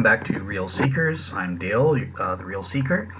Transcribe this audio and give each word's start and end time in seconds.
Welcome 0.00 0.18
back 0.18 0.34
to 0.34 0.42
Real 0.42 0.66
Seekers. 0.66 1.30
I'm 1.34 1.58
Dale, 1.58 1.94
uh, 2.18 2.34
the 2.34 2.44
Real 2.46 2.62
Seeker, 2.62 3.14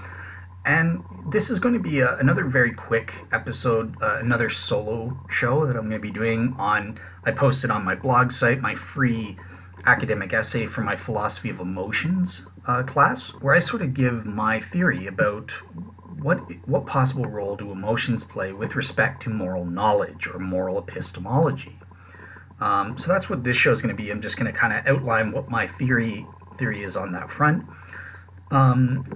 and 0.65 1.05
this 1.31 1.51
is 1.51 1.59
going 1.59 1.75
to 1.75 1.79
be 1.79 2.01
a, 2.01 2.17
another 2.17 2.47
very 2.47 2.73
quick 2.73 3.13
episode, 3.33 3.95
uh, 4.03 4.17
another 4.21 4.49
solo 4.49 5.15
show 5.29 5.67
that 5.67 5.77
I'm 5.77 5.91
going 5.91 6.01
to 6.01 6.09
be 6.09 6.11
doing 6.11 6.57
on. 6.59 6.99
I 7.25 7.33
posted 7.33 7.71
on 7.71 7.85
my 7.85 7.95
blog 7.95 8.33
site 8.33 8.63
my 8.63 8.75
free 8.75 9.37
academic 9.85 10.33
essay 10.33 10.65
for 10.65 10.81
my 10.81 10.97
philosophy 10.97 11.51
of 11.51 11.61
emotions 11.61 12.47
uh, 12.67 12.83
class, 12.85 13.29
where 13.43 13.55
I 13.55 13.59
sort 13.59 13.83
of 13.83 13.93
give 13.93 14.25
my 14.25 14.59
theory 14.59 15.07
about 15.07 15.51
what 16.23 16.39
what 16.67 16.87
possible 16.87 17.27
role 17.27 17.57
do 17.57 17.73
emotions 17.73 18.25
play 18.25 18.55
with 18.55 18.75
respect 18.75 19.23
to 19.25 19.29
moral 19.29 19.67
knowledge 19.67 20.27
or 20.29 20.39
moral 20.39 20.79
epistemology. 20.79 21.79
Um, 22.59 22.97
so 22.97 23.09
that's 23.09 23.29
what 23.29 23.45
this 23.45 23.59
show 23.59 23.71
is 23.71 23.83
going 23.83 23.95
to 23.95 24.03
be. 24.03 24.11
I'm 24.11 24.23
just 24.23 24.39
going 24.39 24.51
to 24.51 24.59
kind 24.59 24.73
of 24.73 24.87
outline 24.87 25.33
what 25.33 25.51
my 25.51 25.67
theory 25.67 26.27
theory 26.61 26.85
is 26.85 26.97
on 26.97 27.11
that 27.13 27.33
front. 27.33 27.65
Um, 28.53 29.13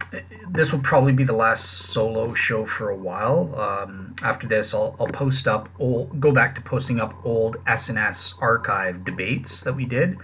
this 0.51 0.73
will 0.73 0.81
probably 0.81 1.13
be 1.13 1.25
the 1.25 1.33
last 1.35 1.65
solo 1.93 2.35
show 2.35 2.65
for 2.65 2.91
a 2.91 2.97
while. 2.97 3.55
Um, 3.61 4.15
after 4.23 4.47
this, 4.47 4.73
I'll, 4.75 4.97
I'll 4.99 5.09
post 5.09 5.49
up, 5.49 5.69
old, 5.79 6.21
go 6.21 6.33
back 6.33 6.55
to 6.55 6.61
posting 6.61 7.01
up 7.01 7.15
old 7.25 7.57
SNS 7.67 8.35
archive 8.41 9.05
debates 9.05 9.63
that 9.63 9.75
we 9.75 9.85
did. 9.85 10.17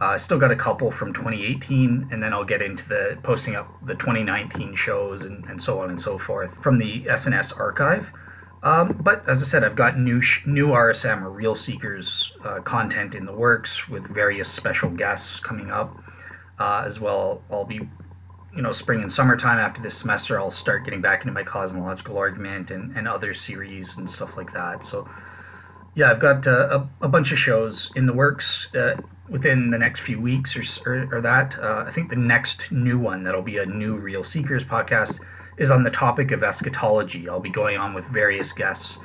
Uh, 0.00 0.04
I 0.04 0.14
uh, 0.14 0.18
still 0.18 0.38
got 0.38 0.52
a 0.52 0.56
couple 0.56 0.90
from 0.92 1.12
2018, 1.12 2.08
and 2.12 2.22
then 2.22 2.32
I'll 2.32 2.44
get 2.44 2.62
into 2.62 2.88
the 2.88 3.18
posting 3.24 3.56
up 3.56 3.68
the 3.84 3.94
2019 3.94 4.76
shows 4.76 5.24
and, 5.24 5.44
and 5.46 5.60
so 5.60 5.80
on 5.80 5.90
and 5.90 6.00
so 6.00 6.18
forth 6.18 6.54
from 6.62 6.78
the 6.78 7.04
SNS 7.04 7.58
archive. 7.58 8.06
Um, 8.62 9.00
but 9.02 9.28
as 9.28 9.40
I 9.42 9.46
said, 9.46 9.64
I've 9.64 9.76
got 9.76 9.98
new 9.98 10.20
sh- 10.20 10.44
new 10.46 10.68
RSM 10.68 11.22
or 11.22 11.30
Real 11.30 11.54
Seekers 11.54 12.32
uh, 12.44 12.60
content 12.60 13.14
in 13.14 13.24
the 13.24 13.32
works 13.32 13.88
with 13.88 14.06
various 14.08 14.48
special 14.48 14.90
guests 14.90 15.38
coming 15.40 15.70
up. 15.70 15.96
Uh, 16.58 16.82
as 16.84 16.98
well, 16.98 17.42
I'll 17.50 17.64
be, 17.64 17.80
you 18.54 18.62
know, 18.62 18.72
spring 18.72 19.02
and 19.02 19.12
summertime 19.12 19.58
after 19.58 19.80
this 19.80 19.96
semester, 19.96 20.40
I'll 20.40 20.50
start 20.50 20.84
getting 20.84 21.00
back 21.00 21.20
into 21.22 21.32
my 21.32 21.44
cosmological 21.44 22.18
argument 22.18 22.70
and, 22.70 22.96
and 22.96 23.06
other 23.06 23.32
series 23.32 23.96
and 23.96 24.10
stuff 24.10 24.36
like 24.36 24.52
that. 24.52 24.84
So, 24.84 25.08
yeah, 25.94 26.10
I've 26.10 26.20
got 26.20 26.46
uh, 26.46 26.80
a, 27.00 27.06
a, 27.06 27.08
bunch 27.08 27.32
of 27.32 27.38
shows 27.38 27.90
in 27.96 28.06
the 28.06 28.12
works 28.12 28.68
uh, 28.74 28.96
within 29.28 29.70
the 29.70 29.78
next 29.78 30.00
few 30.00 30.20
weeks 30.20 30.56
or, 30.56 30.64
or, 30.86 31.16
or 31.16 31.20
that. 31.20 31.58
Uh, 31.58 31.84
I 31.86 31.92
think 31.92 32.10
the 32.10 32.16
next 32.16 32.72
new 32.72 32.98
one 32.98 33.22
that'll 33.22 33.42
be 33.42 33.58
a 33.58 33.66
new 33.66 33.96
Real 33.96 34.24
Seekers 34.24 34.64
podcast 34.64 35.20
is 35.58 35.70
on 35.70 35.82
the 35.82 35.90
topic 35.90 36.30
of 36.30 36.42
eschatology. 36.42 37.28
I'll 37.28 37.40
be 37.40 37.50
going 37.50 37.76
on 37.76 37.94
with 37.94 38.04
various 38.06 38.52
guests 38.52 38.98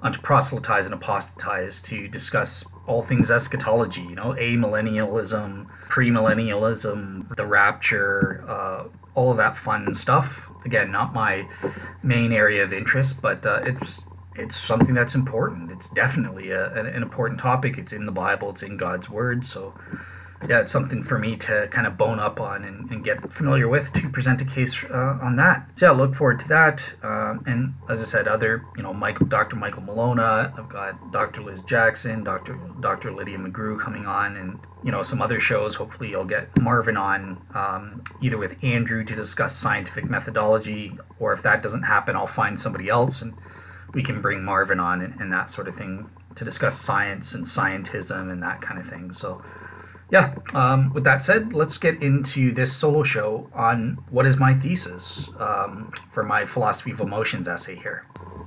onto 0.00 0.20
proselytize 0.20 0.84
and 0.84 0.94
apostatize 0.94 1.80
to 1.82 2.08
discuss 2.08 2.64
all 2.86 3.02
things 3.02 3.30
eschatology, 3.30 4.02
you 4.02 4.14
know, 4.14 4.32
amillennialism, 4.38 5.66
premillennialism, 5.88 7.34
the 7.36 7.46
rapture, 7.46 8.44
uh, 8.48 8.84
all 9.14 9.30
of 9.30 9.36
that 9.38 9.56
fun 9.56 9.94
stuff. 9.94 10.50
Again, 10.64 10.90
not 10.90 11.12
my 11.12 11.48
main 12.02 12.32
area 12.32 12.64
of 12.64 12.72
interest, 12.72 13.20
but 13.22 13.44
uh, 13.46 13.60
it's 13.66 14.02
it's 14.34 14.56
something 14.56 14.94
that's 14.94 15.14
important. 15.14 15.70
It's 15.70 15.88
definitely 15.88 16.50
a, 16.50 16.72
an, 16.74 16.86
an 16.86 17.02
important 17.02 17.40
topic. 17.40 17.78
It's 17.78 17.92
in 17.92 18.04
the 18.04 18.12
Bible. 18.12 18.50
It's 18.50 18.62
in 18.62 18.76
God's 18.76 19.08
Word. 19.08 19.46
So 19.46 19.74
yeah, 20.48 20.60
it's 20.60 20.72
something 20.72 21.02
for 21.02 21.18
me 21.18 21.36
to 21.36 21.68
kind 21.70 21.86
of 21.86 21.96
bone 21.96 22.18
up 22.18 22.40
on 22.40 22.64
and, 22.64 22.90
and 22.90 23.04
get 23.04 23.32
familiar 23.32 23.68
with 23.68 23.92
to 23.94 24.08
present 24.10 24.42
a 24.42 24.44
case 24.44 24.84
uh, 24.84 25.18
on 25.22 25.36
that. 25.36 25.68
So 25.76 25.86
yeah, 25.86 25.92
look 25.92 26.14
forward 26.14 26.40
to 26.40 26.48
that. 26.48 26.82
Um, 27.02 27.42
and 27.46 27.74
as 27.88 28.00
I 28.00 28.04
said, 28.04 28.28
other 28.28 28.64
you 28.76 28.82
know, 28.82 28.92
Michael, 28.92 29.26
Dr. 29.26 29.56
Michael 29.56 29.82
Milona. 29.82 30.52
I've 30.56 30.68
got 30.68 31.12
Dr. 31.12 31.42
Liz 31.42 31.62
Jackson, 31.62 32.22
Dr. 32.22 32.58
Dr. 32.80 33.12
Lydia 33.12 33.38
McGrew 33.38 33.80
coming 33.80 34.06
on, 34.06 34.36
and 34.36 34.58
you 34.84 34.92
know 34.92 35.02
some 35.02 35.22
other 35.22 35.40
shows. 35.40 35.74
Hopefully, 35.74 36.10
you'll 36.10 36.24
get 36.24 36.48
Marvin 36.60 36.96
on 36.96 37.40
um, 37.54 38.04
either 38.20 38.38
with 38.38 38.56
Andrew 38.62 39.04
to 39.04 39.14
discuss 39.14 39.56
scientific 39.56 40.08
methodology, 40.08 40.96
or 41.18 41.32
if 41.32 41.42
that 41.42 41.62
doesn't 41.62 41.82
happen, 41.82 42.14
I'll 42.14 42.26
find 42.26 42.58
somebody 42.60 42.88
else 42.88 43.22
and 43.22 43.34
we 43.94 44.02
can 44.02 44.20
bring 44.20 44.44
Marvin 44.44 44.78
on 44.78 45.00
and, 45.00 45.18
and 45.20 45.32
that 45.32 45.50
sort 45.50 45.68
of 45.68 45.74
thing 45.74 46.08
to 46.34 46.44
discuss 46.44 46.78
science 46.78 47.34
and 47.34 47.44
scientism 47.44 48.30
and 48.30 48.42
that 48.42 48.60
kind 48.60 48.78
of 48.78 48.86
thing. 48.86 49.12
So 49.12 49.42
yeah, 50.10 50.34
um, 50.54 50.92
with 50.94 51.04
that 51.04 51.22
said, 51.22 51.52
let's 51.52 51.78
get 51.78 52.00
into 52.02 52.52
this 52.52 52.72
solo 52.72 53.02
show 53.02 53.50
on 53.54 53.98
what 54.10 54.24
is 54.24 54.36
my 54.36 54.54
thesis 54.54 55.28
um, 55.38 55.92
for 56.12 56.22
my 56.22 56.46
philosophy 56.46 56.92
of 56.92 57.00
emotions 57.00 57.48
essay 57.48 57.74
here. 57.74 58.06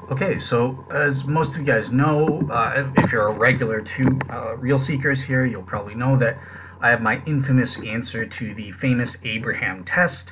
Okay, 0.09 0.40
so 0.40 0.86
as 0.92 1.25
most 1.25 1.52
of 1.52 1.58
you 1.58 1.66
guys 1.66 1.92
know, 1.92 2.47
uh, 2.50 2.90
if 2.97 3.12
you're 3.12 3.28
a 3.28 3.34
regular 3.34 3.81
to 3.81 4.20
uh, 4.30 4.56
Real 4.56 4.80
Seekers 4.80 5.22
here, 5.22 5.46
you'll 5.46 5.62
probably 5.64 5.96
know 5.96 6.18
that 6.18 6.38
I 6.81 6.90
have 6.90 7.02
my 7.02 7.22
infamous 7.25 7.78
answer 7.84 8.26
to 8.26 8.56
the 8.56 8.72
famous 8.72 9.18
Abraham 9.24 9.84
test 9.84 10.31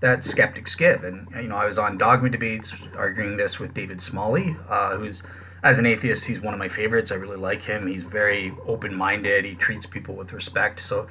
that 0.00 0.24
skeptics 0.24 0.74
give. 0.74 1.04
And, 1.04 1.28
you 1.36 1.48
know, 1.48 1.56
I 1.56 1.66
was 1.66 1.78
on 1.78 1.98
Dogma 1.98 2.30
Debates 2.30 2.72
arguing 2.96 3.36
this 3.36 3.58
with 3.58 3.74
David 3.74 4.00
Smalley, 4.00 4.56
uh, 4.68 4.96
who's 4.96 5.22
as 5.64 5.78
an 5.78 5.86
atheist, 5.86 6.26
he's 6.26 6.40
one 6.40 6.52
of 6.52 6.58
my 6.58 6.68
favorites. 6.68 7.10
I 7.10 7.14
really 7.14 7.38
like 7.38 7.62
him. 7.62 7.86
He's 7.86 8.04
very 8.04 8.54
open 8.66 8.94
minded. 8.94 9.46
He 9.46 9.54
treats 9.54 9.86
people 9.86 10.14
with 10.14 10.32
respect. 10.32 10.78
So, 10.78 11.08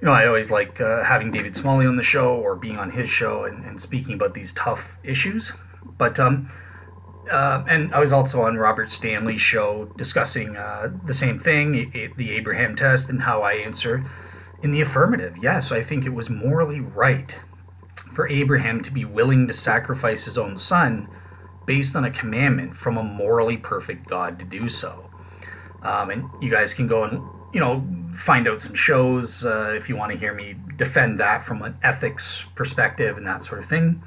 you 0.00 0.06
know, 0.06 0.12
I 0.12 0.28
always 0.28 0.50
like 0.50 0.80
uh, 0.80 1.02
having 1.02 1.32
David 1.32 1.56
Smalley 1.56 1.86
on 1.86 1.96
the 1.96 2.02
show 2.02 2.36
or 2.36 2.54
being 2.54 2.78
on 2.78 2.92
his 2.92 3.10
show 3.10 3.44
and, 3.44 3.64
and 3.64 3.80
speaking 3.80 4.14
about 4.14 4.34
these 4.34 4.52
tough 4.52 4.96
issues. 5.02 5.52
But, 5.98 6.20
um, 6.20 6.48
uh, 7.28 7.64
and 7.68 7.92
I 7.92 7.98
was 7.98 8.12
also 8.12 8.42
on 8.42 8.56
Robert 8.56 8.92
Stanley's 8.92 9.40
show 9.40 9.92
discussing 9.96 10.56
uh, 10.56 10.92
the 11.04 11.14
same 11.14 11.40
thing, 11.40 12.12
the 12.16 12.30
Abraham 12.30 12.76
test, 12.76 13.10
and 13.10 13.20
how 13.20 13.42
I 13.42 13.54
answer 13.54 14.04
in 14.62 14.70
the 14.70 14.80
affirmative. 14.80 15.34
Yes, 15.42 15.72
I 15.72 15.82
think 15.82 16.06
it 16.06 16.14
was 16.14 16.30
morally 16.30 16.80
right 16.80 17.36
for 18.12 18.28
Abraham 18.28 18.80
to 18.84 18.92
be 18.92 19.04
willing 19.04 19.48
to 19.48 19.52
sacrifice 19.52 20.24
his 20.24 20.38
own 20.38 20.56
son 20.56 21.08
based 21.66 21.96
on 21.96 22.04
a 22.04 22.10
commandment 22.10 22.76
from 22.76 22.98
a 22.98 23.02
morally 23.02 23.56
perfect 23.56 24.08
God 24.08 24.38
to 24.38 24.44
do 24.44 24.68
so. 24.68 25.08
Um, 25.82 26.10
and 26.10 26.30
you 26.40 26.50
guys 26.50 26.74
can 26.74 26.86
go 26.86 27.04
and 27.04 27.22
you 27.52 27.60
know 27.60 27.84
find 28.14 28.46
out 28.48 28.60
some 28.60 28.74
shows 28.74 29.44
uh, 29.44 29.74
if 29.76 29.88
you 29.88 29.96
want 29.96 30.12
to 30.12 30.18
hear 30.18 30.34
me 30.34 30.56
defend 30.76 31.20
that 31.20 31.44
from 31.44 31.62
an 31.62 31.76
ethics 31.82 32.44
perspective 32.54 33.16
and 33.16 33.26
that 33.26 33.44
sort 33.44 33.60
of 33.60 33.68
thing. 33.68 34.02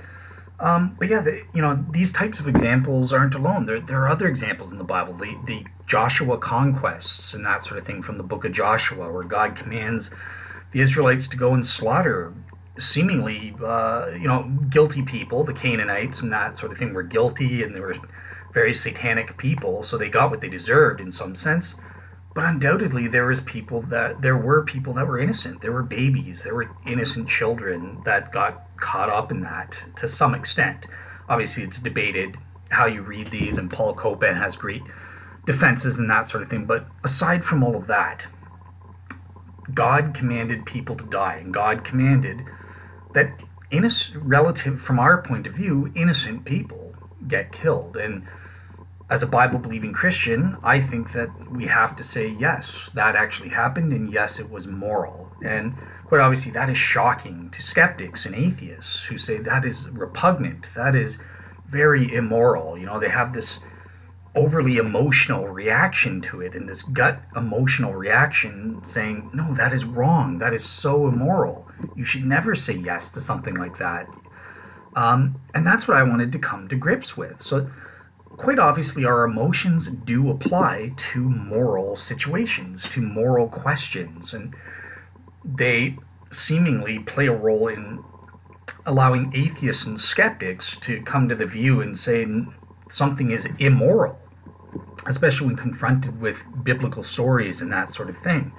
Um, 0.59 0.95
but 0.97 1.09
yeah, 1.09 1.19
the, 1.19 1.43
you 1.53 1.61
know 1.61 1.83
these 1.91 2.11
types 2.11 2.39
of 2.39 2.47
examples 2.47 3.11
aren't 3.11 3.35
alone. 3.35 3.65
There, 3.65 3.81
there 3.81 4.01
are 4.03 4.09
other 4.09 4.27
examples 4.27 4.71
in 4.71 4.77
the 4.77 4.85
Bible, 4.85 5.13
the, 5.13 5.37
the 5.45 5.65
Joshua 5.85 6.37
conquests 6.37 7.33
and 7.33 7.45
that 7.45 7.63
sort 7.63 7.77
of 7.77 7.85
thing 7.85 8.01
from 8.01 8.17
the 8.17 8.23
book 8.23 8.45
of 8.45 8.53
Joshua, 8.53 9.11
where 9.11 9.23
God 9.23 9.55
commands 9.55 10.11
the 10.71 10.79
Israelites 10.81 11.27
to 11.29 11.37
go 11.37 11.53
and 11.53 11.65
slaughter 11.65 12.33
seemingly, 12.77 13.53
uh, 13.63 14.09
you 14.11 14.27
know, 14.27 14.43
guilty 14.69 15.01
people, 15.01 15.43
the 15.43 15.53
Canaanites 15.53 16.21
and 16.21 16.31
that 16.31 16.57
sort 16.57 16.71
of 16.71 16.77
thing, 16.77 16.93
were 16.93 17.03
guilty 17.03 17.63
and 17.63 17.75
they 17.75 17.79
were 17.79 17.95
very 18.53 18.73
satanic 18.73 19.37
people, 19.37 19.83
so 19.83 19.97
they 19.97 20.09
got 20.09 20.31
what 20.31 20.41
they 20.41 20.49
deserved 20.49 21.01
in 21.01 21.11
some 21.11 21.35
sense. 21.35 21.75
But 22.33 22.43
undoubtedly, 22.43 23.07
there 23.07 23.25
was 23.27 23.39
people 23.41 23.81
that 23.83 24.21
there 24.21 24.37
were 24.37 24.63
people 24.63 24.93
that 24.93 25.07
were 25.07 25.19
innocent. 25.19 25.61
There 25.61 25.71
were 25.71 25.83
babies. 25.83 26.43
There 26.43 26.55
were 26.55 26.69
innocent 26.85 27.29
children 27.29 28.01
that 28.03 28.33
got 28.33 28.67
caught 28.77 29.09
up 29.09 29.31
in 29.31 29.41
that 29.41 29.73
to 29.97 30.07
some 30.07 30.35
extent. 30.35 30.85
Obviously, 31.29 31.63
it's 31.63 31.79
debated 31.79 32.37
how 32.69 32.87
you 32.87 33.01
read 33.01 33.31
these, 33.31 33.57
and 33.57 33.71
Paul 33.71 33.93
Copan 33.93 34.35
has 34.35 34.57
great 34.57 34.81
defenses 35.45 35.99
and 35.99 36.09
that 36.09 36.27
sort 36.27 36.43
of 36.43 36.49
thing. 36.49 36.65
But 36.65 36.87
aside 37.05 37.43
from 37.45 37.63
all 37.63 37.75
of 37.75 37.87
that, 37.87 38.25
God 39.73 40.13
commanded 40.13 40.65
people 40.65 40.95
to 40.97 41.05
die, 41.05 41.35
and 41.35 41.53
God 41.53 41.85
commanded 41.85 42.41
that 43.15 43.31
innocent, 43.71 44.23
relative 44.23 44.81
from 44.81 44.99
our 44.99 45.21
point 45.21 45.47
of 45.47 45.53
view, 45.53 45.91
innocent 45.95 46.45
people 46.45 46.93
get 47.27 47.51
killed. 47.51 47.97
And 47.97 48.23
as 49.09 49.23
a 49.23 49.27
Bible 49.27 49.59
believing 49.59 49.93
Christian, 49.93 50.57
I 50.63 50.79
think 50.79 51.11
that 51.13 51.29
we 51.51 51.65
have 51.65 51.95
to 51.95 52.03
say, 52.03 52.35
yes, 52.39 52.89
that 52.93 53.15
actually 53.15 53.49
happened, 53.49 53.91
and 53.91 54.11
yes, 54.11 54.39
it 54.39 54.49
was 54.49 54.67
moral. 54.67 55.31
And 55.43 55.75
quite 56.05 56.21
obviously, 56.21 56.51
that 56.51 56.69
is 56.69 56.77
shocking 56.77 57.49
to 57.51 57.61
skeptics 57.61 58.25
and 58.25 58.35
atheists 58.35 59.03
who 59.03 59.17
say 59.17 59.37
that 59.39 59.65
is 59.65 59.89
repugnant, 59.89 60.67
that 60.75 60.95
is 60.95 61.17
very 61.67 62.13
immoral. 62.13 62.77
You 62.77 62.85
know, 62.85 62.99
they 62.99 63.09
have 63.09 63.33
this 63.33 63.59
overly 64.35 64.77
emotional 64.77 65.47
reaction 65.47 66.21
to 66.21 66.41
it 66.41 66.55
and 66.55 66.67
this 66.67 66.83
gut 66.83 67.21
emotional 67.35 67.93
reaction 67.93 68.81
saying, 68.83 69.29
no, 69.33 69.53
that 69.55 69.73
is 69.73 69.85
wrong, 69.85 70.37
that 70.39 70.53
is 70.53 70.63
so 70.63 71.07
immoral. 71.07 71.67
You 71.95 72.03
should 72.05 72.25
never 72.25 72.55
say 72.55 72.73
yes 72.73 73.09
to 73.11 73.21
something 73.21 73.55
like 73.55 73.77
that. 73.77 74.07
Um, 74.95 75.39
and 75.53 75.65
that's 75.65 75.87
what 75.87 75.97
I 75.97 76.03
wanted 76.03 76.31
to 76.33 76.39
come 76.39 76.67
to 76.69 76.75
grips 76.75 77.17
with. 77.17 77.41
So, 77.41 77.69
quite 78.37 78.59
obviously, 78.59 79.05
our 79.05 79.23
emotions 79.23 79.87
do 79.87 80.29
apply 80.29 80.93
to 81.13 81.19
moral 81.19 81.95
situations, 81.95 82.87
to 82.89 83.01
moral 83.01 83.47
questions, 83.47 84.33
and 84.33 84.55
they 85.43 85.97
seemingly 86.31 86.99
play 86.99 87.27
a 87.27 87.35
role 87.35 87.67
in 87.67 88.03
allowing 88.85 89.31
atheists 89.35 89.85
and 89.85 89.99
skeptics 89.99 90.77
to 90.77 91.01
come 91.03 91.27
to 91.29 91.35
the 91.35 91.45
view 91.45 91.81
and 91.81 91.97
say 91.97 92.25
something 92.89 93.31
is 93.31 93.47
immoral, 93.59 94.17
especially 95.07 95.47
when 95.47 95.55
confronted 95.55 96.19
with 96.21 96.37
biblical 96.63 97.03
stories 97.03 97.61
and 97.61 97.71
that 97.71 97.91
sort 97.93 98.09
of 98.09 98.17
thing 98.19 98.51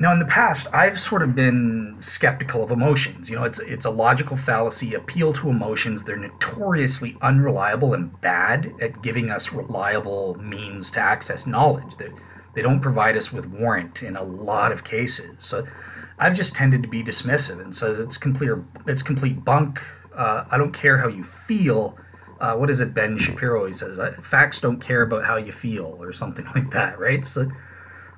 Now, 0.00 0.12
in 0.14 0.18
the 0.18 0.24
past, 0.24 0.66
I've 0.72 0.98
sort 0.98 1.22
of 1.22 1.34
been 1.34 1.96
skeptical 2.00 2.62
of 2.64 2.70
emotions. 2.70 3.28
You 3.28 3.36
know, 3.36 3.44
it's 3.44 3.58
it's 3.60 3.84
a 3.84 3.90
logical 3.90 4.36
fallacy. 4.36 4.94
Appeal 4.94 5.32
to 5.34 5.50
emotions. 5.50 6.04
They're 6.04 6.16
notoriously 6.16 7.16
unreliable 7.20 7.92
and 7.94 8.18
bad 8.22 8.72
at 8.80 9.02
giving 9.02 9.30
us 9.30 9.52
reliable 9.52 10.36
means 10.40 10.90
to 10.92 11.00
access 11.00 11.46
knowledge. 11.46 11.96
They, 11.98 12.08
they 12.54 12.62
don't 12.62 12.80
provide 12.80 13.16
us 13.16 13.30
with 13.32 13.46
warrant 13.46 14.02
in 14.02 14.16
a 14.16 14.22
lot 14.24 14.72
of 14.72 14.84
cases. 14.84 15.36
So, 15.38 15.66
I've 16.18 16.34
just 16.34 16.54
tended 16.54 16.82
to 16.82 16.88
be 16.88 17.02
dismissive 17.04 17.60
and 17.60 17.76
says 17.76 17.98
it's 17.98 18.16
complete 18.18 18.52
it's 18.86 19.02
complete 19.02 19.44
bunk. 19.44 19.80
Uh, 20.16 20.44
I 20.50 20.56
don't 20.58 20.72
care 20.72 20.96
how 20.98 21.08
you 21.08 21.24
feel. 21.24 21.98
Uh, 22.40 22.54
what 22.56 22.70
is 22.70 22.80
it? 22.80 22.94
Ben 22.94 23.18
Shapiro 23.18 23.66
he 23.66 23.72
says 23.72 23.98
facts 24.22 24.60
don't 24.60 24.80
care 24.80 25.02
about 25.02 25.24
how 25.24 25.36
you 25.36 25.52
feel 25.52 25.96
or 26.00 26.12
something 26.12 26.46
like 26.54 26.70
that, 26.70 26.98
right? 26.98 27.26
So 27.26 27.50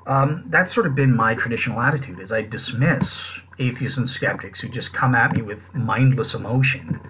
um, 0.07 0.45
that's 0.49 0.73
sort 0.73 0.87
of 0.87 0.95
been 0.95 1.15
my 1.15 1.35
traditional 1.35 1.81
attitude 1.81 2.21
is 2.21 2.33
I 2.33 2.43
dismiss 2.43 3.41
atheists 3.59 3.99
and 3.99 4.09
skeptics 4.09 4.61
who 4.61 4.69
just 4.69 4.93
come 4.93 5.15
at 5.15 5.37
me 5.37 5.43
with 5.43 5.73
mindless 5.75 6.35
emotion, 6.35 7.01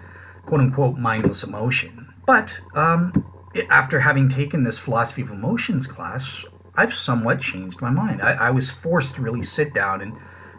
quote 0.45 0.61
unquote 0.61 0.97
mindless 0.97 1.43
emotion. 1.43 2.13
But 2.25 2.51
um, 2.75 3.11
after 3.69 3.99
having 3.99 4.29
taken 4.29 4.63
this 4.63 4.77
philosophy 4.77 5.21
of 5.23 5.31
emotions 5.31 5.87
class, 5.87 6.45
I've 6.75 6.93
somewhat 6.93 7.39
changed 7.39 7.81
my 7.81 7.89
mind. 7.89 8.21
I, 8.21 8.33
I 8.33 8.49
was 8.51 8.69
forced 8.69 9.15
to 9.15 9.21
really 9.21 9.43
sit 9.43 9.73
down 9.73 10.01
and 10.01 10.13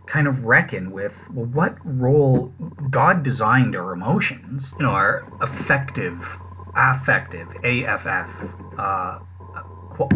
kind 0.06 0.26
of 0.26 0.44
reckon 0.44 0.90
with 0.90 1.16
well, 1.30 1.46
what 1.46 1.76
role 1.84 2.52
God 2.90 3.22
designed 3.22 3.74
our 3.74 3.92
emotions, 3.92 4.72
you 4.78 4.84
know, 4.84 4.92
our 4.92 5.26
affective, 5.40 6.38
affective, 6.76 7.48
AFF 7.64 8.28
uh, 8.78 9.18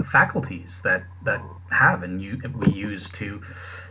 faculties 0.04 0.80
that 0.82 1.04
that 1.24 1.42
have 1.70 2.02
and 2.02 2.20
you 2.20 2.40
we 2.56 2.72
use 2.72 3.10
to 3.10 3.40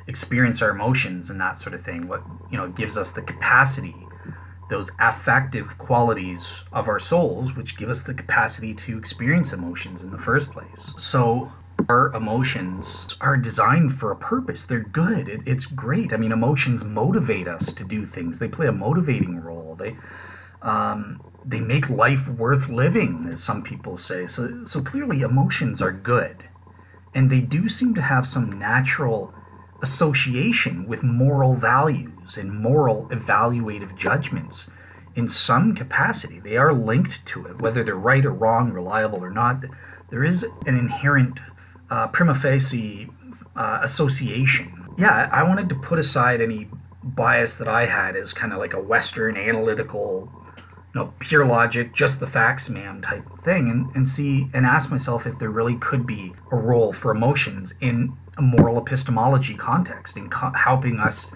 experience 0.08 0.62
our 0.62 0.70
emotions 0.70 1.30
and 1.30 1.40
that 1.40 1.58
sort 1.58 1.74
of 1.74 1.84
thing. 1.84 2.08
What 2.08 2.24
you 2.52 2.58
know 2.58 2.70
gives 2.70 2.98
us 2.98 3.12
the 3.12 3.22
capacity 3.22 3.96
those 4.70 4.92
affective 5.00 5.78
qualities 5.78 6.64
of 6.74 6.88
our 6.88 7.00
souls 7.00 7.56
which 7.56 7.78
give 7.78 7.90
us 7.90 8.02
the 8.02 8.14
capacity 8.14 8.74
to 8.74 8.98
experience 8.98 9.54
emotions 9.54 10.04
in 10.04 10.12
the 10.12 10.18
first 10.18 10.52
place. 10.52 10.92
So 10.98 11.52
our 11.88 12.14
emotions 12.14 13.16
are 13.22 13.38
designed 13.38 13.98
for 13.98 14.12
a 14.12 14.16
purpose. 14.16 14.66
They're 14.66 14.80
good. 14.80 15.30
It, 15.30 15.42
it's 15.46 15.66
great. 15.66 16.12
I 16.12 16.18
mean 16.18 16.32
emotions 16.32 16.84
motivate 16.84 17.48
us 17.48 17.72
to 17.74 17.84
do 17.84 18.06
things. 18.06 18.40
They 18.40 18.48
play 18.48 18.68
a 18.68 18.72
motivating 18.72 19.40
role. 19.40 19.76
They 19.76 19.96
um, 20.62 21.22
they 21.48 21.60
make 21.60 21.90
life 21.90 22.28
worth 22.28 22.68
living 22.68 23.30
as 23.32 23.42
some 23.42 23.64
people 23.64 23.98
say 23.98 24.28
so 24.28 24.66
so 24.66 24.82
clearly 24.82 25.22
emotions 25.22 25.82
are 25.82 25.92
good 25.92 26.44
and 27.16 27.30
they 27.30 27.40
do 27.40 27.70
seem 27.70 27.96
to 27.96 28.02
have 28.02 28.28
some 28.28 28.60
natural 28.60 29.34
association 29.82 30.88
with 30.88 31.04
moral 31.04 31.56
values 31.56 32.38
and 32.38 32.52
moral 32.52 33.08
evaluative 33.10 33.96
judgments 33.96 34.70
in 35.16 35.28
some 35.28 35.74
capacity. 35.76 36.40
They 36.40 36.58
are 36.58 36.74
linked 36.74 37.26
to 37.28 37.48
it, 37.48 37.62
whether 37.62 37.84
they're 37.84 37.96
right 37.96 38.26
or 38.26 38.32
wrong, 38.32 38.72
reliable 38.72 39.24
or 39.24 39.32
not. 39.32 39.64
There 40.10 40.24
is 40.24 40.44
an 40.44 40.78
inherent 40.78 41.40
uh, 41.90 42.08
prima 42.08 42.36
facie 42.36 43.10
uh, 43.56 43.80
association. 43.82 44.72
Yeah, 44.98 45.30
I 45.32 45.44
wanted 45.44 45.70
to 45.70 45.76
put 45.76 46.00
aside 46.00 46.42
any 46.42 46.70
bias 47.04 47.56
that 47.56 47.68
I 47.68 47.86
had 47.86 48.16
as 48.16 48.34
kind 48.34 48.54
of 48.54 48.60
like 48.60 48.74
a 48.74 48.82
Western 48.82 49.38
analytical 49.38 50.32
know, 50.98 51.14
pure 51.20 51.46
logic, 51.46 51.94
just 51.94 52.20
the 52.20 52.28
facts, 52.28 52.70
man 52.70 53.02
type 53.02 53.24
thing, 53.44 53.70
and, 53.70 53.96
and 53.96 54.08
see 54.08 54.50
and 54.54 54.66
ask 54.66 54.92
myself 54.92 55.26
if 55.26 55.38
there 55.40 55.52
really 55.52 55.76
could 55.76 56.06
be 56.06 56.34
a 56.52 56.56
role 56.56 56.92
for 56.92 57.12
emotions 57.12 57.74
in 57.82 58.16
a 58.38 58.42
moral 58.42 58.78
epistemology 58.78 59.56
context, 59.56 60.18
in 60.18 60.30
co- 60.30 60.52
helping 60.52 61.00
us 61.00 61.32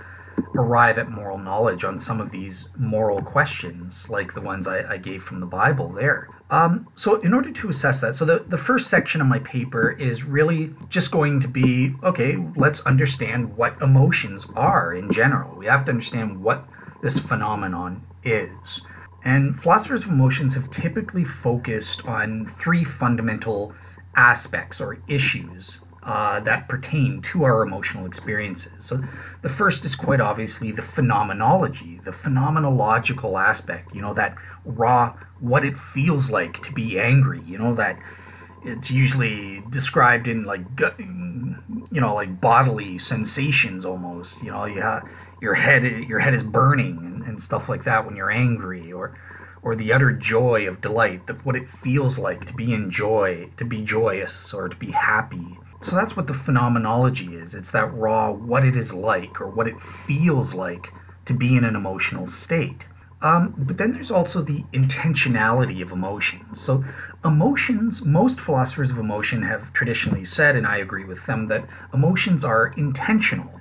arrive 0.55 0.97
at 0.97 1.09
moral 1.09 1.37
knowledge 1.37 1.83
on 1.83 1.97
some 1.97 2.19
of 2.19 2.31
these 2.31 2.69
moral 2.77 3.21
questions, 3.21 4.09
like 4.09 4.33
the 4.33 4.41
ones 4.41 4.67
I, 4.67 4.93
I 4.93 4.97
gave 4.97 5.23
from 5.23 5.39
the 5.39 5.45
Bible 5.45 5.89
there. 5.89 6.29
Um, 6.49 6.87
so, 6.95 7.15
in 7.21 7.33
order 7.33 7.51
to 7.51 7.69
assess 7.69 8.01
that, 8.01 8.15
so 8.15 8.25
the, 8.25 8.43
the 8.47 8.57
first 8.57 8.89
section 8.89 9.21
of 9.21 9.27
my 9.27 9.39
paper 9.39 9.91
is 9.91 10.23
really 10.23 10.73
just 10.89 11.11
going 11.11 11.39
to 11.39 11.47
be 11.47 11.93
okay, 12.03 12.37
let's 12.55 12.81
understand 12.81 13.55
what 13.55 13.81
emotions 13.81 14.45
are 14.55 14.93
in 14.93 15.11
general. 15.11 15.55
We 15.55 15.65
have 15.67 15.85
to 15.85 15.91
understand 15.91 16.41
what 16.41 16.67
this 17.01 17.17
phenomenon 17.17 18.05
is. 18.23 18.81
And 19.23 19.59
philosophers 19.59 20.03
of 20.03 20.09
emotions 20.09 20.55
have 20.55 20.69
typically 20.71 21.23
focused 21.23 22.05
on 22.05 22.47
three 22.47 22.83
fundamental 22.83 23.73
aspects 24.15 24.81
or 24.81 24.97
issues 25.07 25.81
uh, 26.03 26.39
that 26.39 26.67
pertain 26.67 27.21
to 27.21 27.43
our 27.43 27.61
emotional 27.61 28.07
experiences. 28.07 28.71
So, 28.79 29.03
the 29.43 29.49
first 29.49 29.85
is 29.85 29.95
quite 29.95 30.19
obviously 30.19 30.71
the 30.71 30.81
phenomenology, 30.81 32.01
the 32.03 32.11
phenomenological 32.11 33.39
aspect, 33.39 33.93
you 33.93 34.01
know, 34.01 34.13
that 34.15 34.35
raw, 34.65 35.15
what 35.39 35.63
it 35.63 35.77
feels 35.77 36.31
like 36.31 36.63
to 36.63 36.71
be 36.71 36.99
angry, 36.99 37.41
you 37.45 37.59
know, 37.59 37.75
that 37.75 37.99
it's 38.63 38.89
usually 38.89 39.63
described 39.69 40.27
in 40.27 40.43
like, 40.43 40.61
you 40.99 42.01
know, 42.01 42.15
like 42.15 42.41
bodily 42.41 42.97
sensations 42.97 43.85
almost, 43.85 44.41
you 44.43 44.51
know, 44.51 44.65
you 44.65 44.81
have 44.81 45.07
your 45.41 45.55
head, 45.55 45.83
your 45.83 46.19
head 46.19 46.33
is 46.33 46.43
burning 46.43 47.23
and 47.25 47.41
stuff 47.41 47.67
like 47.67 47.83
that 47.83 48.05
when 48.05 48.15
you're 48.15 48.31
angry 48.31 48.91
or 48.91 49.17
or 49.63 49.75
the 49.75 49.93
utter 49.93 50.11
joy 50.11 50.67
of 50.67 50.81
delight 50.81 51.27
that 51.27 51.45
what 51.45 51.55
it 51.55 51.69
feels 51.69 52.17
like 52.17 52.45
to 52.45 52.53
be 52.53 52.73
in 52.73 52.89
joy 52.89 53.47
to 53.57 53.65
be 53.65 53.83
joyous 53.83 54.53
or 54.53 54.69
to 54.69 54.75
be 54.77 54.89
happy. 54.91 55.57
So 55.81 55.95
that's 55.95 56.15
what 56.15 56.27
the 56.27 56.33
phenomenology 56.33 57.35
is. 57.35 57.53
It's 57.53 57.71
that 57.71 57.93
raw 57.93 58.31
what 58.31 58.65
it 58.65 58.75
is 58.75 58.93
like 58.93 59.41
or 59.41 59.47
what 59.49 59.67
it 59.67 59.79
feels 59.81 60.53
like 60.53 60.91
to 61.25 61.33
be 61.33 61.55
in 61.55 61.63
an 61.63 61.75
emotional 61.75 62.27
state. 62.27 62.85
Um, 63.21 63.53
but 63.55 63.77
then 63.77 63.93
there's 63.93 64.09
also 64.09 64.41
the 64.41 64.63
intentionality 64.73 65.83
of 65.83 65.91
emotions. 65.91 66.59
So 66.59 66.83
emotions 67.23 68.03
most 68.03 68.39
philosophers 68.39 68.89
of 68.89 68.97
emotion 68.97 69.43
have 69.43 69.71
traditionally 69.73 70.25
said 70.25 70.55
and 70.55 70.65
i 70.65 70.77
agree 70.77 71.05
with 71.05 71.23
them 71.27 71.47
that 71.47 71.63
emotions 71.93 72.43
are 72.43 72.73
intentional 72.77 73.60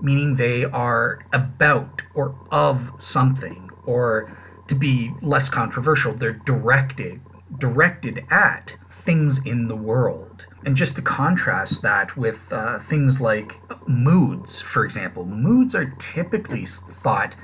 meaning 0.00 0.36
they 0.36 0.64
are 0.64 1.20
about 1.32 2.02
or 2.14 2.34
of 2.50 2.90
something, 2.98 3.70
or 3.84 4.36
to 4.68 4.74
be 4.74 5.12
less 5.22 5.48
controversial, 5.48 6.12
they're 6.12 6.40
directed 6.44 7.20
directed 7.58 8.24
at 8.30 8.74
things 8.90 9.40
in 9.44 9.68
the 9.68 9.76
world. 9.76 10.46
And 10.64 10.76
just 10.76 10.96
to 10.96 11.02
contrast 11.02 11.82
that 11.82 12.16
with 12.16 12.40
uh, 12.50 12.80
things 12.80 13.20
like 13.20 13.60
moods, 13.86 14.60
for 14.60 14.84
example, 14.84 15.24
moods 15.24 15.74
are 15.74 15.94
typically 15.98 16.66
thought 16.66 17.34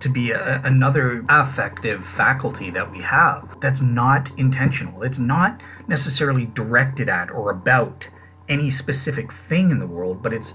to 0.00 0.08
be 0.08 0.32
a, 0.32 0.60
another 0.64 1.24
affective 1.28 2.04
faculty 2.04 2.70
that 2.70 2.90
we 2.90 3.00
have 3.00 3.56
that's 3.60 3.80
not 3.80 4.28
intentional. 4.38 5.02
It's 5.02 5.18
not 5.18 5.62
necessarily 5.86 6.46
directed 6.46 7.08
at 7.08 7.30
or 7.30 7.50
about 7.50 8.08
any 8.48 8.70
specific 8.70 9.32
thing 9.32 9.70
in 9.70 9.78
the 9.78 9.86
world, 9.86 10.20
but 10.20 10.34
it's 10.34 10.54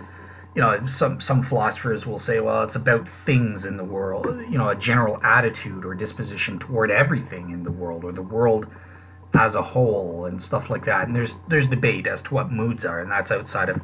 you 0.55 0.61
know, 0.61 0.85
some 0.87 1.21
some 1.21 1.43
philosophers 1.43 2.05
will 2.05 2.19
say, 2.19 2.39
well, 2.39 2.63
it's 2.63 2.75
about 2.75 3.07
things 3.07 3.65
in 3.65 3.77
the 3.77 3.83
world, 3.83 4.25
you 4.49 4.57
know, 4.57 4.69
a 4.69 4.75
general 4.75 5.19
attitude 5.23 5.85
or 5.85 5.93
disposition 5.93 6.57
toward 6.59 6.89
everything 6.91 7.51
in 7.51 7.63
the 7.63 7.71
world 7.71 8.03
or 8.03 8.11
the 8.11 8.21
world 8.21 8.67
as 9.33 9.55
a 9.55 9.61
whole 9.61 10.25
and 10.25 10.41
stuff 10.41 10.69
like 10.69 10.85
that. 10.85 11.07
And 11.07 11.15
there's 11.15 11.35
there's 11.47 11.67
debate 11.67 12.07
as 12.07 12.21
to 12.23 12.33
what 12.33 12.51
moods 12.51 12.85
are, 12.85 12.99
and 12.99 13.11
that's 13.11 13.31
outside 13.31 13.69
of 13.69 13.79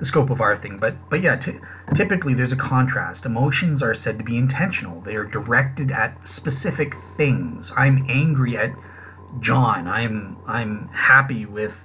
the 0.00 0.04
scope 0.04 0.30
of 0.30 0.40
our 0.40 0.56
thing. 0.56 0.78
But 0.78 0.96
but 1.08 1.22
yeah, 1.22 1.36
t- 1.36 1.60
typically 1.94 2.34
there's 2.34 2.52
a 2.52 2.56
contrast. 2.56 3.24
Emotions 3.24 3.82
are 3.82 3.94
said 3.94 4.18
to 4.18 4.24
be 4.24 4.36
intentional. 4.36 5.00
They 5.00 5.14
are 5.14 5.24
directed 5.24 5.92
at 5.92 6.28
specific 6.28 6.94
things. 7.16 7.70
I'm 7.76 8.06
angry 8.10 8.56
at 8.56 8.72
John. 9.38 9.86
I'm 9.86 10.38
I'm 10.46 10.88
happy 10.88 11.46
with 11.46 11.76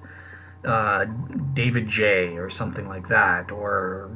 uh, 0.66 1.06
David 1.54 1.88
J. 1.88 2.38
or 2.38 2.50
something 2.50 2.88
like 2.88 3.08
that, 3.10 3.52
or 3.52 4.12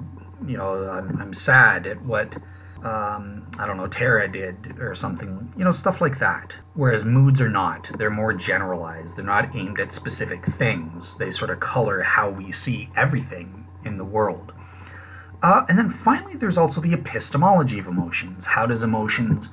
you 0.46 0.58
know, 0.58 0.90
I'm, 0.90 1.22
I'm 1.22 1.34
sad 1.34 1.88
at 1.88 2.02
what 2.04 2.36
um, 2.84 3.46
I 3.60 3.68
don't 3.68 3.76
know 3.76 3.88
Tara 3.88 4.32
did 4.32 4.78
or 4.80 4.96
something, 4.96 5.54
you 5.58 5.66
know, 5.66 5.72
stuff 5.72 6.00
like 6.00 6.20
that. 6.20 6.54
Whereas 6.76 7.04
moods 7.04 7.42
are 7.42 7.50
not; 7.50 7.90
they're 7.98 8.10
more 8.10 8.34
generalized. 8.34 9.18
They're 9.18 9.26
not 9.26 9.56
aimed 9.56 9.80
at 9.80 9.92
specific 9.92 10.46
things. 10.46 11.18
They 11.18 11.32
sort 11.32 11.52
of 11.52 11.60
color 11.60 12.02
how 12.02 12.30
we 12.30 12.52
see 12.52 12.90
everything 12.96 13.68
in 13.86 13.98
the 13.98 14.06
world. 14.06 14.54
Uh, 15.42 15.66
and 15.70 15.78
then 15.78 15.90
finally, 15.90 16.36
there's 16.36 16.58
also 16.58 16.82
the 16.82 16.94
epistemology 16.94 17.80
of 17.80 17.88
emotions. 17.88 18.46
How 18.46 18.66
does 18.66 18.84
emotions 18.84 19.50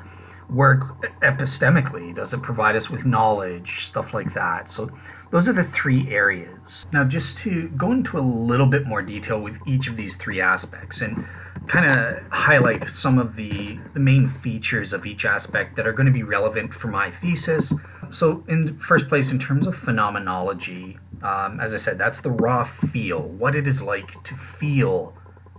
work 0.48 1.00
epistemically? 1.20 2.14
Does 2.14 2.32
it 2.32 2.42
provide 2.42 2.76
us 2.76 2.90
with 2.90 3.06
knowledge? 3.06 3.86
Stuff 3.86 4.14
like 4.14 4.34
that. 4.34 4.70
So 4.70 4.90
those 5.36 5.50
are 5.50 5.52
the 5.52 5.64
three 5.64 6.10
areas. 6.10 6.86
Now, 6.94 7.04
just 7.04 7.36
to 7.38 7.68
go 7.76 7.92
into 7.92 8.18
a 8.18 8.20
little 8.20 8.64
bit 8.64 8.86
more 8.86 9.02
detail 9.02 9.38
with 9.38 9.58
each 9.66 9.86
of 9.86 9.94
these 9.94 10.16
three 10.16 10.40
aspects 10.40 11.02
and 11.02 11.26
kind 11.66 11.84
of 11.84 12.22
highlight 12.30 12.88
some 12.88 13.18
of 13.18 13.36
the, 13.36 13.78
the 13.92 14.00
main 14.00 14.28
features 14.28 14.94
of 14.94 15.04
each 15.04 15.26
aspect 15.26 15.76
that 15.76 15.86
are 15.86 15.92
going 15.92 16.06
to 16.06 16.12
be 16.12 16.22
relevant 16.22 16.72
for 16.72 16.88
my 16.88 17.10
thesis. 17.10 17.74
So, 18.10 18.44
in 18.48 18.78
first 18.78 19.10
place, 19.10 19.30
in 19.30 19.38
terms 19.38 19.66
of 19.66 19.76
phenomenology, 19.76 20.96
um, 21.20 21.60
as 21.60 21.74
I 21.74 21.76
said, 21.76 21.98
that's 21.98 22.22
the 22.22 22.30
raw 22.30 22.64
feel, 22.64 23.20
what 23.20 23.54
it 23.54 23.68
is 23.68 23.82
like 23.82 24.24
to 24.24 24.34
feel 24.34 25.12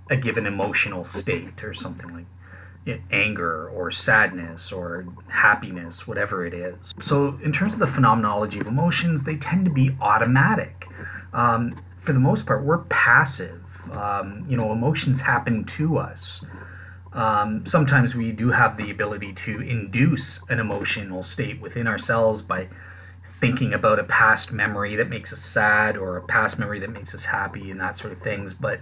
a 0.10 0.15
given 0.15 0.48
emotional 0.48 1.05
state 1.05 1.63
or 1.63 1.75
something 1.75 2.12
like 2.15 2.25
anger 3.12 3.70
or 3.70 3.91
sadness 3.91 4.72
or 4.72 5.06
happiness, 5.27 6.08
whatever 6.08 6.46
it 6.46 6.53
is. 6.53 6.75
So, 7.01 7.39
in 7.44 7.51
terms 7.51 7.74
of 7.74 7.79
the 7.79 7.88
phenomenology 7.88 8.60
of 8.60 8.67
emotions, 8.67 9.24
they 9.24 9.36
tend 9.36 9.65
to 9.65 9.72
be 9.72 9.96
automatic. 10.01 10.88
Um, 11.34 11.75
for 11.98 12.13
the 12.13 12.20
most 12.20 12.46
part, 12.46 12.63
we're 12.63 12.79
passive. 12.86 13.62
Um, 13.91 14.46
you 14.50 14.58
know, 14.58 14.72
emotions 14.72 15.22
happen 15.22 15.63
to 15.65 15.98
us. 15.98 16.44
Um, 17.13 17.65
sometimes 17.65 18.15
we 18.15 18.32
do 18.32 18.50
have 18.50 18.77
the 18.77 18.91
ability 18.91 19.34
to 19.34 19.62
induce 19.62 20.39
an 20.50 20.60
emotional 20.60 21.24
state 21.24 21.60
within 21.60 21.88
ourselves 21.88 22.41
by 22.41 22.67
thinking 23.39 23.74
about 23.74 24.00
a 24.00 24.03
past 24.03 24.51
memory 24.51 24.96
that 24.96 25.10
makes 25.10 25.32
us 25.32 25.39
sad 25.39 25.96
or 25.96 26.17
a 26.17 26.22
past 26.24 26.60
memory 26.60 26.79
that 26.79 26.89
makes 26.89 27.13
us 27.15 27.24
happy 27.24 27.72
and 27.72 27.79
that 27.79 27.98
sort 27.98 28.12
of 28.12 28.20
things. 28.20 28.53
But 28.53 28.79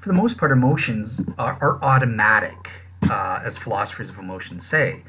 for 0.00 0.08
the 0.08 0.14
most 0.14 0.36
part, 0.36 0.52
emotions 0.52 1.20
are, 1.38 1.56
are 1.60 1.82
automatic 1.82 2.68
uh, 3.10 3.40
as 3.44 3.56
philosophers 3.56 4.10
of 4.10 4.18
emotion 4.18 4.60
say. 4.60 5.02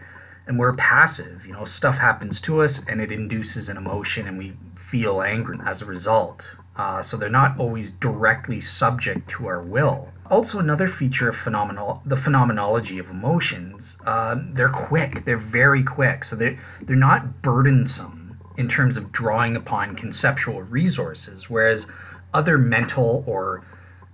And 0.47 0.59
we're 0.59 0.73
passive. 0.73 1.45
You 1.45 1.53
know, 1.53 1.65
stuff 1.65 1.97
happens 1.97 2.41
to 2.41 2.61
us 2.61 2.81
and 2.87 2.99
it 2.99 3.11
induces 3.11 3.69
an 3.69 3.77
emotion 3.77 4.27
and 4.27 4.37
we 4.37 4.53
feel 4.75 5.21
angry 5.21 5.57
as 5.65 5.81
a 5.81 5.85
result. 5.85 6.49
Uh, 6.75 7.01
so 7.01 7.17
they're 7.17 7.29
not 7.29 7.59
always 7.59 7.91
directly 7.91 8.59
subject 8.59 9.29
to 9.29 9.47
our 9.47 9.61
will. 9.61 10.09
Also, 10.31 10.59
another 10.59 10.87
feature 10.87 11.29
of 11.29 11.35
phenomenal 11.35 12.01
the 12.05 12.17
phenomenology 12.17 12.97
of 12.97 13.09
emotions, 13.09 13.97
uh, 14.05 14.35
they're 14.53 14.69
quick. 14.69 15.23
They're 15.25 15.37
very 15.37 15.83
quick. 15.83 16.23
So 16.23 16.35
they're 16.35 16.57
they're 16.81 16.95
not 16.95 17.41
burdensome 17.41 18.39
in 18.57 18.67
terms 18.67 18.97
of 18.97 19.11
drawing 19.11 19.55
upon 19.55 19.95
conceptual 19.95 20.61
resources, 20.63 21.49
whereas 21.49 21.87
other 22.33 22.57
mental 22.57 23.23
or 23.27 23.63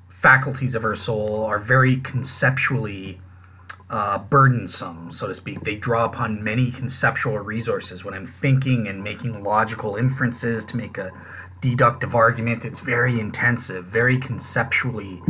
faculties 0.09 0.75
of 0.75 0.83
our 0.83 0.95
soul 0.95 1.45
are 1.45 1.59
very 1.59 1.97
conceptually 1.97 3.21
uh, 3.89 4.19
burdensome, 4.19 5.11
so 5.11 5.27
to 5.27 5.33
speak. 5.33 5.63
They 5.63 5.75
draw 5.75 6.05
upon 6.05 6.43
many 6.43 6.71
conceptual 6.71 7.39
resources. 7.39 8.03
When 8.05 8.13
I'm 8.13 8.27
thinking 8.27 8.87
and 8.87 9.03
making 9.03 9.43
logical 9.43 9.95
inferences 9.95 10.63
to 10.65 10.77
make 10.77 10.97
a 10.97 11.11
deductive 11.61 12.15
argument, 12.15 12.65
it's 12.65 12.79
very 12.79 13.19
intensive, 13.19 13.85
very 13.85 14.19
conceptually 14.19 15.21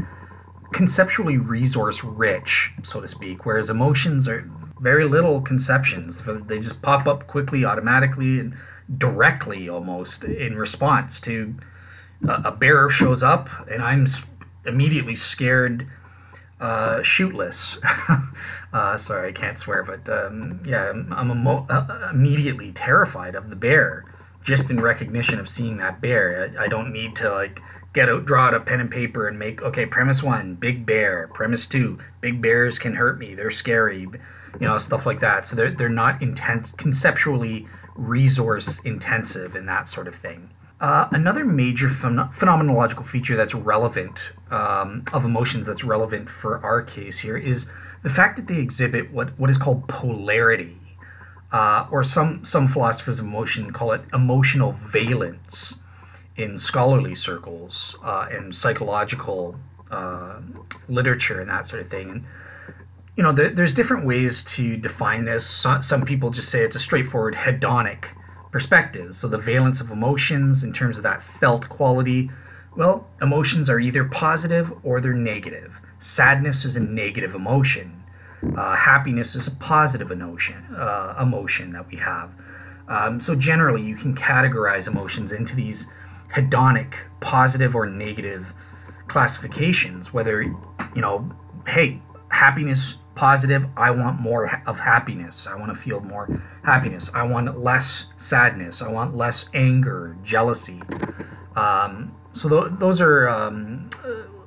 conceptually 0.72 1.38
resource 1.38 2.04
rich, 2.04 2.72
so 2.84 3.02
to 3.02 3.08
speak. 3.08 3.44
Whereas 3.44 3.72
emotions 3.72 4.28
are 4.28 4.48
very 4.80 5.06
little 5.06 5.42
conceptions; 5.42 6.22
they 6.48 6.60
just 6.60 6.82
pop 6.82 7.08
up 7.08 7.28
quickly, 7.28 7.66
automatically, 7.66 8.40
and 8.40 8.56
directly 8.98 9.70
almost 9.70 10.24
in 10.24 10.58
response 10.58 11.20
to 11.22 11.56
a, 12.28 12.42
a 12.46 12.52
bear 12.52 12.90
shows 12.90 13.24
up, 13.24 13.50
and 13.72 13.82
I'm 13.82 14.06
immediately 14.66 15.16
scared 15.16 15.88
uh, 16.60 17.02
shootless. 17.02 17.78
uh, 18.74 18.98
sorry, 18.98 19.30
I 19.30 19.32
can't 19.32 19.58
swear, 19.58 19.84
but 19.84 20.10
um, 20.10 20.62
yeah, 20.66 20.90
I'm, 20.90 21.32
emo- 21.32 21.66
uh, 21.70 22.10
immediately 22.12 22.72
terrified 22.74 23.36
of 23.36 23.50
the 23.50 23.56
bear 23.56 24.06
just 24.44 24.70
in 24.70 24.80
recognition 24.80 25.40
of 25.40 25.48
seeing 25.48 25.78
that 25.78 26.02
bear. 26.02 26.54
I, 26.58 26.66
I, 26.66 26.68
don't 26.68 26.92
need 26.92 27.16
to 27.18 27.30
like 27.32 27.62
get 27.94 28.10
out, 28.10 28.26
draw 28.26 28.48
out 28.48 28.54
a 28.54 28.60
pen 28.60 28.80
and 28.80 28.90
paper 28.90 29.28
and 29.28 29.38
make 29.38 29.62
okay. 29.62 29.86
Premise 29.86 30.24
one, 30.24 30.56
big 30.56 30.86
bear. 30.86 31.30
Premise 31.34 31.68
two, 31.68 32.00
big 32.22 32.42
bears 32.42 32.80
can 32.80 32.94
hurt 32.94 33.20
me. 33.20 33.36
They're 33.36 33.52
scary. 33.52 34.08
You 34.60 34.68
know, 34.68 34.78
stuff 34.78 35.06
like 35.06 35.20
that. 35.20 35.46
So 35.46 35.56
they're 35.56 35.72
they're 35.72 35.90
not 35.90 36.22
intense 36.22 36.72
conceptually 36.74 37.68
resource 37.96 38.80
intensive 38.80 39.56
and 39.56 39.68
that 39.68 39.88
sort 39.90 40.08
of 40.08 40.16
thing. 40.16 40.50
Uh, 40.82 41.10
another 41.12 41.44
major 41.44 41.90
phen- 41.90 42.34
phenomenological 42.34 43.06
feature 43.06 43.36
that's 43.36 43.54
relevant 43.54 44.18
um, 44.50 45.04
of 45.12 45.26
emotions 45.26 45.66
that's 45.66 45.84
relevant 45.84 46.30
for 46.30 46.64
our 46.64 46.82
case 46.82 47.20
here 47.20 47.36
is 47.36 47.68
the 48.04 48.10
fact 48.10 48.38
that 48.38 48.48
they 48.48 48.60
exhibit 48.60 49.12
what, 49.12 49.38
what 49.38 49.50
is 49.50 49.58
called 49.58 49.86
polarity, 49.90 50.78
uh, 51.52 51.86
or 51.92 52.04
some, 52.04 52.46
some 52.46 52.68
philosophers 52.68 53.20
of 53.20 53.26
emotion 53.26 53.74
call 53.74 53.92
it 53.92 54.02
emotional 54.14 54.74
valence 54.86 55.76
in 56.38 56.58
scholarly 56.58 57.16
circles 57.16 57.98
uh, 58.06 58.28
and 58.32 58.56
psychological 58.56 59.60
uh, 59.92 60.40
literature 60.88 61.42
and 61.42 61.50
that 61.50 61.68
sort 61.68 61.82
of 61.82 61.90
thing. 61.90 62.10
And, 62.10 62.26
you 63.18 63.24
know, 63.24 63.34
there, 63.34 63.50
there's 63.50 63.74
different 63.74 64.06
ways 64.06 64.46
to 64.46 64.78
define 64.78 65.26
this. 65.26 65.46
So, 65.46 65.82
some 65.82 66.04
people 66.04 66.30
just 66.30 66.50
say 66.50 66.64
it's 66.64 66.78
a 66.78 66.80
straightforward 66.80 67.36
hedonic 67.36 68.06
perspectives. 68.52 69.18
So 69.18 69.28
the 69.28 69.38
valence 69.38 69.82
of 69.82 69.92
emotions 69.92 70.64
in 70.64 70.74
terms 70.74 70.98
of 70.98 71.04
that 71.04 71.24
felt 71.24 71.70
quality, 71.70 72.30
well, 72.76 73.08
emotions 73.22 73.70
are 73.70 73.80
either 73.80 74.06
positive 74.06 74.72
or 74.84 75.02
they're 75.02 75.14
negative. 75.14 75.74
Sadness 76.00 76.66
is 76.66 76.76
a 76.76 76.80
negative 76.80 77.36
emotion. 77.36 78.04
Uh, 78.58 78.76
happiness 78.76 79.36
is 79.36 79.48
a 79.48 79.52
positive 79.52 80.12
emotion, 80.12 80.56
uh, 80.76 81.16
emotion 81.22 81.74
that 81.74 81.88
we 81.90 81.98
have. 81.98 82.32
Um, 82.88 83.20
so 83.20 83.36
generally, 83.36 83.82
you 83.82 83.96
can 83.96 84.16
categorize 84.16 84.88
emotions 84.88 85.32
into 85.32 85.56
these 85.56 85.88
hedonic, 86.34 86.94
positive 87.20 87.76
or 87.76 87.86
negative 87.86 88.48
classifications. 89.08 90.14
Whether 90.14 90.42
you 90.42 91.02
know, 91.02 91.30
hey, 91.68 92.02
happiness 92.30 92.96
positive. 93.16 93.66
I 93.76 93.92
want 93.92 94.20
more 94.20 94.62
of 94.66 94.80
happiness. 94.80 95.48
I 95.48 95.56
want 95.56 95.74
to 95.74 95.80
feel 95.80 96.00
more 96.00 96.42
happiness. 96.64 97.10
I 97.14 97.24
want 97.24 97.60
less 97.62 98.06
sadness. 98.18 98.82
I 98.82 98.90
want 98.90 99.16
less 99.16 99.46
anger, 99.54 100.16
jealousy. 100.24 100.82
Um, 101.56 102.16
so 102.34 102.50
th- 102.50 102.80
those 102.80 103.02
are 103.02 103.28
um, 103.28 103.90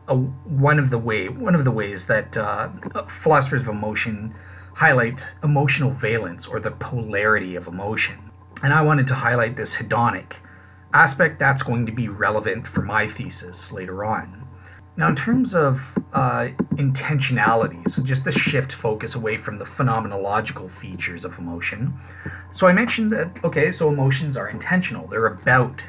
uh, 0.09 0.15
one 0.15 0.79
of 0.79 0.91
the 0.91 0.99
way 0.99 1.29
one 1.29 1.55
of 1.55 1.65
the 1.65 1.71
ways 1.71 2.07
that 2.07 2.37
uh, 2.37 2.69
philosophers 3.09 3.63
of 3.63 3.69
emotion 3.69 4.35
highlight 4.75 5.19
emotional 5.43 5.91
valence 5.91 6.47
or 6.47 6.61
the 6.61 6.71
polarity 6.71 7.57
of 7.57 7.67
emotion. 7.67 8.19
And 8.63 8.73
I 8.73 8.81
wanted 8.83 9.07
to 9.09 9.15
highlight 9.15 9.57
this 9.57 9.75
hedonic 9.75 10.35
aspect 10.95 11.39
that's 11.39 11.63
going 11.63 11.87
to 11.87 11.93
be 11.93 12.09
relevant 12.09 12.67
for 12.67 12.83
my 12.83 13.07
thesis 13.07 13.73
later 13.73 14.05
on. 14.05 14.42
Now, 14.97 15.09
in 15.09 15.17
terms 15.17 15.55
of 15.55 15.81
uh, 16.13 16.49
intentionality, 16.73 17.91
so 17.91 18.03
just 18.03 18.25
the 18.25 18.33
shift 18.33 18.73
focus 18.73 19.15
away 19.15 19.39
from 19.39 19.59
the 19.59 19.65
phenomenological 19.65 20.71
features 20.71 21.25
of 21.25 21.39
emotion. 21.39 21.95
So 22.53 22.67
I 22.67 22.73
mentioned 22.73 23.11
that, 23.13 23.31
okay, 23.43 23.73
so 23.73 23.89
emotions 23.89 24.37
are 24.37 24.49
intentional, 24.49 25.07
they're 25.07 25.27
about 25.27 25.81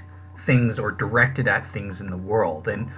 things 0.45 0.79
or 0.79 0.91
directed 0.91 1.48
at 1.48 1.69
things 1.74 2.00
in 2.00 2.10
the 2.10 2.17
world. 2.17 2.67
And 2.67 2.89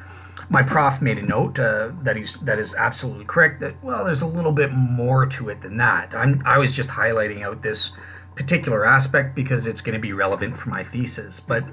my 0.50 0.62
prof 0.62 1.01
made 1.01 1.17
a 1.17 1.21
note 1.21 1.57
uh, 1.59 1.91
that 2.03 2.15
he's 2.15 2.35
that 2.41 2.59
is 2.59 2.75
absolutely 2.75 3.25
correct. 3.25 3.59
That 3.62 3.81
well, 3.83 4.05
there's 4.05 4.21
a 4.21 4.27
little 4.27 4.51
bit 4.51 4.71
more 4.71 5.25
to 5.25 5.50
it 5.50 5.62
than 5.62 5.77
that. 5.77 6.13
I'm 6.13 6.43
I 6.45 6.57
was 6.57 6.71
just 6.71 6.89
highlighting 6.89 7.43
out 7.43 7.62
this 7.62 7.91
particular 8.35 8.85
aspect 8.85 9.33
because 9.33 9.65
it's 9.65 9.81
going 9.81 9.93
to 9.93 10.00
be 10.00 10.13
relevant 10.13 10.57
for 10.57 10.69
my 10.69 10.83
thesis. 10.83 11.39
But 11.39 11.63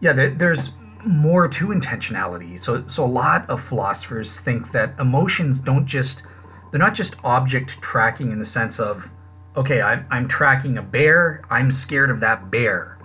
yeah, 0.00 0.12
there, 0.12 0.30
there's 0.30 0.70
more 1.04 1.48
to 1.48 1.68
intentionality. 1.68 2.60
So 2.60 2.84
so 2.88 3.04
a 3.04 3.06
lot 3.06 3.48
of 3.48 3.62
philosophers 3.62 4.40
think 4.40 4.72
that 4.72 4.94
emotions 4.98 5.60
don't 5.60 5.86
just 5.86 6.22
they're 6.70 6.80
not 6.80 6.94
just 6.94 7.16
object 7.24 7.80
tracking 7.80 8.32
in 8.32 8.38
the 8.38 8.44
sense 8.44 8.78
of 8.78 9.08
okay, 9.56 9.80
I'm, 9.80 10.06
I'm 10.10 10.28
tracking 10.28 10.78
a 10.78 10.82
bear, 10.82 11.42
I'm 11.50 11.70
scared 11.70 12.10
of 12.10 12.20
that 12.20 12.50
bear. 12.50 12.98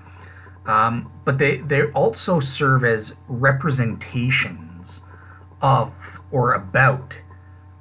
Um, 0.66 1.12
but 1.24 1.38
they, 1.38 1.58
they 1.58 1.84
also 1.92 2.40
serve 2.40 2.84
as 2.84 3.16
representations 3.28 5.02
of 5.62 5.94
or 6.32 6.54
about 6.54 7.16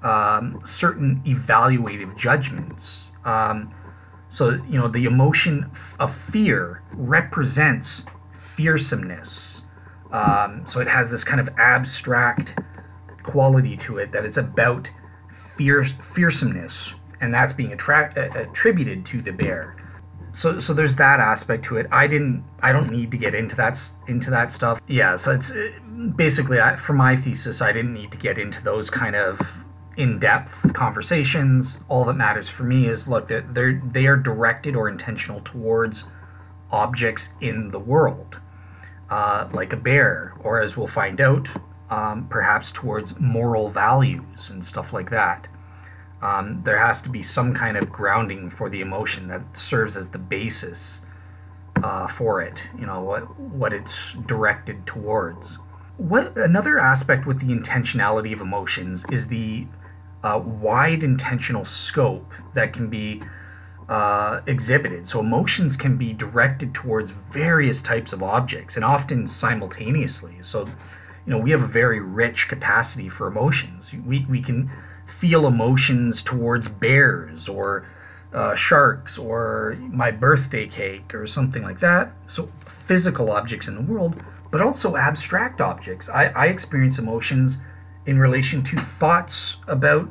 um, 0.03 0.61
certain 0.65 1.23
evaluative 1.27 2.17
judgments. 2.17 3.13
Um, 3.25 3.75
so, 4.29 4.51
you 4.69 4.79
know, 4.79 4.89
the 4.89 5.05
emotion 5.05 5.71
of 5.99 6.15
fear 6.15 6.83
represents 6.93 8.05
fearsomeness 8.57 9.54
um, 10.15 10.65
so 10.69 10.81
it 10.81 10.87
has 10.87 11.11
this 11.11 11.25
kind 11.25 11.41
of 11.41 11.49
abstract 11.59 12.55
quality 13.25 13.77
to 13.79 13.99
it 13.99 14.13
that 14.13 14.25
it's 14.25 14.37
about 14.37 14.89
fierce 15.57 15.93
fearsomeness, 16.15 16.95
and 17.21 17.35
that's 17.35 17.53
being 17.53 17.73
attract, 17.73 18.17
uh, 18.17 18.29
attributed 18.35 19.05
to 19.07 19.21
the 19.21 19.33
bear. 19.33 19.77
So, 20.33 20.61
so 20.61 20.73
there's 20.73 20.95
that 20.97 21.19
aspect 21.19 21.65
to 21.67 21.79
it. 21.79 21.87
I 21.91 22.07
didn't, 22.07 22.45
I 22.63 22.73
don't 22.73 22.91
need 22.91 23.11
to 23.11 23.17
get 23.17 23.35
into 23.35 23.57
that 23.57 23.81
into 24.07 24.31
that 24.31 24.53
stuff. 24.53 24.81
Yeah, 24.87 25.17
so 25.17 25.33
it's 25.33 25.51
uh, 25.51 25.71
basically 26.15 26.61
I, 26.61 26.77
for 26.77 26.93
my 26.93 27.17
thesis, 27.17 27.61
I 27.61 27.73
didn't 27.73 27.95
need 27.95 28.13
to 28.13 28.19
get 28.19 28.39
into 28.39 28.63
those 28.63 28.91
kind 28.91 29.17
of 29.17 29.41
in-depth 29.97 30.75
conversations. 30.75 31.81
All 31.89 32.05
that 32.05 32.15
matters 32.15 32.49
for 32.49 32.63
me 32.63 32.87
is 32.87 33.09
look 33.09 33.27
that 33.29 33.53
they're 33.53 33.83
they 33.93 34.07
are 34.07 34.17
directed 34.17 34.77
or 34.77 34.89
intentional 34.89 35.41
towards 35.41 36.05
objects 36.71 37.31
in 37.41 37.71
the 37.71 37.79
world 37.81 38.39
uh, 39.15 39.41
like 39.61 39.73
a 39.73 39.81
bear, 39.89 40.13
or 40.45 40.53
as 40.65 40.71
we'll 40.77 40.95
find 41.03 41.19
out, 41.21 41.47
um, 41.91 42.27
perhaps 42.37 42.73
towards 42.73 43.09
moral 43.21 43.67
values 43.71 44.51
and 44.51 44.61
stuff 44.73 44.89
like 44.93 45.11
that. 45.11 45.41
Um, 46.29 46.47
there 46.65 46.79
has 46.87 47.03
to 47.03 47.11
be 47.11 47.23
some 47.23 47.51
kind 47.63 47.77
of 47.77 47.85
grounding 47.99 48.51
for 48.51 48.67
the 48.71 48.81
emotion 48.81 49.29
that 49.29 49.43
serves 49.71 49.97
as 49.97 50.07
the 50.09 50.23
basis 50.37 51.03
uh, 51.87 52.07
for 52.09 52.33
it. 52.49 52.59
You 52.81 52.87
know 52.87 53.01
what 53.11 53.23
what 53.61 53.73
it's 53.73 53.97
directed 54.27 54.79
towards. 54.87 55.59
what 55.97 56.37
another 56.37 56.81
aspect 56.81 57.27
with 57.27 57.39
the 57.41 57.47
intentionality 57.55 58.33
of 58.33 58.41
emotions 58.41 59.05
is 59.13 59.27
the 59.29 59.67
uh, 60.25 60.41
wide 60.45 61.03
intentional 61.03 61.65
scope 61.65 62.33
that 62.55 62.73
can 62.73 62.89
be 62.89 63.23
uh, 63.89 64.41
exhibited. 64.47 65.09
So 65.09 65.21
emotions 65.21 65.77
can 65.77 65.97
be 65.97 66.13
directed 66.13 66.75
towards 66.75 67.11
various 67.11 67.83
types 67.83 68.13
of 68.13 68.23
objects 68.23 68.77
and 68.77 68.85
often 68.85 69.27
simultaneously. 69.29 70.37
So, 70.43 70.67
you 70.67 71.33
know, 71.33 71.39
we 71.39 71.51
have 71.51 71.63
a 71.63 71.67
very 71.67 72.01
rich 72.01 72.49
capacity 72.49 73.09
for 73.09 73.27
emotions. 73.27 73.93
We, 74.07 74.25
we 74.29 74.41
can 74.41 74.71
feel 75.19 75.47
emotions 75.47 76.23
towards 76.23 76.69
bears 76.69 77.49
or 77.49 77.87
uh, 78.33 78.55
sharks 78.55 79.17
or 79.17 79.77
my 79.81 80.11
birthday 80.11 80.67
cake 80.67 81.15
or 81.15 81.27
something 81.27 81.63
like 81.63 81.81
that. 81.81 82.13
So, 82.27 82.51
physical 82.67 83.31
objects 83.31 83.69
in 83.69 83.75
the 83.75 83.93
world, 83.93 84.23
but 84.51 84.61
also 84.61 84.97
abstract 84.97 85.61
objects. 85.61 86.09
I, 86.09 86.27
I 86.27 86.47
experience 86.47 86.99
emotions 86.99 87.59
in 88.07 88.19
relation 88.19 88.63
to 88.65 88.77
thoughts 88.77 89.57
about 89.69 90.09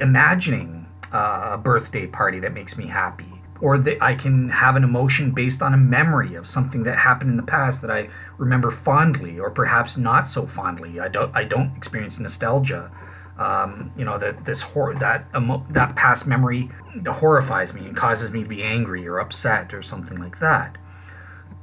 imagining 0.00 0.87
uh, 1.12 1.50
a 1.52 1.58
birthday 1.58 2.06
party 2.06 2.40
that 2.40 2.52
makes 2.52 2.76
me 2.76 2.86
happy. 2.86 3.32
Or 3.60 3.76
that 3.78 4.00
I 4.00 4.14
can 4.14 4.48
have 4.50 4.76
an 4.76 4.84
emotion 4.84 5.32
based 5.32 5.62
on 5.62 5.74
a 5.74 5.76
memory 5.76 6.36
of 6.36 6.46
something 6.46 6.84
that 6.84 6.96
happened 6.96 7.30
in 7.30 7.36
the 7.36 7.42
past 7.42 7.82
that 7.82 7.90
I 7.90 8.08
remember 8.36 8.70
fondly, 8.70 9.40
or 9.40 9.50
perhaps 9.50 9.96
not 9.96 10.28
so 10.28 10.46
fondly. 10.46 11.00
I 11.00 11.08
don't. 11.08 11.34
I 11.34 11.42
don't 11.42 11.76
experience 11.76 12.20
nostalgia. 12.20 12.88
Um, 13.36 13.92
you 13.96 14.04
know 14.04 14.16
that 14.18 14.44
this 14.44 14.62
hor- 14.62 14.94
that 14.96 15.26
emo- 15.34 15.66
that 15.70 15.96
past 15.96 16.24
memory 16.24 16.70
horrifies 17.06 17.74
me 17.74 17.86
and 17.86 17.96
causes 17.96 18.30
me 18.30 18.44
to 18.44 18.48
be 18.48 18.62
angry 18.62 19.08
or 19.08 19.18
upset 19.18 19.74
or 19.74 19.82
something 19.82 20.18
like 20.18 20.38
that. 20.38 20.78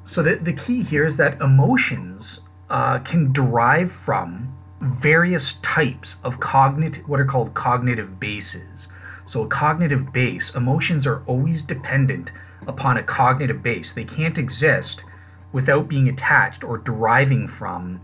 So 0.05 0.21
the 0.21 0.35
the 0.35 0.53
key 0.53 0.83
here 0.83 1.05
is 1.05 1.15
that 1.17 1.39
emotions 1.39 2.41
uh, 2.69 2.99
can 2.99 3.31
derive 3.31 3.91
from 3.91 4.53
various 4.81 5.53
types 5.61 6.17
of 6.23 6.39
cognitive 6.39 7.07
what 7.07 7.19
are 7.19 7.25
called 7.25 7.53
cognitive 7.53 8.19
bases. 8.19 8.89
So, 9.25 9.43
a 9.43 9.47
cognitive 9.47 10.13
base, 10.13 10.53
emotions 10.53 11.07
are 11.07 11.23
always 11.25 11.63
dependent 11.63 12.29
upon 12.67 12.97
a 12.97 13.03
cognitive 13.03 13.63
base. 13.63 13.93
They 13.93 14.03
can't 14.03 14.37
exist 14.37 15.03
without 15.51 15.87
being 15.87 16.09
attached 16.09 16.63
or 16.63 16.77
deriving 16.77 17.47
from 17.47 18.01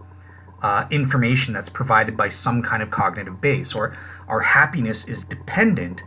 uh, 0.61 0.85
information 0.91 1.53
that's 1.53 1.69
provided 1.69 2.15
by 2.15 2.29
some 2.29 2.61
kind 2.61 2.81
of 2.81 2.89
cognitive 2.89 3.41
base. 3.41 3.73
Or 3.73 3.97
our 4.27 4.39
happiness 4.39 5.05
is 5.05 5.23
dependent 5.23 6.01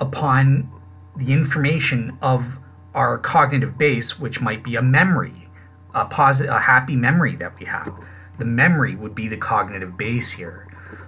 upon 0.00 0.70
the 1.16 1.32
information 1.32 2.16
of 2.22 2.58
our 2.94 3.18
cognitive 3.18 3.76
base, 3.76 4.18
which 4.18 4.40
might 4.40 4.64
be 4.64 4.76
a 4.76 4.82
memory, 4.82 5.48
a, 5.94 6.04
positive, 6.06 6.52
a 6.52 6.60
happy 6.60 6.96
memory 6.96 7.36
that 7.36 7.58
we 7.58 7.66
have. 7.66 7.92
The 8.38 8.44
memory 8.44 8.94
would 8.96 9.14
be 9.14 9.28
the 9.28 9.36
cognitive 9.36 9.96
base 9.96 10.30
here. 10.30 10.66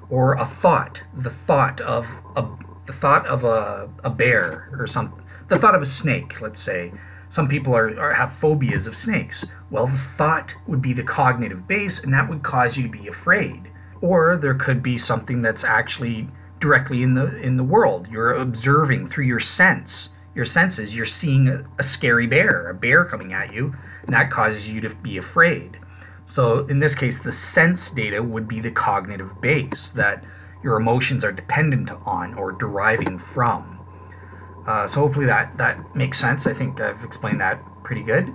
Or 0.09 0.35
a 0.35 0.45
thought, 0.45 1.01
the 1.15 1.31
thought 1.31 1.81
of 1.81 2.07
a 2.37 2.45
the 2.91 2.97
thought 2.97 3.25
of 3.27 3.45
a, 3.45 3.89
a 4.03 4.11
bear 4.11 4.69
or 4.77 4.85
some 4.85 5.23
the 5.47 5.57
thought 5.57 5.77
of 5.77 5.83
a 5.83 5.87
snake 5.87 6.41
let's 6.41 6.61
say. 6.61 6.93
Some 7.29 7.47
people 7.47 7.73
are, 7.73 7.97
are 8.01 8.13
have 8.13 8.33
phobias 8.33 8.89
of 8.89 8.97
snakes. 8.97 9.45
Well 9.71 9.87
the 9.87 9.97
thought 9.97 10.53
would 10.67 10.83
be 10.83 10.93
the 10.93 11.05
cognitive 11.05 11.69
base 11.69 12.01
and 12.01 12.13
that 12.13 12.29
would 12.29 12.43
cause 12.43 12.77
you 12.77 12.83
to 12.83 12.89
be 12.89 13.07
afraid. 13.07 13.71
Or 14.01 14.37
there 14.37 14.55
could 14.55 14.83
be 14.83 14.99
something 14.99 15.41
that's 15.41 15.63
actually 15.63 16.27
directly 16.59 17.05
in 17.05 17.15
the 17.15 17.37
in 17.37 17.57
the 17.57 17.63
world. 17.63 18.09
You're 18.11 18.35
observing 18.35 19.07
through 19.07 19.27
your 19.27 19.39
sense 19.39 20.09
your 20.35 20.45
senses. 20.45 20.97
You're 20.97 21.07
seeing 21.07 21.47
a, 21.49 21.65
a 21.79 21.85
scary 21.85 22.27
bear 22.27 22.71
a 22.71 22.75
bear 22.75 23.05
coming 23.05 23.33
at 23.33 23.53
you 23.53 23.73
and 24.03 24.13
that 24.13 24.33
causes 24.33 24.69
you 24.69 24.81
to 24.81 24.93
be 24.97 25.19
afraid. 25.19 25.79
So 26.27 26.67
in 26.67 26.81
this 26.81 26.97
case 26.97 27.21
the 27.21 27.31
sense 27.31 27.91
data 27.91 28.21
would 28.21 28.49
be 28.49 28.61
the 28.61 28.73
cognitive 28.73 29.41
base 29.41 29.93
that 29.93 30.25
your 30.63 30.77
emotions 30.77 31.25
are 31.25 31.33
dependent 31.33 31.91
on 32.07 32.35
or 32.35 32.53
deriving 32.53 33.19
from. 33.19 33.79
Uh, 34.67 34.87
so 34.87 35.01
hopefully 35.01 35.27
that 35.27 35.57
that 35.57 35.97
makes 35.97 36.19
sense. 36.19 36.47
I 36.47 36.55
think 36.55 36.81
I've 36.81 37.03
explained 37.05 37.41
that 37.41 37.61
pretty 37.83 38.03
good. 38.03 38.35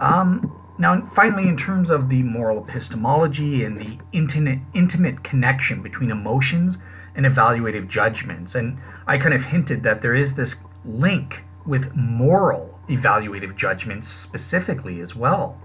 Um, 0.00 0.54
now, 0.78 1.04
finally, 1.14 1.48
in 1.48 1.56
terms 1.56 1.90
of 1.90 2.08
the 2.08 2.22
moral 2.22 2.62
epistemology 2.62 3.64
and 3.64 3.78
the 3.78 3.98
intimate 4.12 4.60
intimate 4.74 5.24
connection 5.24 5.82
between 5.82 6.10
emotions 6.10 6.78
and 7.16 7.26
evaluative 7.26 7.88
judgments, 7.88 8.54
and 8.54 8.78
I 9.06 9.18
kind 9.18 9.34
of 9.34 9.44
hinted 9.44 9.82
that 9.82 10.02
there 10.02 10.14
is 10.14 10.34
this 10.34 10.56
link 10.84 11.42
with 11.66 11.94
moral 11.94 12.78
evaluative 12.88 13.56
judgments 13.56 14.08
specifically 14.08 15.00
as 15.00 15.16
well 15.16 15.60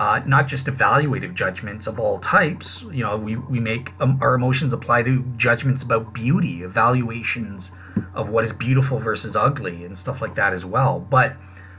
uh, 0.00 0.22
not 0.24 0.48
just 0.48 0.64
evaluative 0.64 1.34
judgments 1.34 1.86
of 1.86 2.00
all 2.00 2.18
types. 2.20 2.80
You 2.80 3.04
know, 3.04 3.18
we, 3.18 3.36
we 3.36 3.60
make 3.60 3.92
um, 4.00 4.18
our 4.22 4.34
emotions 4.34 4.72
apply 4.72 5.02
to 5.02 5.22
judgments 5.36 5.82
about 5.82 6.14
beauty, 6.14 6.62
evaluations 6.62 7.72
of 8.14 8.30
what 8.30 8.42
is 8.42 8.52
beautiful 8.52 8.98
versus 8.98 9.36
ugly, 9.36 9.84
and 9.84 9.96
stuff 9.96 10.22
like 10.22 10.34
that 10.36 10.54
as 10.54 10.64
well. 10.64 11.00
But 11.00 11.36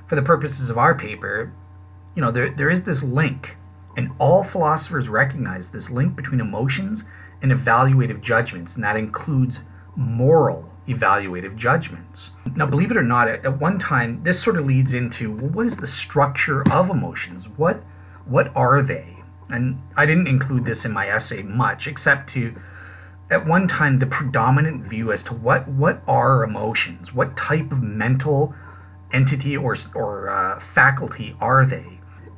for 0.08 0.16
the 0.16 0.22
purposes 0.22 0.70
of 0.70 0.78
our 0.78 0.94
paper, 0.94 1.52
you 2.16 2.22
know, 2.22 2.32
there, 2.32 2.52
there 2.52 2.70
is 2.70 2.84
this 2.84 3.02
link, 3.02 3.56
and 3.98 4.12
all 4.20 4.44
philosophers 4.44 5.10
recognize 5.10 5.70
this 5.70 5.90
link 5.90 6.16
between 6.16 6.42
emotions 6.42 7.06
and 7.42 7.52
evaluative 7.52 8.22
judgments, 8.22 8.76
and 8.76 8.84
that 8.84 8.98
includes 8.98 9.62
moral 9.96 10.70
evaluative 10.88 11.56
judgments. 11.56 12.30
Now, 12.56 12.68
believe 12.68 12.92
it 12.92 12.98
or 12.98 13.04
not, 13.04 13.28
at, 13.28 13.60
one 13.60 13.80
time, 13.80 14.22
this 14.22 14.40
sort 14.40 14.58
of 14.58 14.68
leads 14.68 14.94
into 14.94 15.32
well, 15.32 15.50
what 15.50 15.66
is 15.66 15.78
the 15.78 15.88
structure 15.88 16.62
of 16.72 16.92
emotions? 16.92 17.48
What 17.58 17.82
what 18.32 18.56
are 18.56 18.82
they? 18.82 19.18
And 19.50 19.82
I 19.98 20.06
didn't 20.06 20.28
include 20.28 20.66
this 20.66 20.86
in 20.86 20.92
my 20.92 21.10
essay 21.10 21.44
much, 21.44 21.88
except 21.88 22.30
to 22.32 22.56
at 23.30 23.46
one 23.46 23.68
time 23.68 24.00
the 24.00 24.06
predominant 24.06 24.84
view 24.84 25.12
as 25.12 25.24
to 25.24 25.34
what 25.34 25.68
what 25.68 26.02
are 26.08 26.44
emotions, 26.44 27.14
what 27.14 27.36
type 27.38 27.72
of 27.72 27.82
mental 27.82 28.54
entity 29.14 29.58
or 29.58 29.76
or 29.94 30.30
uh, 30.30 30.60
faculty 30.60 31.36
are 31.40 31.66
they? 31.66 31.86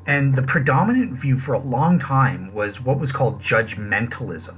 And 0.06 0.36
the 0.36 0.42
predominant 0.42 1.14
view 1.14 1.38
for 1.38 1.54
a 1.54 1.60
long 1.60 1.98
time 2.00 2.54
was 2.54 2.82
what 2.82 3.00
was 3.00 3.12
called 3.12 3.42
judgmentalism. 3.42 4.58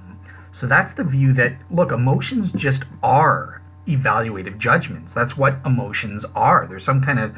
So 0.51 0.67
that's 0.67 0.93
the 0.93 1.03
view 1.03 1.33
that 1.33 1.53
look, 1.69 1.91
emotions 1.91 2.51
just 2.53 2.85
are 3.03 3.61
evaluative 3.87 4.57
judgments. 4.57 5.13
That's 5.13 5.37
what 5.37 5.59
emotions 5.65 6.25
are. 6.35 6.65
There's 6.67 6.83
some 6.83 7.03
kind 7.03 7.19
of 7.19 7.35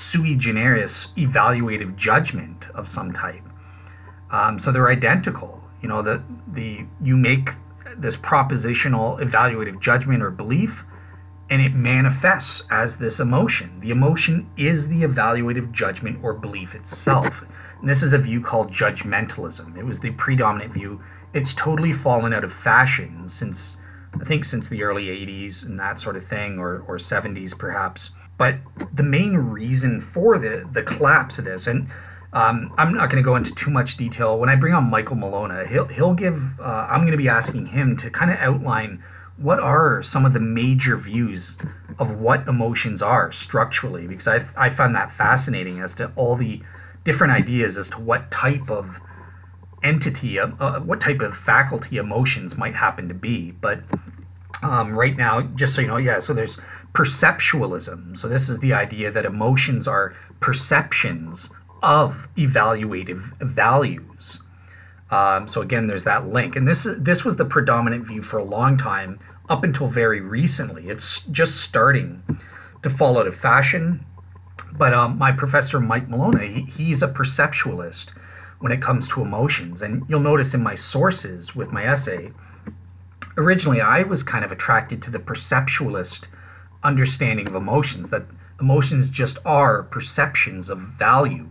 sui 0.00 0.34
generis 0.34 1.08
evaluative 1.16 1.96
judgment 1.96 2.66
of 2.74 2.88
some 2.88 3.12
type. 3.12 3.42
Um, 4.30 4.58
so 4.58 4.72
they're 4.72 4.90
identical. 4.90 5.62
You 5.82 5.88
know, 5.88 6.02
the, 6.02 6.22
the 6.52 6.86
you 7.02 7.16
make 7.16 7.50
this 7.96 8.16
propositional 8.16 9.20
evaluative 9.20 9.80
judgment 9.80 10.22
or 10.22 10.30
belief, 10.30 10.84
and 11.50 11.60
it 11.60 11.74
manifests 11.74 12.62
as 12.70 12.98
this 12.98 13.20
emotion. 13.20 13.80
The 13.80 13.90
emotion 13.90 14.48
is 14.56 14.88
the 14.88 15.02
evaluative 15.02 15.72
judgment 15.72 16.18
or 16.22 16.32
belief 16.32 16.74
itself. 16.74 17.42
And 17.80 17.88
this 17.88 18.02
is 18.02 18.12
a 18.12 18.18
view 18.18 18.40
called 18.40 18.72
judgmentalism. 18.72 19.76
It 19.76 19.84
was 19.84 20.00
the 20.00 20.12
predominant 20.12 20.72
view. 20.72 21.02
It's 21.34 21.54
totally 21.54 21.92
fallen 21.92 22.32
out 22.32 22.44
of 22.44 22.52
fashion 22.52 23.28
since 23.28 23.76
I 24.20 24.24
think 24.24 24.44
since 24.44 24.68
the 24.68 24.82
early 24.82 25.06
80s 25.06 25.64
and 25.64 25.78
that 25.78 26.00
sort 26.00 26.16
of 26.16 26.26
thing, 26.26 26.58
or, 26.58 26.84
or 26.88 26.96
70s 26.96 27.56
perhaps. 27.56 28.10
But 28.40 28.56
the 28.94 29.02
main 29.02 29.34
reason 29.36 30.00
for 30.00 30.38
the, 30.38 30.66
the 30.72 30.82
collapse 30.82 31.38
of 31.38 31.44
this, 31.44 31.66
and 31.66 31.88
um, 32.32 32.72
I'm 32.78 32.94
not 32.94 33.10
going 33.10 33.22
to 33.22 33.26
go 33.30 33.36
into 33.36 33.54
too 33.54 33.70
much 33.70 33.98
detail. 33.98 34.38
When 34.38 34.48
I 34.48 34.56
bring 34.56 34.72
on 34.72 34.88
Michael 34.88 35.16
Milona, 35.16 35.66
he'll, 35.66 35.84
he'll 35.88 36.14
give, 36.14 36.58
uh, 36.58 36.88
I'm 36.90 37.00
going 37.00 37.12
to 37.12 37.18
be 37.18 37.28
asking 37.28 37.66
him 37.66 37.98
to 37.98 38.08
kind 38.08 38.30
of 38.30 38.38
outline 38.38 39.04
what 39.36 39.60
are 39.60 40.02
some 40.02 40.24
of 40.24 40.32
the 40.32 40.40
major 40.40 40.96
views 40.96 41.58
of 41.98 42.18
what 42.18 42.48
emotions 42.48 43.02
are 43.02 43.30
structurally, 43.30 44.06
because 44.06 44.26
I, 44.26 44.46
I 44.56 44.70
found 44.70 44.94
that 44.94 45.12
fascinating 45.12 45.80
as 45.80 45.94
to 45.96 46.10
all 46.16 46.34
the 46.34 46.62
different 47.04 47.34
ideas 47.34 47.76
as 47.76 47.90
to 47.90 48.00
what 48.00 48.30
type 48.30 48.70
of 48.70 49.00
entity, 49.82 50.38
uh, 50.38 50.48
uh, 50.60 50.80
what 50.80 51.02
type 51.02 51.20
of 51.20 51.36
faculty 51.36 51.98
emotions 51.98 52.56
might 52.56 52.74
happen 52.74 53.06
to 53.08 53.14
be. 53.14 53.50
But 53.50 53.80
um, 54.62 54.92
right 54.92 55.16
now, 55.16 55.42
just 55.42 55.74
so 55.74 55.82
you 55.82 55.88
know, 55.88 55.98
yeah, 55.98 56.20
so 56.20 56.32
there's 56.32 56.58
perceptualism. 56.92 58.18
So, 58.18 58.28
this 58.28 58.48
is 58.48 58.58
the 58.60 58.72
idea 58.72 59.10
that 59.10 59.24
emotions 59.24 59.86
are 59.86 60.14
perceptions 60.40 61.50
of 61.82 62.28
evaluative 62.36 63.22
values. 63.40 64.40
Um, 65.10 65.48
so 65.48 65.60
again, 65.60 65.86
there's 65.86 66.04
that 66.04 66.28
link, 66.28 66.56
and 66.56 66.66
this 66.68 66.86
this 66.98 67.24
was 67.24 67.36
the 67.36 67.44
predominant 67.44 68.06
view 68.06 68.22
for 68.22 68.38
a 68.38 68.44
long 68.44 68.78
time, 68.78 69.18
up 69.48 69.64
until 69.64 69.88
very 69.88 70.20
recently. 70.20 70.88
It's 70.88 71.24
just 71.26 71.62
starting 71.62 72.22
to 72.82 72.90
fall 72.90 73.18
out 73.18 73.26
of 73.26 73.34
fashion. 73.34 74.04
But 74.72 74.94
um, 74.94 75.18
my 75.18 75.32
professor 75.32 75.80
Mike 75.80 76.08
Milona, 76.08 76.46
he, 76.46 76.62
he's 76.62 77.02
a 77.02 77.08
perceptualist 77.08 78.10
when 78.60 78.70
it 78.70 78.80
comes 78.80 79.08
to 79.08 79.22
emotions, 79.22 79.82
and 79.82 80.04
you'll 80.08 80.20
notice 80.20 80.54
in 80.54 80.62
my 80.62 80.76
sources 80.76 81.56
with 81.56 81.72
my 81.72 81.86
essay. 81.86 82.30
Originally, 83.36 83.80
I 83.80 84.02
was 84.02 84.22
kind 84.22 84.44
of 84.44 84.52
attracted 84.52 85.02
to 85.02 85.10
the 85.10 85.18
perceptualist 85.18 86.26
understanding 86.84 87.46
of 87.46 87.54
emotions, 87.54 88.10
that 88.10 88.24
emotions 88.60 89.10
just 89.10 89.38
are 89.44 89.84
perceptions 89.84 90.70
of 90.70 90.78
value. 90.78 91.46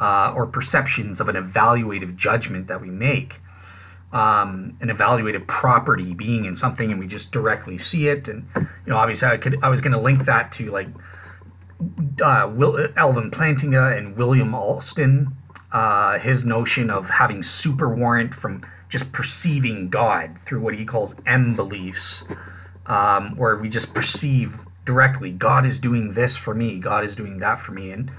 uh, 0.00 0.32
or 0.34 0.46
perceptions 0.46 1.20
of 1.20 1.28
an 1.28 1.36
evaluative 1.36 2.16
judgment 2.16 2.68
that 2.68 2.80
we 2.80 2.90
make. 2.90 3.40
Um, 4.12 4.76
an 4.80 4.88
evaluative 4.88 5.46
property 5.46 6.14
being 6.14 6.44
in 6.44 6.56
something 6.56 6.90
and 6.90 6.98
we 6.98 7.06
just 7.06 7.30
directly 7.30 7.78
see 7.78 8.08
it 8.08 8.26
and 8.26 8.44
you 8.56 8.66
know 8.88 8.96
obviously 8.96 9.28
I 9.28 9.36
could 9.36 9.60
I 9.62 9.68
was 9.68 9.80
going 9.80 9.92
to 9.92 10.00
link 10.00 10.24
that 10.24 10.50
to 10.52 10.68
like 10.72 10.88
uh, 12.20 12.50
Will, 12.52 12.88
Alvin 12.96 13.30
Plantinga 13.30 13.96
and 13.96 14.16
William 14.16 14.52
Alston 14.52 15.36
uh, 15.72 16.18
his 16.18 16.44
notion 16.44 16.90
of 16.90 17.08
having 17.08 17.42
super 17.44 17.94
warrant 17.94 18.34
from 18.34 18.66
just 18.88 19.12
perceiving 19.12 19.88
God 19.88 20.36
through 20.40 20.60
what 20.60 20.74
he 20.74 20.84
calls 20.84 21.14
M 21.26 21.54
beliefs, 21.54 22.24
um, 22.86 23.36
where 23.36 23.56
we 23.56 23.68
just 23.68 23.94
perceive 23.94 24.58
directly 24.84 25.30
God 25.30 25.66
is 25.66 25.78
doing 25.78 26.14
this 26.14 26.36
for 26.36 26.54
me, 26.54 26.78
God 26.78 27.04
is 27.04 27.14
doing 27.14 27.38
that 27.38 27.60
for 27.60 27.72
me, 27.72 27.92
and 27.92 28.10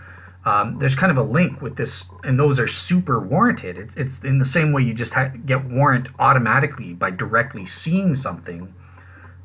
um, 0.46 0.80
there's 0.80 0.96
kind 0.96 1.12
of 1.12 1.18
a 1.18 1.24
link 1.24 1.62
with 1.62 1.76
this, 1.76 2.06
and 2.24 2.40
those 2.40 2.60
are 2.60 2.68
super 2.68 3.20
warranted. 3.20 3.78
It's, 3.78 3.96
it's 3.96 4.20
in 4.24 4.40
the 4.40 4.46
same 4.46 4.72
way 4.72 4.82
you 4.82 4.94
just 4.94 5.14
ha- 5.14 5.32
get 5.46 5.66
warrant 5.66 6.08
automatically 6.18 6.94
by 6.94 7.12
directly 7.12 7.66
seeing 7.66 8.16
something. 8.16 8.74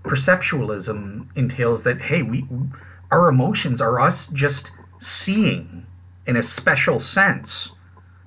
Perceptualism 0.05 1.26
entails 1.37 1.83
that 1.83 2.00
hey, 2.00 2.22
we 2.22 2.46
our 3.11 3.29
emotions 3.29 3.81
are 3.81 4.00
us 4.00 4.29
just 4.29 4.70
seeing 5.00 5.87
in 6.26 6.37
a 6.37 6.42
special 6.42 6.98
sense 6.98 7.72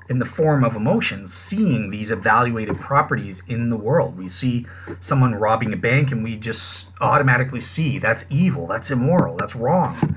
in 0.10 0.18
the 0.18 0.26
form 0.26 0.64
of 0.64 0.76
emotions, 0.76 1.34
seeing 1.34 1.92
these 1.92 2.10
evaluated 2.10 2.78
properties 2.80 3.44
in 3.48 3.70
the 3.70 3.78
world. 3.78 4.18
We 4.18 4.28
see 4.28 4.66
someone 5.00 5.36
robbing 5.36 5.72
a 5.72 5.78
bank 5.78 6.12
and 6.12 6.24
we 6.24 6.36
just 6.36 6.90
automatically 7.00 7.62
see 7.62 8.00
that's 8.00 8.26
evil, 8.32 8.66
that's 8.66 8.90
immoral, 8.90 9.38
that's 9.38 9.56
wrong. 9.56 10.16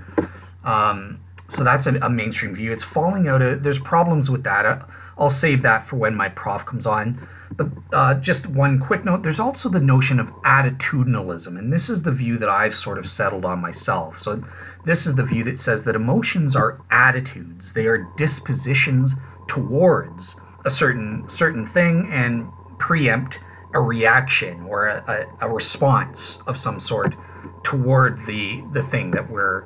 Um, 0.65 1.21
so 1.49 1.63
that's 1.63 1.87
a, 1.87 1.97
a, 1.97 2.09
mainstream 2.09 2.55
view. 2.55 2.73
It's 2.73 2.85
falling 2.85 3.29
out 3.29 3.43
of, 3.43 3.63
there's 3.63 3.79
problems 3.79 4.31
with 4.31 4.43
that. 4.45 4.65
Uh, 4.65 4.79
I'll 5.19 5.29
save 5.29 5.61
that 5.63 5.87
for 5.87 5.97
when 5.97 6.15
my 6.15 6.31
prof 6.31 6.65
comes 6.65 6.87
on. 6.87 7.29
But 7.57 7.69
uh, 7.93 8.15
just 8.15 8.47
one 8.47 8.81
quick 8.81 9.05
note 9.05 9.23
there's 9.23 9.41
also 9.41 9.69
the 9.69 9.81
notion 9.81 10.19
of 10.19 10.29
attitudinalism, 10.43 11.59
and 11.59 11.71
this 11.71 11.91
is 11.91 12.03
the 12.03 12.11
view 12.11 12.39
that 12.39 12.49
I've 12.49 12.75
sort 12.75 12.99
of 12.99 13.07
settled 13.07 13.45
on 13.45 13.61
myself. 13.61 14.23
So, 14.23 14.43
this 14.87 15.07
is 15.07 15.15
the 15.15 15.23
view 15.23 15.45
that 15.45 15.61
says 15.61 15.85
that 15.85 15.95
emotions 15.95 16.57
are 16.57 16.81
attitudes, 16.91 17.75
they 17.75 17.85
are 17.87 18.09
dispositions 18.17 19.15
towards 19.53 20.37
a 20.65 20.71
certain 20.71 21.29
certain 21.29 21.67
thing 21.67 22.09
and 22.11 22.51
preempt 22.79 23.39
a 23.75 23.81
reaction 23.81 24.63
or 24.63 24.89
a, 24.89 25.27
a, 25.41 25.47
a 25.47 25.53
response 25.53 26.39
of 26.47 26.59
some 26.59 26.81
sort 26.81 27.15
toward 27.63 28.25
the 28.25 28.65
the 28.73 28.83
thing 28.85 29.11
that 29.11 29.31
we're 29.31 29.65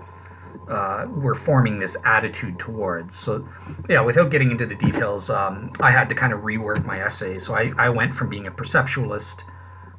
uh, 0.68 1.06
we're 1.08 1.36
forming 1.36 1.78
this 1.78 1.96
attitude 2.04 2.58
towards. 2.58 3.16
So, 3.16 3.48
yeah, 3.88 4.00
without 4.00 4.32
getting 4.32 4.50
into 4.50 4.66
the 4.66 4.74
details, 4.74 5.30
um, 5.30 5.70
I 5.80 5.92
had 5.92 6.08
to 6.08 6.16
kind 6.16 6.32
of 6.32 6.40
rework 6.40 6.84
my 6.84 7.00
essay. 7.00 7.38
So 7.38 7.54
I, 7.54 7.72
I 7.78 7.88
went 7.88 8.12
from 8.12 8.28
being 8.28 8.48
a 8.48 8.50
perceptualist, 8.50 9.44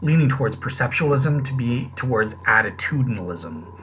leaning 0.01 0.27
towards 0.27 0.57
perceptualism, 0.57 1.45
to 1.45 1.53
be 1.53 1.93
towards 1.95 2.35
attitudinalism 2.35 3.76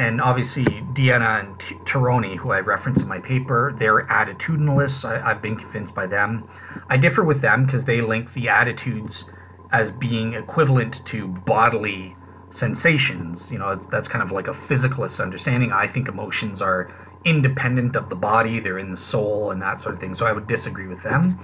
and 0.00 0.18
obviously 0.18 0.64
Deonna 0.64 1.40
and 1.40 1.60
T- 1.60 1.74
Teroni, 1.84 2.34
who 2.34 2.52
I 2.52 2.60
referenced 2.60 3.02
in 3.02 3.08
my 3.08 3.18
paper, 3.18 3.76
they're 3.78 4.06
attitudinalists. 4.06 5.04
I, 5.04 5.28
have 5.28 5.42
been 5.42 5.56
convinced 5.56 5.94
by 5.94 6.06
them. 6.06 6.48
I 6.88 6.96
differ 6.96 7.22
with 7.22 7.42
them 7.42 7.66
because 7.66 7.84
they 7.84 8.00
link 8.00 8.32
the 8.32 8.48
attitudes 8.48 9.26
as 9.72 9.90
being 9.90 10.32
equivalent 10.32 11.04
to 11.04 11.28
bodily 11.28 12.16
sensations. 12.50 13.52
You 13.52 13.58
know, 13.58 13.76
that's 13.76 14.08
kind 14.08 14.22
of 14.22 14.32
like 14.32 14.48
a 14.48 14.52
physicalist 14.52 15.20
understanding. 15.20 15.70
I 15.70 15.86
think 15.86 16.08
emotions 16.08 16.62
are 16.62 16.90
independent 17.26 17.94
of 17.94 18.08
the 18.08 18.16
body; 18.16 18.58
they're 18.58 18.78
in 18.78 18.90
the 18.92 18.96
soul 18.96 19.50
and 19.50 19.60
that 19.60 19.82
sort 19.82 19.96
of 19.96 20.00
thing. 20.00 20.14
So 20.14 20.24
I 20.24 20.32
would 20.32 20.46
disagree 20.46 20.86
with 20.86 21.02
them, 21.02 21.38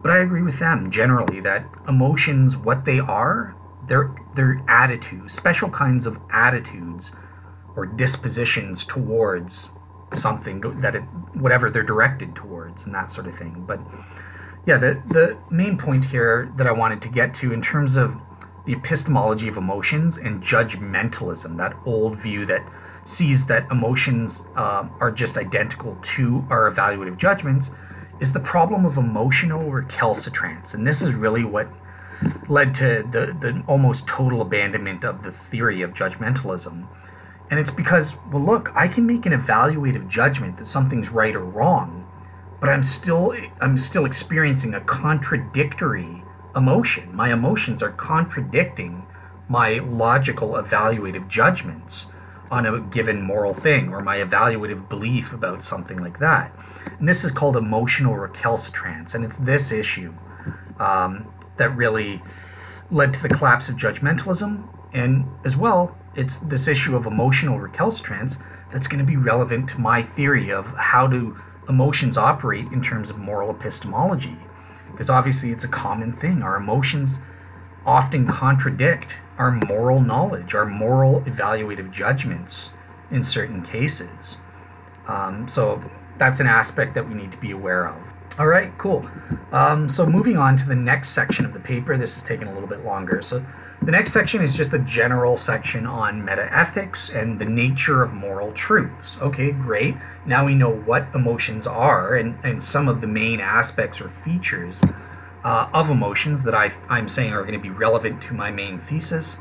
but 0.00 0.10
I 0.10 0.20
agree 0.20 0.42
with 0.42 0.58
them 0.58 0.90
generally 0.90 1.40
that 1.40 1.66
emotions, 1.86 2.56
what 2.56 2.86
they 2.86 3.00
are, 3.00 3.54
they're 3.86 4.14
they're 4.34 4.64
attitudes, 4.66 5.34
special 5.34 5.68
kinds 5.68 6.06
of 6.06 6.18
attitudes 6.32 7.12
or 7.78 7.86
dispositions 7.86 8.84
towards 8.84 9.70
something 10.14 10.60
that 10.80 10.96
it 10.96 11.02
whatever 11.34 11.70
they're 11.70 11.82
directed 11.82 12.34
towards 12.34 12.84
and 12.84 12.94
that 12.94 13.12
sort 13.12 13.26
of 13.26 13.38
thing. 13.38 13.64
But 13.66 13.80
yeah 14.66 14.76
the 14.76 15.00
the 15.08 15.36
main 15.50 15.78
point 15.78 16.04
here 16.04 16.52
that 16.56 16.66
i 16.66 16.72
wanted 16.72 17.00
to 17.00 17.08
get 17.08 17.34
to 17.34 17.52
in 17.52 17.62
terms 17.62 17.96
of 17.96 18.14
the 18.66 18.74
epistemology 18.74 19.48
of 19.48 19.56
emotions 19.56 20.18
and 20.18 20.42
judgmentalism 20.42 21.56
that 21.56 21.74
old 21.86 22.18
view 22.18 22.44
that 22.44 22.62
sees 23.06 23.46
that 23.46 23.66
emotions 23.70 24.42
uh, 24.56 24.86
are 25.00 25.10
just 25.10 25.38
identical 25.38 25.96
to 26.02 26.44
our 26.50 26.70
evaluative 26.70 27.16
judgments 27.16 27.70
is 28.20 28.32
the 28.32 28.40
problem 28.40 28.84
of 28.84 28.98
emotional 28.98 29.70
recalcitrance. 29.70 30.74
And 30.74 30.86
this 30.86 31.00
is 31.00 31.14
really 31.14 31.44
what 31.44 31.68
led 32.48 32.74
to 32.74 33.08
the, 33.10 33.34
the 33.40 33.62
almost 33.66 34.06
total 34.06 34.42
abandonment 34.42 35.04
of 35.04 35.22
the 35.22 35.30
theory 35.30 35.80
of 35.80 35.94
judgmentalism 35.94 36.86
and 37.50 37.58
it's 37.58 37.70
because, 37.70 38.12
well, 38.30 38.44
look, 38.44 38.70
I 38.74 38.88
can 38.88 39.06
make 39.06 39.24
an 39.24 39.32
evaluative 39.32 40.08
judgment 40.08 40.58
that 40.58 40.66
something's 40.66 41.08
right 41.08 41.34
or 41.34 41.44
wrong, 41.44 42.06
but 42.60 42.68
I'm 42.68 42.82
still 42.82 43.34
I'm 43.60 43.78
still 43.78 44.04
experiencing 44.04 44.74
a 44.74 44.80
contradictory 44.80 46.22
emotion. 46.54 47.14
My 47.14 47.32
emotions 47.32 47.82
are 47.82 47.92
contradicting 47.92 49.06
my 49.48 49.78
logical 49.78 50.50
evaluative 50.50 51.28
judgments 51.28 52.06
on 52.50 52.66
a 52.66 52.80
given 52.80 53.22
moral 53.22 53.54
thing 53.54 53.90
or 53.90 54.02
my 54.02 54.18
evaluative 54.18 54.88
belief 54.88 55.32
about 55.32 55.62
something 55.62 55.98
like 55.98 56.18
that. 56.18 56.52
And 56.98 57.08
this 57.08 57.24
is 57.24 57.30
called 57.30 57.56
emotional 57.56 58.16
recalcitrance, 58.16 59.14
and 59.14 59.24
it's 59.24 59.36
this 59.36 59.72
issue 59.72 60.12
um, 60.78 61.32
that 61.56 61.74
really 61.76 62.22
led 62.90 63.14
to 63.14 63.22
the 63.22 63.28
collapse 63.28 63.68
of 63.68 63.76
judgmentalism, 63.76 64.66
and 64.92 65.26
as 65.44 65.56
well 65.56 65.96
it's 66.18 66.38
this 66.38 66.66
issue 66.66 66.96
of 66.96 67.06
emotional 67.06 67.58
recalcitrance 67.58 68.36
that's 68.72 68.88
going 68.88 68.98
to 68.98 69.04
be 69.04 69.16
relevant 69.16 69.70
to 69.70 69.80
my 69.80 70.02
theory 70.02 70.50
of 70.50 70.66
how 70.66 71.06
do 71.06 71.38
emotions 71.68 72.18
operate 72.18 72.66
in 72.72 72.82
terms 72.82 73.08
of 73.08 73.18
moral 73.18 73.50
epistemology. 73.50 74.36
Because 74.90 75.10
obviously 75.10 75.52
it's 75.52 75.64
a 75.64 75.68
common 75.68 76.12
thing. 76.14 76.42
Our 76.42 76.56
emotions 76.56 77.18
often 77.86 78.26
contradict 78.26 79.14
our 79.38 79.52
moral 79.68 80.00
knowledge 80.00 80.52
our 80.54 80.66
moral 80.66 81.20
evaluative 81.22 81.92
judgments 81.92 82.70
in 83.12 83.22
certain 83.22 83.62
cases. 83.62 84.36
Um, 85.06 85.48
so 85.48 85.80
that's 86.18 86.40
an 86.40 86.48
aspect 86.48 86.94
that 86.94 87.08
we 87.08 87.14
need 87.14 87.30
to 87.30 87.38
be 87.38 87.52
aware 87.52 87.86
of. 87.86 87.96
All 88.40 88.48
right 88.48 88.76
cool. 88.78 89.08
Um, 89.52 89.88
so 89.88 90.04
moving 90.04 90.36
on 90.36 90.56
to 90.56 90.66
the 90.66 90.74
next 90.74 91.10
section 91.10 91.44
of 91.44 91.52
the 91.52 91.60
paper. 91.60 91.96
This 91.96 92.16
is 92.16 92.24
taking 92.24 92.48
a 92.48 92.52
little 92.52 92.68
bit 92.68 92.84
longer. 92.84 93.22
So 93.22 93.44
the 93.82 93.92
next 93.92 94.12
section 94.12 94.42
is 94.42 94.54
just 94.54 94.72
a 94.72 94.78
general 94.80 95.36
section 95.36 95.86
on 95.86 96.20
metaethics 96.22 97.14
and 97.14 97.38
the 97.38 97.44
nature 97.44 98.02
of 98.02 98.12
moral 98.12 98.52
truths. 98.52 99.16
Okay, 99.20 99.52
great. 99.52 99.94
Now 100.26 100.44
we 100.44 100.54
know 100.54 100.70
what 100.70 101.06
emotions 101.14 101.66
are 101.66 102.16
and, 102.16 102.36
and 102.44 102.62
some 102.62 102.88
of 102.88 103.00
the 103.00 103.06
main 103.06 103.40
aspects 103.40 104.00
or 104.00 104.08
features 104.08 104.80
uh, 105.44 105.70
of 105.72 105.90
emotions 105.90 106.42
that 106.42 106.54
I, 106.54 106.72
I'm 106.88 107.08
saying 107.08 107.32
are 107.32 107.42
going 107.42 107.54
to 107.54 107.60
be 107.60 107.70
relevant 107.70 108.20
to 108.22 108.34
my 108.34 108.50
main 108.50 108.80
thesis. 108.80 109.34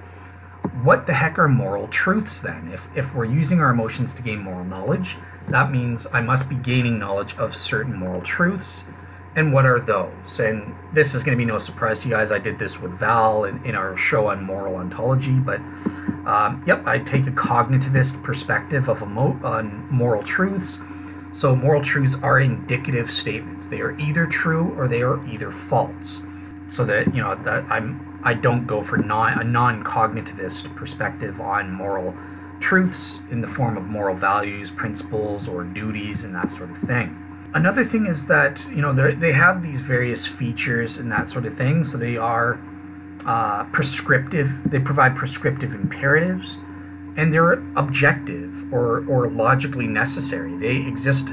What 0.83 1.07
the 1.07 1.13
heck 1.13 1.39
are 1.39 1.49
moral 1.49 1.87
truths 1.87 2.39
then? 2.39 2.69
If, 2.71 2.87
if 2.95 3.15
we're 3.15 3.25
using 3.25 3.59
our 3.59 3.71
emotions 3.71 4.13
to 4.13 4.21
gain 4.21 4.39
moral 4.39 4.65
knowledge, 4.65 5.17
that 5.49 5.71
means 5.71 6.05
I 6.13 6.21
must 6.21 6.47
be 6.47 6.55
gaining 6.55 6.99
knowledge 6.99 7.35
of 7.37 7.55
certain 7.55 7.95
moral 7.95 8.21
truths 8.21 8.83
and 9.37 9.53
what 9.53 9.67
are 9.67 9.79
those? 9.79 10.39
And 10.39 10.75
this 10.93 11.13
is 11.13 11.23
going 11.23 11.37
to 11.37 11.41
be 11.41 11.45
no 11.45 11.59
surprise 11.59 12.01
to 12.01 12.09
you 12.09 12.15
guys. 12.15 12.31
I 12.31 12.39
did 12.39 12.57
this 12.57 12.81
with 12.81 12.91
Val 12.93 13.43
in, 13.43 13.63
in 13.63 13.75
our 13.75 13.95
show 13.95 14.27
on 14.27 14.43
moral 14.43 14.75
ontology, 14.75 15.33
but 15.33 15.59
um, 16.25 16.63
yep, 16.65 16.85
I 16.87 16.97
take 16.97 17.27
a 17.27 17.31
cognitivist 17.31 18.21
perspective 18.23 18.89
of 18.89 19.03
emo- 19.03 19.39
on 19.43 19.87
moral 19.91 20.23
truths. 20.23 20.79
So 21.33 21.55
moral 21.55 21.83
truths 21.83 22.15
are 22.23 22.39
indicative 22.39 23.11
statements. 23.11 23.67
They 23.67 23.79
are 23.79 23.97
either 23.99 24.25
true 24.25 24.73
or 24.75 24.87
they 24.87 25.03
are 25.03 25.23
either 25.27 25.51
false. 25.51 26.21
So 26.67 26.83
that 26.85 27.15
you 27.15 27.21
know 27.21 27.35
that 27.45 27.63
I'm 27.69 28.19
I 28.23 28.33
don't 28.33 28.65
go 28.65 28.81
for 28.81 28.97
non, 28.97 29.39
a 29.39 29.43
non-cognitivist 29.43 30.75
perspective 30.75 31.39
on 31.39 31.71
moral 31.71 32.13
truths 32.59 33.21
in 33.29 33.39
the 33.39 33.47
form 33.47 33.77
of 33.77 33.83
moral 33.83 34.15
values, 34.15 34.71
principles, 34.71 35.47
or 35.47 35.63
duties, 35.63 36.23
and 36.23 36.35
that 36.35 36.51
sort 36.51 36.71
of 36.71 36.77
thing. 36.79 37.26
Another 37.57 37.83
thing 37.83 38.05
is 38.05 38.27
that 38.27 38.63
you 38.69 38.83
know 38.83 38.93
they 38.93 39.33
have 39.33 39.63
these 39.63 39.81
various 39.81 40.27
features 40.27 40.99
and 40.99 41.11
that 41.11 41.27
sort 41.27 41.47
of 41.47 41.57
thing. 41.57 41.83
So 41.83 41.97
they 41.97 42.15
are 42.15 42.59
uh, 43.25 43.63
prescriptive. 43.71 44.51
They 44.67 44.77
provide 44.77 45.15
prescriptive 45.15 45.73
imperatives, 45.73 46.57
and 47.17 47.33
they're 47.33 47.53
objective 47.75 48.71
or 48.71 49.03
or 49.09 49.27
logically 49.31 49.87
necessary. 49.87 50.55
They 50.55 50.87
exist 50.87 51.29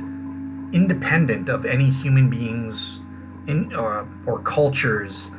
independent 0.73 1.51
of 1.51 1.67
any 1.67 1.91
human 1.91 2.31
beings 2.31 3.01
in 3.47 3.75
uh, 3.75 4.07
or 4.25 4.39
cultures 4.45 5.31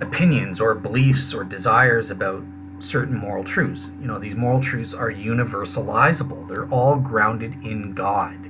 opinions 0.00 0.62
or 0.62 0.74
beliefs 0.74 1.34
or 1.34 1.44
desires 1.44 2.10
about 2.10 2.42
certain 2.78 3.14
moral 3.18 3.44
truths. 3.44 3.90
You 4.00 4.06
know, 4.06 4.18
these 4.18 4.34
moral 4.34 4.62
truths 4.62 4.94
are 4.94 5.12
universalizable. 5.12 6.48
They're 6.48 6.70
all 6.70 6.96
grounded 6.96 7.52
in 7.62 7.92
God 7.92 8.45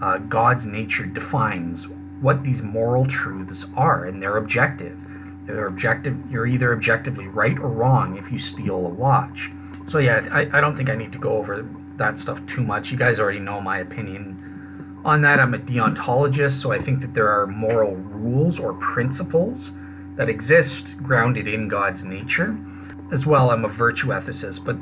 uh, 0.00 0.18
God's 0.18 0.66
nature 0.66 1.06
defines 1.06 1.86
what 2.20 2.42
these 2.42 2.62
moral 2.62 3.06
truths 3.06 3.66
are, 3.76 4.06
and 4.06 4.22
they're 4.22 4.36
objective. 4.36 4.98
They're 5.46 5.66
objective. 5.66 6.18
You're 6.30 6.46
either 6.46 6.72
objectively 6.72 7.28
right 7.28 7.58
or 7.58 7.68
wrong 7.68 8.16
if 8.16 8.32
you 8.32 8.38
steal 8.38 8.74
a 8.74 8.88
watch. 8.88 9.50
So 9.86 9.98
yeah, 9.98 10.26
I, 10.32 10.58
I 10.58 10.60
don't 10.60 10.76
think 10.76 10.90
I 10.90 10.96
need 10.96 11.12
to 11.12 11.18
go 11.18 11.36
over 11.36 11.68
that 11.96 12.18
stuff 12.18 12.44
too 12.46 12.62
much. 12.62 12.90
You 12.90 12.98
guys 12.98 13.20
already 13.20 13.38
know 13.38 13.60
my 13.60 13.78
opinion 13.78 15.00
on 15.04 15.22
that. 15.22 15.38
I'm 15.38 15.54
a 15.54 15.58
deontologist, 15.58 16.60
so 16.60 16.72
I 16.72 16.78
think 16.78 17.00
that 17.00 17.14
there 17.14 17.28
are 17.28 17.46
moral 17.46 17.94
rules 17.94 18.58
or 18.58 18.74
principles 18.74 19.72
that 20.16 20.28
exist 20.28 20.84
grounded 20.98 21.46
in 21.46 21.68
God's 21.68 22.04
nature. 22.04 22.58
As 23.12 23.24
well, 23.24 23.50
I'm 23.50 23.64
a 23.64 23.68
virtue 23.68 24.08
ethicist, 24.08 24.64
but 24.64 24.76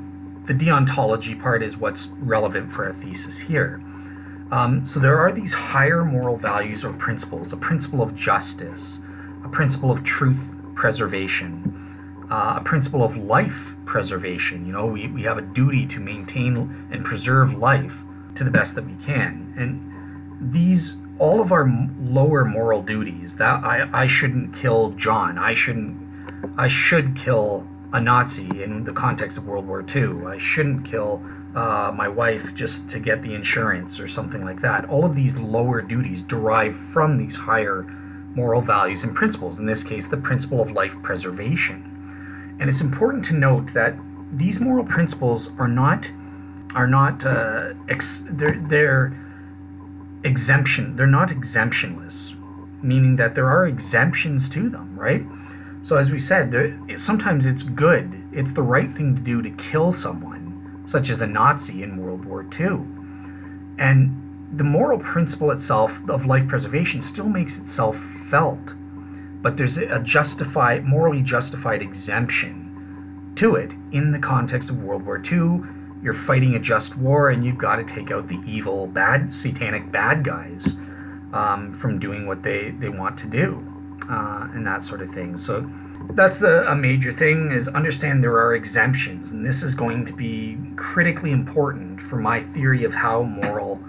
the 0.46 0.54
deontology 0.54 1.40
part 1.40 1.62
is 1.62 1.76
what's 1.76 2.06
relevant 2.20 2.72
for 2.72 2.86
our 2.86 2.94
thesis 2.94 3.38
here. 3.38 3.82
Um, 4.54 4.86
so 4.86 5.00
there 5.00 5.18
are 5.18 5.32
these 5.32 5.52
higher 5.52 6.04
moral 6.04 6.36
values 6.36 6.84
or 6.84 6.92
principles 6.92 7.52
a 7.52 7.56
principle 7.56 8.00
of 8.00 8.14
justice, 8.14 9.00
a 9.44 9.48
principle 9.48 9.90
of 9.90 10.04
truth 10.04 10.60
preservation, 10.76 12.28
uh, 12.30 12.58
a 12.58 12.62
principle 12.64 13.02
of 13.02 13.16
life 13.16 13.74
preservation. 13.84 14.64
You 14.64 14.72
know, 14.72 14.86
we, 14.86 15.08
we 15.08 15.22
have 15.24 15.38
a 15.38 15.42
duty 15.42 15.86
to 15.86 15.98
maintain 15.98 16.56
and 16.92 17.04
preserve 17.04 17.58
life 17.58 17.98
to 18.36 18.44
the 18.44 18.50
best 18.50 18.76
that 18.76 18.86
we 18.86 18.94
can. 19.04 19.52
And 19.58 20.52
these, 20.52 20.94
all 21.18 21.40
of 21.40 21.50
our 21.50 21.68
lower 22.00 22.44
moral 22.44 22.80
duties, 22.80 23.34
that 23.38 23.64
I, 23.64 23.88
I 23.92 24.06
shouldn't 24.06 24.54
kill 24.54 24.90
John, 24.90 25.36
I 25.36 25.54
shouldn't, 25.54 25.96
I 26.56 26.68
should 26.68 27.16
kill 27.16 27.66
a 27.92 28.00
Nazi 28.00 28.62
in 28.62 28.84
the 28.84 28.92
context 28.92 29.36
of 29.36 29.48
World 29.48 29.66
War 29.66 29.84
II. 29.84 30.26
I 30.28 30.38
shouldn't 30.38 30.84
kill 30.84 31.20
uh, 31.54 31.92
my 31.94 32.08
wife 32.08 32.54
just 32.54 32.88
to 32.90 32.98
get 32.98 33.22
the 33.22 33.34
insurance 33.34 34.00
or 34.00 34.08
something 34.08 34.44
like 34.44 34.60
that. 34.62 34.88
All 34.88 35.04
of 35.04 35.14
these 35.14 35.36
lower 35.36 35.80
duties 35.80 36.22
derive 36.22 36.76
from 36.76 37.16
these 37.16 37.36
higher 37.36 37.82
moral 38.34 38.60
values 38.60 39.04
and 39.04 39.14
principles, 39.14 39.58
in 39.58 39.66
this 39.66 39.84
case, 39.84 40.06
the 40.06 40.16
principle 40.16 40.60
of 40.60 40.72
life 40.72 40.94
preservation. 41.02 42.56
And 42.60 42.68
it's 42.68 42.80
important 42.80 43.24
to 43.26 43.34
note 43.34 43.72
that 43.74 43.94
these 44.32 44.60
moral 44.60 44.84
principles 44.84 45.50
are 45.58 45.68
not 45.68 46.08
are 46.74 46.88
not 46.88 47.24
uh, 47.24 47.74
ex- 47.88 48.24
they're, 48.30 48.60
they're 48.68 49.16
exemption 50.24 50.96
they're 50.96 51.06
not 51.06 51.30
exemptionless 51.30 52.34
meaning 52.82 53.14
that 53.14 53.34
there 53.34 53.46
are 53.46 53.66
exemptions 53.66 54.48
to 54.48 54.68
them 54.70 54.98
right 54.98 55.22
so 55.84 55.96
as 55.96 56.10
we 56.10 56.18
said, 56.18 56.50
there, 56.50 56.74
sometimes 56.96 57.44
it's 57.44 57.62
good. 57.62 58.10
It's 58.32 58.52
the 58.52 58.62
right 58.62 58.90
thing 58.96 59.14
to 59.14 59.20
do 59.20 59.42
to 59.42 59.50
kill 59.50 59.92
someone, 59.92 60.33
such 60.86 61.10
as 61.10 61.22
a 61.22 61.26
Nazi 61.26 61.82
in 61.82 61.96
World 61.96 62.24
War 62.24 62.46
II. 62.58 62.80
And 63.78 64.20
the 64.56 64.64
moral 64.64 64.98
principle 64.98 65.50
itself 65.50 65.98
of 66.08 66.26
life 66.26 66.46
preservation 66.46 67.02
still 67.02 67.28
makes 67.28 67.58
itself 67.58 67.98
felt, 68.30 68.60
but 69.42 69.56
there's 69.56 69.78
a 69.78 69.98
justified, 70.00 70.84
morally 70.84 71.22
justified 71.22 71.82
exemption 71.82 73.32
to 73.36 73.56
it 73.56 73.72
in 73.92 74.12
the 74.12 74.18
context 74.18 74.70
of 74.70 74.82
World 74.82 75.04
War 75.04 75.18
II. 75.18 75.60
You're 76.02 76.14
fighting 76.14 76.54
a 76.54 76.58
just 76.58 76.96
war, 76.96 77.30
and 77.30 77.44
you've 77.44 77.58
got 77.58 77.76
to 77.76 77.84
take 77.84 78.10
out 78.10 78.28
the 78.28 78.38
evil, 78.46 78.86
bad, 78.86 79.34
satanic 79.34 79.90
bad 79.90 80.22
guys 80.22 80.76
um, 81.32 81.74
from 81.74 81.98
doing 81.98 82.26
what 82.26 82.42
they, 82.42 82.70
they 82.78 82.90
want 82.90 83.18
to 83.18 83.26
do 83.26 83.64
uh, 84.08 84.48
and 84.52 84.66
that 84.66 84.84
sort 84.84 85.02
of 85.02 85.10
thing. 85.10 85.36
So 85.38 85.68
that's 86.12 86.42
a, 86.42 86.64
a, 86.68 86.76
major 86.76 87.12
thing 87.12 87.50
is 87.50 87.68
understand 87.68 88.22
there 88.22 88.38
are 88.38 88.54
exemptions, 88.54 89.32
and 89.32 89.44
this 89.44 89.62
is 89.62 89.74
going 89.74 90.04
to 90.06 90.12
be 90.12 90.58
critically 90.76 91.32
important 91.32 92.00
for 92.00 92.16
my 92.16 92.42
theory 92.52 92.84
of 92.84 92.94
how 92.94 93.22
moral 93.22 93.80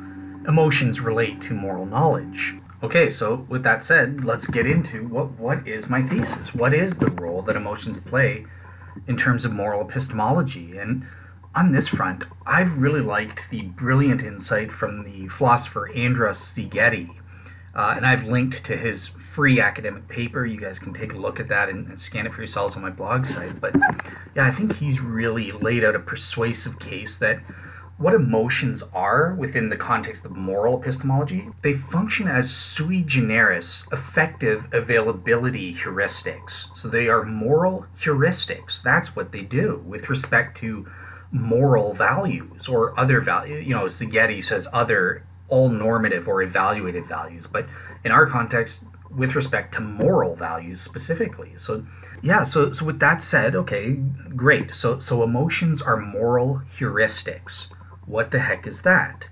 emotions 0.48 1.02
relate 1.02 1.42
to 1.42 1.54
moral 1.54 1.86
knowledge. 1.86 2.56
Okay, 2.84 3.10
so 3.10 3.46
with 3.50 3.64
that 3.64 3.84
said, 3.84 4.26
let's 4.26 4.48
get 4.48 4.68
into 4.68 5.08
what 5.08 5.32
what 5.40 5.68
is 5.68 5.90
my 5.90 6.02
thesis? 6.04 6.54
What 6.54 6.74
is 6.74 6.98
the 6.98 7.12
role 7.12 7.42
that 7.44 7.56
emotions 7.56 8.00
play 8.00 8.46
in 9.08 9.18
terms 9.18 9.46
of 9.46 9.52
moral 9.52 9.82
epistemology? 9.82 10.78
And 10.78 11.06
on 11.56 11.72
this 11.72 11.88
front, 11.88 12.26
I've 12.46 12.78
really 12.78 13.02
liked 13.02 13.50
the 13.50 13.62
brilliant 13.62 14.24
insight 14.24 14.72
from 14.72 15.04
the 15.04 15.28
philosopher 15.30 15.90
Andras 15.96 16.40
Szigeti, 16.40 17.10
uh, 17.76 17.94
and 17.96 18.06
I've 18.06 18.26
linked 18.26 18.66
to 18.66 18.76
his 18.76 19.10
free 19.36 19.60
academic 19.60 20.08
paper. 20.08 20.46
You 20.46 20.58
guys 20.60 20.80
can 20.80 20.94
take 20.94 21.12
a 21.12 21.18
look 21.18 21.42
at 21.42 21.50
that 21.50 21.68
and, 21.68 21.88
and, 21.90 22.00
scan 22.00 22.26
it 22.26 22.34
for 22.34 22.40
yourselves 22.40 22.78
on 22.78 22.82
my 22.82 22.90
blog 22.90 23.26
site. 23.26 23.60
But 23.60 23.76
yeah, 24.34 24.48
I 24.48 24.52
think 24.52 24.74
he's 24.78 25.02
really 25.02 25.52
laid 25.52 25.84
out 25.84 25.94
a 25.94 26.00
persuasive 26.00 26.80
case 26.80 27.18
that 27.18 27.40
what 27.98 28.14
emotions 28.14 28.82
are 28.94 29.36
within 29.36 29.68
the 29.68 29.76
context 29.76 30.24
of 30.24 30.32
moral 30.32 30.82
epistemology, 30.82 31.50
they 31.64 31.74
function 31.74 32.30
as 32.30 32.50
sui 32.50 33.02
generis 33.02 33.86
affective 33.92 34.66
availability 34.72 35.74
heuristics. 35.74 36.68
So 36.78 36.88
they 36.88 37.10
are 37.10 37.24
moral 37.24 37.86
heuristics. 38.02 38.82
That's 38.84 39.18
what 39.18 39.34
they 39.34 39.42
do 39.42 39.84
with 39.86 40.10
respect 40.10 40.58
to 40.60 40.86
moral 41.32 41.94
values 41.94 42.70
or 42.70 42.98
other 42.98 43.20
value. 43.20 43.58
You 43.58 43.76
know, 43.76 43.86
Szigeti 43.86 44.42
says 44.42 44.66
other 44.72 45.24
all 45.50 45.70
normative 45.70 46.28
or 46.28 46.42
evaluated 46.42 47.06
values, 47.06 47.46
but 47.52 47.68
in 48.04 48.12
our 48.12 48.26
context, 48.26 48.86
with 49.16 49.36
respect 49.36 49.74
to 49.76 49.82
moral 49.82 50.36
values 50.36 50.82
specifically. 50.82 51.54
So 51.58 51.86
yeah, 52.22 52.44
so 52.44 52.74
so 52.74 52.86
with 52.86 53.00
that 53.00 53.22
said, 53.22 53.56
okay, 53.56 53.94
great. 54.36 54.74
So 54.74 55.00
so 55.00 55.24
emotions 55.24 55.82
are 55.82 55.98
moral 55.98 56.62
heuristics. 56.78 57.68
What 58.06 58.32
the 58.32 58.40
heck 58.40 58.68
is 58.68 58.82
that? 58.84 59.26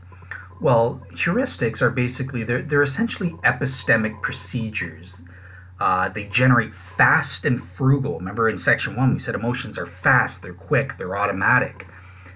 Well, 0.62 1.02
heuristics 1.12 1.82
are 1.82 1.90
basically 1.90 2.44
they're 2.44 2.62
they're 2.62 2.84
essentially 2.84 3.32
epistemic 3.44 4.22
procedures. 4.22 5.24
Uh, 5.80 6.08
they 6.08 6.26
generate 6.26 6.74
fast 6.74 7.44
and 7.46 7.62
frugal. 7.62 8.20
Remember 8.20 8.48
in 8.48 8.58
section 8.58 8.96
one 8.96 9.14
we 9.14 9.20
said 9.20 9.36
emotions 9.36 9.78
are 9.78 9.86
fast, 9.86 10.42
they're 10.42 10.54
quick, 10.54 10.98
they're 10.98 11.18
automatic. 11.18 11.88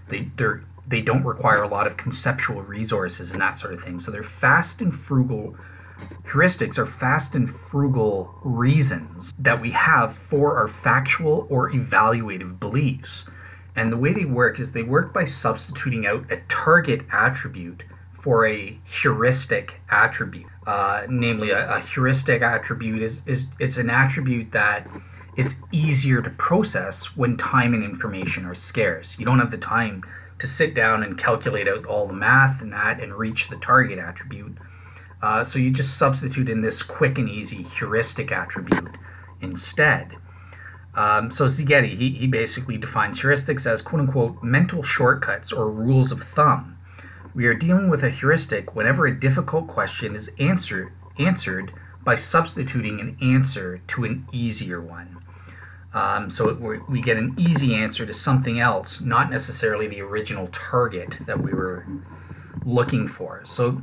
They 0.10 0.30
they're 0.36 0.64
they 0.88 1.02
don't 1.02 1.24
require 1.24 1.64
a 1.64 1.68
lot 1.68 1.86
of 1.86 1.98
conceptual 1.98 2.62
resources 2.62 3.32
and 3.32 3.42
that 3.42 3.58
sort 3.58 3.74
of 3.74 3.84
thing. 3.84 4.00
So 4.00 4.10
they're 4.10 4.24
fast 4.24 4.82
and 4.82 4.94
frugal 4.94 5.56
heuristics 6.24 6.78
are 6.78 6.86
fast 6.86 7.36
and 7.36 7.50
frugal 7.50 8.34
reasons 8.44 9.34
that 9.40 9.60
we 9.60 9.72
have 9.72 10.16
for 10.16 10.58
our 10.58 10.68
factual 10.68 11.48
or 11.50 11.72
evaluative 11.72 12.60
beliefs. 12.60 13.26
And 13.76 13.92
the 13.92 13.98
way 13.98 14.12
they 14.12 14.26
work 14.26 14.60
is 14.60 14.72
they 14.72 14.84
work 14.84 15.14
by 15.14 15.26
substituting 15.26 16.08
out 16.08 16.32
a 16.32 16.38
target 16.50 17.02
attribute 17.12 17.84
for 18.14 18.48
a 18.48 18.78
heuristic 18.84 19.80
attribute. 19.90 20.48
Uh, 20.66 21.06
namely, 21.08 21.52
a, 21.52 21.76
a, 21.76 21.80
heuristic 21.80 22.42
attribute 22.42 23.02
is, 23.02 23.22
is 23.26 23.46
it's 23.60 23.78
an 23.78 23.90
attribute 23.90 24.52
that 24.52 24.86
it's 25.38 25.56
easier 25.72 26.22
to 26.22 26.30
process 26.32 27.16
when 27.16 27.38
time 27.38 27.74
and 27.74 27.84
information 27.84 28.46
are 28.46 28.56
scarce. 28.56 29.16
You 29.18 29.26
don't 29.26 29.40
have 29.40 29.52
the 29.52 29.58
time 29.58 30.04
to 30.40 30.48
sit 30.48 30.74
down 30.74 31.04
and 31.04 31.18
calculate 31.18 31.68
out 31.68 31.86
all 31.86 32.08
the 32.08 32.14
math 32.14 32.62
and 32.62 32.74
that 32.74 33.02
and 33.02 33.14
reach 33.14 33.48
the 33.48 33.56
target 33.58 34.00
attribute. 34.00 34.58
Uh, 35.28 35.44
so 35.44 35.60
you 35.60 35.70
just 35.70 35.98
substitute 35.98 36.48
in 36.48 36.62
this 36.62 36.82
quick 36.82 37.18
and 37.18 37.30
easy 37.30 37.62
heuristic 37.62 38.32
attribute 38.32 38.96
instead. 39.42 40.16
Um, 40.96 41.32
so 41.32 41.48
Szigeti, 41.48 41.98
he, 41.98 42.12
he 42.12 42.28
basically 42.28 42.78
defines 42.78 43.20
heuristics 43.20 43.66
as 43.66 43.82
quote 43.82 44.00
unquote 44.04 44.42
mental 44.42 44.84
shortcuts 44.84 45.52
or 45.52 45.70
rules 45.70 46.14
of 46.14 46.24
thumb. 46.24 46.78
We 47.36 47.46
are 47.46 47.54
dealing 47.54 47.90
with 47.90 48.06
a 48.06 48.10
heuristic 48.10 48.74
whenever 48.74 49.06
a 49.06 49.20
difficult 49.20 49.68
question 49.68 50.16
is 50.16 50.32
answered 50.40 50.94
answered 51.20 51.74
by 52.06 52.16
substituting 52.16 53.02
an 53.02 53.18
answer 53.22 53.82
to 53.90 54.06
an 54.06 54.26
easier 54.32 54.80
one. 54.80 55.18
Um, 55.94 56.30
so 56.30 56.52
it, 56.52 56.90
we 56.90 57.02
get 57.02 57.18
an 57.18 57.36
easy 57.38 57.76
answer 57.76 58.06
to 58.06 58.14
something 58.14 58.62
else, 58.62 59.02
not 59.02 59.30
necessarily 59.30 59.88
the 59.88 60.00
original 60.00 60.48
target 60.54 61.18
that 61.26 61.38
we 61.38 61.52
were 61.52 61.86
looking 62.66 63.10
for. 63.10 63.42
So 63.46 63.82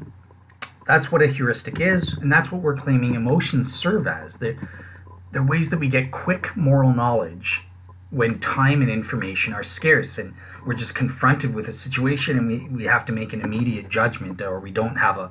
that's 0.86 1.10
what 1.10 1.22
a 1.22 1.26
heuristic 1.26 1.80
is, 1.80 2.14
and 2.14 2.30
that's 2.30 2.52
what 2.52 2.60
we're 2.60 2.76
claiming 2.76 3.14
emotions 3.14 3.74
serve 3.74 4.06
as. 4.06 4.36
They're, 4.36 4.58
they're 5.32 5.42
ways 5.42 5.70
that 5.70 5.78
we 5.78 5.88
get 5.88 6.10
quick 6.10 6.56
moral 6.56 6.92
knowledge 6.92 7.62
when 8.14 8.38
time 8.38 8.80
and 8.80 8.90
information 8.90 9.52
are 9.52 9.64
scarce 9.64 10.18
and 10.18 10.32
we're 10.64 10.74
just 10.74 10.94
confronted 10.94 11.52
with 11.52 11.68
a 11.68 11.72
situation 11.72 12.38
and 12.38 12.46
we, 12.46 12.68
we 12.68 12.84
have 12.84 13.04
to 13.04 13.12
make 13.12 13.32
an 13.32 13.40
immediate 13.40 13.88
judgment 13.88 14.40
or 14.40 14.60
we 14.60 14.70
don't 14.70 14.94
have 14.94 15.18
a 15.18 15.30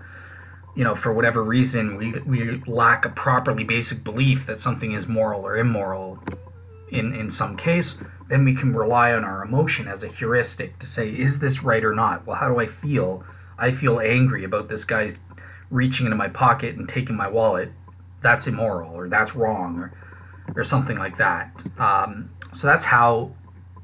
you 0.75 0.83
know 0.83 0.93
for 0.93 1.13
whatever 1.13 1.43
reason 1.43 1.95
we, 1.95 2.11
we 2.21 2.61
lack 2.67 3.05
a 3.05 3.09
properly 3.09 3.63
basic 3.63 4.03
belief 4.03 4.45
that 4.45 4.59
something 4.59 4.91
is 4.91 5.07
moral 5.07 5.45
or 5.45 5.57
immoral 5.57 6.19
in 6.91 7.13
in 7.13 7.29
some 7.31 7.55
case 7.55 7.95
then 8.27 8.43
we 8.43 8.53
can 8.53 8.75
rely 8.75 9.13
on 9.13 9.23
our 9.23 9.43
emotion 9.43 9.87
as 9.87 10.03
a 10.03 10.07
heuristic 10.07 10.77
to 10.79 10.87
say 10.87 11.09
is 11.09 11.39
this 11.39 11.63
right 11.63 11.85
or 11.85 11.93
not 11.93 12.25
well 12.27 12.35
how 12.35 12.49
do 12.49 12.59
i 12.59 12.67
feel 12.67 13.23
i 13.57 13.71
feel 13.71 13.99
angry 14.01 14.43
about 14.43 14.67
this 14.67 14.83
guy's 14.83 15.15
reaching 15.73 16.05
into 16.05 16.15
my 16.15 16.29
pocket 16.29 16.75
and 16.75 16.87
taking 16.87 17.15
my 17.15 17.27
wallet, 17.27 17.71
that's 18.21 18.47
immoral 18.47 18.93
or 18.93 19.09
that's 19.09 19.35
wrong 19.35 19.79
or, 19.79 19.91
or 20.55 20.63
something 20.63 20.97
like 20.97 21.17
that. 21.17 21.51
Um, 21.77 22.29
so 22.53 22.67
that's 22.67 22.85
how 22.85 23.31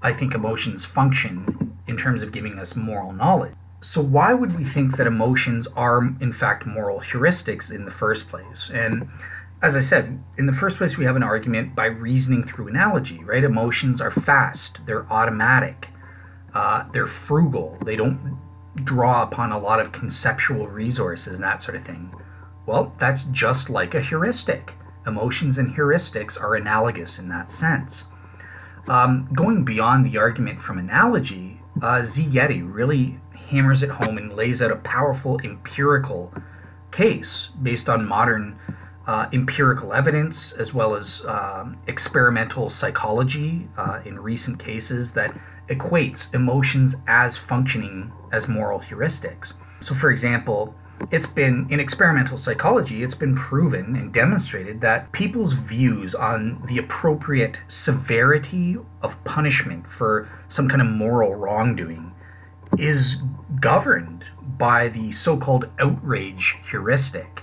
I 0.01 0.13
think 0.13 0.33
emotions 0.33 0.85
function 0.85 1.75
in 1.87 1.97
terms 1.97 2.21
of 2.23 2.31
giving 2.31 2.59
us 2.59 2.75
moral 2.75 3.11
knowledge. 3.11 3.53
so 3.81 4.01
why 4.01 4.33
would 4.33 4.57
we 4.57 4.63
think 4.63 4.97
that 4.97 5.07
emotions 5.07 5.67
are 5.75 6.03
in 6.19 6.33
fact 6.33 6.65
moral 6.65 6.99
heuristics 6.99 7.71
in 7.71 7.85
the 7.85 7.91
first 7.91 8.29
place? 8.29 8.69
And 8.73 9.09
as 9.61 9.75
I 9.75 9.81
said, 9.81 10.21
in 10.37 10.45
the 10.45 10.53
first 10.53 10.77
place, 10.77 10.97
we 10.97 11.05
have 11.05 11.15
an 11.15 11.23
argument 11.23 11.75
by 11.75 11.87
reasoning 11.87 12.43
through 12.43 12.67
analogy, 12.69 13.21
right? 13.23 13.43
Emotions 13.43 13.99
are 13.99 14.11
fast, 14.11 14.79
they're 14.85 15.11
automatic, 15.11 15.89
uh, 16.53 16.85
they're 16.93 17.07
frugal, 17.07 17.77
they 17.83 17.95
don't 17.95 18.37
draw 18.75 19.23
upon 19.23 19.51
a 19.51 19.59
lot 19.59 19.79
of 19.79 19.91
conceptual 19.91 20.67
resources 20.67 21.35
and 21.35 21.43
that 21.43 21.61
sort 21.61 21.75
of 21.75 21.83
thing. 21.83 22.13
Well, 22.65 22.93
that's 22.99 23.23
just 23.25 23.69
like 23.69 23.95
a 23.95 24.01
heuristic. 24.01 24.73
Emotions 25.07 25.57
and 25.57 25.75
heuristics 25.75 26.39
are 26.39 26.55
analogous 26.55 27.17
in 27.17 27.29
that 27.29 27.49
sense. 27.49 28.05
Um, 28.87 29.29
going 29.33 29.63
beyond 29.63 30.05
the 30.05 30.17
argument 30.17 30.61
from 30.61 30.77
analogy, 30.77 31.61
uh, 31.81 32.03
really 32.61 33.19
hammers 33.49 33.83
it 33.83 33.89
home 33.89 34.17
and 34.17 34.33
lays 34.33 34.61
out 34.61 34.71
a 34.71 34.77
powerful 34.77 35.39
empirical 35.43 36.33
case 36.91 37.49
based 37.61 37.89
on 37.89 38.07
modern 38.07 38.59
uh, 39.09 39.27
empirical 39.33 39.91
evidence 39.91 40.51
as 40.51 40.71
well 40.71 40.95
as 40.95 41.25
um, 41.25 41.75
experimental 41.87 42.69
psychology 42.69 43.67
uh, 43.75 43.99
in 44.05 44.19
recent 44.19 44.59
cases 44.59 45.11
that 45.11 45.35
equates 45.69 46.31
emotions 46.35 46.95
as 47.07 47.35
functioning 47.35 48.11
as 48.31 48.47
moral 48.47 48.79
heuristics. 48.79 49.53
So, 49.81 49.95
for 49.95 50.11
example, 50.11 50.75
it's 51.09 51.25
been 51.25 51.65
in 51.71 51.79
experimental 51.79 52.37
psychology, 52.37 53.01
it's 53.01 53.15
been 53.15 53.35
proven 53.35 53.95
and 53.95 54.13
demonstrated 54.13 54.79
that 54.81 55.11
people's 55.11 55.53
views 55.53 56.13
on 56.13 56.61
the 56.67 56.77
appropriate 56.77 57.59
severity 57.67 58.77
of 59.01 59.23
punishment 59.23 59.91
for 59.91 60.29
some 60.49 60.69
kind 60.69 60.83
of 60.83 60.87
moral 60.87 61.33
wrongdoing 61.33 62.11
is 62.77 63.15
governed 63.59 64.23
by 64.59 64.89
the 64.89 65.11
so 65.11 65.35
called 65.35 65.67
outrage 65.79 66.57
heuristic. 66.69 67.41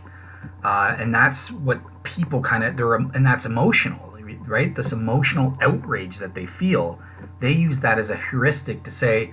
Uh, 0.67 0.97
and 0.99 1.15
that's 1.15 1.53
what 1.53 1.81
people 2.03 2.43
kind 2.43 2.65
of, 2.65 2.77
they're, 2.77 2.97
and 2.97 3.25
that's 3.25 3.47
emotional, 3.47 4.13
right? 4.49 4.75
This 4.75 4.91
emotional 4.91 5.57
outrage 5.63 6.19
that 6.19 6.35
they 6.35 6.45
feel, 6.45 6.99
they 7.41 7.53
use 7.53 7.79
that 7.81 8.01
as 8.01 8.11
a 8.11 8.17
heuristic 8.17 8.83
to 8.83 8.91
say, 8.91 9.33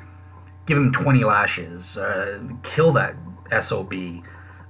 give 0.67 0.77
him 0.77 0.91
20 0.91 1.23
lashes, 1.23 1.97
uh, 1.97 2.39
kill 2.61 2.93
that 2.93 3.15
SOB, 3.59 3.93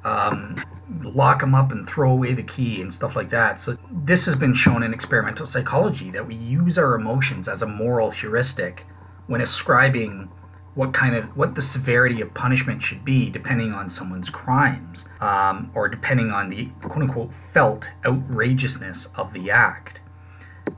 um, 0.06 0.56
lock 1.04 1.43
him 1.43 1.54
up 1.54 1.73
and 1.73 1.86
throw 1.86 2.12
away 2.12 2.34
the 2.34 2.43
key 2.43 2.80
and 2.80 2.93
stuff 2.93 3.17
like 3.17 3.30
that. 3.32 3.60
So, 3.60 3.78
this 3.91 4.23
has 4.26 4.36
been 4.36 4.54
shown 4.54 4.84
in 4.84 4.93
experimental 4.93 5.45
psychology 5.45 6.12
that 6.12 6.26
we 6.26 6.36
use 6.36 6.78
our 6.78 6.95
emotions 6.95 7.49
as 7.49 7.62
a 7.62 7.67
moral 7.67 8.10
heuristic 8.10 8.86
when 9.28 9.41
ascribing 9.41 10.30
what 10.75 10.93
kind 10.93 11.15
of 11.15 11.25
what 11.38 11.55
the 11.55 11.62
severity 11.62 12.21
of 12.21 12.33
punishment 12.33 12.81
should 12.81 13.05
be 13.05 13.29
depending 13.29 13.73
on 13.73 13.89
someone's 13.89 14.29
crimes 14.29 15.05
um, 15.21 15.71
or 15.75 15.88
depending 15.88 16.31
on 16.31 16.49
the 16.49 16.65
quote 16.81 17.03
unquote 17.03 17.33
felt 17.53 17.88
outrageousness 18.05 19.07
of 19.15 19.31
the 19.33 19.51
act. 19.51 19.99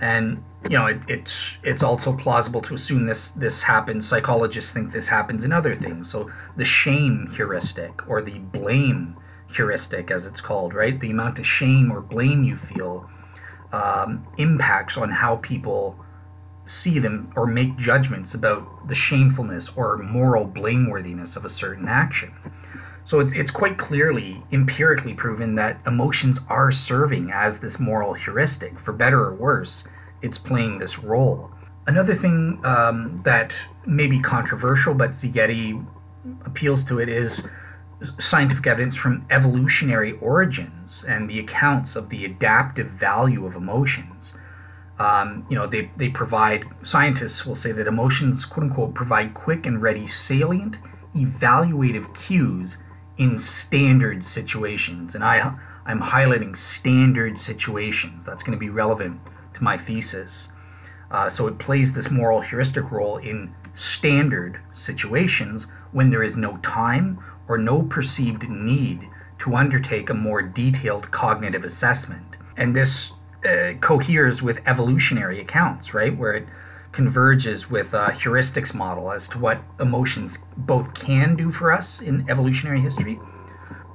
And 0.01 0.43
you 0.69 0.77
know 0.77 0.88
it, 0.88 0.99
it's 1.08 1.34
it's 1.63 1.84
also 1.84 2.15
plausible 2.17 2.62
to 2.63 2.75
assume 2.75 3.05
this 3.05 3.31
this 3.31 3.62
happens 3.62 4.08
psychologists 4.08 4.73
think 4.73 4.91
this 4.91 5.08
happens 5.08 5.45
in 5.45 5.53
other 5.53 5.75
things. 5.75 6.10
So 6.10 6.29
the 6.58 6.65
shame 6.65 7.29
heuristic 7.34 8.08
or 8.10 8.21
the 8.21 8.39
blame 8.39 9.15
heuristic 9.47 10.12
as 10.12 10.25
it's 10.25 10.41
called 10.41 10.73
right? 10.73 10.99
The 10.99 11.12
amount 11.12 11.39
of 11.39 11.47
shame 11.47 11.91
or 11.91 12.01
blame 12.01 12.43
you 12.43 12.58
feel 12.58 13.10
um, 13.71 14.25
impacts 14.38 14.97
on 14.97 15.10
how 15.10 15.38
people 15.38 16.05
see 16.65 16.99
them 16.99 17.32
or 17.36 17.45
make 17.45 17.78
judgments 17.78 18.34
about 18.34 18.88
the 18.88 18.95
shamefulness 18.95 19.71
or 19.75 19.97
moral 19.97 20.47
blameworthiness 20.47 21.36
of 21.36 21.45
a 21.45 21.49
certain 21.49 21.88
action. 21.88 22.32
So 23.06 23.19
it's, 23.19 23.34
it's 23.34 23.51
quite 23.51 23.78
clearly 23.78 24.43
empirically 24.51 25.13
proven 25.13 25.56
that 25.56 25.80
emotions 25.86 26.39
are 26.49 26.71
serving 26.71 27.32
as 27.32 27.60
this 27.60 27.80
moral 27.80 28.13
heuristic. 28.13 28.80
For 28.80 28.93
better 28.93 29.23
or 29.25 29.36
worse, 29.36 29.84
it's 30.23 30.39
playing 30.39 30.80
this 30.80 30.99
role. 30.99 31.51
Another 31.88 32.15
thing 32.15 32.60
um, 32.63 33.21
that 33.23 33.54
may 33.86 34.08
be 34.08 34.19
controversial, 34.19 34.95
but 34.95 35.12
Szigeti 35.12 35.86
appeals 36.45 36.84
to 36.86 36.99
it, 36.99 37.10
is 37.10 37.43
scientific 38.19 38.65
evidence 38.65 38.95
from 38.95 39.25
evolutionary 39.30 40.13
origins 40.13 41.06
and 41.08 41.30
the 41.30 41.39
accounts 41.39 41.95
of 41.95 42.10
the 42.10 42.25
adaptive 42.25 42.88
value 42.88 43.45
of 43.45 43.56
emotions. 43.56 44.34
Um, 44.97 45.45
you 45.49 45.55
know, 45.55 45.67
they, 45.67 45.91
they 45.97 46.10
provide, 46.10 46.63
scientists 46.84 47.45
will 47.45 47.55
say 47.55 47.71
that 47.73 47.88
emotions, 47.88 48.45
quote 48.45 48.65
unquote, 48.65 48.93
provide 48.93 49.34
quick 49.34 49.65
and 49.65 49.81
ready, 49.81 50.08
salient, 50.08 50.77
evaluative 51.15 52.13
cues 52.15 52.77
in 53.17 53.38
standard 53.38 54.23
situations. 54.23 55.15
And 55.15 55.23
I, 55.23 55.53
I'm 55.86 55.99
highlighting 55.99 56.55
standard 56.55 57.39
situations. 57.39 58.25
That's 58.25 58.43
going 58.43 58.58
to 58.58 58.60
be 58.60 58.69
relevant 58.69 59.19
to 59.53 59.63
my 59.63 59.77
thesis. 59.77 60.49
Uh, 61.12 61.29
so 61.29 61.47
it 61.47 61.58
plays 61.60 61.93
this 61.93 62.10
moral 62.10 62.41
heuristic 62.41 62.91
role 62.91 63.17
in 63.17 63.53
standard 63.73 64.60
situations 64.73 65.67
when 65.91 66.10
there 66.10 66.23
is 66.23 66.36
no 66.38 66.58
time 66.58 67.19
or 67.47 67.58
no 67.58 67.84
perceived 67.84 68.49
need 68.49 69.08
to 69.39 69.55
undertake 69.55 70.10
a 70.10 70.13
more 70.13 70.41
detailed 70.41 71.10
cognitive 71.12 71.63
assessment. 71.63 72.23
And 72.58 72.75
this 72.75 73.12
uh, 73.45 73.73
coheres 73.79 74.41
with 74.41 74.60
evolutionary 74.65 75.39
accounts, 75.41 75.93
right? 75.93 76.15
Where 76.17 76.34
it 76.34 76.47
converges 76.91 77.69
with 77.69 77.93
a 77.93 78.08
heuristics 78.08 78.73
model 78.73 79.12
as 79.12 79.27
to 79.27 79.38
what 79.38 79.62
emotions 79.79 80.39
both 80.58 80.93
can 80.93 81.36
do 81.36 81.51
for 81.51 81.71
us 81.71 82.01
in 82.01 82.25
evolutionary 82.29 82.79
history, 82.79 83.19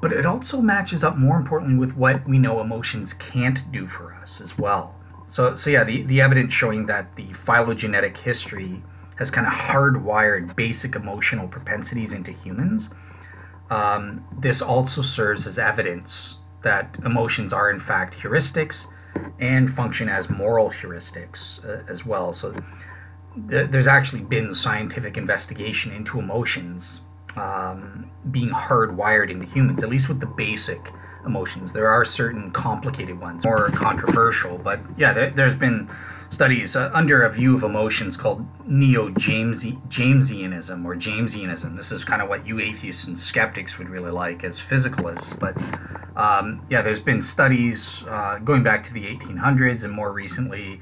but 0.03 0.13
it 0.13 0.27
also 0.27 0.61
matches 0.61 1.03
up 1.03 1.17
more 1.17 1.37
importantly 1.37 1.79
with 1.79 1.97
what 1.97 2.27
we 2.29 2.39
know 2.39 2.61
emotions 2.61 3.15
can't 3.15 3.71
do 3.73 3.87
for 3.87 4.13
us 4.15 4.41
as 4.41 4.59
well. 4.59 4.95
So, 5.29 5.57
so 5.57 5.71
yeah, 5.71 5.85
the, 5.85 6.03
the 6.03 6.21
evidence 6.21 6.53
showing 6.53 6.87
that 6.87 7.15
the 7.17 7.33
phylogenetic 7.33 8.17
history 8.17 8.83
has 9.17 9.31
kind 9.31 9.47
of 9.47 9.53
hardwired 9.53 10.55
basic 10.57 10.95
emotional 10.95 11.47
propensities 11.47 12.13
into 12.13 12.33
humans. 12.33 12.91
Um, 13.71 14.25
this 14.39 14.61
also 14.61 15.03
serves 15.03 15.47
as 15.47 15.59
evidence 15.59 16.37
that 16.63 16.97
emotions 17.05 17.53
are 17.53 17.71
in 17.71 17.81
fact 17.81 18.15
heuristics 18.15 18.87
and 19.39 19.73
function 19.75 20.09
as 20.09 20.29
moral 20.29 20.71
heuristics 20.71 21.65
uh, 21.65 21.83
as 21.89 22.05
well. 22.05 22.33
So 22.33 22.53
th- 23.49 23.71
there's 23.71 23.89
actually 23.89 24.23
been 24.23 24.55
scientific 24.55 25.17
investigation 25.17 25.93
into 25.93 26.19
emotions 26.19 27.03
um, 27.37 28.11
being 28.31 28.51
hardwired 28.51 29.31
into 29.31 29.47
humans, 29.47 29.83
at 29.83 29.89
least 29.89 30.09
with 30.09 30.21
the 30.21 30.27
basic 30.27 30.81
emotions. 31.25 31.73
There 31.73 31.89
are 31.89 32.05
certain 32.05 32.51
complicated 32.51 33.21
ones, 33.21 33.45
more 33.45 33.71
controversial, 33.71 34.59
but 34.59 34.81
yeah, 34.97 35.13
there, 35.13 35.49
has 35.49 35.55
been 35.55 35.89
studies 36.31 36.77
uh, 36.77 36.91
under 36.95 37.25
a 37.25 37.33
view 37.33 37.55
of 37.55 37.63
emotions 37.63 38.17
called 38.17 38.47
neo-Jamesianism 38.67 40.85
or 40.85 40.95
Jamesianism. 40.95 41.77
This 41.77 41.93
is 41.93 42.05
kind 42.05 42.23
of 42.23 42.29
what 42.29 42.47
you 42.47 42.61
atheists 42.61 43.05
and 43.05 43.19
skeptics 43.19 43.79
would 43.79 43.89
really 43.89 44.11
like 44.11 44.45
as 44.45 44.59
physicalists, 44.59 45.39
but 45.39 45.57
um, 46.17 46.65
yeah, 46.71 46.83
there's 46.83 47.01
been 47.01 47.21
studies 47.21 48.03
uh, 48.09 48.39
going 48.39 48.63
back 48.63 48.85
to 48.85 48.93
the 48.93 49.05
1800s 49.05 49.85
and 49.85 49.93
more 49.93 50.13
recently, 50.13 50.81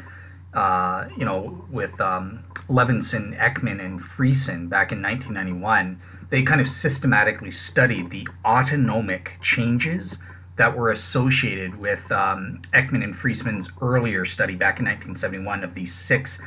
uh, 0.55 1.09
you 1.17 1.25
know, 1.25 1.65
with 1.71 1.99
um, 2.01 2.45
Levenson, 2.69 3.39
Ekman, 3.39 3.85
and 3.85 4.01
Friesen 4.01 4.69
back 4.69 4.93
in 4.93 5.03
1991. 5.03 6.01
They 6.31 6.43
kind 6.43 6.61
of 6.61 6.69
systematically 6.69 7.51
studied 7.51 8.11
the 8.11 8.29
autonomic 8.45 9.39
changes 9.41 10.19
that 10.59 10.77
were 10.77 10.91
associated 10.91 11.75
with 11.79 12.11
um, 12.13 12.61
Ekman 12.75 13.05
and 13.05 13.15
Friesen's 13.15 13.71
earlier 13.81 14.25
study 14.25 14.57
back 14.57 14.81
in 14.81 14.85
1971 14.85 15.63
of 15.65 15.75
these 15.75 15.95
six 15.95 16.41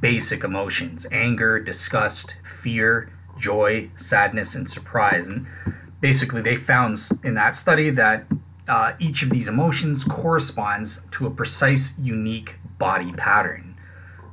basic 0.00 0.44
emotions 0.44 1.06
anger, 1.10 1.58
disgust, 1.58 2.36
fear, 2.62 3.10
joy, 3.38 3.88
sadness, 3.96 4.54
and 4.54 4.68
surprise. 4.68 5.28
And 5.28 5.46
basically, 6.00 6.42
they 6.42 6.56
found 6.56 6.98
in 7.24 7.34
that 7.34 7.56
study 7.56 7.88
that 7.90 8.26
uh, 8.68 8.92
each 9.00 9.22
of 9.22 9.30
these 9.30 9.48
emotions 9.48 10.04
corresponds 10.04 11.00
to 11.12 11.26
a 11.26 11.30
precise, 11.30 11.94
unique 11.98 12.56
body 12.78 13.12
pattern. 13.12 13.74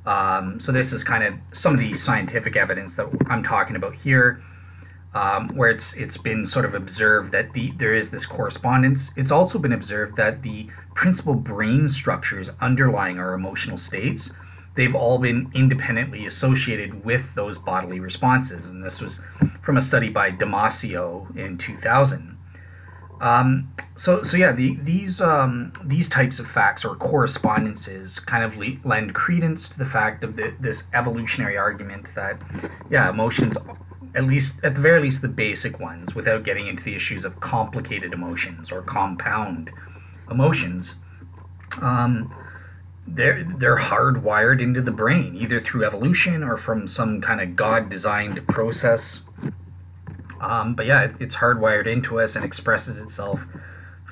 Um, 0.05 0.59
so, 0.59 0.73
this 0.73 0.91
is 0.91 1.05
kind 1.05 1.23
of 1.23 1.35
some 1.53 1.73
of 1.73 1.79
the 1.79 1.93
scientific 1.93 2.57
evidence 2.57 2.95
that 2.95 3.07
I'm 3.29 3.43
talking 3.43 3.77
about 3.77 3.95
here 3.95 4.43
um, 5.13 5.49
where 5.55 5.69
it's 5.69 5.93
it's 5.93 6.17
been 6.17 6.47
sort 6.47 6.65
of 6.65 6.73
observed 6.73 7.31
that 7.31 7.51
the 7.53 7.71
there 7.77 7.93
is 7.93 8.09
this 8.09 8.25
correspondence. 8.25 9.11
It's 9.17 9.31
also 9.31 9.59
been 9.59 9.73
observed 9.73 10.15
that 10.17 10.41
the 10.41 10.67
principal 10.95 11.33
brain 11.33 11.89
structures 11.89 12.49
underlying 12.61 13.19
our 13.19 13.33
emotional 13.33 13.77
states 13.77 14.31
they've 14.75 14.95
all 14.95 15.17
been 15.17 15.51
independently 15.53 16.25
associated 16.25 17.03
with 17.03 17.23
those 17.35 17.57
bodily 17.57 17.99
responses, 17.99 18.67
and 18.67 18.83
this 18.83 19.01
was 19.01 19.21
from 19.61 19.77
a 19.77 19.81
study 19.81 20.09
by 20.09 20.31
Damasio 20.31 21.35
in 21.37 21.57
2000. 21.57 22.37
Um, 23.19 23.71
so, 23.97 24.23
so 24.23 24.35
yeah, 24.35 24.51
the, 24.51 24.77
these 24.81 25.21
um, 25.21 25.73
these 25.83 26.09
types 26.09 26.39
of 26.39 26.47
facts 26.49 26.83
or 26.83 26.95
correspondences 26.95 28.19
kind 28.19 28.43
of 28.43 28.57
le- 28.57 28.79
lend 28.83 29.13
credence 29.13 29.69
to 29.69 29.77
the 29.77 29.85
fact 29.85 30.23
of 30.23 30.35
the, 30.35 30.55
this 30.59 30.85
evolutionary 30.95 31.55
argument 31.55 32.09
that, 32.15 32.41
yeah, 32.89 33.09
emotions 33.11 33.57
at 34.15 34.25
least 34.25 34.55
at 34.63 34.75
the 34.75 34.81
very 34.81 34.99
least 34.99 35.21
the 35.21 35.27
basic 35.27 35.79
ones 35.79 36.13
without 36.15 36.43
getting 36.43 36.67
into 36.67 36.83
the 36.83 36.95
issues 36.95 37.25
of 37.25 37.39
complicated 37.39 38.13
emotions 38.13 38.71
or 38.71 38.81
compound 38.81 39.69
emotions. 40.29 40.95
Um, 41.81 42.33
they're 43.07 43.43
they're 43.57 43.77
hardwired 43.77 44.61
into 44.61 44.81
the 44.81 44.91
brain 44.91 45.35
either 45.35 45.59
through 45.59 45.85
evolution 45.85 46.43
or 46.43 46.57
from 46.57 46.87
some 46.87 47.21
kind 47.21 47.41
of 47.41 47.55
god 47.55 47.89
designed 47.89 48.45
process. 48.47 49.21
Um, 50.39 50.75
but 50.75 50.85
yeah 50.85 51.03
it, 51.03 51.15
it's 51.19 51.35
hardwired 51.35 51.87
into 51.87 52.19
us 52.19 52.35
and 52.35 52.43
expresses 52.43 52.97
itself 52.97 53.41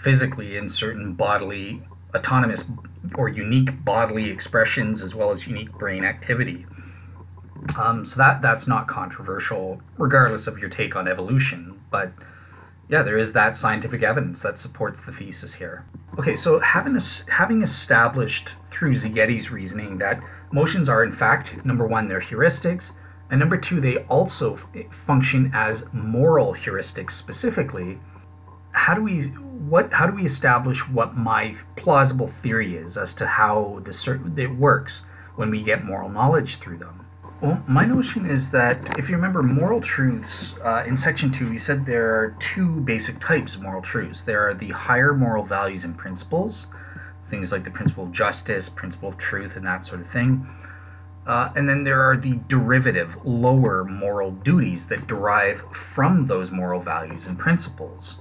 physically 0.02 0.58
in 0.58 0.70
certain 0.70 1.14
bodily 1.14 1.82
autonomous 2.16 2.64
or 3.16 3.30
unique 3.30 3.84
bodily 3.84 4.30
expressions 4.30 5.04
as 5.04 5.14
well 5.14 5.32
as 5.32 5.48
unique 5.48 5.72
brain 5.74 6.04
activity 6.06 6.66
um, 7.78 8.06
so 8.06 8.18
that 8.18 8.42
that's 8.42 8.68
not 8.68 8.88
controversial 8.88 9.82
regardless 9.98 10.48
of 10.48 10.58
your 10.58 10.70
take 10.70 10.96
on 10.96 11.08
evolution 11.08 11.80
but 11.92 12.12
yeah, 12.90 13.04
there 13.04 13.20
is 13.20 13.32
that 13.34 13.56
scientific 13.56 14.02
evidence 14.02 14.42
that 14.42 14.58
supports 14.58 15.02
the 15.02 15.12
thesis 15.12 15.54
here. 15.54 15.86
Okay, 16.18 16.36
so 16.36 16.60
having 16.60 17.00
having 17.30 17.62
established 17.62 18.50
through 18.72 18.96
Szigeti's 18.96 19.52
reasoning 19.52 20.00
that 20.00 20.20
emotions 20.52 20.90
are 20.90 21.04
in 21.04 21.12
fact 21.12 21.64
number 21.64 21.86
one 21.86 22.08
they're 22.08 22.20
heuristics, 22.20 22.94
and 23.30 23.40
number 23.40 23.58
two 23.58 23.80
they 23.80 23.98
also 24.08 24.58
function 24.90 25.52
as 25.54 25.86
moral 25.94 26.54
heuristics 26.56 27.12
specifically. 27.12 28.00
How 28.72 28.96
do 28.96 29.04
we 29.04 29.22
what 29.70 29.94
how 29.94 30.08
do 30.08 30.16
we 30.16 30.26
establish 30.26 30.88
what 30.90 31.16
my 31.16 31.56
plausible 31.76 32.28
theory 32.28 32.76
is 32.76 32.98
as 32.98 33.14
to 33.16 33.28
how 33.28 33.82
this 33.84 34.08
it 34.08 34.56
works 34.56 35.04
when 35.36 35.52
we 35.52 35.62
get 35.62 35.86
moral 35.86 36.10
knowledge 36.10 36.58
through 36.58 36.80
them? 36.80 36.99
Well, 37.42 37.64
my 37.68 37.86
notion 37.86 38.30
is 38.30 38.52
that 38.52 39.00
if 39.00 39.08
you 39.08 39.16
remember 39.16 39.42
moral 39.42 39.80
truths, 39.80 40.56
uh, 40.62 40.84
in 40.86 40.98
section 40.98 41.32
two, 41.32 41.50
we 41.50 41.58
said 41.58 41.86
there 41.86 42.14
are 42.16 42.36
two 42.42 42.82
basic 42.82 43.18
types 43.22 43.56
of 43.56 43.62
moral 43.62 43.82
truths. 43.82 44.24
There 44.24 44.46
are 44.50 44.54
the 44.54 44.72
higher 44.72 45.14
moral 45.14 45.46
values 45.46 45.86
and 45.86 45.98
principles, 45.98 46.68
things 47.30 47.54
like 47.54 47.64
the 47.64 47.72
principle 47.72 48.04
of 48.04 48.12
justice, 48.12 48.68
principle 48.68 49.08
of 49.08 49.18
truth, 49.18 49.56
and 49.56 49.66
that 49.66 49.86
sort 49.86 50.02
of 50.02 50.10
thing. 50.10 50.50
Uh, 51.26 51.50
and 51.56 51.70
then 51.70 51.86
there 51.86 52.02
are 52.02 52.18
the 52.18 52.40
derivative, 52.50 53.16
lower 53.24 53.86
moral 53.86 54.32
duties 54.32 54.88
that 54.88 55.08
derive 55.08 55.62
from 55.72 56.28
those 56.28 56.52
moral 56.52 56.82
values 56.82 57.26
and 57.26 57.40
principles. 57.40 58.18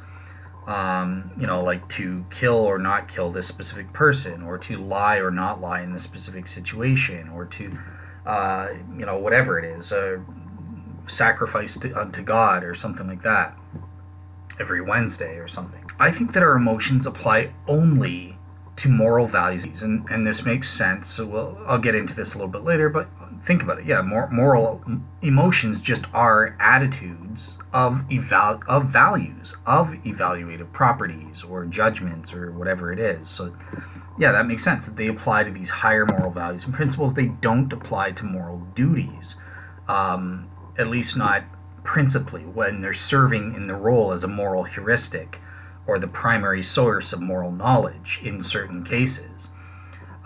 Um, 0.69 1.33
you 1.37 1.47
know, 1.47 1.65
like 1.65 1.89
to 1.91 2.25
kill 2.31 2.55
or 2.55 2.79
not 2.79 3.09
kill 3.09 3.33
this 3.33 3.49
specific 3.49 3.93
person, 3.93 4.43
or 4.43 4.59
to 4.59 4.77
lie 4.77 5.17
or 5.17 5.33
not 5.33 5.61
lie 5.61 5.81
in 5.81 5.93
this 5.93 6.05
specific 6.05 6.47
situation, 6.47 7.29
or 7.31 7.47
to 7.47 7.77
uh, 8.29 8.69
you 8.97 9.07
know, 9.07 9.17
whatever 9.17 9.59
it 9.59 9.65
is, 9.65 9.91
a 9.91 10.23
sacrifice 11.07 11.79
to, 11.79 11.99
unto 11.99 12.23
God 12.23 12.63
or 12.63 12.75
something 12.75 13.09
like 13.09 13.23
that 13.23 13.57
every 14.61 14.83
Wednesday 14.83 15.39
or 15.39 15.49
something. 15.49 15.83
I 15.99 16.13
think 16.13 16.35
that 16.35 16.43
our 16.43 16.55
emotions 16.55 17.07
apply 17.07 17.53
only 17.67 18.37
to 18.77 18.89
moral 18.89 19.27
values, 19.27 19.83
and, 19.83 20.07
and 20.11 20.27
this 20.27 20.45
makes 20.45 20.71
sense. 20.71 21.09
So 21.09 21.27
we'll, 21.27 21.59
I'll 21.67 21.79
get 21.79 21.95
into 21.95 22.15
this 22.15 22.35
a 22.35 22.37
little 22.37 22.53
bit 22.53 22.63
later, 22.63 22.89
but 22.89 23.09
think 23.45 23.63
about 23.63 23.81
it. 23.81 23.87
Yeah, 23.87 24.03
mor- 24.03 24.31
moral 24.31 24.85
emotions 25.23 25.81
just 25.81 26.05
are 26.13 26.57
attitudes 26.61 27.55
of 27.73 28.05
eval- 28.13 28.63
of 28.69 28.87
values, 28.87 29.57
of 29.67 29.89
evaluative 30.05 30.71
properties 30.73 31.43
or 31.43 31.65
judgments 31.65 32.33
or 32.33 32.53
whatever 32.53 32.93
it 32.93 33.01
is. 33.01 33.29
So 33.29 33.53
yeah, 34.19 34.33
that 34.33 34.47
makes 34.47 34.65
sense 34.65 34.85
that 34.85 34.97
they 34.97 35.07
apply 35.07 35.45
to 35.45 35.51
these 35.51 35.71
higher 35.71 36.05
moral 36.05 36.31
values 36.31 36.65
and 36.65 36.75
principles. 36.75 37.15
They 37.15 37.27
don't 37.27 37.73
apply 37.73 38.13
to 38.13 38.25
moral 38.25 38.59
duties, 38.75 39.37
um, 39.89 40.51
at 40.79 40.89
least 40.89 41.17
not 41.17 41.45
principally 41.85 42.43
when 42.43 42.81
they're 42.81 42.93
serving 42.93 43.55
in 43.55 43.67
the 43.67 43.75
role 43.75 44.13
as 44.13 44.25
a 44.25 44.29
moral 44.29 44.65
heuristic 44.65 45.41
or 45.87 45.99
the 45.99 46.07
primary 46.07 46.63
source 46.63 47.13
of 47.13 47.21
moral 47.21 47.53
knowledge 47.53 48.21
in 48.25 48.43
certain 48.43 48.85
cases. 48.85 49.49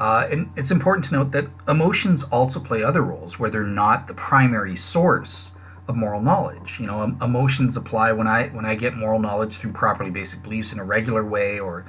Uh, 0.01 0.27
and 0.31 0.51
it's 0.57 0.73
important 0.73 1.05
to 1.05 1.13
note 1.13 1.31
that 1.31 1.47
emotions 1.69 2.25
also 2.25 2.59
play 2.59 2.83
other 2.83 3.03
roles 3.03 3.39
where 3.39 3.51
they're 3.51 3.63
not 3.63 4.09
the 4.09 4.15
primary 4.15 4.77
source 4.77 5.53
of 5.87 5.95
moral 5.95 6.21
knowledge. 6.21 6.79
You 6.81 6.87
know, 6.87 7.05
emotions 7.21 7.77
apply 7.77 8.11
when 8.13 8.27
I 8.27 8.49
when 8.49 8.65
I 8.65 8.75
get 8.75 8.97
moral 8.97 9.21
knowledge 9.21 9.59
through 9.59 9.73
properly 9.73 10.11
basic 10.11 10.43
beliefs 10.43 10.73
in 10.73 10.81
a 10.81 10.85
regular 10.85 11.25
way 11.25 11.61
or 11.61 11.85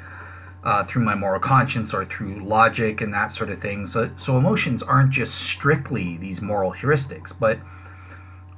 uh, 0.64 0.84
through 0.84 1.04
my 1.04 1.16
moral 1.16 1.40
conscience 1.40 1.94
or 1.94 2.06
through 2.06 2.44
logic 2.44 3.02
and 3.02 3.14
that 3.14 3.32
sort 3.32 3.50
of 3.50 3.62
thing. 3.62 3.86
So, 3.86 4.10
so 4.18 4.38
emotions 4.38 4.82
aren't 4.82 5.12
just 5.12 5.36
strictly 5.36 6.18
these 6.18 6.42
moral 6.42 6.72
heuristics, 6.72 7.34
but 7.38 7.60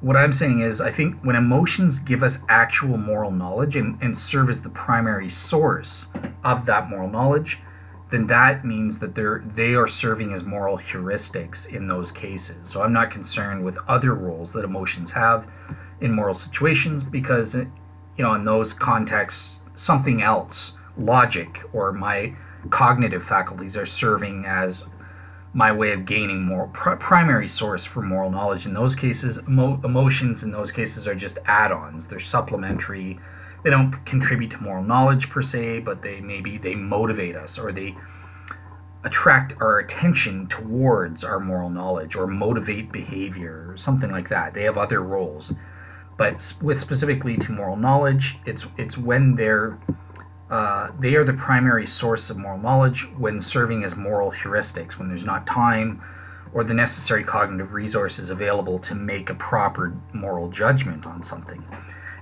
what 0.01 0.15
I'm 0.15 0.33
saying 0.33 0.59
is, 0.61 0.81
I 0.81 0.91
think 0.91 1.15
when 1.23 1.35
emotions 1.35 1.97
give 1.99 2.21
us 2.21 2.37
actual 2.47 2.97
moral 2.97 3.31
knowledge 3.31 3.75
and, 3.75 3.97
and 4.01 4.15
serve 4.15 4.49
as 4.49 4.61
the 4.61 4.69
primary 4.69 5.29
source 5.29 6.07
of 6.43 6.65
that 6.67 6.89
moral 6.89 7.09
knowledge, 7.09 7.59
then 8.11 8.27
that 8.27 8.63
means 8.63 8.99
that 8.99 9.15
they're 9.15 9.43
they 9.55 9.73
are 9.73 9.87
serving 9.87 10.31
as 10.31 10.43
moral 10.43 10.77
heuristics 10.77 11.67
in 11.73 11.87
those 11.87 12.11
cases. 12.11 12.69
So 12.69 12.83
I'm 12.83 12.93
not 12.93 13.09
concerned 13.09 13.65
with 13.65 13.79
other 13.87 14.13
roles 14.13 14.51
that 14.53 14.63
emotions 14.63 15.11
have 15.11 15.47
in 16.01 16.11
moral 16.11 16.35
situations 16.35 17.01
because 17.03 17.55
you 17.55 17.67
know 18.19 18.33
in 18.35 18.45
those 18.45 18.73
contexts 18.73 19.59
something 19.75 20.21
else 20.21 20.73
logic 20.97 21.61
or 21.73 21.91
my 21.91 22.33
cognitive 22.69 23.23
faculties 23.23 23.77
are 23.77 23.85
serving 23.85 24.45
as 24.45 24.83
my 25.53 25.71
way 25.71 25.93
of 25.93 26.05
gaining 26.05 26.43
more 26.43 26.67
pr- 26.67 26.95
primary 26.95 27.47
source 27.47 27.85
for 27.85 28.01
moral 28.01 28.29
knowledge. 28.29 28.65
In 28.65 28.73
those 28.73 28.95
cases 28.95 29.39
emo- 29.47 29.79
emotions 29.83 30.43
in 30.43 30.51
those 30.51 30.71
cases 30.71 31.07
are 31.07 31.15
just 31.15 31.37
add-ons. 31.45 32.07
They're 32.07 32.19
supplementary. 32.19 33.19
They 33.63 33.69
don't 33.69 33.93
contribute 34.05 34.51
to 34.51 34.57
moral 34.61 34.83
knowledge 34.83 35.29
per 35.29 35.41
se 35.41 35.79
but 35.79 36.01
they 36.01 36.19
maybe 36.19 36.57
they 36.57 36.75
motivate 36.75 37.35
us 37.35 37.57
or 37.57 37.71
they 37.71 37.95
attract 39.05 39.53
our 39.61 39.79
attention 39.79 40.47
towards 40.47 41.23
our 41.23 41.39
moral 41.39 41.69
knowledge 41.69 42.15
or 42.15 42.27
motivate 42.27 42.91
behavior 42.91 43.67
or 43.69 43.77
something 43.77 44.11
like 44.11 44.27
that. 44.29 44.53
They 44.53 44.63
have 44.63 44.77
other 44.77 45.01
roles. 45.01 45.53
But 46.17 46.53
with 46.61 46.79
specifically 46.79 47.37
to 47.37 47.51
moral 47.51 47.77
knowledge 47.77 48.37
it's 48.45 48.65
it's 48.77 48.97
when 48.97 49.35
they're 49.35 49.77
uh, 50.49 50.91
they 50.99 51.15
are 51.15 51.23
the 51.23 51.33
primary 51.33 51.87
source 51.87 52.29
of 52.29 52.37
moral 52.37 52.59
knowledge 52.59 53.07
when 53.17 53.39
serving 53.39 53.83
as 53.83 53.95
moral 53.95 54.31
heuristics, 54.31 54.93
when 54.93 55.07
there's 55.07 55.25
not 55.25 55.47
time 55.47 56.01
or 56.53 56.63
the 56.63 56.73
necessary 56.73 57.23
cognitive 57.23 57.73
resources 57.73 58.29
available 58.29 58.79
to 58.79 58.95
make 58.95 59.29
a 59.29 59.35
proper 59.35 59.93
moral 60.13 60.47
judgment 60.49 61.05
on 61.05 61.21
something. 61.21 61.63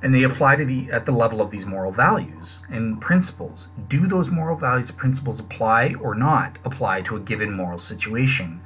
And 0.01 0.13
they 0.13 0.24
apply 0.24 0.55
to 0.57 0.65
the 0.65 0.91
at 0.91 1.05
the 1.05 1.11
level 1.11 1.39
of 1.39 1.51
these 1.51 1.65
moral 1.65 1.91
values 1.91 2.61
and 2.69 2.99
principles. 2.99 3.67
Do 3.88 4.07
those 4.07 4.30
moral 4.30 4.57
values 4.57 4.89
and 4.89 4.97
principles 4.97 5.39
apply 5.39 5.95
or 6.01 6.15
not 6.15 6.57
apply 6.65 7.03
to 7.03 7.15
a 7.15 7.19
given 7.19 7.53
moral 7.53 7.80
situation 7.80 8.59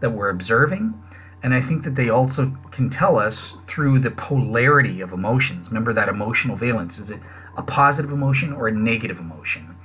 that 0.00 0.10
we're 0.10 0.28
observing? 0.28 0.94
And 1.42 1.52
I 1.52 1.60
think 1.60 1.84
that 1.84 1.94
they 1.94 2.10
also 2.10 2.56
can 2.70 2.90
tell 2.90 3.18
us 3.18 3.54
through 3.66 4.00
the 4.00 4.10
polarity 4.10 5.00
of 5.00 5.12
emotions. 5.12 5.68
Remember 5.68 5.92
that 5.92 6.08
emotional 6.08 6.56
valence. 6.56 6.98
Is 6.98 7.10
it 7.10 7.20
a 7.56 7.62
positive 7.62 8.12
emotion 8.12 8.52
or 8.52 8.68
a 8.68 8.72
negative 8.72 9.18
emotion. 9.18 9.76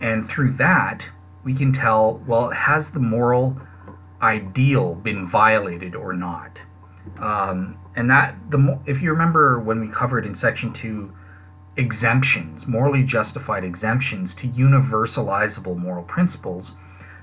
And 0.00 0.26
through 0.26 0.52
that, 0.52 1.04
we 1.44 1.54
can 1.54 1.72
tell 1.72 2.22
well, 2.26 2.50
has 2.50 2.90
the 2.90 3.00
moral 3.00 3.60
ideal 4.22 4.94
been 4.94 5.26
violated 5.26 5.94
or 5.94 6.12
not? 6.12 6.58
Um, 7.20 7.78
and 7.96 8.10
that, 8.10 8.36
the 8.50 8.78
if 8.86 9.00
you 9.00 9.10
remember 9.10 9.58
when 9.60 9.80
we 9.80 9.88
covered 9.88 10.26
in 10.26 10.34
section 10.34 10.72
two, 10.72 11.12
exemptions, 11.76 12.66
morally 12.66 13.02
justified 13.02 13.64
exemptions 13.64 14.34
to 14.34 14.48
universalizable 14.48 15.76
moral 15.76 16.02
principles, 16.04 16.72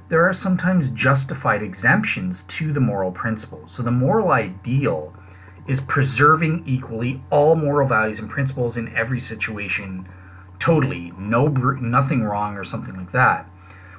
there 0.08 0.28
are 0.28 0.34
sometimes 0.34 0.90
justified 0.90 1.62
exemptions 1.62 2.44
to 2.44 2.72
the 2.72 2.80
moral 2.80 3.12
principles. 3.12 3.72
So 3.72 3.84
the 3.84 3.92
moral 3.92 4.32
ideal 4.32 5.14
is 5.68 5.80
preserving 5.82 6.64
equally 6.66 7.22
all 7.30 7.56
moral 7.56 7.88
values 7.88 8.20
and 8.20 8.30
principles 8.30 8.78
in 8.78 8.96
every 8.96 9.20
situation. 9.20 10.08
Totally. 10.60 11.12
No 11.18 11.48
nothing 11.48 12.24
wrong 12.24 12.56
or 12.56 12.64
something 12.64 12.96
like 12.96 13.12
that. 13.12 13.50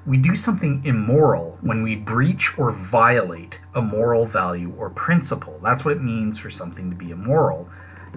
We 0.07 0.17
do 0.17 0.37
something 0.37 0.83
immoral 0.85 1.59
when 1.62 1.83
we 1.83 1.97
breach 1.97 2.57
or 2.57 2.71
violate 2.71 3.61
a 3.75 3.83
moral 3.83 4.25
value 4.25 4.73
or 4.79 4.91
principle. 4.91 5.59
That's 5.62 5.85
what 5.85 5.97
it 5.97 6.03
means 6.03 6.39
for 6.39 6.51
something 6.51 6.91
to 6.91 6.97
be 6.97 7.11
immoral 7.11 7.69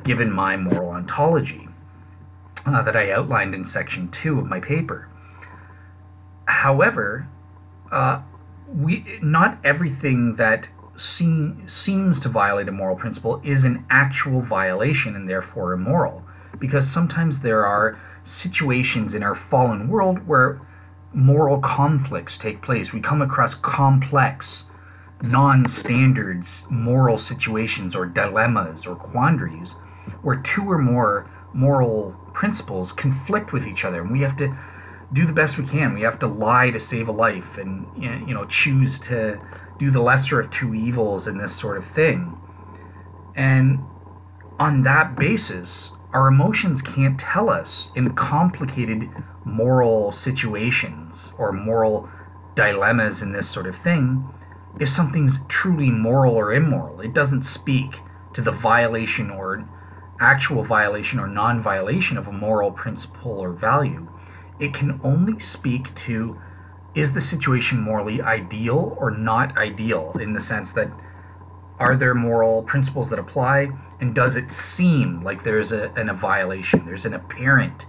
given 0.03 0.31
my 0.31 0.55
moral 0.55 0.91
ontology 0.91 1.67
uh, 2.65 2.81
that 2.83 2.95
i 2.95 3.11
outlined 3.11 3.53
in 3.53 3.65
section 3.65 4.09
2 4.09 4.39
of 4.39 4.45
my 4.45 4.59
paper. 4.59 5.07
However 6.45 7.27
uh, 7.91 8.21
we 8.73 9.19
not 9.21 9.57
everything 9.63 10.35
that 10.35 10.69
seem, 10.99 11.67
seems 11.67 12.19
to 12.21 12.29
violate 12.29 12.67
a 12.67 12.71
moral 12.71 12.95
principle 12.95 13.41
is 13.43 13.65
an 13.65 13.85
actual 13.89 14.41
violation 14.41 15.15
and 15.15 15.29
therefore 15.29 15.73
immoral. 15.73 16.23
Because 16.59 16.89
sometimes 16.89 17.39
there 17.39 17.65
are 17.65 17.99
situations 18.23 19.13
in 19.13 19.23
our 19.23 19.35
fallen 19.35 19.87
world 19.87 20.27
where 20.27 20.61
moral 21.13 21.59
conflicts 21.59 22.37
take 22.37 22.61
place. 22.61 22.93
We 22.93 22.99
come 22.99 23.21
across 23.21 23.55
complex 23.55 24.65
non 25.21 25.65
standards 25.65 26.65
moral 26.69 27.17
situations 27.17 27.95
or 27.95 28.05
dilemmas 28.05 28.85
or 28.85 28.95
quandaries 28.95 29.73
where 30.21 30.37
two 30.37 30.69
or 30.69 30.77
more 30.77 31.29
moral 31.53 32.15
principles 32.33 32.93
conflict 32.93 33.51
with 33.51 33.67
each 33.67 33.83
other 33.83 34.01
and 34.01 34.11
we 34.11 34.21
have 34.21 34.37
to 34.37 34.55
do 35.11 35.25
the 35.25 35.33
best 35.33 35.57
we 35.57 35.65
can 35.65 35.93
we 35.93 36.01
have 36.01 36.19
to 36.19 36.27
lie 36.27 36.69
to 36.71 36.79
save 36.79 37.07
a 37.09 37.11
life 37.11 37.57
and 37.57 37.85
you 37.97 38.33
know 38.33 38.45
choose 38.45 38.97
to 38.99 39.39
do 39.79 39.89
the 39.89 40.01
lesser 40.01 40.39
of 40.39 40.51
two 40.51 40.73
evils 40.73 41.27
and 41.27 41.39
this 41.39 41.55
sort 41.55 41.77
of 41.77 41.85
thing 41.85 42.37
and 43.35 43.79
on 44.59 44.83
that 44.83 45.15
basis 45.15 45.91
our 46.13 46.27
emotions 46.27 46.81
can't 46.81 47.19
tell 47.19 47.49
us 47.49 47.91
in 47.95 48.13
complicated 48.13 49.09
moral 49.45 50.11
situations 50.11 51.31
or 51.37 51.51
moral 51.51 52.09
dilemmas 52.55 53.21
and 53.21 53.33
this 53.33 53.47
sort 53.47 53.67
of 53.67 53.77
thing 53.77 54.27
if 54.79 54.89
something's 54.89 55.39
truly 55.47 55.89
moral 55.89 56.35
or 56.35 56.53
immoral. 56.53 57.01
It 57.01 57.13
doesn't 57.13 57.43
speak 57.43 57.99
to 58.33 58.41
the 58.41 58.51
violation 58.51 59.29
or 59.29 59.67
actual 60.19 60.63
violation 60.63 61.19
or 61.19 61.27
non 61.27 61.61
violation 61.61 62.17
of 62.17 62.27
a 62.27 62.31
moral 62.31 62.71
principle 62.71 63.39
or 63.39 63.51
value. 63.51 64.07
It 64.59 64.73
can 64.73 64.99
only 65.03 65.39
speak 65.39 65.93
to 65.95 66.39
is 66.95 67.13
the 67.13 67.21
situation 67.21 67.79
morally 67.79 68.21
ideal 68.21 68.95
or 68.99 69.11
not 69.11 69.57
ideal 69.57 70.15
in 70.19 70.33
the 70.33 70.39
sense 70.39 70.71
that 70.71 70.91
are 71.77 71.95
there 71.95 72.15
moral 72.15 72.63
principles 72.63 73.09
that 73.09 73.19
apply 73.19 73.69
and 74.01 74.15
does 74.15 74.35
it 74.35 74.51
seem 74.51 75.23
like 75.23 75.43
there's 75.43 75.71
a, 75.71 75.91
an, 75.91 76.09
a 76.09 76.13
violation 76.13 76.85
there's 76.85 77.05
an 77.05 77.13
apparent 77.13 77.85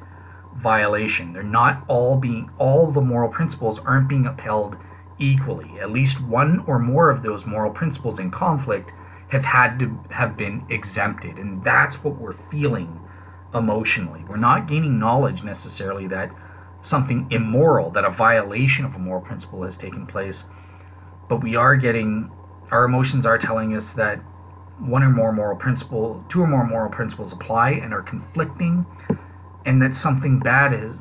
violation 0.57 1.33
they're 1.33 1.43
not 1.43 1.85
all 1.89 2.17
being 2.17 2.51
all 2.59 2.91
the 2.91 3.01
moral 3.01 3.31
principles 3.31 3.79
aren't 3.81 4.09
being 4.09 4.27
upheld 4.27 4.77
equally. 5.21 5.79
At 5.79 5.93
least 5.93 6.21
one 6.21 6.65
or 6.67 6.79
more 6.79 7.11
of 7.11 7.23
those 7.23 7.47
moral 7.47 7.71
principles 7.71 8.19
in 8.19 8.31
conflict 8.31 8.93
have 9.29 9.45
had 9.45 9.79
to 9.79 10.01
have 10.11 10.37
been 10.37 10.65
exempted. 10.71 11.37
And 11.37 11.63
that's 11.63 12.03
what 12.03 12.17
we're 12.17 12.33
feeling 12.33 12.99
emotionally. 13.55 14.25
We're 14.29 14.37
not 14.37 14.67
gaining 14.67 14.99
knowledge 14.99 15.45
necessarily 15.45 16.09
that 16.09 16.31
something 16.83 17.27
immoral, 17.31 17.91
that 17.91 18.05
a 18.05 18.11
violation 18.11 18.85
of 18.85 18.95
a 18.95 18.99
moral 18.99 19.23
principle 19.23 19.63
has 19.63 19.77
taken 19.77 20.07
place, 20.07 20.45
but 21.29 21.43
we 21.43 21.57
are 21.57 21.77
getting, 21.77 22.31
our 22.71 22.85
emotions 22.85 23.27
are 23.27 23.39
telling 23.39 23.75
us 23.77 23.93
that 23.95 24.19
one 24.79 25.03
or 25.03 25.11
more 25.11 25.33
moral 25.33 25.57
principle, 25.57 26.25
two 26.29 26.41
or 26.41 26.47
more 26.47 26.67
moral 26.67 26.91
principles 26.91 27.33
apply 27.33 27.73
and 27.73 27.93
are 27.93 28.03
conflicting, 28.03 28.87
and 29.67 29.81
that 29.83 29.95
something 29.95 30.39
bad 30.39 30.73
is 30.73 30.97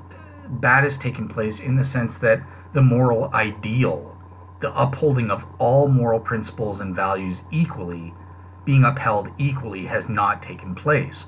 bad 0.49 0.83
has 0.83 0.97
taken 0.97 1.27
place 1.27 1.59
in 1.59 1.75
the 1.75 1.83
sense 1.83 2.17
that 2.17 2.41
the 2.73 2.81
moral 2.81 3.29
ideal, 3.33 4.17
the 4.61 4.73
upholding 4.79 5.29
of 5.29 5.45
all 5.59 5.87
moral 5.87 6.19
principles 6.19 6.81
and 6.81 6.95
values 6.95 7.43
equally, 7.51 8.13
being 8.65 8.83
upheld 8.83 9.29
equally, 9.37 9.85
has 9.85 10.09
not 10.09 10.43
taken 10.43 10.75
place. 10.75 11.25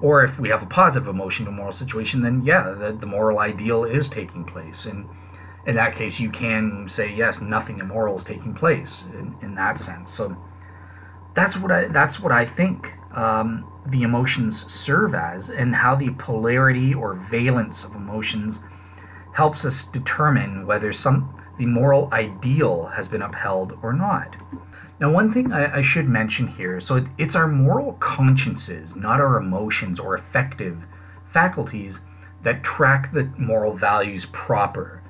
Or 0.00 0.24
if 0.24 0.38
we 0.38 0.48
have 0.48 0.62
a 0.62 0.66
positive 0.66 1.08
emotion 1.08 1.44
to 1.46 1.50
moral 1.50 1.72
situation, 1.72 2.22
then 2.22 2.42
yeah, 2.44 2.70
the, 2.70 2.92
the 2.92 3.06
moral 3.06 3.38
ideal 3.38 3.84
is 3.84 4.08
taking 4.08 4.44
place. 4.44 4.86
And 4.86 5.08
in 5.66 5.74
that 5.76 5.94
case, 5.96 6.20
you 6.20 6.30
can 6.30 6.86
say, 6.88 7.12
yes, 7.14 7.40
nothing 7.40 7.78
immoral 7.78 8.16
is 8.16 8.24
taking 8.24 8.54
place 8.54 9.04
in, 9.12 9.34
in 9.42 9.54
that 9.56 9.78
sense. 9.78 10.12
So 10.12 10.36
that's 11.34 11.56
what 11.56 11.70
I, 11.70 11.88
that's 11.88 12.20
what 12.20 12.32
I 12.32 12.46
think 12.46 12.92
um, 13.14 13.70
the 13.86 14.02
emotions 14.02 14.70
serve 14.72 15.14
as, 15.14 15.50
and 15.50 15.74
how 15.74 15.94
the 15.94 16.10
polarity 16.10 16.94
or 16.94 17.14
valence 17.30 17.84
of 17.84 17.94
emotions 17.94 18.60
helps 19.32 19.64
us 19.64 19.84
determine 19.84 20.66
whether 20.66 20.92
some 20.92 21.32
the 21.58 21.66
moral 21.66 22.10
ideal 22.12 22.86
has 22.86 23.08
been 23.08 23.22
upheld 23.22 23.78
or 23.82 23.92
not. 23.92 24.36
Now, 24.98 25.10
one 25.10 25.30
thing 25.32 25.52
I, 25.52 25.78
I 25.78 25.82
should 25.82 26.08
mention 26.08 26.46
here 26.46 26.80
so 26.80 26.96
it, 26.96 27.04
it's 27.18 27.34
our 27.34 27.46
moral 27.46 27.94
consciences, 27.94 28.96
not 28.96 29.20
our 29.20 29.36
emotions 29.36 30.00
or 30.00 30.14
affective 30.14 30.82
faculties, 31.32 32.00
that 32.42 32.62
track 32.62 33.12
the 33.12 33.24
moral 33.36 33.72
values 33.72 34.26
proper. 34.26 35.02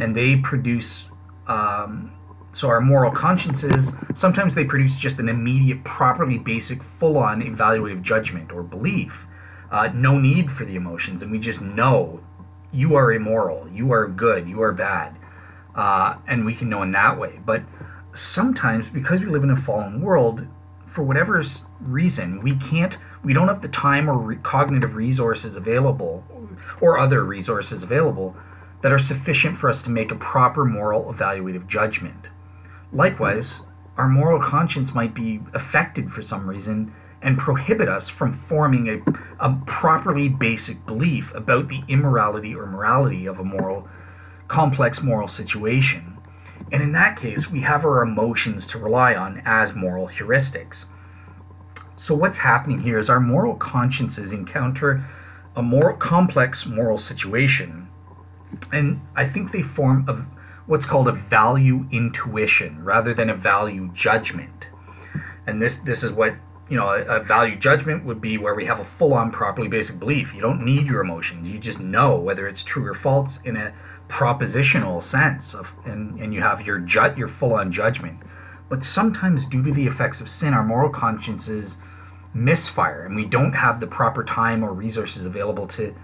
And 0.00 0.14
they 0.14 0.36
produce, 0.36 1.04
um, 1.46 2.12
so 2.52 2.68
our 2.68 2.80
moral 2.80 3.10
consciences, 3.10 3.92
sometimes 4.14 4.54
they 4.54 4.64
produce 4.64 4.96
just 4.96 5.18
an 5.18 5.28
immediate, 5.28 5.84
properly 5.84 6.38
basic, 6.38 6.82
full 6.82 7.18
on 7.18 7.42
evaluative 7.42 8.02
judgment 8.02 8.50
or 8.52 8.62
belief. 8.62 9.26
Uh, 9.70 9.88
no 9.92 10.18
need 10.18 10.50
for 10.50 10.64
the 10.64 10.76
emotions, 10.76 11.22
and 11.22 11.30
we 11.30 11.38
just 11.38 11.60
know 11.60 12.20
you 12.72 12.94
are 12.94 13.12
immoral, 13.12 13.68
you 13.72 13.92
are 13.92 14.06
good, 14.06 14.48
you 14.48 14.62
are 14.62 14.72
bad, 14.72 15.16
uh, 15.74 16.16
and 16.28 16.44
we 16.44 16.54
can 16.54 16.68
know 16.68 16.82
in 16.82 16.92
that 16.92 17.18
way. 17.18 17.40
But 17.44 17.62
sometimes, 18.14 18.88
because 18.88 19.20
we 19.20 19.26
live 19.26 19.44
in 19.44 19.50
a 19.50 19.56
fallen 19.56 20.00
world, 20.00 20.46
for 20.86 21.02
whatever 21.02 21.42
reason, 21.80 22.40
we 22.40 22.54
can't, 22.56 22.96
we 23.24 23.32
don't 23.32 23.48
have 23.48 23.62
the 23.62 23.68
time 23.68 24.08
or 24.08 24.16
re- 24.16 24.36
cognitive 24.36 24.94
resources 24.94 25.56
available, 25.56 26.24
or 26.80 26.98
other 26.98 27.24
resources 27.24 27.82
available, 27.82 28.36
that 28.82 28.92
are 28.92 28.98
sufficient 28.98 29.58
for 29.58 29.68
us 29.68 29.82
to 29.82 29.90
make 29.90 30.12
a 30.12 30.16
proper 30.16 30.64
moral 30.64 31.12
evaluative 31.12 31.66
judgment. 31.66 32.26
Likewise, 32.92 33.60
our 33.96 34.08
moral 34.08 34.40
conscience 34.40 34.94
might 34.94 35.14
be 35.14 35.40
affected 35.52 36.12
for 36.12 36.22
some 36.22 36.48
reason 36.48 36.92
and 37.22 37.38
prohibit 37.38 37.88
us 37.88 38.08
from 38.08 38.32
forming 38.32 38.88
a, 38.88 39.02
a 39.40 39.58
properly 39.66 40.28
basic 40.28 40.84
belief 40.86 41.34
about 41.34 41.68
the 41.68 41.82
immorality 41.88 42.54
or 42.54 42.66
morality 42.66 43.26
of 43.26 43.38
a 43.38 43.44
moral, 43.44 43.88
complex 44.46 45.02
moral 45.02 45.26
situation. 45.26 46.13
And 46.72 46.82
in 46.82 46.92
that 46.92 47.16
case, 47.16 47.50
we 47.50 47.60
have 47.60 47.84
our 47.84 48.02
emotions 48.02 48.66
to 48.68 48.78
rely 48.78 49.14
on 49.14 49.42
as 49.44 49.74
moral 49.74 50.08
heuristics. 50.08 50.84
So, 51.96 52.14
what's 52.14 52.38
happening 52.38 52.80
here 52.80 52.98
is 52.98 53.08
our 53.08 53.20
moral 53.20 53.54
consciences 53.54 54.32
encounter 54.32 55.04
a 55.56 55.62
more 55.62 55.92
complex 55.92 56.66
moral 56.66 56.98
situation, 56.98 57.88
and 58.72 59.00
I 59.14 59.28
think 59.28 59.52
they 59.52 59.62
form 59.62 60.08
a, 60.08 60.26
what's 60.66 60.86
called 60.86 61.06
a 61.06 61.12
value 61.12 61.86
intuition 61.92 62.82
rather 62.84 63.14
than 63.14 63.30
a 63.30 63.34
value 63.34 63.90
judgment. 63.94 64.66
And 65.46 65.62
this, 65.62 65.76
this 65.78 66.02
is 66.02 66.10
what 66.10 66.34
you 66.68 66.76
know, 66.76 66.88
a, 66.88 67.02
a, 67.04 67.22
value 67.22 67.56
judgment 67.56 68.04
would 68.04 68.20
be 68.20 68.38
where 68.38 68.54
we 68.54 68.64
have 68.64 68.80
a 68.80 68.84
full-on 68.84 69.30
properly 69.30 69.68
basic 69.68 69.98
belief. 69.98 70.34
You 70.34 70.40
don't 70.40 70.64
need 70.64 70.86
your 70.86 71.02
emotions. 71.02 71.46
You 71.48 71.58
just 71.58 71.78
know 71.78 72.16
whether 72.16 72.48
it's 72.48 72.64
true 72.64 72.86
or 72.86 72.94
false 72.94 73.38
in 73.44 73.56
a 73.56 73.72
propositional 74.08 75.02
sense 75.02 75.54
of, 75.54 75.72
and, 75.84 76.18
and 76.20 76.32
you 76.34 76.40
have 76.40 76.60
your 76.62 76.78
ju- 76.78 77.14
your 77.16 77.28
full-on 77.28 77.72
judgment. 77.72 78.18
But 78.68 78.84
sometimes 78.84 79.46
due 79.46 79.62
to 79.62 79.72
the 79.72 79.86
effects 79.86 80.20
of 80.20 80.28
sin, 80.28 80.54
our 80.54 80.64
moral 80.64 80.90
consciences 80.90 81.76
misfire 82.34 83.04
and 83.06 83.14
we 83.14 83.24
don't 83.24 83.52
have 83.52 83.78
the 83.78 83.86
proper 83.86 84.24
time 84.24 84.64
or 84.64 84.72
resources 84.72 85.24
available 85.24 85.68
to 85.68 85.94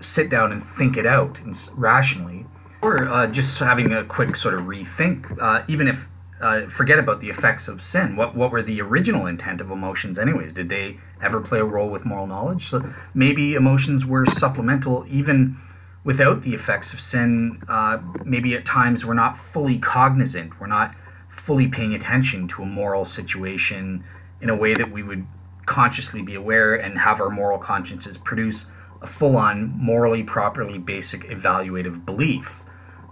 sit 0.00 0.30
down 0.30 0.50
and 0.50 0.64
think 0.76 0.96
it 0.96 1.06
out 1.06 1.38
rationally. 1.74 2.46
Or 2.82 3.08
uh, 3.08 3.26
just 3.28 3.58
having 3.58 3.92
a 3.92 4.04
quick 4.04 4.36
sort 4.36 4.54
of 4.54 4.62
rethink, 4.62 5.38
uh, 5.40 5.64
even 5.68 5.88
if 5.88 6.06
uh, 6.40 6.66
forget 6.68 6.98
about 6.98 7.20
the 7.20 7.30
effects 7.30 7.68
of 7.68 7.82
sin. 7.82 8.16
What 8.16 8.36
what 8.36 8.50
were 8.50 8.62
the 8.62 8.82
original 8.82 9.26
intent 9.26 9.62
of 9.62 9.70
emotions, 9.70 10.18
anyways? 10.18 10.52
Did 10.52 10.68
they 10.68 10.98
ever 11.22 11.40
play 11.40 11.60
a 11.60 11.64
role 11.64 11.88
with 11.88 12.04
moral 12.04 12.26
knowledge? 12.26 12.68
So 12.68 12.84
maybe 13.14 13.54
emotions 13.54 14.04
were 14.04 14.26
supplemental, 14.26 15.06
even 15.08 15.56
without 16.04 16.42
the 16.42 16.54
effects 16.54 16.92
of 16.92 17.00
sin. 17.00 17.62
Uh, 17.68 17.98
maybe 18.24 18.54
at 18.54 18.64
times 18.64 19.04
we're 19.04 19.14
not 19.14 19.38
fully 19.38 19.78
cognizant. 19.78 20.60
We're 20.60 20.66
not 20.66 20.94
fully 21.30 21.66
paying 21.66 21.94
attention 21.94 22.46
to 22.48 22.62
a 22.62 22.66
moral 22.66 23.04
situation 23.04 24.04
in 24.40 24.50
a 24.50 24.56
way 24.56 24.74
that 24.74 24.90
we 24.90 25.02
would 25.02 25.26
consciously 25.66 26.22
be 26.22 26.34
aware 26.34 26.74
and 26.74 26.98
have 26.98 27.20
our 27.20 27.30
moral 27.30 27.58
consciences 27.58 28.18
produce 28.18 28.66
a 29.02 29.06
full-on 29.06 29.72
morally 29.76 30.22
properly 30.22 30.78
basic 30.78 31.22
evaluative 31.24 32.04
belief 32.04 32.60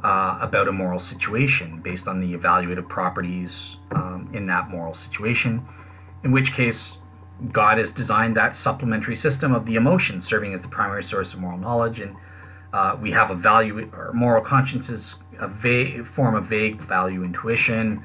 uh, 0.04 0.38
about 0.40 0.68
a 0.68 0.72
moral 0.72 0.98
situation 0.98 1.80
based 1.80 2.08
on 2.08 2.20
the 2.20 2.36
evaluative 2.36 2.88
properties 2.88 3.76
um, 3.92 4.28
in 4.32 4.46
that 4.46 4.68
moral 4.68 4.94
situation, 4.94 5.64
in 6.24 6.32
which 6.32 6.52
case 6.52 6.96
God 7.52 7.78
has 7.78 7.92
designed 7.92 8.36
that 8.36 8.54
supplementary 8.54 9.16
system 9.16 9.54
of 9.54 9.66
the 9.66 9.76
emotions 9.76 10.26
serving 10.26 10.52
as 10.52 10.62
the 10.62 10.68
primary 10.68 11.02
source 11.02 11.34
of 11.34 11.40
moral 11.40 11.58
knowledge, 11.58 12.00
and 12.00 12.16
uh, 12.72 12.96
we 13.00 13.10
have 13.10 13.30
a 13.30 13.34
value, 13.34 13.90
or 13.92 14.12
moral 14.12 14.42
consciences, 14.42 15.16
a 15.38 15.48
vague, 15.48 16.06
form 16.06 16.34
of 16.34 16.46
vague 16.46 16.80
value 16.80 17.24
intuition, 17.24 18.02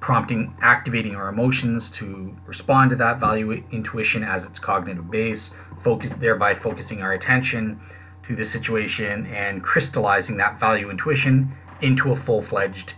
prompting, 0.00 0.54
activating 0.62 1.16
our 1.16 1.28
emotions 1.28 1.90
to 1.90 2.36
respond 2.46 2.90
to 2.90 2.96
that 2.96 3.18
value 3.18 3.62
intuition 3.72 4.22
as 4.22 4.46
its 4.46 4.58
cognitive 4.58 5.10
base, 5.10 5.50
focus, 5.82 6.12
thereby 6.18 6.54
focusing 6.54 7.02
our 7.02 7.12
attention 7.14 7.80
to 8.26 8.36
the 8.36 8.44
situation 8.44 9.26
and 9.26 9.62
crystallizing 9.62 10.36
that 10.36 10.60
value 10.60 10.90
intuition 10.90 11.50
into 11.82 12.12
a 12.12 12.16
full 12.16 12.42
fledged 12.42 12.94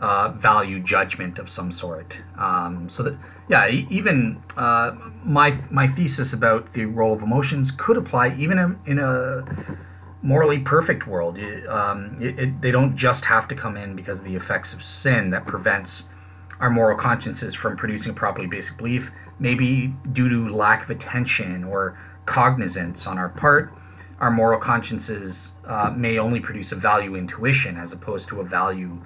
uh, 0.00 0.30
value 0.30 0.80
judgment 0.80 1.38
of 1.38 1.50
some 1.50 1.70
sort. 1.70 2.16
Um, 2.38 2.88
so 2.88 3.02
that, 3.02 3.18
yeah, 3.48 3.68
even 3.68 4.42
uh, 4.56 4.96
my 5.24 5.58
my 5.70 5.86
thesis 5.86 6.32
about 6.32 6.72
the 6.72 6.86
role 6.86 7.12
of 7.12 7.22
emotions 7.22 7.70
could 7.70 7.96
apply 7.96 8.34
even 8.38 8.58
in, 8.58 8.78
in 8.86 8.98
a 8.98 9.44
morally 10.22 10.58
perfect 10.58 11.06
world. 11.06 11.38
It, 11.38 11.66
um, 11.68 12.18
it, 12.20 12.38
it, 12.38 12.60
they 12.60 12.70
don't 12.70 12.96
just 12.96 13.24
have 13.24 13.48
to 13.48 13.54
come 13.54 13.76
in 13.76 13.96
because 13.96 14.18
of 14.18 14.24
the 14.24 14.36
effects 14.36 14.72
of 14.72 14.82
sin 14.82 15.30
that 15.30 15.46
prevents 15.46 16.04
our 16.60 16.70
moral 16.70 16.96
consciences 16.96 17.54
from 17.54 17.76
producing 17.76 18.10
a 18.10 18.14
properly 18.14 18.46
basic 18.46 18.76
belief, 18.76 19.10
maybe 19.38 19.94
due 20.12 20.28
to 20.28 20.54
lack 20.54 20.84
of 20.84 20.90
attention 20.90 21.64
or 21.64 21.98
cognizance 22.26 23.06
on 23.06 23.18
our 23.18 23.30
part, 23.30 23.72
our 24.20 24.30
moral 24.30 24.60
consciences 24.60 25.52
uh, 25.66 25.90
may 25.96 26.18
only 26.18 26.40
produce 26.40 26.72
a 26.72 26.76
value 26.76 27.16
intuition 27.16 27.78
as 27.78 27.94
opposed 27.94 28.28
to 28.28 28.40
a 28.40 28.44
value, 28.44 29.02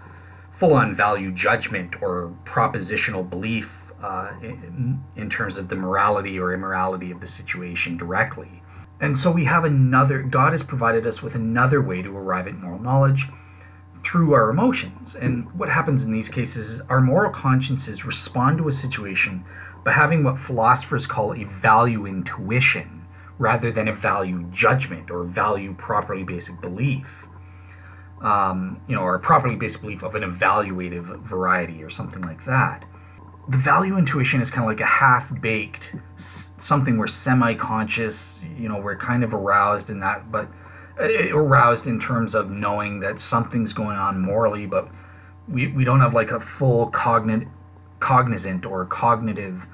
full 0.51 0.75
on 0.75 0.97
value 0.97 1.31
judgment 1.31 1.95
or 2.03 2.35
propositional 2.45 3.29
belief 3.29 3.71
uh, 4.03 4.33
in, 4.43 5.01
in 5.15 5.31
terms 5.31 5.57
of 5.57 5.69
the 5.69 5.77
morality 5.77 6.39
or 6.39 6.53
immorality 6.53 7.13
of 7.13 7.21
the 7.21 7.27
situation 7.27 7.97
directly. 7.97 8.61
And 9.05 9.19
so 9.19 9.31
we 9.31 9.45
have 9.45 9.67
another, 9.67 10.23
God 10.23 10.53
has 10.53 10.63
provided 10.63 11.07
us 11.07 11.23
with 11.23 11.35
another 11.35 11.83
way 11.83 12.01
to 12.01 12.17
arrive 12.17 12.47
at 12.47 12.55
moral 12.55 12.79
knowledge 12.79 13.29
through 14.03 14.33
our 14.33 14.49
emotions. 14.49 15.15
And 15.15 15.53
what 15.53 15.69
happens 15.69 16.05
in 16.05 16.11
these 16.11 16.31
cases 16.31 16.71
is 16.71 16.81
our 16.89 17.03
moral 17.03 17.31
consciences 17.31 18.07
respond 18.07 18.57
to 18.59 18.69
a 18.69 18.73
situation 18.73 19.45
by 19.85 19.93
having 19.93 20.25
what 20.25 20.39
philosophers 20.39 21.07
call 21.07 21.35
a 21.35 21.45
value 21.45 22.07
intuition 22.07 23.05
rather 23.39 23.71
than 23.71 23.89
a 23.89 23.93
value 23.93 24.43
judgment 24.51 25.11
or 25.11 25.25
value 25.25 25.75
properly 25.75 26.25
basic 26.25 26.59
belief. 26.63 27.27
Um, 28.23 28.81
you 28.89 28.95
know, 28.95 29.03
or 29.03 29.17
a 29.17 29.21
properly 29.21 29.55
basic 29.55 29.83
belief 29.83 30.03
of 30.03 30.15
an 30.15 30.23
evaluative 30.23 31.21
variety 31.21 31.83
or 31.83 31.91
something 31.91 32.23
like 32.23 32.43
that. 32.47 32.87
The 33.49 33.59
value 33.59 33.99
intuition 33.99 34.41
is 34.41 34.51
kind 34.51 34.65
of 34.65 34.71
like 34.71 34.81
a 34.81 34.87
half 34.87 35.31
baked 35.41 35.95
something 36.17 36.97
we're 36.97 37.07
semi 37.07 37.55
conscious, 37.55 38.41
you 38.59 38.69
know, 38.69 38.79
we're 38.79 38.97
kind 38.97 39.23
of 39.23 39.35
aroused 39.35 39.91
in 39.91 40.01
that, 40.01 40.31
but 40.33 40.49
uh, 40.99 41.05
aroused 41.37 41.87
in 41.87 42.01
terms 42.01 42.35
of 42.35 42.51
knowing 42.51 43.01
that 43.01 43.21
something's 43.21 43.73
going 43.73 43.97
on 43.97 44.19
morally, 44.19 44.65
but 44.65 44.89
we, 45.49 45.69
we 45.69 45.85
don't 45.85 46.01
have 46.01 46.15
like 46.15 46.31
a 46.31 46.41
full 46.41 46.91
cognit, 46.93 47.47
cognizant 48.01 48.65
or 48.65 48.87
cognitive 48.87 49.67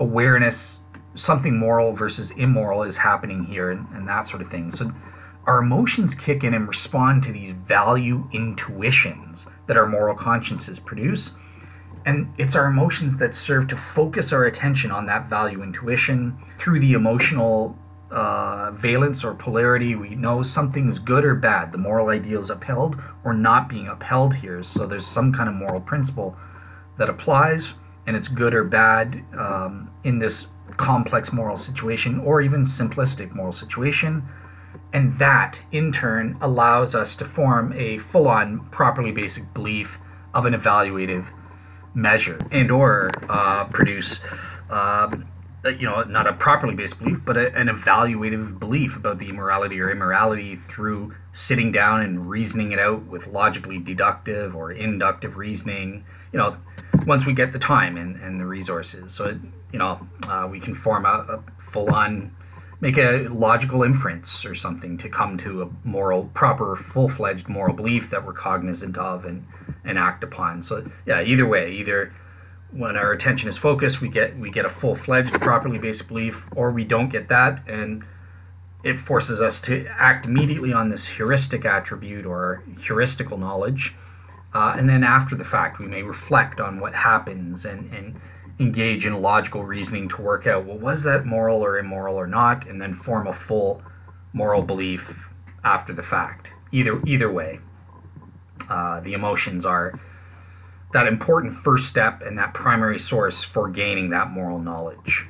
awareness 0.00 0.78
something 1.14 1.56
moral 1.56 1.92
versus 1.92 2.30
immoral 2.32 2.82
is 2.82 2.96
happening 2.96 3.44
here 3.44 3.70
and, 3.70 3.86
and 3.94 4.08
that 4.08 4.26
sort 4.26 4.42
of 4.42 4.48
thing. 4.48 4.70
So 4.70 4.92
our 5.46 5.58
emotions 5.58 6.14
kick 6.14 6.42
in 6.44 6.54
and 6.54 6.66
respond 6.66 7.22
to 7.24 7.32
these 7.32 7.50
value 7.50 8.28
intuitions 8.32 9.46
that 9.66 9.76
our 9.76 9.86
moral 9.86 10.16
consciences 10.16 10.80
produce. 10.80 11.32
And 12.06 12.32
it's 12.36 12.54
our 12.54 12.66
emotions 12.66 13.16
that 13.16 13.34
serve 13.34 13.68
to 13.68 13.76
focus 13.76 14.32
our 14.32 14.44
attention 14.44 14.90
on 14.90 15.06
that 15.06 15.30
value 15.30 15.62
intuition 15.62 16.36
through 16.58 16.80
the 16.80 16.92
emotional 16.92 17.76
uh, 18.10 18.70
valence 18.72 19.24
or 19.24 19.34
polarity. 19.34 19.94
We 19.94 20.14
know 20.14 20.42
something's 20.42 20.98
good 20.98 21.24
or 21.24 21.34
bad. 21.34 21.72
The 21.72 21.78
moral 21.78 22.08
ideal 22.08 22.42
is 22.42 22.50
upheld 22.50 23.00
or 23.24 23.32
not 23.32 23.68
being 23.68 23.88
upheld 23.88 24.34
here. 24.34 24.62
So 24.62 24.86
there's 24.86 25.06
some 25.06 25.32
kind 25.32 25.48
of 25.48 25.54
moral 25.54 25.80
principle 25.80 26.36
that 26.98 27.08
applies, 27.08 27.72
and 28.06 28.14
it's 28.14 28.28
good 28.28 28.54
or 28.54 28.64
bad 28.64 29.24
um, 29.36 29.90
in 30.04 30.18
this 30.18 30.46
complex 30.76 31.32
moral 31.32 31.56
situation 31.56 32.20
or 32.20 32.42
even 32.42 32.64
simplistic 32.64 33.34
moral 33.34 33.52
situation. 33.52 34.22
And 34.92 35.18
that, 35.18 35.58
in 35.72 35.90
turn, 35.90 36.36
allows 36.40 36.94
us 36.94 37.16
to 37.16 37.24
form 37.24 37.72
a 37.72 37.98
full 37.98 38.28
on, 38.28 38.60
properly 38.70 39.10
basic 39.10 39.52
belief 39.54 39.98
of 40.34 40.46
an 40.46 40.52
evaluative 40.52 41.26
measure 41.94 42.38
and 42.50 42.70
or 42.70 43.10
uh, 43.28 43.64
produce 43.64 44.20
um, 44.70 45.26
you 45.64 45.86
know 45.86 46.02
not 46.02 46.26
a 46.26 46.32
properly 46.32 46.74
based 46.74 46.98
belief 46.98 47.18
but 47.24 47.36
a, 47.36 47.54
an 47.54 47.68
evaluative 47.68 48.58
belief 48.58 48.96
about 48.96 49.18
the 49.18 49.28
immorality 49.28 49.80
or 49.80 49.90
immorality 49.90 50.56
through 50.56 51.14
sitting 51.32 51.72
down 51.72 52.02
and 52.02 52.28
reasoning 52.28 52.72
it 52.72 52.78
out 52.78 53.04
with 53.06 53.26
logically 53.28 53.78
deductive 53.78 54.54
or 54.54 54.72
inductive 54.72 55.36
reasoning. 55.36 56.04
You 56.32 56.38
know 56.38 56.56
once 57.06 57.26
we 57.26 57.32
get 57.32 57.52
the 57.52 57.58
time 57.58 57.96
and, 57.96 58.16
and 58.16 58.40
the 58.40 58.46
resources. 58.46 59.14
So 59.14 59.38
you 59.74 59.78
know, 59.80 60.06
uh, 60.28 60.46
we 60.48 60.60
can 60.60 60.72
form 60.72 61.04
a, 61.04 61.08
a 61.08 61.42
full 61.60 61.90
on, 61.90 62.30
make 62.84 62.98
a 62.98 63.26
logical 63.30 63.82
inference 63.82 64.44
or 64.44 64.54
something 64.54 64.98
to 64.98 65.08
come 65.08 65.38
to 65.38 65.62
a 65.62 65.70
moral, 65.84 66.24
proper, 66.34 66.76
full 66.76 67.08
fledged 67.08 67.48
moral 67.48 67.74
belief 67.74 68.10
that 68.10 68.22
we're 68.22 68.34
cognizant 68.34 68.98
of 68.98 69.24
and, 69.24 69.42
and 69.86 69.98
act 69.98 70.22
upon. 70.22 70.62
So, 70.62 70.86
yeah, 71.06 71.22
either 71.22 71.46
way, 71.46 71.72
either 71.72 72.12
when 72.72 72.94
our 72.94 73.12
attention 73.12 73.48
is 73.48 73.56
focused, 73.56 74.02
we 74.02 74.08
get 74.10 74.38
we 74.38 74.50
get 74.50 74.66
a 74.66 74.68
full 74.68 74.94
fledged, 74.94 75.32
properly 75.40 75.78
based 75.78 76.06
belief, 76.08 76.44
or 76.54 76.72
we 76.72 76.84
don't 76.84 77.08
get 77.08 77.26
that, 77.28 77.66
and 77.66 78.04
it 78.82 79.00
forces 79.00 79.40
us 79.40 79.62
to 79.62 79.86
act 79.86 80.26
immediately 80.26 80.74
on 80.74 80.90
this 80.90 81.06
heuristic 81.06 81.64
attribute 81.64 82.26
or 82.26 82.62
heuristical 82.74 83.38
knowledge. 83.38 83.94
Uh, 84.52 84.74
and 84.76 84.86
then 84.86 85.02
after 85.02 85.34
the 85.34 85.44
fact, 85.44 85.78
we 85.78 85.86
may 85.86 86.02
reflect 86.02 86.60
on 86.60 86.78
what 86.80 86.94
happens 86.94 87.64
and, 87.64 87.90
and 87.94 88.14
engage 88.60 89.06
in 89.06 89.20
logical 89.20 89.64
reasoning 89.64 90.08
to 90.08 90.22
work 90.22 90.46
out 90.46 90.64
well 90.64 90.78
was 90.78 91.02
that 91.02 91.26
moral 91.26 91.64
or 91.64 91.78
immoral 91.78 92.16
or 92.16 92.26
not? 92.26 92.68
And 92.68 92.80
then 92.80 92.94
form 92.94 93.26
a 93.26 93.32
full 93.32 93.82
moral 94.32 94.62
belief 94.62 95.28
after 95.64 95.92
the 95.92 96.02
fact. 96.02 96.48
Either 96.72 97.00
either 97.06 97.30
way 97.30 97.60
uh, 98.68 99.00
the 99.00 99.12
emotions 99.12 99.66
are 99.66 99.98
that 100.92 101.06
important 101.08 101.54
first 101.54 101.88
step 101.88 102.22
and 102.22 102.38
that 102.38 102.54
primary 102.54 102.98
source 102.98 103.42
for 103.42 103.68
gaining 103.68 104.10
that 104.10 104.30
moral 104.30 104.60
knowledge. 104.60 105.26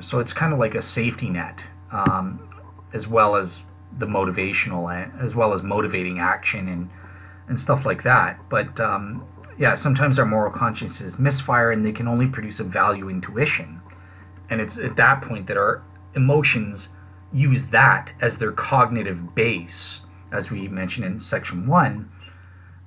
So 0.00 0.20
it's 0.20 0.32
kind 0.32 0.52
of 0.52 0.58
like 0.58 0.74
a 0.74 0.82
safety 0.82 1.30
net 1.30 1.64
um, 1.90 2.48
as 2.92 3.08
well 3.08 3.36
as 3.36 3.60
the 3.98 4.06
motivational 4.06 5.22
as 5.22 5.34
well 5.34 5.54
as 5.54 5.62
motivating 5.62 6.18
action 6.18 6.68
and 6.68 6.90
and 7.48 7.60
stuff 7.60 7.84
like 7.84 8.02
that. 8.02 8.38
But 8.48 8.78
um, 8.80 9.26
yeah, 9.58 9.74
sometimes 9.74 10.18
our 10.18 10.26
moral 10.26 10.50
consciences 10.50 11.18
misfire 11.18 11.70
and 11.70 11.84
they 11.84 11.92
can 11.92 12.08
only 12.08 12.26
produce 12.26 12.60
a 12.60 12.64
value 12.64 13.08
intuition. 13.08 13.80
And 14.50 14.60
it's 14.60 14.78
at 14.78 14.96
that 14.96 15.22
point 15.22 15.46
that 15.46 15.56
our 15.56 15.82
emotions 16.14 16.88
use 17.32 17.66
that 17.66 18.10
as 18.20 18.38
their 18.38 18.52
cognitive 18.52 19.34
base, 19.34 20.00
as 20.32 20.50
we 20.50 20.68
mentioned 20.68 21.06
in 21.06 21.20
section 21.20 21.66
one, 21.66 22.10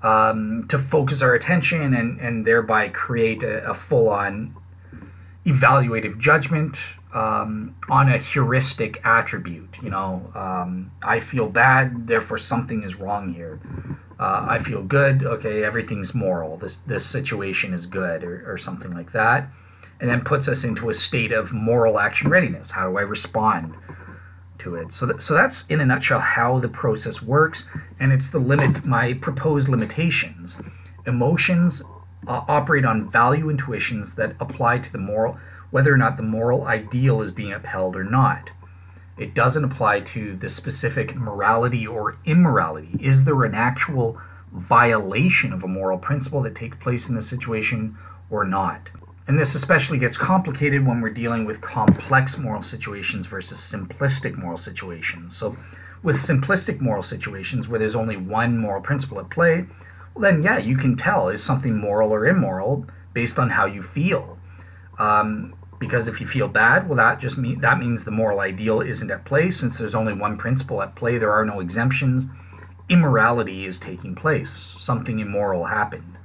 um, 0.03 0.65
to 0.69 0.77
focus 0.77 1.21
our 1.21 1.33
attention 1.33 1.93
and, 1.93 2.19
and 2.19 2.45
thereby 2.45 2.89
create 2.89 3.43
a, 3.43 3.69
a 3.69 3.73
full 3.73 4.09
on 4.09 4.55
evaluative 5.45 6.19
judgment 6.19 6.75
um, 7.13 7.75
on 7.89 8.11
a 8.11 8.17
heuristic 8.17 9.01
attribute. 9.05 9.75
You 9.81 9.89
know, 9.89 10.31
um, 10.35 10.91
I 11.01 11.19
feel 11.21 11.47
bad, 11.49 12.07
therefore 12.07 12.37
something 12.37 12.83
is 12.83 12.95
wrong 12.95 13.33
here 13.33 13.59
uh, 14.19 14.45
I 14.49 14.59
feel 14.59 14.83
good. 14.83 15.23
Okay, 15.23 15.63
everything's 15.63 16.13
moral. 16.13 16.57
This 16.57 16.77
this 16.87 17.05
situation 17.05 17.73
is 17.73 17.85
good, 17.85 18.23
or, 18.23 18.51
or 18.51 18.57
something 18.57 18.93
like 18.93 19.11
that, 19.11 19.49
and 19.99 20.09
then 20.09 20.21
puts 20.21 20.47
us 20.47 20.63
into 20.63 20.89
a 20.89 20.93
state 20.93 21.31
of 21.31 21.53
moral 21.53 21.99
action 21.99 22.29
readiness. 22.29 22.71
How 22.71 22.89
do 22.89 22.97
I 22.97 23.01
respond 23.01 23.75
to 24.59 24.75
it? 24.75 24.93
So 24.93 25.05
that, 25.05 25.21
so 25.21 25.33
that's 25.33 25.65
in 25.67 25.81
a 25.81 25.85
nutshell 25.85 26.19
how 26.19 26.59
the 26.59 26.67
process 26.67 27.21
works, 27.21 27.63
and 27.99 28.11
it's 28.11 28.29
the 28.29 28.39
limit. 28.39 28.85
My 28.85 29.13
proposed 29.13 29.69
limitations. 29.69 30.57
Emotions 31.05 31.81
uh, 32.27 32.41
operate 32.47 32.85
on 32.85 33.09
value 33.11 33.49
intuitions 33.49 34.15
that 34.15 34.35
apply 34.39 34.79
to 34.79 34.91
the 34.91 34.97
moral, 34.97 35.37
whether 35.69 35.93
or 35.93 35.97
not 35.97 36.17
the 36.17 36.23
moral 36.23 36.65
ideal 36.65 37.21
is 37.21 37.31
being 37.31 37.53
upheld 37.53 37.95
or 37.95 38.03
not. 38.03 38.49
It 39.17 39.33
doesn't 39.33 39.63
apply 39.63 40.01
to 40.01 40.35
the 40.35 40.49
specific 40.49 41.15
morality 41.15 41.87
or 41.87 42.17
immorality. 42.25 42.97
Is 43.01 43.23
there 43.23 43.43
an 43.43 43.55
actual 43.55 44.21
violation 44.53 45.53
of 45.53 45.63
a 45.63 45.67
moral 45.67 45.97
principle 45.97 46.41
that 46.43 46.55
takes 46.55 46.77
place 46.77 47.09
in 47.09 47.15
the 47.15 47.21
situation 47.21 47.97
or 48.29 48.45
not? 48.45 48.89
And 49.27 49.37
this 49.37 49.55
especially 49.55 49.97
gets 49.97 50.17
complicated 50.17 50.85
when 50.85 51.01
we're 51.01 51.09
dealing 51.09 51.45
with 51.45 51.59
complex 51.61 52.37
moral 52.37 52.61
situations 52.61 53.25
versus 53.25 53.59
simplistic 53.59 54.37
moral 54.37 54.57
situations. 54.57 55.35
So, 55.35 55.57
with 56.03 56.15
simplistic 56.15 56.79
moral 56.79 57.03
situations 57.03 57.67
where 57.67 57.79
there's 57.79 57.95
only 57.95 58.15
one 58.17 58.57
moral 58.57 58.81
principle 58.81 59.19
at 59.19 59.29
play, 59.29 59.65
well, 60.13 60.21
then, 60.21 60.43
yeah, 60.43 60.59
you 60.59 60.77
can 60.77 60.95
tell 60.95 61.29
is 61.29 61.43
something 61.43 61.75
moral 61.75 62.13
or 62.13 62.27
immoral 62.27 62.85
based 63.13 63.39
on 63.39 63.49
how 63.49 63.65
you 63.65 63.81
feel. 63.81 64.37
Um, 64.99 65.55
because 65.79 66.07
if 66.07 66.19
you 66.19 66.27
feel 66.27 66.47
bad, 66.47 66.87
well, 66.87 66.97
that 66.97 67.19
just 67.19 67.37
mean 67.37 67.61
that 67.61 67.79
means 67.79 68.03
the 68.03 68.11
moral 68.11 68.39
ideal 68.39 68.81
isn't 68.81 69.11
at 69.11 69.25
play. 69.25 69.51
Since 69.51 69.77
there's 69.77 69.95
only 69.95 70.13
one 70.13 70.37
principle 70.37 70.81
at 70.81 70.95
play, 70.95 71.17
there 71.17 71.31
are 71.31 71.45
no 71.45 71.59
exemptions. 71.59 72.25
Immorality 72.89 73.65
is 73.65 73.79
taking 73.79 74.15
place. 74.15 74.73
Something 74.79 75.19
immoral 75.19 75.65
happened, 75.65 76.17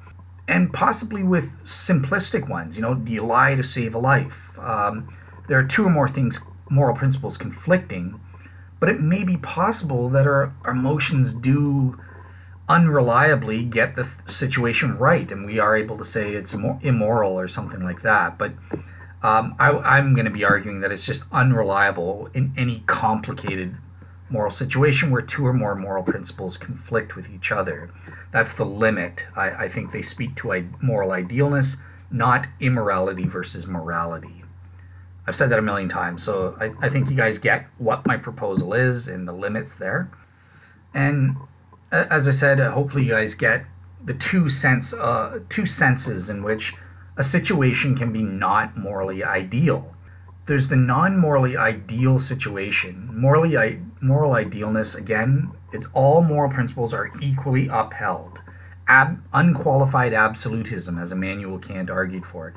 and 0.48 0.72
possibly 0.72 1.22
with 1.22 1.50
simplistic 1.64 2.48
ones. 2.48 2.76
You 2.76 2.82
know, 2.82 2.94
do 2.94 3.12
you 3.12 3.24
lie 3.24 3.54
to 3.54 3.62
save 3.62 3.94
a 3.94 3.98
life? 3.98 4.52
Um, 4.58 5.14
there 5.48 5.58
are 5.58 5.64
two 5.64 5.84
or 5.84 5.90
more 5.90 6.08
things, 6.08 6.40
moral 6.70 6.96
principles 6.96 7.36
conflicting, 7.36 8.18
but 8.80 8.88
it 8.88 9.00
may 9.00 9.24
be 9.24 9.36
possible 9.36 10.08
that 10.10 10.26
our, 10.26 10.54
our 10.64 10.72
emotions 10.72 11.34
do 11.34 12.00
unreliably 12.68 13.68
get 13.68 13.96
the 13.96 14.08
situation 14.28 14.96
right, 14.96 15.30
and 15.30 15.44
we 15.44 15.58
are 15.58 15.76
able 15.76 15.98
to 15.98 16.04
say 16.04 16.34
it's 16.34 16.54
immoral 16.54 17.38
or 17.38 17.48
something 17.48 17.82
like 17.82 18.02
that. 18.02 18.38
But 18.38 18.52
um, 19.22 19.54
I, 19.58 19.70
I'm 19.70 20.14
going 20.14 20.24
to 20.24 20.30
be 20.30 20.44
arguing 20.44 20.80
that 20.80 20.92
it's 20.92 21.06
just 21.06 21.24
unreliable 21.32 22.28
in 22.34 22.52
any 22.56 22.82
complicated 22.86 23.76
moral 24.30 24.50
situation 24.50 25.10
where 25.10 25.22
two 25.22 25.46
or 25.46 25.52
more 25.52 25.74
moral 25.74 26.02
principles 26.02 26.56
conflict 26.56 27.14
with 27.14 27.30
each 27.30 27.52
other. 27.52 27.90
That's 28.32 28.54
the 28.54 28.64
limit. 28.64 29.24
I, 29.36 29.50
I 29.50 29.68
think 29.68 29.92
they 29.92 30.02
speak 30.02 30.34
to 30.36 30.68
moral 30.80 31.12
idealness, 31.12 31.76
not 32.10 32.46
immorality 32.60 33.24
versus 33.24 33.66
morality. 33.66 34.42
I've 35.26 35.36
said 35.36 35.50
that 35.50 35.58
a 35.58 35.62
million 35.62 35.88
times, 35.88 36.24
so 36.24 36.56
I, 36.58 36.86
I 36.86 36.88
think 36.88 37.08
you 37.08 37.16
guys 37.16 37.38
get 37.38 37.66
what 37.78 38.04
my 38.06 38.16
proposal 38.16 38.74
is 38.74 39.06
and 39.06 39.28
the 39.28 39.32
limits 39.32 39.76
there. 39.76 40.10
And 40.94 41.36
as 41.92 42.26
I 42.26 42.32
said, 42.32 42.58
hopefully 42.58 43.04
you 43.04 43.10
guys 43.10 43.34
get 43.34 43.64
the 44.04 44.14
two 44.14 44.50
sense, 44.50 44.92
uh, 44.92 45.38
two 45.48 45.64
senses 45.64 46.28
in 46.28 46.42
which 46.42 46.74
a 47.22 47.24
situation 47.24 47.96
can 47.96 48.12
be 48.12 48.20
not 48.20 48.76
morally 48.76 49.22
ideal. 49.22 49.94
There's 50.46 50.66
the 50.66 50.74
non-morally 50.74 51.56
ideal 51.56 52.18
situation. 52.18 53.08
Morally, 53.12 53.78
moral 54.00 54.32
idealness 54.32 54.96
again. 54.96 55.52
It's 55.72 55.86
all 55.94 56.22
moral 56.22 56.50
principles 56.50 56.92
are 56.92 57.12
equally 57.22 57.68
upheld. 57.68 58.40
Ab, 58.88 59.22
unqualified 59.32 60.12
absolutism, 60.12 60.98
as 60.98 61.12
Immanuel 61.12 61.60
Kant 61.60 61.90
argued 61.90 62.26
for 62.26 62.48
it. 62.48 62.54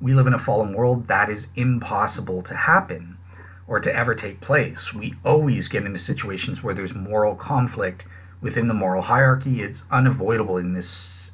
We 0.00 0.14
live 0.14 0.26
in 0.26 0.32
a 0.32 0.38
fallen 0.38 0.72
world 0.72 1.08
that 1.08 1.28
is 1.28 1.48
impossible 1.54 2.40
to 2.44 2.56
happen 2.56 3.18
or 3.68 3.80
to 3.80 3.94
ever 3.94 4.14
take 4.14 4.40
place. 4.40 4.94
We 4.94 5.12
always 5.26 5.68
get 5.68 5.84
into 5.84 5.98
situations 5.98 6.62
where 6.62 6.74
there's 6.74 6.94
moral 6.94 7.34
conflict 7.34 8.06
within 8.40 8.66
the 8.66 8.72
moral 8.72 9.02
hierarchy. 9.02 9.60
It's 9.60 9.84
unavoidable 9.90 10.56
in 10.56 10.72
this 10.72 11.25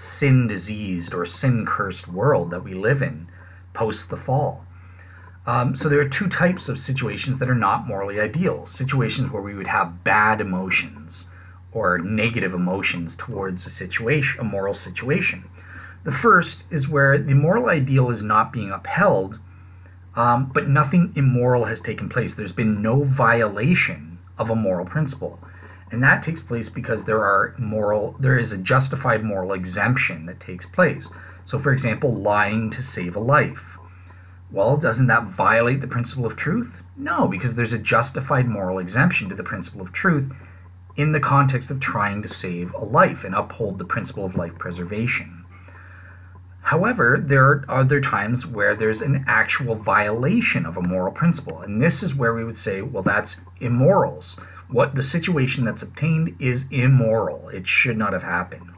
sin 0.00 0.46
diseased 0.46 1.12
or 1.12 1.26
sin 1.26 1.66
cursed 1.66 2.08
world 2.08 2.50
that 2.50 2.64
we 2.64 2.72
live 2.72 3.02
in 3.02 3.28
post 3.74 4.08
the 4.08 4.16
fall. 4.16 4.64
Um, 5.46 5.76
so 5.76 5.90
there 5.90 6.00
are 6.00 6.08
two 6.08 6.26
types 6.26 6.70
of 6.70 6.80
situations 6.80 7.38
that 7.38 7.50
are 7.50 7.54
not 7.54 7.86
morally 7.86 8.18
ideal 8.18 8.64
situations 8.64 9.30
where 9.30 9.42
we 9.42 9.54
would 9.54 9.66
have 9.66 10.02
bad 10.02 10.40
emotions 10.40 11.26
or 11.72 11.98
negative 11.98 12.54
emotions 12.54 13.14
towards 13.14 13.66
a 13.66 13.70
situation, 13.70 14.40
a 14.40 14.44
moral 14.44 14.72
situation. 14.72 15.44
The 16.04 16.12
first 16.12 16.64
is 16.70 16.88
where 16.88 17.18
the 17.18 17.34
moral 17.34 17.68
ideal 17.68 18.10
is 18.10 18.22
not 18.22 18.54
being 18.54 18.70
upheld, 18.70 19.38
um, 20.16 20.50
but 20.54 20.66
nothing 20.66 21.12
immoral 21.14 21.66
has 21.66 21.82
taken 21.82 22.08
place. 22.08 22.34
There's 22.34 22.52
been 22.52 22.80
no 22.80 23.02
violation 23.04 24.18
of 24.38 24.48
a 24.48 24.56
moral 24.56 24.86
principle. 24.86 25.38
And 25.90 26.02
that 26.02 26.22
takes 26.22 26.40
place 26.40 26.68
because 26.68 27.04
there 27.04 27.24
are 27.24 27.54
moral 27.58 28.14
there 28.20 28.38
is 28.38 28.52
a 28.52 28.58
justified 28.58 29.24
moral 29.24 29.52
exemption 29.52 30.26
that 30.26 30.40
takes 30.40 30.66
place. 30.66 31.08
So 31.44 31.58
for 31.58 31.72
example, 31.72 32.14
lying 32.14 32.70
to 32.70 32.82
save 32.82 33.16
a 33.16 33.20
life. 33.20 33.76
Well, 34.52 34.76
doesn't 34.76 35.06
that 35.08 35.24
violate 35.24 35.80
the 35.80 35.86
principle 35.86 36.26
of 36.26 36.36
truth? 36.36 36.82
No, 36.96 37.28
because 37.28 37.54
there's 37.54 37.72
a 37.72 37.78
justified 37.78 38.48
moral 38.48 38.78
exemption 38.78 39.28
to 39.28 39.34
the 39.34 39.44
principle 39.44 39.80
of 39.80 39.92
truth 39.92 40.30
in 40.96 41.12
the 41.12 41.20
context 41.20 41.70
of 41.70 41.80
trying 41.80 42.20
to 42.22 42.28
save 42.28 42.74
a 42.74 42.84
life 42.84 43.24
and 43.24 43.34
uphold 43.34 43.78
the 43.78 43.84
principle 43.84 44.24
of 44.24 44.34
life 44.34 44.56
preservation. 44.58 45.44
However, 46.62 47.22
there 47.24 47.44
are 47.46 47.64
other 47.68 48.00
times 48.00 48.46
where 48.46 48.76
there's 48.76 49.00
an 49.00 49.24
actual 49.26 49.74
violation 49.74 50.66
of 50.66 50.76
a 50.76 50.82
moral 50.82 51.12
principle, 51.12 51.60
and 51.62 51.80
this 51.80 52.02
is 52.02 52.14
where 52.14 52.34
we 52.34 52.44
would 52.44 52.58
say, 52.58 52.82
well, 52.82 53.02
that's 53.02 53.38
immorals 53.60 54.38
what 54.72 54.94
the 54.94 55.02
situation 55.02 55.64
that's 55.64 55.82
obtained 55.82 56.36
is 56.38 56.64
immoral. 56.70 57.48
It 57.48 57.66
should 57.66 57.96
not 57.96 58.12
have 58.12 58.22
happened. 58.22 58.70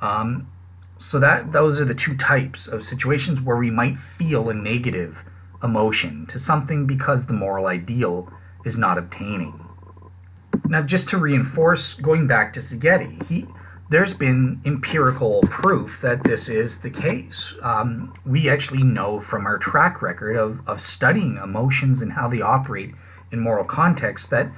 Um, 0.00 0.48
so 0.98 1.18
that 1.20 1.52
those 1.52 1.80
are 1.80 1.84
the 1.84 1.94
two 1.94 2.16
types 2.16 2.66
of 2.66 2.84
situations 2.84 3.40
where 3.40 3.56
we 3.56 3.70
might 3.70 3.98
feel 3.98 4.48
a 4.48 4.54
negative 4.54 5.18
emotion 5.62 6.26
to 6.26 6.38
something 6.38 6.86
because 6.86 7.26
the 7.26 7.32
moral 7.32 7.66
ideal 7.66 8.32
is 8.64 8.76
not 8.76 8.98
obtaining. 8.98 9.64
Now, 10.68 10.82
just 10.82 11.08
to 11.10 11.18
reinforce, 11.18 11.94
going 11.94 12.26
back 12.26 12.52
to 12.54 12.60
Szigeti, 12.60 13.24
he 13.26 13.46
there's 13.90 14.12
been 14.12 14.60
empirical 14.66 15.40
proof 15.48 16.00
that 16.02 16.22
this 16.22 16.50
is 16.50 16.78
the 16.78 16.90
case. 16.90 17.54
Um, 17.62 18.12
we 18.26 18.50
actually 18.50 18.82
know 18.82 19.18
from 19.18 19.46
our 19.46 19.56
track 19.56 20.02
record 20.02 20.36
of, 20.36 20.60
of 20.68 20.82
studying 20.82 21.38
emotions 21.42 22.02
and 22.02 22.12
how 22.12 22.28
they 22.28 22.42
operate 22.42 22.94
in 23.32 23.40
moral 23.40 23.64
context 23.64 24.28
that 24.28 24.50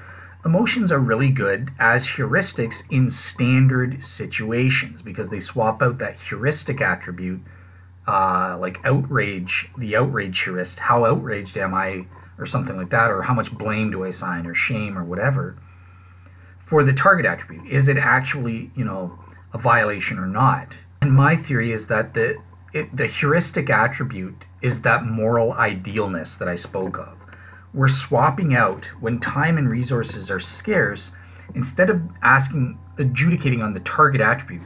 Emotions 0.45 0.91
are 0.91 0.99
really 0.99 1.31
good 1.31 1.71
as 1.79 2.07
heuristics 2.07 2.83
in 2.91 3.11
standard 3.11 4.03
situations 4.03 5.03
because 5.03 5.29
they 5.29 5.41
swap 5.41 5.83
out 5.83 5.99
that 5.99 6.19
heuristic 6.19 6.81
attribute, 6.81 7.41
uh, 8.09 8.57
like 8.59 8.81
outrage, 8.85 9.69
the 9.77 9.95
outrage 9.95 10.41
heuristic. 10.41 10.81
How 10.81 11.05
outraged 11.05 11.59
am 11.59 11.75
I, 11.75 12.07
or 12.39 12.47
something 12.47 12.77
like 12.77 12.89
that, 12.89 13.11
or 13.11 13.21
how 13.21 13.35
much 13.35 13.53
blame 13.53 13.91
do 13.91 14.05
I 14.05 14.09
assign, 14.09 14.47
or 14.47 14.55
shame, 14.55 14.97
or 14.97 15.05
whatever, 15.05 15.57
for 16.59 16.85
the 16.85 16.95
target 16.95 17.27
attribute. 17.27 17.71
Is 17.71 17.89
it 17.89 17.99
actually, 17.99 18.71
you 18.75 18.85
know, 18.85 19.19
a 19.53 19.59
violation 19.59 20.19
or 20.19 20.27
not? 20.27 20.73
And 21.03 21.13
my 21.13 21.37
theory 21.37 21.73
is 21.73 21.87
that 21.89 22.15
the 22.15 22.39
it, 22.73 22.97
the 22.97 23.07
heuristic 23.07 23.69
attribute 23.69 24.45
is 24.63 24.81
that 24.83 25.05
moral 25.05 25.53
idealness 25.53 26.37
that 26.37 26.49
I 26.49 26.55
spoke 26.55 26.99
of 26.99 27.20
we're 27.73 27.89
swapping 27.89 28.55
out 28.55 28.85
when 29.01 29.21
time 29.21 29.59
and 29.59 29.71
resources 29.71 30.31
are 30.31 30.41
scarce 30.41 31.13
instead 31.55 31.91
of 31.91 32.03
asking 32.23 32.79
adjudicating 32.99 33.63
on 33.63 33.73
the 33.73 33.81
target 33.81 34.21
attribute 34.21 34.63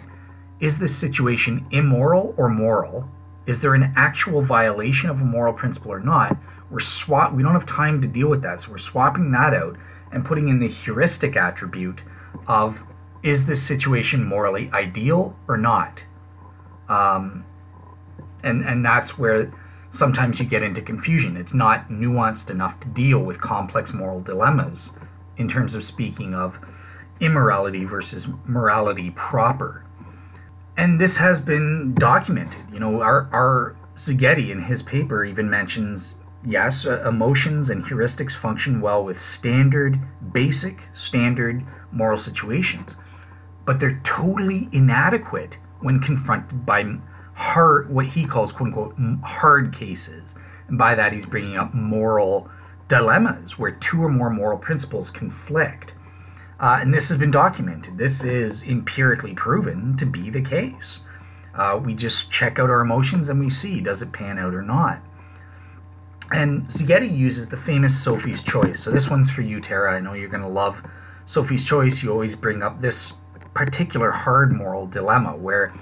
is 0.61 0.79
this 0.79 0.97
situation 0.97 1.67
immoral 1.73 2.35
or 2.39 2.49
moral? 2.49 3.09
Is 3.47 3.61
there 3.61 3.75
an 3.75 3.93
actual 3.97 4.41
violation 4.41 5.11
of 5.11 5.21
a 5.21 5.25
moral 5.25 5.53
principle 5.53 5.93
or 5.93 6.01
not? 6.01 6.37
We're 6.71 6.81
swap 6.81 7.35
we 7.35 7.43
don't 7.43 7.53
have 7.53 7.67
time 7.67 8.01
to 8.01 8.09
deal 8.09 8.29
with 8.29 8.43
that 8.43 8.63
so 8.63 8.71
we're 8.71 8.79
swapping 8.79 9.31
that 9.33 9.53
out 9.53 9.77
and 10.13 10.25
putting 10.25 10.49
in 10.49 10.59
the 10.59 10.69
heuristic 10.69 11.37
attribute 11.37 12.01
of 12.47 12.83
is 13.23 13.45
this 13.45 13.63
situation 13.63 14.25
morally 14.25 14.71
ideal 14.73 15.37
or 15.49 15.57
not? 15.57 16.01
Um, 16.89 17.45
and 18.43 18.65
and 18.65 18.85
that's 18.85 19.19
where 19.19 19.53
sometimes 19.95 20.39
you 20.39 20.45
get 20.45 20.63
into 20.63 20.83
confusion. 20.83 21.37
It's 21.37 21.55
not 21.55 21.89
nuanced 21.89 22.51
enough 22.51 22.79
to 22.81 22.89
deal 22.89 23.21
with 23.21 23.41
complex 23.41 23.93
moral 23.93 24.21
dilemmas 24.21 24.93
in 25.37 25.49
terms 25.49 25.75
of 25.75 25.85
speaking 25.85 26.35
of 26.35 26.57
immorality 27.21 27.85
versus 27.85 28.29
morality 28.45 29.11
proper. 29.13 29.85
And 30.77 31.01
this 31.01 31.17
has 31.17 31.41
been 31.41 31.95
documented. 31.95 32.61
You 32.73 32.81
know, 32.81 33.01
our, 33.01 33.29
our 33.33 33.77
in 34.51 34.63
his 34.63 34.83
paper 34.83 35.25
even 35.25 35.49
mentions 35.49 36.15
yes, 36.45 36.85
uh, 36.85 37.03
emotions 37.09 37.71
and 37.71 37.85
heuristics 37.85 38.33
function 38.33 38.81
well 38.81 39.05
with 39.05 39.21
standard, 39.21 39.99
basic, 40.33 40.79
standard 40.95 41.65
moral 41.93 42.19
situations, 42.19 42.97
but 43.65 43.81
they're 43.81 44.01
totally 44.05 44.69
inadequate 44.73 45.57
when 45.81 46.01
confronted 46.01 46.67
by 46.67 46.85
hard, 47.35 47.93
what 47.93 48.07
he 48.07 48.25
calls 48.25 48.53
quote 48.53 48.69
unquote 48.69 48.97
hard 49.23 49.75
cases. 49.75 50.35
And 50.69 50.79
by 50.79 50.95
that, 50.95 51.13
he's 51.13 51.27
bringing 51.27 51.57
up 51.57 51.75
moral 51.75 52.49
dilemmas 52.89 53.59
where 53.59 53.73
two 53.73 54.03
or 54.03 54.09
more 54.09 54.31
moral 54.31 54.59
principles 54.59 55.11
conflict. 55.11 55.93
Uh, 56.61 56.79
and 56.81 56.95
this 56.95 57.09
has 57.09 57.19
been 57.19 57.31
documented. 57.31 57.99
This 57.99 58.23
is 58.23 58.63
empirically 58.63 59.35
proven 59.35 59.97
to 59.97 60.07
be 60.07 60.31
the 60.31 60.41
case. 60.41 61.01
Uh, 61.55 61.81
we 61.83 61.95
just 61.95 62.31
check 62.31 62.59
out 62.59 62.71
our 62.71 62.81
emotions 62.81 63.29
and 63.29 63.39
we 63.39 63.51
see 63.51 63.81
does 63.81 64.03
it 64.03 64.13
pan 64.13 64.39
out 64.39 64.55
or 64.55 64.63
not. 64.63 65.01
And 66.33 66.67
Szigeti 66.69 67.15
uses 67.15 67.49
the 67.49 67.57
famous 67.57 67.97
Sophie's 68.03 68.43
Choice. 68.43 68.81
So 68.81 68.91
this 68.91 69.11
one's 69.11 69.31
for 69.31 69.43
you, 69.43 69.61
Tara. 69.61 69.95
I 69.95 70.01
know 70.01 70.15
you're 70.15 70.29
going 70.29 70.43
to 70.43 70.49
love 70.49 70.83
Sophie's 71.27 71.65
Choice. 71.65 72.03
You 72.03 72.11
always 72.11 72.35
bring 72.35 72.63
up 72.63 72.81
this 72.81 73.13
particular 73.55 74.11
hard 74.11 74.53
moral 74.53 74.87
dilemma 74.87 75.37
where 75.37 75.73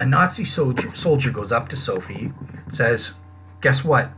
a 0.00 0.06
Nazi 0.06 0.44
soldier, 0.44 0.94
soldier 0.94 1.30
goes 1.30 1.52
up 1.52 1.68
to 1.68 1.76
Sophie, 1.76 2.32
says, 2.70 3.12
Guess 3.60 3.84
what? 3.84 4.10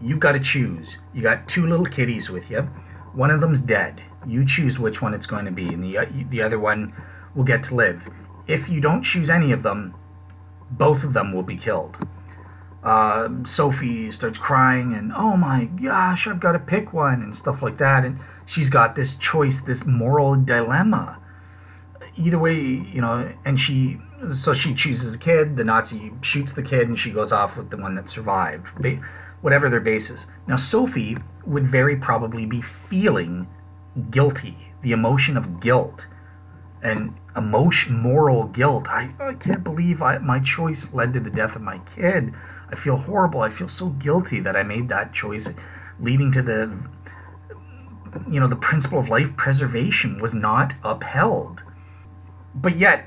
You've 0.00 0.20
got 0.20 0.32
to 0.32 0.40
choose. 0.40 0.96
You 1.14 1.22
got 1.22 1.48
two 1.48 1.66
little 1.66 1.86
kitties 1.86 2.30
with 2.30 2.50
you. 2.50 2.62
One 3.12 3.30
of 3.30 3.40
them's 3.40 3.60
dead. 3.60 4.02
You 4.26 4.44
choose 4.44 4.78
which 4.78 5.02
one 5.02 5.14
it's 5.14 5.26
going 5.26 5.44
to 5.44 5.50
be, 5.50 5.68
and 5.68 5.82
the, 5.82 6.06
the 6.30 6.42
other 6.42 6.58
one 6.58 6.94
will 7.34 7.44
get 7.44 7.62
to 7.64 7.74
live. 7.74 8.02
If 8.46 8.68
you 8.68 8.80
don't 8.80 9.02
choose 9.02 9.30
any 9.30 9.52
of 9.52 9.62
them, 9.62 9.94
both 10.70 11.04
of 11.04 11.12
them 11.12 11.32
will 11.32 11.42
be 11.42 11.56
killed. 11.56 11.96
Uh, 12.82 13.28
Sophie 13.44 14.10
starts 14.12 14.38
crying, 14.38 14.94
and 14.94 15.12
oh 15.12 15.36
my 15.36 15.64
gosh, 15.64 16.26
I've 16.26 16.40
got 16.40 16.52
to 16.52 16.58
pick 16.58 16.92
one, 16.92 17.22
and 17.22 17.36
stuff 17.36 17.62
like 17.62 17.78
that. 17.78 18.04
And 18.04 18.18
she's 18.46 18.70
got 18.70 18.94
this 18.94 19.16
choice, 19.16 19.60
this 19.60 19.84
moral 19.84 20.36
dilemma. 20.36 21.18
Either 22.16 22.38
way, 22.38 22.54
you 22.54 23.00
know, 23.00 23.32
and 23.44 23.60
she 23.60 23.98
so 24.34 24.54
she 24.54 24.74
chooses 24.74 25.14
a 25.14 25.18
kid. 25.18 25.56
The 25.56 25.64
Nazi 25.64 26.12
shoots 26.22 26.52
the 26.52 26.62
kid, 26.62 26.88
and 26.88 26.98
she 26.98 27.10
goes 27.10 27.32
off 27.32 27.56
with 27.56 27.70
the 27.70 27.76
one 27.76 27.94
that 27.94 28.08
survived. 28.08 28.66
Ba- 28.80 29.00
whatever 29.42 29.68
their 29.68 29.80
basis. 29.80 30.26
Now 30.46 30.56
Sophie 30.56 31.16
would 31.44 31.68
very 31.68 31.96
probably 31.96 32.46
be 32.46 32.62
feeling 32.62 33.46
guilty, 34.10 34.56
the 34.82 34.92
emotion 34.92 35.36
of 35.36 35.60
guilt, 35.60 36.06
and 36.82 37.14
emotion, 37.36 37.96
moral 37.98 38.44
guilt. 38.44 38.88
I, 38.88 39.10
I 39.20 39.34
can't 39.34 39.62
believe 39.62 40.02
I, 40.02 40.18
my 40.18 40.40
choice 40.40 40.92
led 40.92 41.12
to 41.12 41.20
the 41.20 41.30
death 41.30 41.54
of 41.56 41.62
my 41.62 41.78
kid. 41.94 42.32
I 42.70 42.76
feel 42.76 42.96
horrible. 42.96 43.40
I 43.40 43.50
feel 43.50 43.68
so 43.68 43.90
guilty 43.90 44.40
that 44.40 44.56
I 44.56 44.62
made 44.62 44.88
that 44.88 45.12
choice, 45.12 45.48
leading 46.00 46.32
to 46.32 46.42
the 46.42 46.76
you 48.30 48.40
know, 48.40 48.48
the 48.48 48.56
principle 48.56 48.98
of 48.98 49.08
life 49.08 49.36
preservation 49.36 50.20
was 50.20 50.34
not 50.34 50.74
upheld. 50.82 51.62
But 52.54 52.78
yet, 52.78 53.06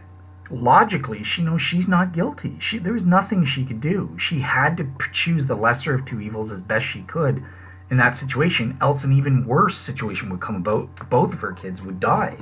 logically, 0.52 1.24
she 1.24 1.43
knows 1.43 1.62
she's 1.62 1.88
not 1.88 2.14
guilty. 2.14 2.58
She, 2.60 2.78
there 2.78 2.93
was 2.93 3.06
nothing 3.06 3.45
she 3.45 3.66
could 3.66 3.82
do. 3.82 4.16
She 4.18 4.39
had 4.39 4.78
to 4.78 4.88
choose 5.12 5.45
the 5.45 5.56
lesser 5.56 5.93
of 5.93 6.06
two 6.06 6.20
evils 6.20 6.52
as 6.52 6.62
best 6.62 6.86
she 6.86 7.02
could 7.04 7.43
in 7.89 7.97
that 7.97 8.16
situation, 8.16 8.78
else 8.82 9.04
an 9.04 9.14
even 9.14 9.45
worse 9.45 9.78
situation 9.78 10.30
would 10.30 10.41
come 10.41 10.56
about. 10.56 11.10
Both 11.10 11.34
of 11.34 11.41
her 11.41 11.54
kids 11.54 11.82
would 11.82 12.00
die. 12.00 12.38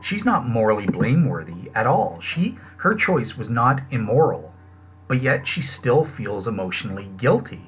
She's 0.00 0.24
not 0.24 0.48
morally 0.48 0.86
blameworthy 0.86 1.70
at 1.74 1.86
all. 1.86 2.20
She 2.20 2.58
her 2.76 2.94
choice 2.94 3.36
was 3.36 3.48
not 3.48 3.80
immoral, 3.90 4.52
but 5.08 5.22
yet 5.22 5.46
she 5.46 5.62
still 5.62 6.04
feels 6.04 6.46
emotionally 6.46 7.10
guilty. 7.16 7.62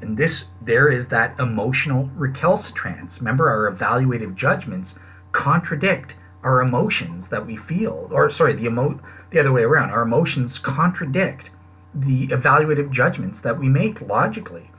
And 0.00 0.16
this 0.16 0.44
there 0.60 0.88
is 0.88 1.08
that 1.08 1.38
emotional 1.38 2.10
recalcitrance. 2.14 3.20
Remember 3.20 3.48
our 3.48 3.72
evaluative 3.72 4.34
judgments 4.34 4.98
contradict 5.32 6.16
our 6.42 6.60
emotions 6.60 7.28
that 7.28 7.46
we 7.46 7.56
feel. 7.56 8.08
Or 8.12 8.28
sorry, 8.28 8.54
the 8.54 8.66
emo 8.66 9.00
the 9.36 9.40
other 9.40 9.52
way 9.52 9.64
around. 9.64 9.90
Our 9.90 10.00
emotions 10.00 10.58
contradict 10.58 11.50
the 11.94 12.28
evaluative 12.28 12.90
judgments 12.90 13.40
that 13.40 13.58
we 13.58 13.68
make 13.68 14.00
logically. 14.00 14.70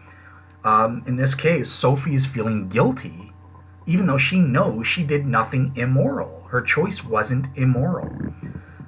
Um, 0.63 1.03
in 1.05 1.15
this 1.15 1.35
case, 1.35 1.71
Sophie 1.71 2.15
is 2.15 2.25
feeling 2.25 2.67
guilty, 2.67 3.31
even 3.85 4.07
though 4.07 4.17
she 4.17 4.39
knows 4.39 4.87
she 4.87 5.03
did 5.03 5.27
nothing 5.27 5.73
immoral. 5.75 6.43
Her 6.49 6.61
choice 6.61 7.03
wasn't 7.03 7.45
immoral. 7.55 8.09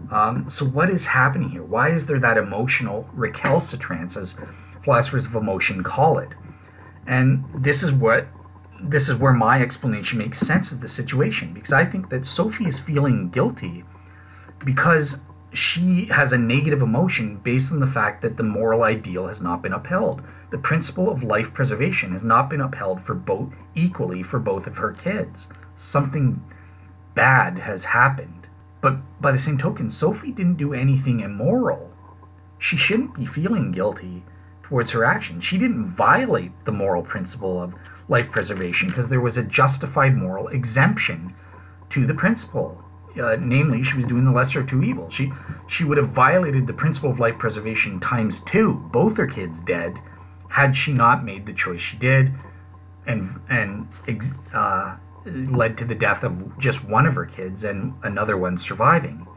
Um, 0.09 0.49
so, 0.49 0.65
what 0.65 0.89
is 0.89 1.05
happening 1.05 1.49
here? 1.49 1.63
Why 1.63 1.91
is 1.91 2.07
there 2.07 2.19
that 2.19 2.37
emotional 2.37 3.07
recalcitrance, 3.13 4.17
as 4.17 4.35
philosophers 4.83 5.27
of 5.27 5.35
emotion 5.35 5.83
call 5.83 6.17
it? 6.17 6.29
And 7.05 7.45
this 7.53 7.83
is 7.83 7.91
what 7.91 8.25
this 8.81 9.07
is 9.07 9.17
where 9.17 9.33
my 9.33 9.61
explanation 9.61 10.17
makes 10.17 10.39
sense 10.39 10.71
of 10.71 10.81
the 10.81 10.87
situation 10.87 11.53
because 11.53 11.73
I 11.73 11.85
think 11.85 12.09
that 12.09 12.25
Sophie 12.25 12.65
is 12.65 12.79
feeling 12.79 13.29
guilty 13.29 13.83
because 14.65 15.19
she 15.51 16.05
has 16.05 16.31
a 16.31 16.37
negative 16.37 16.81
emotion 16.81 17.37
based 17.37 17.71
on 17.71 17.79
the 17.79 17.87
fact 17.87 18.21
that 18.21 18.37
the 18.37 18.43
moral 18.43 18.83
ideal 18.83 19.27
has 19.27 19.41
not 19.41 19.61
been 19.61 19.73
upheld. 19.73 20.21
The 20.51 20.57
principle 20.57 21.09
of 21.09 21.23
life 21.23 21.53
preservation 21.53 22.11
has 22.11 22.23
not 22.23 22.49
been 22.49 22.61
upheld 22.61 23.01
for 23.01 23.15
both 23.15 23.53
equally 23.75 24.21
for 24.21 24.39
both 24.39 24.67
of 24.67 24.77
her 24.77 24.93
kids. 24.93 25.47
Something 25.75 26.43
bad 27.15 27.57
has 27.59 27.85
happened. 27.85 28.47
But 28.81 28.97
by 29.19 29.31
the 29.31 29.37
same 29.37 29.57
token, 29.57 29.89
Sophie 29.89 30.31
didn't 30.31 30.57
do 30.57 30.73
anything 30.73 31.19
immoral. 31.19 31.91
She 32.59 32.77
shouldn't 32.77 33.15
be 33.15 33.25
feeling 33.25 33.71
guilty 33.71 34.23
towards 34.63 34.91
her 34.91 35.03
actions. 35.03 35.43
She 35.43 35.57
didn't 35.57 35.87
violate 35.87 36.51
the 36.65 36.71
moral 36.71 37.01
principle 37.01 37.61
of 37.61 37.73
life 38.07 38.29
preservation 38.31 38.89
because 38.89 39.09
there 39.09 39.21
was 39.21 39.37
a 39.37 39.43
justified 39.43 40.15
moral 40.15 40.47
exemption 40.49 41.33
to 41.89 42.05
the 42.05 42.13
principle 42.13 42.83
uh, 43.19 43.37
namely, 43.39 43.83
she 43.83 43.97
was 43.97 44.07
doing 44.07 44.25
the 44.25 44.31
lesser 44.31 44.61
of 44.61 44.69
two 44.69 44.83
evils. 44.83 45.13
She 45.13 45.31
she 45.67 45.83
would 45.83 45.97
have 45.97 46.09
violated 46.09 46.67
the 46.67 46.73
principle 46.73 47.11
of 47.11 47.19
life 47.19 47.37
preservation 47.37 47.99
times 47.99 48.39
two, 48.41 48.73
both 48.91 49.17
her 49.17 49.27
kids 49.27 49.61
dead, 49.61 49.99
had 50.49 50.75
she 50.75 50.93
not 50.93 51.23
made 51.23 51.45
the 51.45 51.53
choice 51.53 51.81
she 51.81 51.97
did, 51.97 52.31
and 53.07 53.39
and 53.49 53.87
uh, 54.53 54.95
led 55.25 55.77
to 55.77 55.85
the 55.85 55.95
death 55.95 56.23
of 56.23 56.57
just 56.59 56.83
one 56.83 57.05
of 57.05 57.15
her 57.15 57.25
kids 57.25 57.63
and 57.63 57.93
another 58.03 58.37
one 58.37 58.57
surviving. 58.57 59.27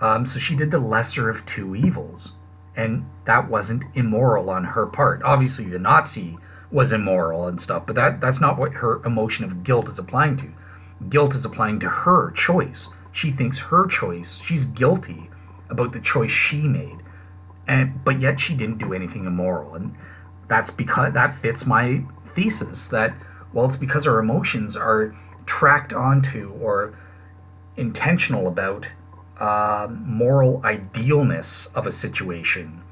Um, 0.00 0.26
so 0.26 0.38
she 0.38 0.56
did 0.56 0.70
the 0.70 0.78
lesser 0.78 1.30
of 1.30 1.46
two 1.46 1.76
evils, 1.76 2.32
and 2.76 3.04
that 3.24 3.48
wasn't 3.48 3.84
immoral 3.94 4.50
on 4.50 4.64
her 4.64 4.86
part. 4.86 5.22
Obviously, 5.22 5.66
the 5.66 5.78
Nazi 5.78 6.38
was 6.70 6.92
immoral 6.92 7.46
and 7.46 7.60
stuff, 7.60 7.84
but 7.86 7.94
that 7.94 8.20
that's 8.20 8.40
not 8.40 8.58
what 8.58 8.72
her 8.72 9.04
emotion 9.04 9.44
of 9.44 9.62
guilt 9.62 9.88
is 9.88 9.98
applying 9.98 10.36
to 10.38 10.52
guilt 11.08 11.34
is 11.34 11.44
applying 11.44 11.80
to 11.80 11.88
her 11.88 12.30
choice. 12.32 12.88
She 13.12 13.30
thinks 13.30 13.58
her 13.58 13.86
choice, 13.86 14.40
she's 14.42 14.64
guilty 14.64 15.30
about 15.70 15.92
the 15.92 16.00
choice 16.00 16.30
she 16.30 16.62
made. 16.62 16.98
And 17.68 18.02
but 18.04 18.20
yet 18.20 18.40
she 18.40 18.54
didn't 18.54 18.78
do 18.78 18.92
anything 18.92 19.26
immoral. 19.26 19.74
And 19.74 19.94
that's 20.48 20.70
because 20.70 21.12
that 21.12 21.34
fits 21.34 21.64
my 21.66 22.02
thesis 22.34 22.88
that 22.88 23.14
well 23.52 23.66
it's 23.66 23.76
because 23.76 24.06
our 24.06 24.18
emotions 24.18 24.76
are 24.76 25.14
tracked 25.46 25.92
onto 25.92 26.52
or 26.60 26.94
intentional 27.76 28.48
about 28.48 28.86
uh, 29.38 29.88
moral 29.90 30.60
idealness 30.64 31.66
of 31.74 31.86
a 31.86 31.92
situation, 31.92 32.82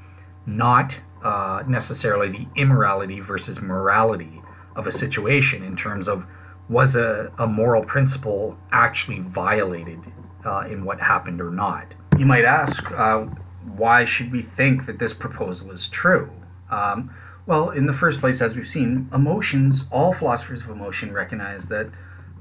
not 0.45 0.97
uh, 1.23 1.63
necessarily 1.67 2.29
the 2.29 2.47
immorality 2.55 3.19
versus 3.19 3.61
morality 3.61 4.41
of 4.75 4.87
a 4.87 4.91
situation 4.91 5.63
in 5.63 5.75
terms 5.75 6.07
of 6.07 6.25
was 6.71 6.95
a, 6.95 7.29
a 7.37 7.45
moral 7.45 7.83
principle 7.83 8.57
actually 8.71 9.19
violated 9.19 9.99
uh, 10.45 10.61
in 10.61 10.85
what 10.85 11.01
happened 11.01 11.41
or 11.41 11.51
not? 11.51 11.93
You 12.17 12.25
might 12.25 12.45
ask, 12.45 12.89
uh, 12.91 13.25
why 13.75 14.05
should 14.05 14.31
we 14.31 14.41
think 14.41 14.85
that 14.85 14.97
this 14.97 15.13
proposal 15.13 15.71
is 15.71 15.89
true? 15.89 16.31
Um, 16.69 17.13
well, 17.45 17.71
in 17.71 17.85
the 17.87 17.93
first 17.93 18.21
place, 18.21 18.41
as 18.41 18.55
we've 18.55 18.67
seen, 18.67 19.09
emotions, 19.13 19.83
all 19.91 20.13
philosophers 20.13 20.61
of 20.61 20.69
emotion 20.69 21.11
recognize 21.11 21.67
that 21.67 21.89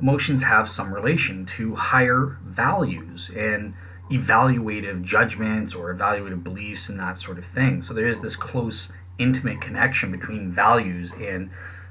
emotions 0.00 0.44
have 0.44 0.70
some 0.70 0.94
relation 0.94 1.44
to 1.46 1.74
higher 1.74 2.38
values 2.44 3.30
and 3.36 3.74
evaluative 4.12 5.02
judgments 5.02 5.74
or 5.74 5.92
evaluative 5.92 6.44
beliefs 6.44 6.88
and 6.88 7.00
that 7.00 7.18
sort 7.18 7.38
of 7.38 7.44
thing. 7.46 7.82
So 7.82 7.94
there 7.94 8.06
is 8.06 8.20
this 8.20 8.36
close, 8.36 8.92
intimate 9.18 9.60
connection 9.60 10.12
between 10.12 10.52
values 10.52 11.12
and 11.20 11.50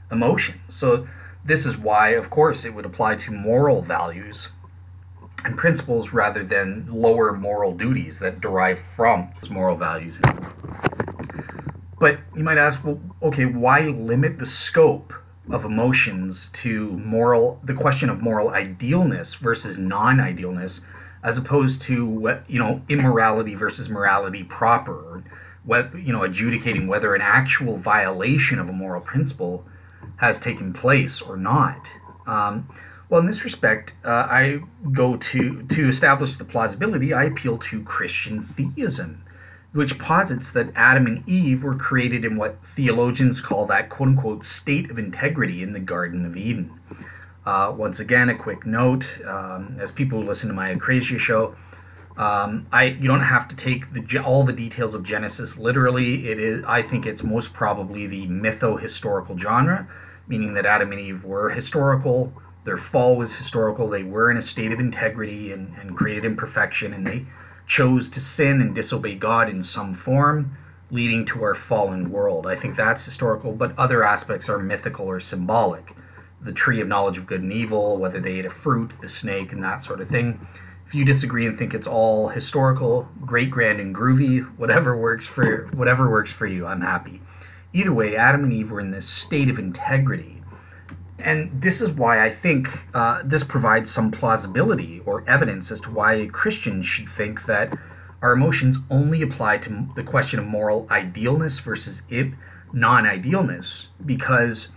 emotion. 0.10 0.60
So 0.70 1.06
this 1.46 1.66
is 1.66 1.78
why, 1.78 2.10
of 2.10 2.30
course, 2.30 2.66
it 2.66 2.74
would 2.74 2.86
apply 2.86 3.16
to 3.16 3.32
moral 3.32 3.82
values 3.82 4.50
and 5.46 5.58
principles 5.58 6.12
rather 6.12 6.44
than 6.44 6.88
lower 6.92 7.34
moral 7.34 7.74
duties 7.74 8.20
that 8.20 8.42
derive 8.42 8.80
from 8.80 9.30
those 9.42 9.50
moral 9.50 9.78
values. 9.78 10.20
But 12.00 12.20
you 12.36 12.44
might 12.44 12.58
ask, 12.58 12.84
well, 12.84 13.00
okay, 13.24 13.46
why 13.46 13.82
limit 13.82 14.40
the 14.40 14.46
scope 14.46 15.14
of 15.50 15.66
emotions 15.66 16.50
to 16.54 16.92
moral, 16.92 17.60
the 17.64 17.74
question 17.74 18.10
of 18.10 18.22
moral 18.22 18.50
idealness 18.50 19.36
versus 19.36 19.78
non-idealness, 19.78 20.82
as 21.24 21.38
opposed 21.38 21.82
to 21.84 22.06
what 22.06 22.44
you 22.48 22.60
know, 22.60 22.82
immorality 22.88 23.56
versus 23.56 23.90
morality 23.90 24.44
proper, 24.44 25.24
what 25.64 25.94
you 25.98 26.14
know, 26.14 26.24
adjudicating 26.24 26.88
whether 26.88 27.16
an 27.16 27.22
actual 27.22 27.78
violation 27.78 28.60
of 28.60 28.70
a 28.70 28.74
moral 28.74 29.02
principle 29.02 29.66
has 30.20 30.38
taken 30.40 30.74
place 30.74 31.22
or 31.22 31.38
not. 31.38 31.90
Um, 32.28 32.70
well, 33.10 33.22
in 33.22 33.26
this 33.26 33.44
respect, 33.44 33.94
uh, 34.06 34.28
I 34.30 34.60
go 34.92 35.18
to 35.18 35.64
to 35.64 35.90
establish 35.90 36.36
the 36.36 36.46
plausibility. 36.46 37.14
I 37.14 37.24
appeal 37.24 37.58
to 37.58 37.82
Christian 37.84 38.44
theism, 38.44 39.24
which 39.72 39.98
posits 39.98 40.52
that 40.52 40.70
Adam 40.76 41.08
and 41.08 41.28
Eve 41.28 41.64
were 41.64 41.76
created 41.76 42.24
in 42.24 42.38
what 42.38 42.58
theologians 42.64 43.42
call 43.42 43.66
that 43.68 43.90
"quote 43.90 44.10
unquote" 44.10 44.44
state 44.44 44.92
of 44.92 45.00
integrity 45.00 45.64
in 45.64 45.74
the 45.74 45.80
Garden 45.80 46.26
of 46.26 46.38
Eden. 46.38 46.72
Uh, 47.46 47.74
once 47.76 48.00
again, 48.00 48.30
a 48.30 48.36
quick 48.36 48.66
note: 48.66 49.06
um, 49.26 49.78
as 49.82 49.90
people 49.90 50.22
who 50.22 50.28
listen 50.28 50.50
to 50.50 50.54
my 50.54 50.76
Acrasia 50.76 51.18
show, 51.18 51.56
um, 52.18 52.68
I 52.72 52.84
you 52.84 53.08
don't 53.08 53.22
have 53.22 53.48
to 53.48 53.56
take 53.56 53.92
the 53.92 54.20
all 54.20 54.46
the 54.46 54.54
details 54.54 54.94
of 54.94 55.04
Genesis 55.04 55.58
literally. 55.58 56.30
It 56.30 56.40
is 56.40 56.64
I 56.66 56.84
think 56.84 57.08
it's 57.08 57.24
most 57.24 57.54
probably 57.54 58.06
the 58.06 58.28
mytho 58.28 58.80
historical 58.80 59.36
genre 59.36 59.88
meaning 60.30 60.54
that 60.54 60.66
Adam 60.66 60.94
and 60.94 61.02
Eve 61.02 61.26
were 61.26 61.50
historical, 61.50 62.32
their 62.64 62.78
fall 62.78 63.16
was 63.16 63.34
historical, 63.36 63.90
they 63.90 64.04
were 64.04 64.30
in 64.30 64.38
a 64.38 64.42
state 64.42 64.72
of 64.72 64.80
integrity 64.80 65.52
and, 65.52 65.76
and 65.82 65.98
created 65.98 66.24
imperfection, 66.24 66.94
and 66.94 67.06
they 67.06 67.26
chose 67.68 68.10
to 68.12 68.22
sin 68.22 68.62
and 68.62 68.76
disobey 68.76 69.16
God 69.16 69.50
in 69.50 69.64
some 69.64 69.94
form, 69.94 70.56
leading 70.92 71.26
to 71.26 71.44
our 71.44 71.56
fallen 71.56 72.12
world. 72.12 72.48
I 72.48 72.56
think 72.56 72.76
that's 72.76 73.04
historical, 73.04 73.54
but 73.54 73.78
other 73.78 74.04
aspects 74.04 74.50
are 74.50 74.60
mythical 74.60 75.06
or 75.06 75.20
symbolic. 75.20 75.96
The 76.42 76.52
tree 76.52 76.80
of 76.80 76.88
knowledge 76.88 77.18
of 77.18 77.28
good 77.28 77.42
and 77.42 77.52
evil, 77.52 77.98
whether 77.98 78.20
they 78.20 78.40
ate 78.40 78.46
a 78.46 78.50
fruit, 78.50 78.92
the 79.02 79.10
snake, 79.10 79.52
and 79.52 79.64
that 79.64 79.84
sort 79.84 80.00
of 80.00 80.08
thing. 80.08 80.46
If 80.88 80.96
you 80.96 81.06
disagree 81.06 81.46
and 81.46 81.58
think 81.58 81.74
it's 81.74 81.86
all 81.86 82.30
historical, 82.30 83.08
great, 83.22 83.52
grand, 83.52 83.80
and 83.80 83.94
groovy, 83.94 84.42
whatever 84.58 84.98
works 84.98 85.26
for 85.26 85.68
whatever 85.74 86.10
works 86.10 86.32
for 86.32 86.48
you, 86.48 86.66
I'm 86.66 86.82
happy. 86.82 87.22
Either 87.74 87.94
way, 87.94 88.16
Adam 88.16 88.44
and 88.44 88.54
Eve 88.54 88.72
were 88.72 88.80
in 88.80 88.92
this 88.92 89.08
state 89.08 89.50
of 89.50 89.60
integrity. 89.60 90.42
And 91.20 91.62
this 91.62 91.82
is 91.82 91.92
why 91.92 92.26
I 92.26 92.30
think 92.34 92.68
uh, 92.94 93.22
this 93.24 93.44
provides 93.44 93.92
some 93.92 94.10
plausibility 94.10 95.02
or 95.06 95.24
evidence 95.28 95.72
as 95.72 95.82
to 95.82 95.92
why 95.92 96.30
Christians 96.32 96.86
should 96.86 97.10
think 97.10 97.46
that 97.46 97.78
our 98.22 98.34
emotions 98.34 98.78
only 98.90 99.22
apply 99.22 99.58
to 99.60 99.88
the 99.96 100.04
question 100.04 100.40
of 100.40 100.46
moral 100.46 100.88
idealness 100.90 101.60
versus 101.60 102.02
non 102.74 103.06
idealness, 103.06 103.88
because 104.06 104.70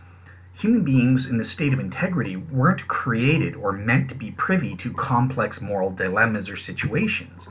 human 0.53 0.85
beings 0.85 1.27
in 1.27 1.39
the 1.39 1.45
state 1.45 1.73
of 1.73 1.81
integrity 1.81 2.37
weren't 2.37 2.87
created 2.89 3.55
or 3.57 3.73
meant 3.73 4.09
to 4.09 4.15
be 4.15 4.31
privy 4.33 4.77
to 4.77 4.93
complex 4.93 5.61
moral 5.61 5.91
dilemmas 5.91 6.51
or 6.51 6.57
situations. 6.57 7.49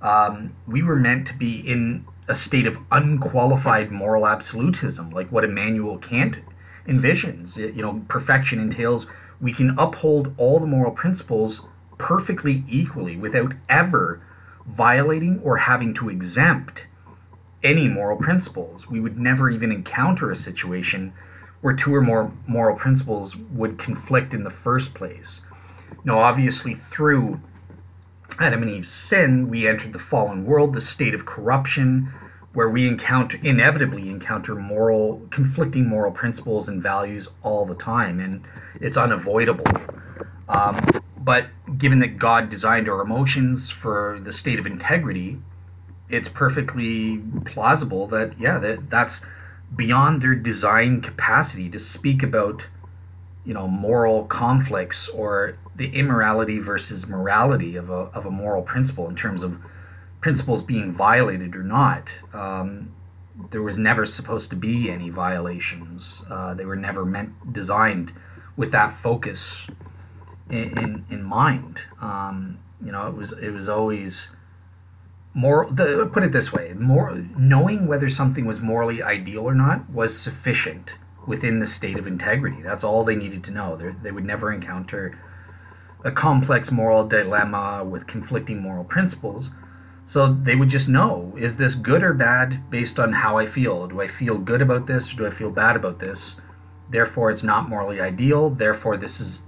Um, 0.00 0.54
we 0.66 0.82
were 0.82 0.96
meant 0.96 1.26
to 1.28 1.34
be 1.34 1.60
in 1.60 2.06
a 2.28 2.34
state 2.34 2.66
of 2.66 2.78
unqualified 2.90 3.90
moral 3.90 4.26
absolutism, 4.26 5.10
like 5.10 5.30
what 5.30 5.44
Immanuel 5.44 5.98
Kant 5.98 6.38
envisions. 6.86 7.56
You 7.56 7.82
know, 7.82 8.04
perfection 8.08 8.60
entails 8.60 9.06
we 9.40 9.52
can 9.52 9.78
uphold 9.78 10.34
all 10.38 10.58
the 10.58 10.66
moral 10.66 10.92
principles 10.92 11.62
perfectly 11.98 12.64
equally 12.68 13.16
without 13.16 13.52
ever 13.68 14.20
violating 14.66 15.40
or 15.42 15.58
having 15.58 15.94
to 15.94 16.08
exempt 16.08 16.86
any 17.62 17.88
moral 17.88 18.16
principles. 18.16 18.88
We 18.88 19.00
would 19.00 19.18
never 19.18 19.50
even 19.50 19.72
encounter 19.72 20.30
a 20.30 20.36
situation 20.36 21.12
where 21.60 21.74
two 21.74 21.94
or 21.94 22.00
more 22.00 22.32
moral 22.46 22.76
principles 22.76 23.36
would 23.36 23.78
conflict 23.78 24.34
in 24.34 24.44
the 24.44 24.50
first 24.50 24.94
place. 24.94 25.40
Now, 26.04 26.18
obviously, 26.18 26.74
through 26.74 27.40
Adam 28.38 28.62
and 28.62 28.70
Eve's 28.70 28.90
sin, 28.90 29.48
we 29.48 29.66
entered 29.66 29.92
the 29.92 29.98
fallen 29.98 30.44
world, 30.44 30.74
the 30.74 30.80
state 30.80 31.14
of 31.14 31.24
corruption, 31.24 32.12
where 32.52 32.68
we 32.68 32.86
encounter 32.86 33.38
inevitably 33.42 34.08
encounter 34.08 34.54
moral 34.54 35.22
conflicting 35.30 35.88
moral 35.88 36.12
principles 36.12 36.68
and 36.68 36.82
values 36.82 37.28
all 37.42 37.66
the 37.66 37.74
time, 37.74 38.20
and 38.20 38.42
it's 38.80 38.96
unavoidable. 38.96 39.64
Um, 40.48 40.80
but 41.18 41.46
given 41.76 41.98
that 42.00 42.18
God 42.18 42.48
designed 42.50 42.88
our 42.88 43.00
emotions 43.00 43.70
for 43.70 44.20
the 44.22 44.32
state 44.32 44.58
of 44.58 44.66
integrity, 44.66 45.38
it's 46.08 46.28
perfectly 46.28 47.20
plausible 47.44 48.06
that 48.08 48.38
yeah, 48.38 48.58
that 48.58 48.90
that's 48.90 49.22
beyond 49.74 50.22
their 50.22 50.34
design 50.34 51.00
capacity 51.00 51.68
to 51.70 51.78
speak 51.78 52.22
about 52.22 52.64
you 53.44 53.54
know 53.54 53.66
moral 53.66 54.24
conflicts 54.24 55.08
or 55.08 55.56
the 55.76 55.94
immorality 55.94 56.58
versus 56.58 57.06
morality 57.06 57.76
of 57.76 57.90
a, 57.90 58.10
of 58.14 58.26
a 58.26 58.30
moral 58.30 58.62
principle 58.62 59.08
in 59.08 59.16
terms 59.16 59.42
of 59.42 59.58
principles 60.20 60.62
being 60.62 60.92
violated 60.92 61.54
or 61.54 61.62
not. 61.62 62.10
Um, 62.32 62.92
there 63.50 63.62
was 63.62 63.78
never 63.78 64.06
supposed 64.06 64.50
to 64.50 64.56
be 64.56 64.90
any 64.90 65.10
violations. 65.10 66.24
Uh, 66.30 66.54
they 66.54 66.64
were 66.64 66.76
never 66.76 67.04
meant 67.04 67.52
designed 67.52 68.12
with 68.56 68.72
that 68.72 68.96
focus 68.96 69.66
in 70.48 70.78
in, 70.78 71.04
in 71.10 71.22
mind. 71.22 71.80
Um, 72.00 72.58
you 72.82 72.92
know, 72.92 73.08
it 73.08 73.14
was 73.14 73.32
it 73.32 73.50
was 73.50 73.68
always 73.68 74.30
more. 75.34 75.68
The, 75.70 76.08
put 76.10 76.22
it 76.22 76.32
this 76.32 76.52
way: 76.52 76.72
more 76.74 77.22
knowing 77.36 77.86
whether 77.86 78.08
something 78.08 78.46
was 78.46 78.60
morally 78.60 79.02
ideal 79.02 79.42
or 79.42 79.54
not 79.54 79.90
was 79.90 80.18
sufficient 80.18 80.94
within 81.26 81.58
the 81.58 81.66
state 81.66 81.98
of 81.98 82.06
integrity. 82.06 82.62
That's 82.62 82.84
all 82.84 83.04
they 83.04 83.16
needed 83.16 83.44
to 83.44 83.50
know. 83.50 83.76
They're, 83.76 83.96
they 84.02 84.12
would 84.12 84.24
never 84.24 84.52
encounter 84.52 85.18
a 86.06 86.12
complex 86.12 86.70
moral 86.70 87.06
dilemma 87.06 87.84
with 87.84 88.06
conflicting 88.06 88.62
moral 88.62 88.84
principles. 88.84 89.50
So 90.06 90.32
they 90.32 90.54
would 90.54 90.68
just 90.68 90.88
know 90.88 91.34
is 91.36 91.56
this 91.56 91.74
good 91.74 92.04
or 92.04 92.14
bad 92.14 92.70
based 92.70 93.00
on 93.00 93.12
how 93.12 93.38
I 93.38 93.46
feel? 93.46 93.88
Do 93.88 94.00
I 94.00 94.06
feel 94.06 94.38
good 94.38 94.62
about 94.62 94.86
this 94.86 95.12
or 95.12 95.16
do 95.16 95.26
I 95.26 95.30
feel 95.30 95.50
bad 95.50 95.74
about 95.74 95.98
this? 95.98 96.36
Therefore, 96.88 97.32
it's 97.32 97.42
not 97.42 97.68
morally 97.68 98.00
ideal. 98.00 98.50
Therefore, 98.50 98.96
this 98.96 99.20
is 99.20 99.42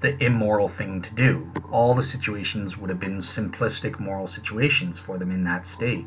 the 0.00 0.16
immoral 0.22 0.68
thing 0.68 1.02
to 1.02 1.12
do. 1.14 1.50
All 1.72 1.94
the 1.96 2.02
situations 2.04 2.78
would 2.78 2.90
have 2.90 3.00
been 3.00 3.18
simplistic 3.18 3.98
moral 3.98 4.28
situations 4.28 4.98
for 4.98 5.18
them 5.18 5.32
in 5.32 5.42
that 5.44 5.66
state. 5.66 6.06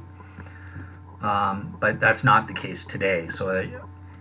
Um, 1.22 1.76
but 1.82 2.00
that's 2.00 2.24
not 2.24 2.48
the 2.48 2.54
case 2.54 2.86
today. 2.86 3.28
So, 3.28 3.50
uh, 3.50 3.62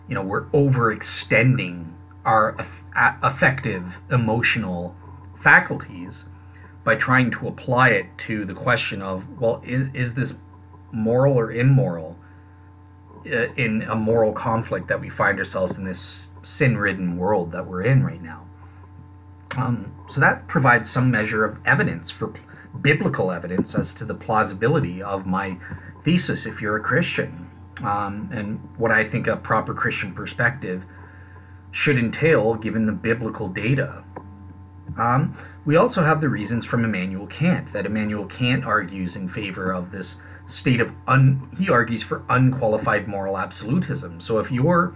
you 0.08 0.14
know, 0.14 0.22
we're 0.22 0.46
overextending 0.46 1.92
our 2.24 2.56
affective 3.22 4.00
emotional 4.10 4.96
faculties 5.46 6.24
by 6.82 6.96
trying 6.96 7.30
to 7.30 7.46
apply 7.46 7.90
it 7.90 8.06
to 8.18 8.44
the 8.44 8.52
question 8.52 9.00
of, 9.00 9.24
well, 9.40 9.62
is, 9.64 9.82
is 9.94 10.12
this 10.14 10.34
moral 10.90 11.38
or 11.38 11.52
immoral 11.52 12.16
uh, 13.26 13.52
in 13.54 13.82
a 13.82 13.94
moral 13.94 14.32
conflict 14.32 14.88
that 14.88 15.00
we 15.00 15.08
find 15.08 15.38
ourselves 15.38 15.78
in 15.78 15.84
this 15.84 16.30
sin 16.42 16.76
ridden 16.76 17.16
world 17.16 17.52
that 17.52 17.64
we're 17.64 17.82
in 17.82 18.02
right 18.02 18.20
now? 18.20 18.44
Um, 19.56 19.94
so 20.08 20.20
that 20.20 20.48
provides 20.48 20.90
some 20.90 21.12
measure 21.12 21.44
of 21.44 21.58
evidence 21.64 22.10
for 22.10 22.34
biblical 22.80 23.30
evidence 23.30 23.76
as 23.76 23.94
to 23.94 24.04
the 24.04 24.14
plausibility 24.14 25.00
of 25.00 25.26
my 25.26 25.56
thesis 26.02 26.44
if 26.44 26.60
you're 26.60 26.76
a 26.76 26.82
Christian. 26.82 27.48
Um, 27.84 28.30
and 28.32 28.58
what 28.78 28.90
I 28.90 29.04
think 29.04 29.28
a 29.28 29.36
proper 29.36 29.74
Christian 29.74 30.12
perspective 30.12 30.82
should 31.70 31.98
entail 31.98 32.54
given 32.54 32.86
the 32.86 32.92
biblical 32.92 33.48
data. 33.48 34.02
Um, 34.98 35.36
we 35.64 35.76
also 35.76 36.02
have 36.02 36.20
the 36.20 36.28
reasons 36.28 36.64
from 36.64 36.84
Immanuel 36.84 37.26
Kant 37.26 37.72
that 37.72 37.86
Immanuel 37.86 38.26
Kant 38.26 38.64
argues 38.64 39.16
in 39.16 39.28
favor 39.28 39.72
of 39.72 39.90
this 39.90 40.16
state 40.48 40.80
of 40.80 40.92
un 41.08 41.48
he 41.58 41.68
argues 41.68 42.02
for 42.02 42.22
unqualified 42.30 43.08
moral 43.08 43.36
absolutism. 43.36 44.20
So 44.20 44.38
if 44.38 44.50
you're 44.50 44.94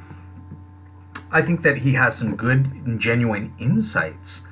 I 1.32 1.42
think 1.42 1.62
that 1.62 1.78
he 1.78 1.92
has 1.94 2.16
some 2.16 2.36
good 2.36 2.66
and 2.86 3.00
genuine 3.00 3.54
insights, 3.60 4.42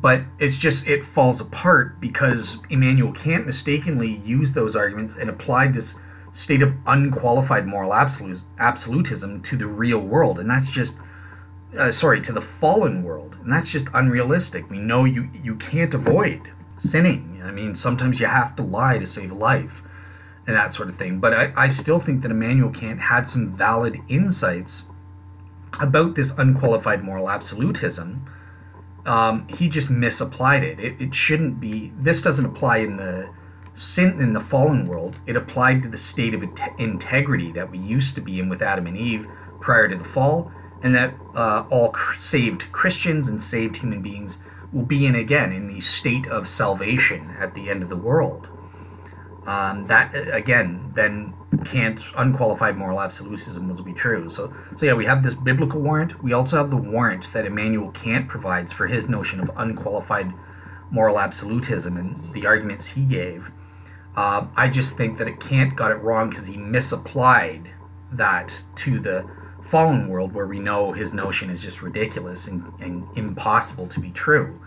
but 0.00 0.22
it's 0.38 0.56
just 0.56 0.86
it 0.86 1.04
falls 1.04 1.40
apart 1.40 2.00
because 2.00 2.58
Immanuel 2.70 3.12
Kant 3.12 3.46
mistakenly 3.46 4.16
used 4.24 4.54
those 4.54 4.76
arguments 4.76 5.14
and 5.18 5.28
applied 5.28 5.74
this 5.74 5.96
state 6.32 6.62
of 6.62 6.74
unqualified 6.86 7.66
moral 7.66 7.92
absolutism 7.92 9.42
to 9.42 9.56
the 9.56 9.66
real 9.66 9.98
world, 9.98 10.38
and 10.38 10.48
that's 10.48 10.70
just 10.70 10.98
uh, 11.76 11.92
sorry 11.92 12.20
to 12.22 12.32
the 12.32 12.40
fallen 12.40 13.02
world, 13.02 13.36
and 13.42 13.52
that's 13.52 13.68
just 13.68 13.88
unrealistic. 13.94 14.70
We 14.70 14.78
know 14.78 15.04
you 15.04 15.28
you 15.42 15.56
can't 15.56 15.92
avoid 15.92 16.50
sinning. 16.78 17.40
I 17.44 17.50
mean, 17.50 17.76
sometimes 17.76 18.20
you 18.20 18.26
have 18.26 18.56
to 18.56 18.62
lie 18.62 18.98
to 18.98 19.06
save 19.06 19.32
a 19.32 19.34
life, 19.34 19.82
and 20.46 20.56
that 20.56 20.72
sort 20.72 20.88
of 20.88 20.96
thing. 20.96 21.20
But 21.20 21.34
I, 21.34 21.52
I 21.56 21.68
still 21.68 22.00
think 22.00 22.22
that 22.22 22.30
Immanuel 22.30 22.70
Kant 22.70 23.00
had 23.00 23.26
some 23.26 23.56
valid 23.56 23.98
insights 24.08 24.86
about 25.80 26.14
this 26.14 26.32
unqualified 26.38 27.02
moral 27.04 27.30
absolutism. 27.30 28.24
Um, 29.06 29.46
he 29.48 29.68
just 29.68 29.90
misapplied 29.90 30.62
it. 30.62 30.80
it. 30.80 31.00
It 31.00 31.14
shouldn't 31.14 31.60
be. 31.60 31.92
This 31.98 32.22
doesn't 32.22 32.44
apply 32.44 32.78
in 32.78 32.96
the 32.96 33.28
sin 33.74 34.20
in 34.20 34.32
the 34.32 34.40
fallen 34.40 34.86
world. 34.86 35.18
It 35.26 35.36
applied 35.36 35.82
to 35.82 35.88
the 35.88 35.96
state 35.96 36.34
of 36.34 36.42
integrity 36.78 37.52
that 37.52 37.70
we 37.70 37.78
used 37.78 38.14
to 38.16 38.20
be 38.20 38.40
in 38.40 38.48
with 38.48 38.60
Adam 38.60 38.86
and 38.86 38.96
Eve 38.96 39.26
prior 39.60 39.88
to 39.88 39.96
the 39.96 40.04
fall, 40.04 40.50
and 40.82 40.94
that 40.94 41.14
uh, 41.34 41.64
all 41.70 41.94
saved 42.18 42.70
Christians 42.72 43.28
and 43.28 43.40
saved 43.40 43.76
human 43.76 44.02
beings 44.02 44.38
will 44.72 44.84
be 44.84 45.06
in 45.06 45.14
again 45.14 45.52
in 45.52 45.72
the 45.72 45.80
state 45.80 46.26
of 46.26 46.48
salvation 46.48 47.34
at 47.40 47.54
the 47.54 47.70
end 47.70 47.82
of 47.82 47.88
the 47.88 47.96
world. 47.96 48.48
Um, 49.46 49.86
that 49.86 50.14
again, 50.14 50.92
then 50.94 51.32
Kant's 51.64 52.02
unqualified 52.16 52.76
moral 52.76 53.00
absolutism 53.00 53.68
will 53.68 53.82
be 53.82 53.94
true. 53.94 54.28
So, 54.28 54.52
so 54.76 54.84
yeah, 54.84 54.92
we 54.92 55.06
have 55.06 55.22
this 55.22 55.32
biblical 55.34 55.80
warrant. 55.80 56.22
We 56.22 56.34
also 56.34 56.58
have 56.58 56.68
the 56.68 56.76
warrant 56.76 57.32
that 57.32 57.46
Immanuel 57.46 57.90
Kant 57.92 58.28
provides 58.28 58.72
for 58.72 58.86
his 58.86 59.08
notion 59.08 59.40
of 59.40 59.50
unqualified 59.56 60.32
moral 60.90 61.18
absolutism 61.18 61.96
and 61.96 62.32
the 62.34 62.46
arguments 62.46 62.86
he 62.88 63.02
gave. 63.02 63.50
Uh, 64.16 64.46
I 64.56 64.68
just 64.68 64.96
think 64.96 65.16
that 65.18 65.40
Kant 65.40 65.76
got 65.76 65.92
it 65.92 65.96
wrong 65.96 66.28
because 66.28 66.46
he 66.46 66.56
misapplied 66.56 67.70
that 68.12 68.52
to 68.76 69.00
the 69.00 69.28
fallen 69.68 70.08
world 70.08 70.32
where 70.32 70.46
we 70.46 70.58
know 70.58 70.92
his 70.92 71.12
notion 71.12 71.50
is 71.50 71.62
just 71.62 71.82
ridiculous 71.82 72.46
and, 72.46 72.72
and 72.80 73.06
impossible 73.16 73.86
to 73.88 74.00
be 74.00 74.10
true. 74.10 74.58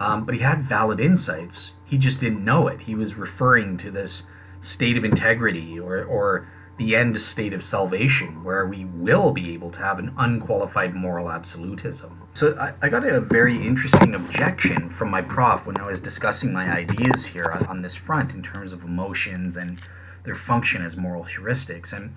Um, 0.00 0.24
but 0.24 0.34
he 0.34 0.40
had 0.40 0.62
valid 0.62 1.00
insights. 1.00 1.72
He 1.84 1.98
just 1.98 2.20
didn't 2.20 2.44
know 2.44 2.68
it. 2.68 2.80
He 2.80 2.94
was 2.94 3.14
referring 3.14 3.76
to 3.78 3.90
this 3.90 4.24
state 4.60 4.96
of 4.96 5.04
integrity 5.04 5.78
or, 5.78 6.04
or 6.04 6.48
the 6.78 6.94
end 6.94 7.18
state 7.18 7.54
of 7.54 7.64
salvation 7.64 8.44
where 8.44 8.66
we 8.66 8.84
will 8.84 9.32
be 9.32 9.54
able 9.54 9.70
to 9.70 9.78
have 9.80 9.98
an 9.98 10.12
unqualified 10.18 10.94
moral 10.94 11.30
absolutism. 11.30 12.20
So 12.34 12.56
I, 12.58 12.74
I, 12.82 12.88
got 12.90 13.06
a 13.06 13.20
very 13.20 13.66
interesting 13.66 14.14
objection 14.14 14.90
from 14.90 15.10
my 15.10 15.22
prof 15.22 15.64
when 15.64 15.78
I 15.78 15.86
was 15.86 16.02
discussing 16.02 16.52
my 16.52 16.70
ideas 16.70 17.24
here 17.24 17.50
on, 17.50 17.66
on 17.66 17.82
this 17.82 17.94
front 17.94 18.32
in 18.32 18.42
terms 18.42 18.72
of 18.72 18.84
emotions 18.84 19.56
and 19.56 19.80
their 20.24 20.34
function 20.34 20.84
as 20.84 20.98
moral 20.98 21.24
heuristics. 21.24 21.94
And 21.94 22.14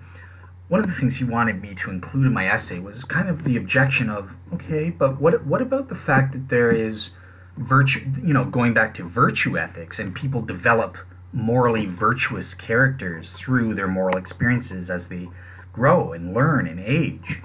one 0.70 0.80
of 0.80 0.86
the 0.86 0.94
things 0.94 1.16
he 1.16 1.24
wanted 1.24 1.60
me 1.60 1.74
to 1.74 1.90
include 1.90 2.26
in 2.26 2.32
my 2.32 2.46
essay 2.46 2.78
was 2.78 3.02
kind 3.02 3.28
of 3.28 3.42
the 3.42 3.56
objection 3.56 4.08
of, 4.08 4.30
okay, 4.54 4.88
but 4.88 5.20
what 5.20 5.44
what 5.44 5.60
about 5.60 5.88
the 5.88 5.96
fact 5.96 6.32
that 6.32 6.48
there 6.48 6.70
is 6.70 7.10
virtue, 7.56 8.08
you 8.24 8.32
know, 8.32 8.44
going 8.44 8.72
back 8.72 8.94
to 8.94 9.02
virtue 9.02 9.58
ethics 9.58 9.98
and 9.98 10.14
people 10.14 10.40
develop 10.40 10.96
morally 11.32 11.86
virtuous 11.86 12.54
characters 12.54 13.32
through 13.32 13.74
their 13.74 13.88
moral 13.88 14.16
experiences 14.16 14.90
as 14.90 15.08
they 15.08 15.28
grow 15.72 16.12
and 16.12 16.34
learn 16.34 16.68
and 16.68 16.78
age. 16.78 17.42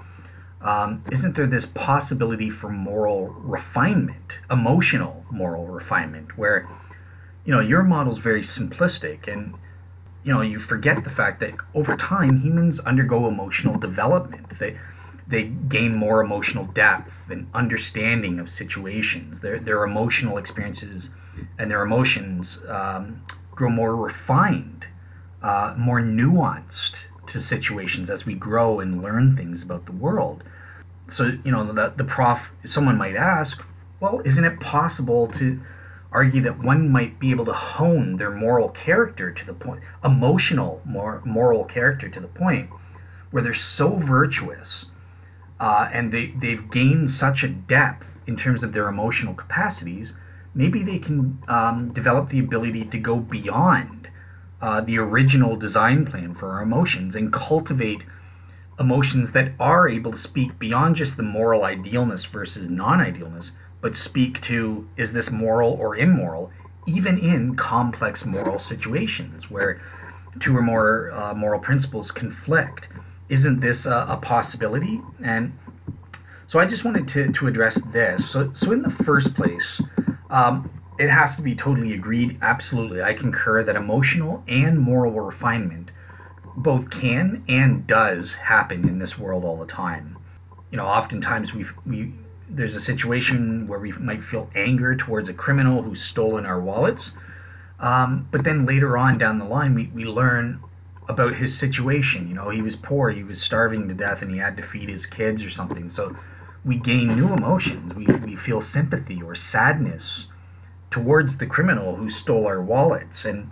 Um, 0.60 1.02
isn't 1.10 1.34
there 1.34 1.48
this 1.48 1.66
possibility 1.66 2.48
for 2.48 2.70
moral 2.70 3.26
refinement, 3.40 4.38
emotional 4.48 5.26
moral 5.32 5.66
refinement, 5.66 6.38
where 6.38 6.68
you 7.44 7.52
know 7.52 7.60
your 7.60 7.82
model 7.82 8.12
is 8.12 8.20
very 8.20 8.42
simplistic 8.42 9.26
and 9.26 9.54
you 10.26 10.32
know 10.32 10.40
you 10.42 10.58
forget 10.58 11.04
the 11.04 11.10
fact 11.10 11.38
that 11.40 11.54
over 11.74 11.96
time 11.96 12.40
humans 12.40 12.80
undergo 12.80 13.28
emotional 13.28 13.78
development. 13.78 14.58
They 14.58 14.76
they 15.28 15.44
gain 15.44 15.96
more 15.96 16.20
emotional 16.20 16.64
depth 16.66 17.12
and 17.30 17.46
understanding 17.54 18.40
of 18.40 18.50
situations. 18.50 19.38
Their 19.40 19.60
their 19.60 19.84
emotional 19.84 20.36
experiences 20.36 21.10
and 21.58 21.70
their 21.70 21.82
emotions 21.82 22.58
um, 22.68 23.22
grow 23.52 23.70
more 23.70 23.94
refined, 23.94 24.86
uh, 25.42 25.74
more 25.78 26.00
nuanced 26.00 26.96
to 27.28 27.40
situations 27.40 28.10
as 28.10 28.26
we 28.26 28.34
grow 28.34 28.80
and 28.80 29.02
learn 29.02 29.36
things 29.36 29.62
about 29.62 29.86
the 29.86 29.92
world. 29.92 30.42
So, 31.08 31.38
you 31.44 31.52
know, 31.52 31.72
the, 31.72 31.92
the 31.96 32.04
prof, 32.04 32.50
someone 32.64 32.96
might 32.96 33.16
ask, 33.16 33.62
well, 34.00 34.20
isn't 34.24 34.44
it 34.44 34.58
possible 34.60 35.28
to 35.28 35.60
argue 36.12 36.42
that 36.42 36.62
one 36.62 36.88
might 36.88 37.18
be 37.18 37.30
able 37.30 37.44
to 37.44 37.52
hone 37.52 38.16
their 38.16 38.30
moral 38.30 38.68
character 38.70 39.30
to 39.30 39.46
the 39.46 39.54
point, 39.54 39.82
emotional 40.04 40.80
more 40.84 41.22
moral 41.24 41.64
character 41.64 42.08
to 42.08 42.20
the 42.20 42.28
point 42.28 42.70
where 43.30 43.42
they're 43.42 43.54
so 43.54 43.96
virtuous 43.96 44.86
uh, 45.58 45.88
and 45.92 46.12
they, 46.12 46.28
they've 46.38 46.70
gained 46.70 47.10
such 47.10 47.42
a 47.42 47.48
depth 47.48 48.06
in 48.26 48.36
terms 48.36 48.62
of 48.62 48.72
their 48.72 48.88
emotional 48.88 49.34
capacities, 49.34 50.12
maybe 50.54 50.82
they 50.82 50.98
can 50.98 51.38
um, 51.48 51.92
develop 51.92 52.28
the 52.28 52.38
ability 52.38 52.84
to 52.84 52.98
go 52.98 53.16
beyond 53.16 54.08
uh, 54.60 54.80
the 54.80 54.98
original 54.98 55.56
design 55.56 56.06
plan 56.06 56.34
for 56.34 56.50
our 56.52 56.62
emotions 56.62 57.14
and 57.14 57.32
cultivate 57.32 58.02
emotions 58.78 59.32
that 59.32 59.52
are 59.58 59.88
able 59.88 60.12
to 60.12 60.18
speak 60.18 60.58
beyond 60.58 60.96
just 60.96 61.16
the 61.16 61.22
moral 61.22 61.64
idealness 61.64 62.24
versus 62.24 62.68
non 62.68 63.00
idealness, 63.00 63.52
but 63.86 63.94
speak 63.94 64.40
to 64.40 64.84
is 64.96 65.12
this 65.12 65.30
moral 65.30 65.74
or 65.74 65.94
immoral, 65.94 66.50
even 66.88 67.20
in 67.20 67.54
complex 67.54 68.26
moral 68.26 68.58
situations 68.58 69.48
where 69.48 69.80
two 70.40 70.56
or 70.56 70.60
more 70.60 71.12
uh, 71.12 71.32
moral 71.34 71.60
principles 71.60 72.10
conflict. 72.10 72.88
Isn't 73.28 73.60
this 73.60 73.86
a, 73.86 74.06
a 74.08 74.16
possibility? 74.16 75.00
And 75.22 75.56
so 76.48 76.58
I 76.58 76.66
just 76.66 76.84
wanted 76.84 77.06
to, 77.06 77.30
to 77.30 77.46
address 77.46 77.80
this. 77.92 78.28
So, 78.28 78.50
so 78.54 78.72
in 78.72 78.82
the 78.82 78.90
first 78.90 79.36
place, 79.36 79.80
um, 80.30 80.68
it 80.98 81.08
has 81.08 81.36
to 81.36 81.42
be 81.42 81.54
totally 81.54 81.94
agreed. 81.94 82.40
Absolutely, 82.42 83.04
I 83.04 83.14
concur 83.14 83.62
that 83.62 83.76
emotional 83.76 84.42
and 84.48 84.80
moral 84.80 85.12
refinement 85.12 85.92
both 86.56 86.90
can 86.90 87.44
and 87.46 87.86
does 87.86 88.34
happen 88.34 88.88
in 88.88 88.98
this 88.98 89.16
world 89.16 89.44
all 89.44 89.56
the 89.56 89.64
time. 89.64 90.18
You 90.72 90.76
know, 90.76 90.86
oftentimes 90.86 91.54
we 91.54 91.66
we 91.86 92.12
there's 92.48 92.76
a 92.76 92.80
situation 92.80 93.66
where 93.66 93.78
we 93.78 93.92
might 93.92 94.22
feel 94.22 94.50
anger 94.54 94.94
towards 94.94 95.28
a 95.28 95.34
criminal 95.34 95.82
who's 95.82 96.02
stolen 96.02 96.46
our 96.46 96.60
wallets, 96.60 97.12
um, 97.80 98.26
but 98.30 98.44
then 98.44 98.66
later 98.66 98.96
on 98.96 99.18
down 99.18 99.38
the 99.38 99.44
line 99.44 99.74
we, 99.74 99.86
we 99.94 100.04
learn 100.04 100.60
about 101.08 101.34
his 101.34 101.56
situation. 101.56 102.28
You 102.28 102.34
know, 102.34 102.50
he 102.50 102.62
was 102.62 102.76
poor, 102.76 103.10
he 103.10 103.22
was 103.22 103.40
starving 103.40 103.88
to 103.88 103.94
death, 103.94 104.22
and 104.22 104.30
he 104.30 104.38
had 104.38 104.56
to 104.56 104.62
feed 104.62 104.88
his 104.88 105.06
kids 105.06 105.44
or 105.44 105.50
something. 105.50 105.90
So 105.90 106.16
we 106.64 106.76
gain 106.76 107.14
new 107.14 107.32
emotions. 107.32 107.94
We, 107.94 108.06
we 108.06 108.36
feel 108.36 108.60
sympathy 108.60 109.22
or 109.22 109.34
sadness 109.34 110.26
towards 110.90 111.36
the 111.36 111.46
criminal 111.46 111.96
who 111.96 112.08
stole 112.08 112.46
our 112.46 112.62
wallets. 112.62 113.24
And 113.24 113.50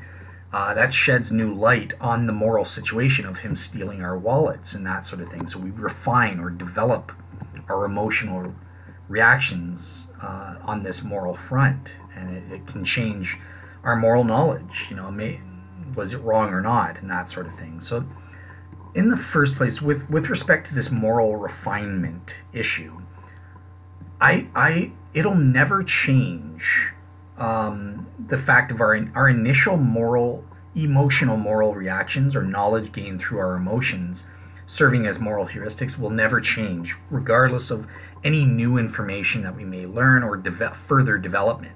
uh, 0.52 0.74
that 0.74 0.94
sheds 0.94 1.30
new 1.30 1.52
light 1.52 1.92
on 2.00 2.26
the 2.26 2.32
moral 2.32 2.64
situation 2.64 3.26
of 3.26 3.38
him 3.38 3.56
stealing 3.56 4.02
our 4.02 4.18
wallets 4.18 4.74
and 4.74 4.86
that 4.86 5.06
sort 5.06 5.20
of 5.20 5.28
thing. 5.28 5.46
So 5.46 5.58
we 5.58 5.70
refine 5.70 6.40
or 6.40 6.50
develop 6.50 7.12
our 7.68 7.84
emotional 7.84 8.54
reactions 9.08 10.06
uh, 10.22 10.56
on 10.62 10.82
this 10.82 11.02
moral 11.02 11.34
front, 11.34 11.92
and 12.16 12.36
it, 12.36 12.54
it, 12.54 12.66
can 12.66 12.84
change 12.84 13.38
our 13.82 13.96
moral 13.96 14.24
knowledge. 14.24 14.86
You 14.88 14.96
know, 14.96 15.10
may, 15.10 15.40
was 15.94 16.12
it 16.12 16.18
wrong 16.18 16.50
or 16.50 16.60
not, 16.60 17.00
and 17.00 17.10
that 17.10 17.28
sort 17.28 17.46
of 17.46 17.54
thing. 17.56 17.80
So, 17.80 18.04
in 18.94 19.10
the 19.10 19.16
first 19.16 19.56
place, 19.56 19.82
with 19.82 20.08
with 20.08 20.30
respect 20.30 20.68
to 20.68 20.74
this 20.74 20.90
moral 20.90 21.36
refinement 21.36 22.34
issue, 22.52 23.00
I 24.20 24.46
I 24.54 24.92
it'll 25.12 25.34
never 25.34 25.82
change 25.82 26.92
um, 27.38 28.06
the 28.28 28.38
fact 28.38 28.70
of 28.70 28.80
our 28.80 29.06
our 29.14 29.28
initial 29.28 29.76
moral 29.76 30.44
emotional 30.74 31.36
moral 31.36 31.74
reactions 31.74 32.34
or 32.34 32.42
knowledge 32.42 32.92
gained 32.92 33.20
through 33.20 33.38
our 33.38 33.54
emotions 33.54 34.26
serving 34.66 35.06
as 35.06 35.18
moral 35.18 35.46
heuristics 35.46 35.98
will 35.98 36.10
never 36.10 36.40
change 36.40 36.96
regardless 37.10 37.70
of 37.70 37.86
any 38.24 38.44
new 38.44 38.78
information 38.78 39.42
that 39.42 39.54
we 39.54 39.64
may 39.64 39.86
learn 39.86 40.22
or 40.22 40.36
de- 40.36 40.74
further 40.74 41.18
development 41.18 41.74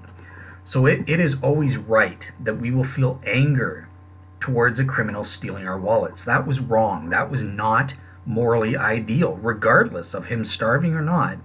so 0.65 0.85
it, 0.85 1.07
it 1.07 1.19
is 1.19 1.41
always 1.41 1.77
right 1.77 2.31
that 2.39 2.59
we 2.59 2.71
will 2.71 2.83
feel 2.83 3.21
anger 3.25 3.87
towards 4.39 4.79
a 4.79 4.85
criminal 4.85 5.23
stealing 5.23 5.67
our 5.67 5.79
wallets 5.79 6.23
that 6.23 6.45
was 6.45 6.59
wrong 6.59 7.09
that 7.09 7.29
was 7.29 7.43
not 7.43 7.93
morally 8.25 8.75
ideal 8.75 9.35
regardless 9.41 10.13
of 10.13 10.27
him 10.27 10.43
starving 10.43 10.93
or 10.93 11.01
not 11.01 11.37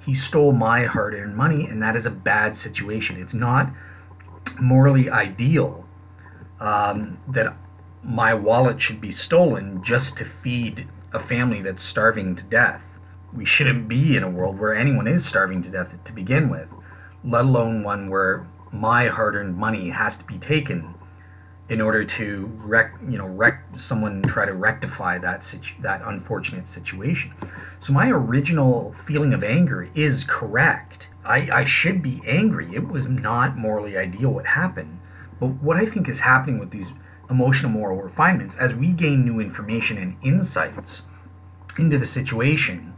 he 0.00 0.14
stole 0.14 0.52
my 0.52 0.84
hard 0.84 1.14
earned 1.14 1.36
money, 1.36 1.66
and 1.66 1.82
that 1.82 1.94
is 1.94 2.06
a 2.06 2.10
bad 2.10 2.56
situation. 2.56 3.20
It's 3.20 3.34
not 3.34 3.70
morally 4.58 5.10
ideal 5.10 5.84
um, 6.58 7.18
that 7.28 7.54
my 8.02 8.32
wallet 8.32 8.80
should 8.80 9.00
be 9.00 9.12
stolen 9.12 9.82
just 9.84 10.16
to 10.16 10.24
feed 10.24 10.88
a 11.12 11.18
family 11.18 11.60
that's 11.60 11.82
starving 11.82 12.34
to 12.36 12.42
death. 12.44 12.82
We 13.32 13.44
shouldn't 13.44 13.88
be 13.88 14.16
in 14.16 14.22
a 14.22 14.30
world 14.30 14.58
where 14.58 14.74
anyone 14.74 15.06
is 15.06 15.24
starving 15.24 15.62
to 15.62 15.70
death 15.70 15.92
to 16.04 16.12
begin 16.12 16.48
with, 16.48 16.68
let 17.24 17.44
alone 17.44 17.82
one 17.82 18.10
where 18.10 18.46
my 18.72 19.06
hard 19.08 19.34
earned 19.34 19.56
money 19.56 19.90
has 19.90 20.16
to 20.16 20.24
be 20.24 20.38
taken 20.38 20.94
in 21.68 21.80
order 21.80 22.04
to 22.04 22.50
rec, 22.64 22.92
you 23.08 23.16
know, 23.16 23.26
rec, 23.26 23.62
someone 23.76 24.22
try 24.22 24.44
to 24.44 24.52
rectify 24.52 25.18
that 25.18 25.44
situ- 25.44 25.80
that 25.80 26.02
unfortunate 26.04 26.66
situation. 26.66 27.30
So 27.78 27.92
my 27.92 28.10
original 28.10 28.94
feeling 29.06 29.32
of 29.32 29.44
anger 29.44 29.88
is 29.94 30.24
correct. 30.24 31.06
I, 31.24 31.48
I 31.52 31.64
should 31.64 32.02
be 32.02 32.20
angry. 32.26 32.74
It 32.74 32.88
was 32.88 33.06
not 33.06 33.56
morally 33.56 33.96
ideal 33.96 34.30
what 34.30 34.46
happened. 34.46 34.98
But 35.38 35.48
what 35.62 35.76
I 35.76 35.86
think 35.86 36.08
is 36.08 36.18
happening 36.18 36.58
with 36.58 36.70
these 36.70 36.92
emotional 37.30 37.70
moral 37.70 38.02
refinements, 38.02 38.56
as 38.56 38.74
we 38.74 38.88
gain 38.88 39.24
new 39.24 39.38
information 39.38 39.96
and 39.96 40.16
insights 40.24 41.04
into 41.78 41.98
the 41.98 42.06
situation, 42.06 42.89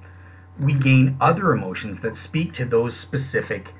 we 0.62 0.74
gain 0.74 1.16
other 1.20 1.52
emotions 1.52 2.00
that 2.00 2.16
speak 2.16 2.52
to 2.54 2.64
those 2.64 2.96
specific 2.96 3.74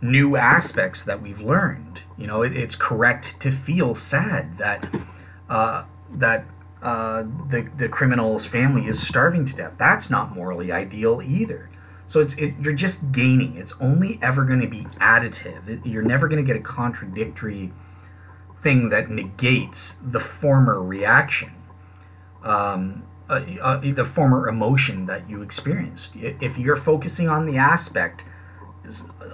new 0.00 0.36
aspects 0.36 1.02
that 1.04 1.20
we've 1.20 1.40
learned. 1.40 2.00
You 2.18 2.26
know, 2.26 2.42
it, 2.42 2.56
it's 2.56 2.76
correct 2.76 3.40
to 3.40 3.50
feel 3.50 3.94
sad 3.94 4.58
that 4.58 4.86
uh, 5.48 5.84
that 6.14 6.44
uh, 6.82 7.22
the 7.48 7.68
the 7.78 7.88
criminal's 7.88 8.44
family 8.44 8.86
is 8.86 9.04
starving 9.04 9.46
to 9.46 9.54
death. 9.54 9.72
That's 9.78 10.10
not 10.10 10.34
morally 10.34 10.72
ideal 10.72 11.22
either. 11.22 11.70
So 12.06 12.20
it's 12.20 12.34
it, 12.34 12.54
you're 12.60 12.74
just 12.74 13.10
gaining. 13.12 13.56
It's 13.56 13.72
only 13.80 14.18
ever 14.22 14.44
going 14.44 14.60
to 14.60 14.66
be 14.68 14.84
additive. 15.00 15.68
It, 15.68 15.86
you're 15.86 16.02
never 16.02 16.28
going 16.28 16.44
to 16.44 16.46
get 16.46 16.60
a 16.60 16.64
contradictory 16.64 17.72
thing 18.62 18.88
that 18.90 19.10
negates 19.10 19.96
the 20.02 20.20
former 20.20 20.82
reaction, 20.82 21.52
um, 22.42 23.02
uh, 23.28 23.40
uh, 23.62 23.92
the 23.92 24.04
former 24.04 24.48
emotion 24.48 25.06
that 25.06 25.28
you 25.28 25.42
experienced. 25.42 26.12
If 26.16 26.58
you're 26.58 26.76
focusing 26.76 27.28
on 27.28 27.46
the 27.46 27.56
aspect 27.56 28.24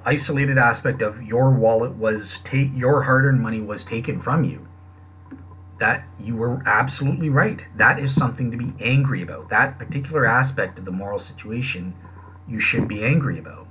isolated 0.04 0.58
aspect 0.58 1.02
of 1.02 1.22
your 1.22 1.50
wallet 1.50 1.92
was 1.96 2.36
take 2.44 2.70
your 2.74 3.02
hard-earned 3.02 3.40
money 3.40 3.60
was 3.60 3.82
taken 3.84 4.20
from 4.20 4.44
you 4.44 4.66
that 5.80 6.04
you 6.20 6.36
were 6.36 6.62
absolutely 6.66 7.30
right. 7.30 7.64
That 7.76 7.98
is 7.98 8.14
something 8.14 8.50
to 8.50 8.56
be 8.56 8.72
angry 8.80 9.22
about. 9.22 9.48
That 9.48 9.78
particular 9.78 10.26
aspect 10.26 10.78
of 10.78 10.84
the 10.84 10.90
moral 10.90 11.18
situation 11.18 11.94
you 12.46 12.60
should 12.60 12.86
be 12.86 13.02
angry 13.02 13.38
about. 13.38 13.66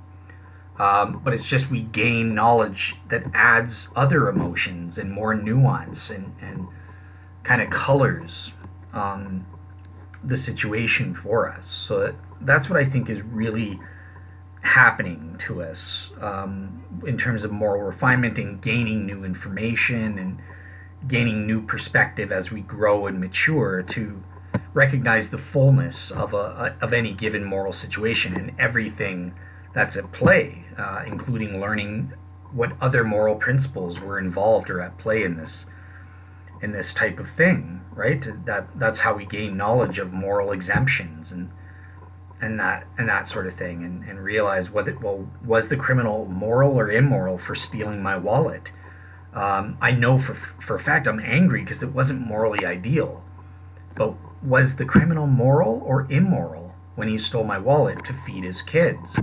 Um, 0.78 1.20
but 1.22 1.34
it's 1.34 1.48
just 1.48 1.70
we 1.70 1.82
gain 1.82 2.34
knowledge 2.34 2.96
that 3.10 3.22
adds 3.32 3.88
other 3.94 4.28
emotions 4.28 4.98
and 4.98 5.12
more 5.12 5.34
nuance 5.34 6.10
and, 6.10 6.34
and 6.40 6.66
kind 7.44 7.62
of 7.62 7.70
colors 7.70 8.52
um, 8.92 9.46
the 10.24 10.36
situation 10.36 11.14
for 11.14 11.50
us. 11.50 11.70
So 11.70 12.00
that, 12.00 12.14
that's 12.42 12.70
what 12.70 12.78
i 12.78 12.84
think 12.84 13.08
is 13.08 13.22
really 13.22 13.78
happening 14.62 15.36
to 15.46 15.62
us 15.62 16.10
um, 16.20 16.82
in 17.06 17.16
terms 17.16 17.44
of 17.44 17.50
moral 17.50 17.82
refinement 17.82 18.38
and 18.38 18.60
gaining 18.60 19.06
new 19.06 19.24
information 19.24 20.18
and 20.18 20.38
gaining 21.08 21.46
new 21.46 21.62
perspective 21.62 22.30
as 22.30 22.50
we 22.50 22.60
grow 22.60 23.06
and 23.06 23.18
mature 23.18 23.82
to 23.82 24.22
recognize 24.74 25.30
the 25.30 25.38
fullness 25.38 26.10
of 26.10 26.34
a, 26.34 26.76
of 26.82 26.92
any 26.92 27.14
given 27.14 27.42
moral 27.42 27.72
situation 27.72 28.36
and 28.36 28.52
everything 28.58 29.32
that's 29.72 29.96
at 29.96 30.12
play, 30.12 30.62
uh, 30.76 31.04
including 31.06 31.58
learning 31.58 32.12
what 32.52 32.72
other 32.82 33.02
moral 33.02 33.36
principles 33.36 33.98
were 34.00 34.18
involved 34.18 34.68
or 34.68 34.82
at 34.82 34.96
play 34.98 35.22
in 35.22 35.36
this 35.36 35.66
in 36.62 36.72
this 36.72 36.92
type 36.94 37.18
of 37.18 37.28
thing, 37.30 37.80
right? 37.94 38.26
That 38.46 38.68
that's 38.78 39.00
how 39.00 39.14
we 39.14 39.24
gain 39.26 39.56
knowledge 39.56 39.98
of 39.98 40.12
moral 40.12 40.52
exemptions 40.52 41.32
and 41.32 41.50
and 42.40 42.58
that 42.58 42.86
and 42.98 43.08
that 43.08 43.28
sort 43.28 43.46
of 43.46 43.54
thing 43.54 43.84
and, 43.84 44.04
and 44.04 44.22
realize 44.22 44.70
whether 44.70 44.96
well 44.98 45.26
was 45.44 45.68
the 45.68 45.76
criminal 45.76 46.26
moral 46.26 46.78
or 46.78 46.90
immoral 46.90 47.36
for 47.36 47.54
stealing 47.54 48.02
my 48.02 48.16
wallet 48.16 48.72
um, 49.34 49.76
i 49.80 49.90
know 49.90 50.18
for 50.18 50.34
for 50.34 50.76
a 50.76 50.78
fact 50.78 51.06
i'm 51.06 51.20
angry 51.20 51.62
because 51.62 51.82
it 51.82 51.92
wasn't 51.92 52.20
morally 52.20 52.64
ideal 52.64 53.22
but 53.94 54.14
was 54.42 54.74
the 54.76 54.84
criminal 54.84 55.26
moral 55.26 55.82
or 55.84 56.10
immoral 56.10 56.74
when 56.94 57.08
he 57.08 57.18
stole 57.18 57.44
my 57.44 57.58
wallet 57.58 58.02
to 58.04 58.12
feed 58.12 58.44
his 58.44 58.62
kids 58.62 59.18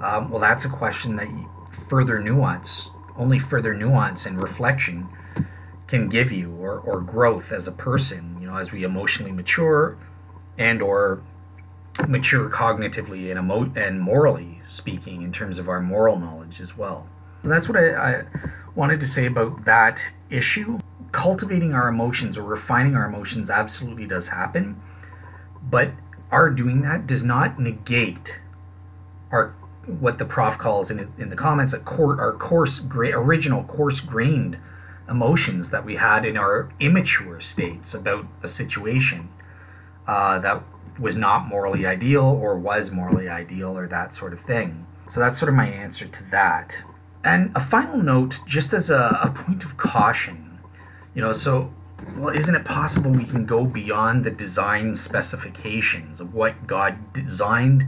um, 0.00 0.30
well 0.30 0.40
that's 0.40 0.64
a 0.64 0.68
question 0.68 1.16
that 1.16 1.28
further 1.88 2.20
nuance 2.20 2.90
only 3.16 3.38
further 3.38 3.74
nuance 3.74 4.26
and 4.26 4.40
reflection 4.40 5.08
can 5.92 6.08
give 6.08 6.32
you 6.32 6.50
or, 6.56 6.78
or 6.80 7.02
growth 7.02 7.52
as 7.52 7.68
a 7.68 7.72
person 7.72 8.34
you 8.40 8.46
know 8.46 8.56
as 8.56 8.72
we 8.72 8.82
emotionally 8.82 9.30
mature 9.30 9.98
and 10.56 10.80
or 10.80 11.22
mature 12.08 12.48
cognitively 12.48 13.30
and 13.30 13.38
emo- 13.38 13.70
and 13.76 14.00
morally 14.00 14.58
speaking 14.70 15.20
in 15.20 15.30
terms 15.30 15.58
of 15.58 15.68
our 15.68 15.80
moral 15.80 16.18
knowledge 16.18 16.62
as 16.62 16.78
well. 16.78 17.06
So 17.42 17.50
that's 17.50 17.68
what 17.68 17.76
I, 17.76 17.90
I 17.90 18.24
wanted 18.74 19.00
to 19.00 19.06
say 19.06 19.26
about 19.26 19.66
that 19.66 20.02
issue. 20.30 20.78
Cultivating 21.12 21.74
our 21.74 21.88
emotions 21.88 22.38
or 22.38 22.42
refining 22.42 22.96
our 22.96 23.04
emotions 23.04 23.50
absolutely 23.50 24.06
does 24.06 24.28
happen, 24.28 24.80
but 25.70 25.90
our 26.30 26.48
doing 26.48 26.80
that 26.80 27.06
does 27.06 27.22
not 27.22 27.60
negate 27.60 28.40
our 29.30 29.54
what 30.00 30.16
the 30.16 30.24
prof 30.24 30.56
calls 30.56 30.90
in, 30.90 31.12
in 31.18 31.28
the 31.28 31.36
comments 31.36 31.74
a 31.74 31.80
core, 31.80 32.18
our 32.18 32.32
coarse 32.32 32.78
gra- 32.78 33.18
original 33.18 33.64
coarse 33.64 34.00
grained 34.00 34.56
emotions 35.12 35.70
that 35.70 35.84
we 35.84 35.94
had 35.94 36.24
in 36.24 36.36
our 36.36 36.72
immature 36.80 37.40
states 37.40 37.94
about 37.94 38.26
a 38.42 38.48
situation 38.48 39.28
uh, 40.08 40.38
that 40.40 40.62
was 40.98 41.16
not 41.16 41.46
morally 41.46 41.86
ideal 41.86 42.24
or 42.24 42.58
was 42.58 42.90
morally 42.90 43.28
ideal 43.28 43.76
or 43.76 43.86
that 43.86 44.12
sort 44.14 44.32
of 44.32 44.40
thing. 44.40 44.86
So 45.08 45.20
that's 45.20 45.38
sort 45.38 45.50
of 45.50 45.54
my 45.54 45.68
answer 45.68 46.06
to 46.06 46.22
that. 46.30 46.74
And 47.24 47.52
a 47.54 47.60
final 47.60 47.98
note, 47.98 48.34
just 48.46 48.72
as 48.72 48.90
a, 48.90 49.20
a 49.22 49.30
point 49.30 49.64
of 49.64 49.76
caution, 49.76 50.58
you 51.14 51.22
know, 51.22 51.32
so 51.32 51.70
well, 52.16 52.34
isn't 52.36 52.54
it 52.54 52.64
possible 52.64 53.10
we 53.10 53.24
can 53.24 53.46
go 53.46 53.64
beyond 53.64 54.24
the 54.24 54.30
design 54.30 54.94
specifications 54.94 56.20
of 56.20 56.34
what 56.34 56.66
God 56.66 57.12
designed, 57.12 57.86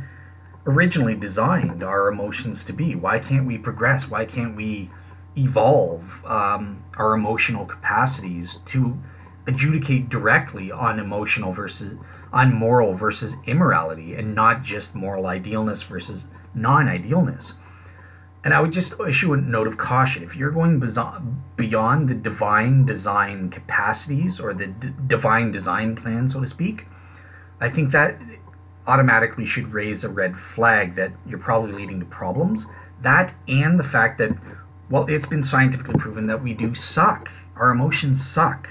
originally 0.66 1.14
designed 1.14 1.82
our 1.82 2.08
emotions 2.08 2.64
to 2.66 2.72
be? 2.72 2.94
Why 2.94 3.18
can't 3.18 3.46
we 3.46 3.58
progress? 3.58 4.08
Why 4.08 4.24
can't 4.24 4.54
we 4.54 4.90
evolve 5.36 6.24
um, 6.24 6.82
our 6.96 7.14
emotional 7.14 7.64
capacities 7.66 8.58
to 8.66 8.96
adjudicate 9.46 10.08
directly 10.08 10.70
on 10.72 10.98
emotional 10.98 11.52
versus 11.52 11.98
on 12.32 12.52
moral 12.52 12.94
versus 12.94 13.34
immorality 13.46 14.14
and 14.14 14.34
not 14.34 14.62
just 14.62 14.94
moral 14.94 15.26
idealness 15.26 15.82
versus 15.82 16.26
non-idealness. 16.54 17.54
And 18.44 18.52
i 18.52 18.60
would 18.60 18.72
just 18.72 18.94
issue 19.00 19.32
a 19.32 19.36
note 19.36 19.66
of 19.66 19.76
caution. 19.76 20.22
If 20.22 20.36
you're 20.36 20.50
going 20.50 20.78
beyond 21.56 22.08
the 22.08 22.14
divine 22.14 22.86
design 22.86 23.50
capacities 23.50 24.38
or 24.38 24.54
the 24.54 24.68
d- 24.68 24.92
divine 25.06 25.50
design 25.50 25.96
plan 25.96 26.28
so 26.28 26.40
to 26.40 26.46
speak 26.46 26.86
i 27.60 27.68
think 27.70 27.90
that 27.92 28.18
automatically 28.86 29.46
should 29.46 29.72
raise 29.72 30.04
a 30.04 30.08
red 30.08 30.36
flag 30.36 30.94
that 30.96 31.12
you're 31.26 31.38
probably 31.38 31.72
leading 31.72 32.00
to 32.00 32.06
problems. 32.06 32.66
That 33.02 33.34
and 33.48 33.78
the 33.78 33.84
fact 33.84 34.18
that 34.18 34.30
well 34.94 35.06
it's 35.06 35.26
been 35.26 35.42
scientifically 35.42 35.98
proven 35.98 36.24
that 36.28 36.40
we 36.40 36.54
do 36.54 36.72
suck 36.72 37.28
our 37.56 37.70
emotions 37.70 38.24
suck 38.24 38.68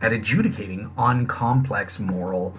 at 0.00 0.12
adjudicating 0.12 0.88
on 0.96 1.26
complex 1.26 1.98
moral 1.98 2.56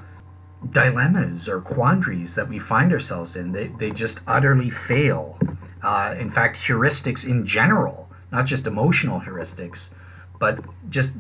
dilemmas 0.71 1.47
or 1.47 1.61
quandaries 1.61 2.35
that 2.35 2.49
we 2.49 2.59
find 2.59 2.91
ourselves 2.91 3.35
in. 3.35 3.51
They, 3.51 3.67
they 3.67 3.91
just 3.91 4.19
utterly 4.27 4.69
fail. 4.69 5.37
Uh, 5.81 6.15
in 6.19 6.31
fact, 6.31 6.57
heuristics 6.57 7.25
in 7.25 7.45
general, 7.45 8.09
not 8.31 8.45
just 8.45 8.65
emotional 8.65 9.21
heuristics, 9.21 9.91
but 10.39 10.59
just 10.89 11.13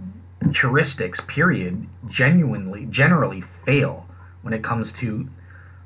heuristics, 0.45 1.25
period, 1.27 1.87
genuinely, 2.07 2.87
generally 2.89 3.41
fail 3.41 4.05
when 4.41 4.53
it 4.53 4.63
comes 4.63 4.91
to 4.93 5.29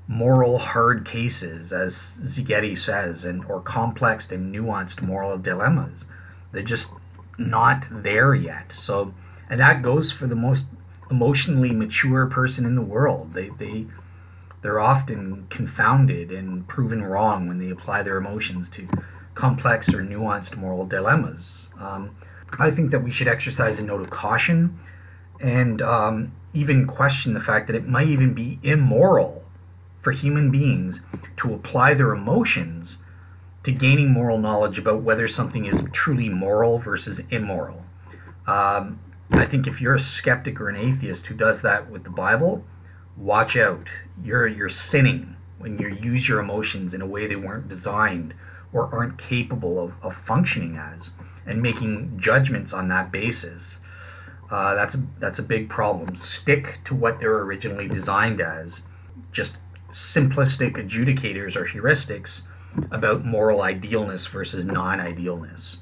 moral 0.09 0.57
hard 0.57 1.05
cases, 1.05 1.71
as 1.71 1.93
Szigeti 2.23 2.75
says, 2.75 3.23
and 3.23 3.45
or 3.45 3.61
complex 3.61 4.29
and 4.31 4.53
nuanced 4.53 5.03
moral 5.03 5.37
dilemmas. 5.37 6.05
They're 6.51 6.63
just 6.63 6.89
not 7.37 7.85
there 7.91 8.33
yet. 8.33 8.73
So 8.73 9.13
and 9.51 9.61
that 9.61 9.83
goes 9.83 10.11
for 10.11 10.25
the 10.25 10.35
most 10.35 10.65
emotionally 11.11 11.69
mature 11.71 12.25
person 12.25 12.65
in 12.65 12.73
the 12.73 12.81
world. 12.81 13.35
They 13.35 13.49
they 13.59 13.85
they're 14.63 14.79
often 14.79 15.45
confounded 15.51 16.31
and 16.31 16.67
proven 16.67 17.03
wrong 17.03 17.47
when 17.47 17.59
they 17.59 17.69
apply 17.69 18.01
their 18.01 18.17
emotions 18.17 18.67
to 18.71 18.87
complex 19.35 19.93
or 19.93 20.01
nuanced 20.01 20.57
moral 20.57 20.87
dilemmas. 20.87 21.69
Um, 21.79 22.15
I 22.57 22.71
think 22.71 22.89
that 22.91 23.03
we 23.03 23.11
should 23.11 23.27
exercise 23.27 23.77
a 23.77 23.83
note 23.83 24.01
of 24.01 24.09
caution 24.09 24.79
and 25.39 25.83
um, 25.83 26.31
even 26.55 26.87
question 26.87 27.35
the 27.35 27.39
fact 27.39 27.67
that 27.67 27.75
it 27.75 27.87
might 27.87 28.07
even 28.07 28.33
be 28.33 28.59
immoral 28.63 29.45
for 30.01 30.11
human 30.11 30.49
beings 30.49 31.01
to 31.37 31.53
apply 31.53 31.93
their 31.93 32.13
emotions 32.13 32.99
to 33.63 33.71
gaining 33.71 34.11
moral 34.11 34.37
knowledge 34.37 34.77
about 34.77 35.01
whether 35.01 35.27
something 35.27 35.65
is 35.65 35.83
truly 35.91 36.29
moral 36.29 36.79
versus 36.79 37.21
immoral. 37.29 37.83
Um, 38.47 38.99
I 39.31 39.45
think 39.45 39.67
if 39.67 39.79
you're 39.79 39.95
a 39.95 39.99
skeptic 39.99 40.59
or 40.59 40.69
an 40.69 40.75
atheist 40.75 41.27
who 41.27 41.35
does 41.35 41.61
that 41.61 41.89
with 41.89 42.03
the 42.03 42.09
Bible, 42.09 42.63
watch 43.17 43.57
out. 43.57 43.87
You're 44.23 44.47
you're 44.47 44.69
sinning 44.69 45.35
when 45.59 45.77
you 45.77 45.89
use 45.89 46.27
your 46.27 46.39
emotions 46.39 46.93
in 46.93 47.01
a 47.01 47.05
way 47.05 47.27
they 47.27 47.35
weren't 47.35 47.67
designed 47.67 48.33
or 48.73 48.93
aren't 48.93 49.17
capable 49.17 49.83
of, 49.83 49.93
of 50.01 50.15
functioning 50.15 50.77
as 50.77 51.11
and 51.45 51.61
making 51.61 52.17
judgments 52.17 52.73
on 52.73 52.87
that 52.87 53.11
basis. 53.11 53.77
Uh, 54.49 54.73
that's 54.73 54.97
that's 55.19 55.39
a 55.39 55.43
big 55.43 55.69
problem. 55.69 56.15
Stick 56.15 56.79
to 56.85 56.95
what 56.95 57.19
they're 57.19 57.39
originally 57.39 57.87
designed 57.87 58.41
as. 58.41 58.81
Just 59.31 59.57
simplistic 59.91 60.73
adjudicators 60.77 61.55
or 61.55 61.65
heuristics 61.65 62.41
about 62.91 63.25
moral 63.25 63.61
idealness 63.61 64.27
versus 64.27 64.65
non-idealness. 64.65 65.77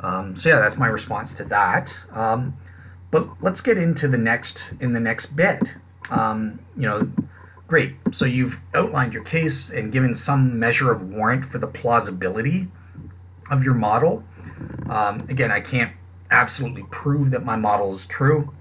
Um, 0.00 0.36
so 0.36 0.48
yeah, 0.48 0.58
that's 0.60 0.76
my 0.76 0.88
response 0.88 1.34
to 1.34 1.44
that. 1.44 1.94
Um, 2.12 2.56
but 3.10 3.28
let's 3.42 3.60
get 3.60 3.78
into 3.78 4.08
the 4.08 4.18
next 4.18 4.58
in 4.80 4.92
the 4.92 5.00
next 5.00 5.26
bit. 5.36 5.62
Um, 6.10 6.58
you 6.76 6.82
know, 6.82 7.08
great. 7.68 7.96
So 8.10 8.24
you've 8.24 8.58
outlined 8.74 9.14
your 9.14 9.24
case 9.24 9.70
and 9.70 9.92
given 9.92 10.14
some 10.14 10.58
measure 10.58 10.90
of 10.90 11.10
warrant 11.10 11.44
for 11.44 11.58
the 11.58 11.66
plausibility 11.66 12.68
of 13.50 13.62
your 13.62 13.74
model. 13.74 14.24
Um, 14.88 15.26
again, 15.28 15.50
I 15.50 15.60
can't 15.60 15.92
absolutely 16.30 16.84
prove 16.90 17.30
that 17.30 17.44
my 17.44 17.56
model 17.56 17.92
is 17.94 18.06
true. 18.06 18.52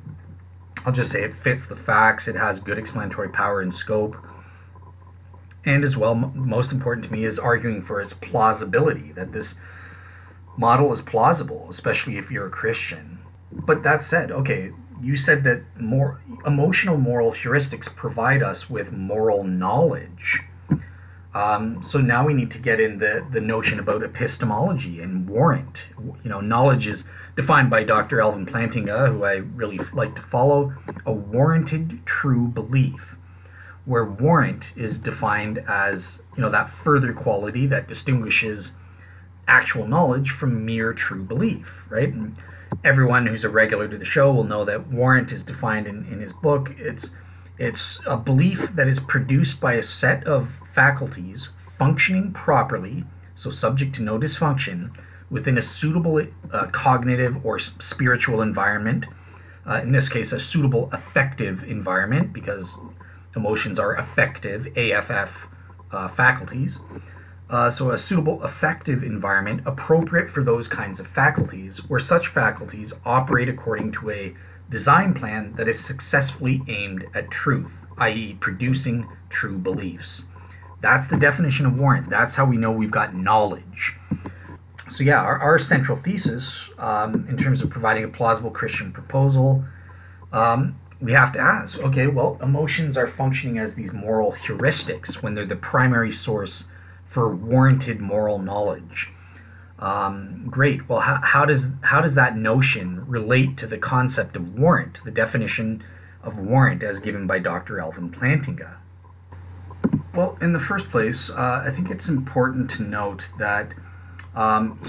I'll 0.85 0.93
just 0.93 1.11
say 1.11 1.23
it 1.23 1.35
fits 1.35 1.65
the 1.65 1.75
facts. 1.75 2.27
It 2.27 2.35
has 2.35 2.59
good 2.59 2.77
explanatory 2.77 3.29
power 3.29 3.61
and 3.61 3.73
scope. 3.73 4.15
And 5.65 5.83
as 5.83 5.95
well, 5.95 6.11
m- 6.11 6.33
most 6.35 6.71
important 6.71 7.05
to 7.05 7.11
me 7.11 7.23
is 7.23 7.38
arguing 7.38 7.81
for 7.81 8.01
its 8.01 8.13
plausibility, 8.13 9.11
that 9.13 9.31
this 9.31 9.55
model 10.57 10.91
is 10.91 11.01
plausible, 11.01 11.67
especially 11.69 12.17
if 12.17 12.31
you're 12.31 12.47
a 12.47 12.51
Christian. 12.51 13.19
But 13.51 13.83
that 13.83 14.03
said, 14.03 14.31
okay, 14.31 14.71
you 15.01 15.15
said 15.15 15.43
that 15.43 15.63
more 15.79 16.21
emotional 16.45 16.97
moral 16.97 17.31
heuristics 17.31 17.93
provide 17.93 18.43
us 18.43 18.69
with 18.69 18.91
moral 18.91 19.43
knowledge. 19.43 20.41
Um, 21.33 21.81
so 21.81 21.99
now 22.01 22.25
we 22.25 22.33
need 22.33 22.51
to 22.51 22.59
get 22.59 22.81
in 22.81 22.99
the, 22.99 23.25
the 23.31 23.39
notion 23.39 23.79
about 23.79 24.03
epistemology 24.03 25.01
and 25.01 25.29
warrant. 25.29 25.85
You 25.97 26.29
know, 26.29 26.41
knowledge 26.41 26.88
is 26.88 27.05
defined 27.38 27.69
by 27.69 27.83
Dr. 27.83 28.21
Alvin 28.21 28.45
Plantinga, 28.45 29.07
who 29.07 29.23
I 29.23 29.35
really 29.35 29.79
like 29.93 30.13
to 30.15 30.21
follow, 30.21 30.73
a 31.05 31.13
warranted 31.13 32.05
true 32.05 32.47
belief, 32.47 33.15
where 33.85 34.05
warrant 34.05 34.73
is 34.75 34.99
defined 34.99 35.57
as, 35.67 36.21
you 36.35 36.41
know, 36.41 36.49
that 36.49 36.69
further 36.69 37.13
quality 37.13 37.65
that 37.67 37.87
distinguishes 37.87 38.71
actual 39.47 39.87
knowledge 39.87 40.31
from 40.31 40.65
mere 40.65 40.93
true 40.93 41.23
belief, 41.23 41.85
right? 41.89 42.09
And 42.09 42.35
everyone 42.83 43.25
who's 43.25 43.43
a 43.43 43.49
regular 43.49 43.87
to 43.87 43.97
the 43.97 44.05
show 44.05 44.31
will 44.31 44.43
know 44.43 44.63
that 44.65 44.87
warrant 44.87 45.31
is 45.31 45.43
defined 45.43 45.87
in, 45.87 46.05
in 46.11 46.19
his 46.19 46.33
book. 46.33 46.71
It's 46.77 47.09
it's 47.57 47.99
a 48.07 48.17
belief 48.17 48.75
that 48.75 48.87
is 48.87 48.99
produced 48.99 49.59
by 49.59 49.73
a 49.73 49.83
set 49.83 50.23
of 50.25 50.49
faculties 50.73 51.49
functioning 51.59 52.31
properly, 52.33 53.03
so 53.35 53.51
subject 53.51 53.93
to 53.95 54.01
no 54.01 54.17
dysfunction, 54.17 54.89
within 55.29 55.57
a 55.57 55.61
suitable 55.61 56.25
uh, 56.51 56.67
cognitive 56.67 57.45
or 57.45 57.59
spiritual 57.59 58.41
environment. 58.41 59.05
Uh, 59.67 59.81
in 59.81 59.91
this 59.91 60.09
case, 60.09 60.31
a 60.31 60.39
suitable 60.39 60.89
affective 60.91 61.63
environment, 61.65 62.33
because 62.33 62.77
emotions 63.35 63.79
are 63.79 63.95
affective, 63.95 64.67
AFF 64.77 65.47
uh, 65.91 66.07
faculties. 66.07 66.79
Uh, 67.49 67.69
so, 67.69 67.91
a 67.91 67.97
suitable 67.97 68.41
affective 68.43 69.03
environment 69.03 69.61
appropriate 69.65 70.29
for 70.29 70.41
those 70.41 70.69
kinds 70.69 71.01
of 71.01 71.07
faculties, 71.07 71.77
where 71.89 71.99
such 71.99 72.29
faculties 72.29 72.93
operate 73.05 73.49
according 73.49 73.91
to 73.91 74.09
a 74.09 74.33
design 74.69 75.13
plan 75.13 75.53
that 75.57 75.67
is 75.67 75.77
successfully 75.77 76.61
aimed 76.69 77.05
at 77.13 77.29
truth, 77.29 77.85
i.e., 77.97 78.37
producing 78.39 79.05
true 79.29 79.57
beliefs. 79.57 80.25
That's 80.79 81.07
the 81.07 81.17
definition 81.17 81.65
of 81.65 81.77
warrant. 81.77 82.09
That's 82.09 82.35
how 82.35 82.45
we 82.45 82.55
know 82.55 82.71
we've 82.71 82.89
got 82.89 83.13
knowledge. 83.13 83.97
So, 84.89 85.03
yeah, 85.03 85.21
our, 85.21 85.37
our 85.37 85.59
central 85.59 85.97
thesis, 85.97 86.69
um, 86.77 87.27
in 87.29 87.35
terms 87.35 87.61
of 87.61 87.69
providing 87.69 88.05
a 88.05 88.07
plausible 88.07 88.49
Christian 88.49 88.93
proposal, 88.93 89.63
um, 90.31 90.79
we 91.01 91.11
have 91.13 91.31
to 91.33 91.39
ask 91.39 91.79
okay, 91.79 92.07
well, 92.07 92.37
emotions 92.41 92.97
are 92.97 93.07
functioning 93.07 93.57
as 93.57 93.73
these 93.75 93.91
moral 93.91 94.33
heuristics 94.33 95.21
when 95.21 95.33
they're 95.33 95.45
the 95.45 95.55
primary 95.55 96.11
source 96.11 96.65
for 97.05 97.35
warranted 97.35 97.99
moral 97.99 98.39
knowledge. 98.39 99.09
Um, 99.79 100.45
great. 100.47 100.87
Well, 100.87 100.99
how, 100.99 101.19
how 101.23 101.45
does 101.45 101.67
how 101.81 102.01
does 102.01 102.13
that 102.15 102.37
notion 102.37 103.03
relate 103.07 103.57
to 103.57 103.67
the 103.67 103.77
concept 103.77 104.35
of 104.35 104.57
warrant, 104.57 104.99
the 105.03 105.11
definition 105.11 105.83
of 106.23 106.37
warrant 106.37 106.83
as 106.83 106.99
given 106.99 107.25
by 107.25 107.39
Dr. 107.39 107.79
Alvin 107.79 108.11
Plantinga? 108.11 108.75
Well, 110.13 110.37
in 110.41 110.53
the 110.53 110.59
first 110.59 110.91
place, 110.91 111.29
uh, 111.29 111.63
I 111.65 111.71
think 111.71 111.89
it's 111.89 112.07
important 112.07 112.69
to 112.71 112.83
note 112.83 113.25
that, 113.39 113.73
um, 114.35 114.79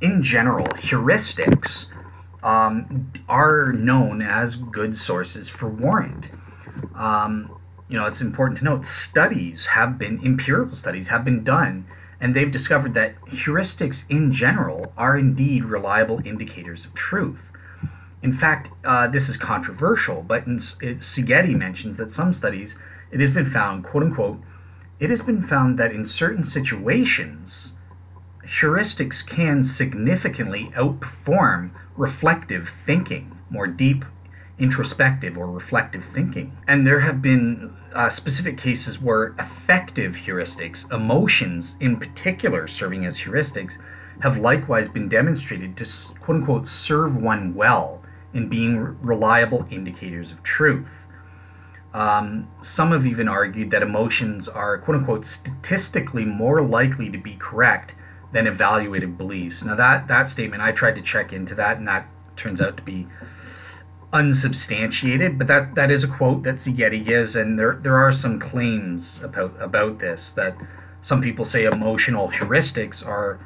in 0.00 0.22
general, 0.22 0.66
heuristics 0.66 1.86
um, 2.46 3.10
are 3.28 3.72
known 3.72 4.22
as 4.22 4.54
good 4.54 4.96
sources 4.96 5.48
for 5.48 5.68
warrant. 5.68 6.28
Um, 6.94 7.50
you 7.88 7.98
know, 7.98 8.06
it's 8.06 8.20
important 8.20 8.58
to 8.58 8.64
note 8.64 8.86
studies 8.86 9.66
have 9.66 9.98
been, 9.98 10.24
empirical 10.24 10.76
studies 10.76 11.08
have 11.08 11.24
been 11.24 11.42
done, 11.42 11.86
and 12.20 12.34
they've 12.34 12.50
discovered 12.50 12.94
that 12.94 13.20
heuristics 13.26 14.04
in 14.08 14.32
general 14.32 14.92
are 14.96 15.18
indeed 15.18 15.64
reliable 15.64 16.24
indicators 16.24 16.84
of 16.84 16.94
truth. 16.94 17.50
In 18.22 18.32
fact, 18.32 18.70
uh, 18.84 19.08
this 19.08 19.28
is 19.28 19.36
controversial, 19.36 20.22
but 20.22 20.46
in, 20.46 20.56
it, 20.80 21.00
Szigeti 21.00 21.56
mentions 21.56 21.96
that 21.96 22.12
some 22.12 22.32
studies, 22.32 22.76
it 23.10 23.18
has 23.18 23.30
been 23.30 23.50
found, 23.50 23.84
quote 23.84 24.04
unquote, 24.04 24.40
it 25.00 25.10
has 25.10 25.20
been 25.20 25.42
found 25.42 25.78
that 25.80 25.92
in 25.92 26.04
certain 26.04 26.44
situations, 26.44 27.72
heuristics 28.44 29.26
can 29.26 29.64
significantly 29.64 30.70
outperform 30.76 31.72
reflective 31.96 32.68
thinking, 32.68 33.36
more 33.50 33.66
deep 33.66 34.04
introspective 34.58 35.36
or 35.36 35.50
reflective 35.50 36.04
thinking. 36.04 36.56
And 36.66 36.86
there 36.86 37.00
have 37.00 37.20
been 37.20 37.74
uh, 37.94 38.08
specific 38.08 38.56
cases 38.56 39.00
where 39.00 39.34
affective 39.38 40.14
heuristics, 40.14 40.90
emotions 40.92 41.76
in 41.80 41.96
particular 41.96 42.66
serving 42.66 43.04
as 43.04 43.18
heuristics, 43.18 43.74
have 44.20 44.38
likewise 44.38 44.88
been 44.88 45.08
demonstrated 45.08 45.76
to 45.76 45.84
quote 46.20 46.38
unquote 46.38 46.66
serve 46.66 47.16
one 47.16 47.54
well 47.54 48.02
in 48.32 48.48
being 48.48 48.78
reliable 49.02 49.66
indicators 49.70 50.32
of 50.32 50.42
truth. 50.42 50.90
Um, 51.92 52.48
some 52.60 52.92
have 52.92 53.06
even 53.06 53.28
argued 53.28 53.70
that 53.70 53.82
emotions 53.82 54.48
are 54.48 54.78
quote 54.78 54.98
unquote 54.98 55.26
statistically 55.26 56.24
more 56.24 56.62
likely 56.62 57.10
to 57.10 57.18
be 57.18 57.36
correct 57.36 57.94
than 58.32 58.46
evaluated 58.46 59.16
beliefs. 59.16 59.64
Now 59.64 59.76
that 59.76 60.08
that 60.08 60.28
statement 60.28 60.62
I 60.62 60.72
tried 60.72 60.96
to 60.96 61.02
check 61.02 61.32
into 61.32 61.54
that 61.56 61.78
and 61.78 61.88
that 61.88 62.08
turns 62.36 62.60
out 62.60 62.76
to 62.76 62.82
be 62.82 63.06
unsubstantiated, 64.12 65.38
but 65.38 65.46
that, 65.46 65.74
that 65.74 65.90
is 65.90 66.04
a 66.04 66.08
quote 66.08 66.42
that 66.44 66.56
Szigeti 66.56 67.04
gives, 67.04 67.36
and 67.36 67.58
there 67.58 67.78
there 67.82 67.96
are 67.96 68.12
some 68.12 68.38
claims 68.38 69.20
about 69.22 69.54
about 69.60 69.98
this 69.98 70.32
that 70.32 70.56
some 71.02 71.20
people 71.20 71.44
say 71.44 71.64
emotional 71.64 72.28
heuristics 72.28 73.06
are 73.06 73.38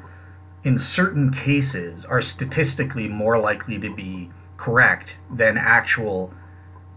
in 0.63 0.77
certain 0.77 1.31
cases 1.31 2.05
are 2.05 2.21
statistically 2.21 3.07
more 3.07 3.37
likely 3.39 3.79
to 3.79 3.93
be 3.93 4.29
correct 4.57 5.15
than 5.31 5.57
actual 5.57 6.31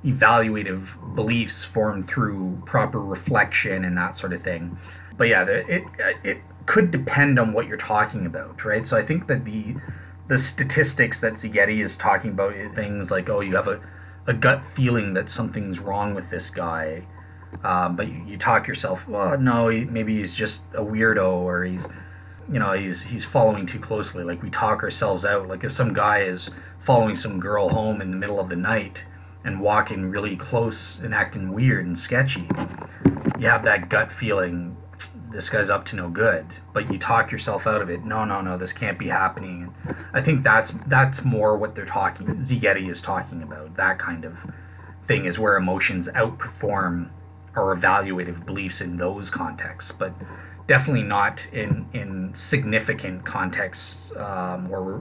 evaluative 0.05 0.87
beliefs 1.15 1.65
formed 1.65 2.07
through 2.07 2.63
proper 2.67 3.01
reflection 3.01 3.85
and 3.85 3.97
that 3.97 4.17
sort 4.17 4.35
of 4.35 4.43
thing. 4.43 4.77
But 5.17 5.29
yeah, 5.29 5.45
it 5.45 5.85
it 6.23 6.39
could 6.67 6.91
depend 6.91 7.39
on 7.39 7.53
what 7.53 7.67
you're 7.67 7.77
talking 7.77 8.27
about, 8.27 8.65
right? 8.65 8.87
So 8.87 8.97
I 8.97 9.05
think 9.05 9.27
that 9.27 9.45
the 9.45 9.77
the 10.29 10.39
statistics 10.39 11.21
that 11.21 11.35
Szigeti 11.35 11.83
is 11.83 11.97
talking 11.97 12.31
about 12.31 12.55
things 12.75 13.11
like, 13.11 13.29
oh, 13.29 13.41
you 13.41 13.55
have 13.57 13.69
a, 13.69 13.79
a 14.27 14.33
gut 14.33 14.65
feeling 14.65 15.13
that 15.15 15.29
something's 15.29 15.81
wrong 15.81 16.15
with 16.15 16.31
this 16.31 16.49
guy, 16.49 17.07
um, 17.63 17.95
but 17.95 18.09
you, 18.09 18.25
you, 18.27 18.39
talk 18.39 18.67
yourself, 18.67 19.07
well, 19.07 19.39
no, 19.39 19.71
maybe 19.71 20.17
he's 20.17 20.33
just 20.33 20.63
a 20.73 20.81
weirdo 20.81 21.31
or 21.31 21.65
he's, 21.65 21.87
you 22.51 22.59
know, 22.59 22.73
he's 22.73 23.03
he's 23.03 23.25
following 23.25 23.67
too 23.67 23.79
closely. 23.79 24.25
Like 24.25 24.43
we 24.43 24.51
talk 24.51 24.83
ourselves 24.83 25.25
out. 25.25 25.47
Like 25.47 25.63
if 25.63 25.73
some 25.73 25.93
guy 25.93 26.23
is 26.23 26.51
following 26.81 27.17
some 27.17 27.39
girl 27.39 27.69
home 27.69 28.01
in 28.01 28.11
the 28.11 28.17
middle 28.17 28.41
of 28.41 28.49
the 28.49 28.57
night 28.57 28.99
and 29.45 29.61
walking 29.61 30.11
really 30.11 30.37
close 30.37 30.99
and 31.01 31.15
acting 31.15 31.53
weird 31.53 31.87
and 31.87 31.99
sketchy, 31.99 32.49
you 33.39 33.47
have 33.47 33.63
that 33.65 33.89
gut 33.89 34.11
feeling 34.13 34.77
this 35.35 35.51
guy's 35.51 35.69
up 35.69 35.85
to 35.85 35.97
no 35.97 36.09
good 36.09 36.47
but 36.73 36.91
you 36.91 36.99
talk 36.99 37.31
yourself 37.31 37.67
out 37.67 37.83
of 37.83 37.91
it. 37.91 38.05
No 38.05 38.25
no 38.25 38.41
no 38.41 38.57
this 38.57 38.73
can't 38.73 38.99
be 38.99 39.09
happening. 39.09 39.75
I 40.13 40.23
think 40.23 40.43
that's 40.43 40.73
that's 40.87 41.25
more 41.25 41.57
what 41.59 41.75
they're 41.75 41.85
talking 41.85 42.27
Szigeti 42.27 42.91
is 42.91 43.03
talking 43.03 43.43
about. 43.43 43.77
That 43.77 43.99
kind 43.99 44.25
of 44.25 44.37
thing 45.07 45.27
is 45.27 45.39
where 45.39 45.57
emotions 45.57 46.09
outperform 46.09 47.11
our 47.57 47.77
evaluative 47.77 48.47
beliefs 48.47 48.81
in 48.81 48.97
those 48.97 49.31
contexts 49.31 49.93
but 49.93 50.13
definitely 50.67 51.03
not 51.03 51.41
in 51.53 51.87
in 51.93 52.35
significant 52.35 53.25
contexts 53.27 54.13
um, 54.17 54.69
where 54.69 55.01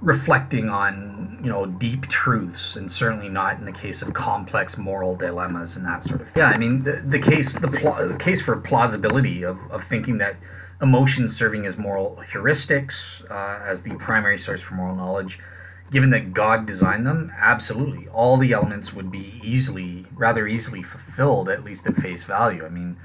reflecting 0.00 0.68
on 0.68 1.40
you 1.42 1.48
know 1.48 1.66
deep 1.66 2.06
truths 2.08 2.76
and 2.76 2.90
certainly 2.90 3.28
not 3.28 3.58
in 3.58 3.64
the 3.64 3.72
case 3.72 4.02
of 4.02 4.12
complex 4.14 4.76
moral 4.76 5.16
dilemmas 5.16 5.76
and 5.76 5.84
that 5.84 6.04
sort 6.04 6.20
of 6.20 6.26
thing. 6.28 6.40
Yeah, 6.40 6.52
I 6.54 6.58
mean 6.58 6.82
the, 6.82 7.02
the 7.06 7.18
case 7.18 7.52
the, 7.52 7.68
pl- 7.68 8.08
the 8.08 8.16
case 8.18 8.40
for 8.40 8.56
plausibility 8.56 9.44
of, 9.44 9.58
of 9.70 9.84
thinking 9.84 10.18
that 10.18 10.36
emotions 10.82 11.36
serving 11.36 11.66
as 11.66 11.76
moral 11.76 12.22
heuristics 12.30 13.28
uh, 13.30 13.60
as 13.64 13.82
the 13.82 13.90
primary 13.96 14.38
source 14.38 14.60
for 14.60 14.74
moral 14.74 14.94
knowledge 14.94 15.40
given 15.90 16.10
that 16.10 16.34
God 16.34 16.66
designed 16.66 17.06
them 17.06 17.32
absolutely 17.36 18.06
all 18.08 18.36
the 18.36 18.52
elements 18.52 18.92
would 18.92 19.10
be 19.10 19.40
easily 19.42 20.06
rather 20.14 20.46
easily 20.46 20.82
fulfilled 20.82 21.48
at 21.48 21.64
least 21.64 21.86
at 21.86 21.96
face 21.96 22.22
value 22.22 22.64
I 22.64 22.68
mean 22.68 22.96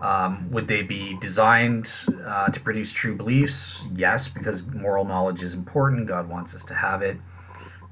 um, 0.00 0.50
would 0.50 0.68
they 0.68 0.82
be 0.82 1.16
designed 1.20 1.88
uh, 2.24 2.48
to 2.48 2.60
produce 2.60 2.92
true 2.92 3.16
beliefs? 3.16 3.82
Yes, 3.94 4.28
because 4.28 4.64
moral 4.66 5.04
knowledge 5.04 5.42
is 5.42 5.54
important. 5.54 6.06
God 6.06 6.28
wants 6.28 6.54
us 6.54 6.64
to 6.66 6.74
have 6.74 7.02
it. 7.02 7.16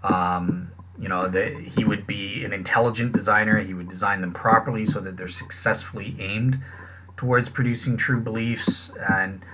Um, 0.03 0.71
you 0.99 1.09
know, 1.09 1.29
the, 1.29 1.51
he 1.77 1.85
would 1.85 2.07
be 2.07 2.45
an 2.45 2.53
intelligent 2.53 3.13
designer. 3.13 3.59
He 3.59 3.75
would 3.75 3.89
design 3.89 4.21
them 4.21 4.33
properly 4.33 4.87
so 4.87 5.01
that 5.01 5.17
they're 5.17 5.29
successfully 5.29 6.17
aimed 6.21 6.61
towards 7.17 7.49
producing 7.49 7.97
true 7.97 8.21
beliefs. 8.21 8.93
And 9.11 9.45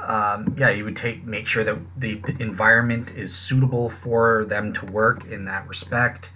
um, 0.00 0.54
yeah, 0.58 0.72
he 0.72 0.82
would 0.82 0.96
take 0.96 1.24
make 1.24 1.46
sure 1.46 1.64
that 1.64 1.78
the 1.98 2.22
environment 2.40 3.12
is 3.16 3.34
suitable 3.34 3.90
for 3.90 4.44
them 4.46 4.72
to 4.74 4.86
work 4.86 5.26
in 5.26 5.44
that 5.44 5.68
respect. 5.68 6.30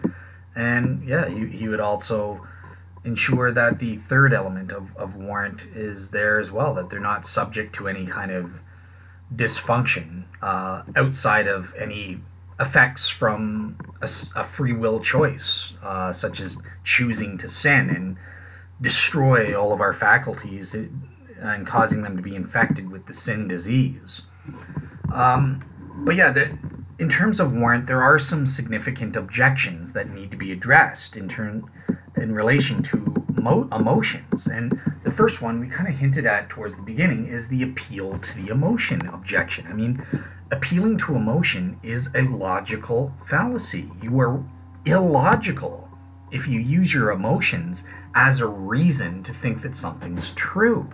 And 0.54 1.02
yeah, 1.08 1.28
he, 1.28 1.46
he 1.46 1.68
would 1.68 1.80
also 1.80 2.46
ensure 3.04 3.52
that 3.52 3.78
the 3.78 3.96
third 3.96 4.32
element 4.32 4.70
of, 4.70 4.96
of 4.96 5.16
warrant 5.16 5.62
is 5.74 6.10
there 6.10 6.38
as 6.38 6.50
well, 6.50 6.74
that 6.74 6.88
they're 6.88 7.00
not 7.00 7.26
subject 7.26 7.74
to 7.74 7.88
any 7.88 8.06
kind 8.06 8.30
of 8.30 8.50
dysfunction 9.34 10.24
uh, 10.42 10.82
outside 10.96 11.46
of 11.46 11.74
any 11.78 12.20
effects 12.60 13.08
from 13.08 13.76
a, 14.02 14.08
a 14.36 14.44
free 14.44 14.72
will 14.72 15.00
choice, 15.00 15.72
uh, 15.82 16.12
such 16.12 16.40
as 16.40 16.56
choosing 16.84 17.36
to 17.38 17.48
sin 17.48 17.90
and 17.90 18.16
destroy 18.80 19.58
all 19.58 19.72
of 19.72 19.80
our 19.80 19.92
faculties 19.92 20.74
and 20.74 21.66
causing 21.66 22.02
them 22.02 22.16
to 22.16 22.22
be 22.22 22.36
infected 22.36 22.90
with 22.90 23.06
the 23.06 23.12
sin 23.12 23.48
disease. 23.48 24.22
Um, 25.12 25.64
but 26.04 26.14
yeah, 26.14 26.30
the, 26.30 26.56
in 27.02 27.08
terms 27.08 27.40
of 27.40 27.52
warrant, 27.52 27.84
there 27.84 28.00
are 28.00 28.16
some 28.16 28.46
significant 28.46 29.16
objections 29.16 29.90
that 29.90 30.10
need 30.10 30.30
to 30.30 30.36
be 30.36 30.52
addressed 30.52 31.16
in 31.16 31.28
turn 31.28 31.68
in 32.14 32.32
relation 32.32 32.80
to 32.80 33.24
mo- 33.34 33.68
emotions. 33.72 34.46
And 34.46 34.80
the 35.02 35.10
first 35.10 35.42
one 35.42 35.58
we 35.58 35.66
kind 35.66 35.88
of 35.88 35.96
hinted 35.96 36.26
at 36.26 36.48
towards 36.48 36.76
the 36.76 36.82
beginning 36.82 37.26
is 37.26 37.48
the 37.48 37.64
appeal 37.64 38.16
to 38.20 38.36
the 38.36 38.52
emotion 38.52 39.04
objection. 39.08 39.66
I 39.68 39.72
mean, 39.72 40.06
appealing 40.52 40.96
to 40.98 41.16
emotion 41.16 41.76
is 41.82 42.08
a 42.14 42.22
logical 42.22 43.12
fallacy. 43.26 43.90
You 44.00 44.20
are 44.20 44.40
illogical 44.84 45.88
if 46.30 46.46
you 46.46 46.60
use 46.60 46.94
your 46.94 47.10
emotions 47.10 47.82
as 48.14 48.38
a 48.38 48.46
reason 48.46 49.24
to 49.24 49.34
think 49.34 49.60
that 49.62 49.74
something's 49.74 50.30
true. 50.34 50.88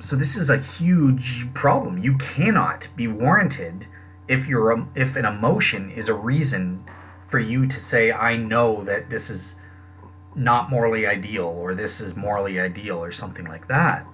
So 0.00 0.16
this 0.16 0.34
is 0.34 0.50
a 0.50 0.58
huge 0.58 1.46
problem. 1.54 1.98
You 1.98 2.18
cannot 2.18 2.88
be 2.96 3.06
warranted 3.06 3.86
if 4.28 4.46
your 4.46 4.86
if 4.94 5.16
an 5.16 5.24
emotion 5.24 5.90
is 5.90 6.08
a 6.08 6.14
reason 6.14 6.84
for 7.28 7.38
you 7.38 7.66
to 7.66 7.80
say 7.80 8.12
I 8.12 8.36
know 8.36 8.84
that 8.84 9.10
this 9.10 9.30
is 9.30 9.56
not 10.34 10.70
morally 10.70 11.06
ideal 11.06 11.44
or 11.44 11.74
this 11.74 12.00
is 12.00 12.16
morally 12.16 12.58
ideal 12.58 13.02
or 13.02 13.12
something 13.12 13.46
like 13.46 13.68
that. 13.68 14.06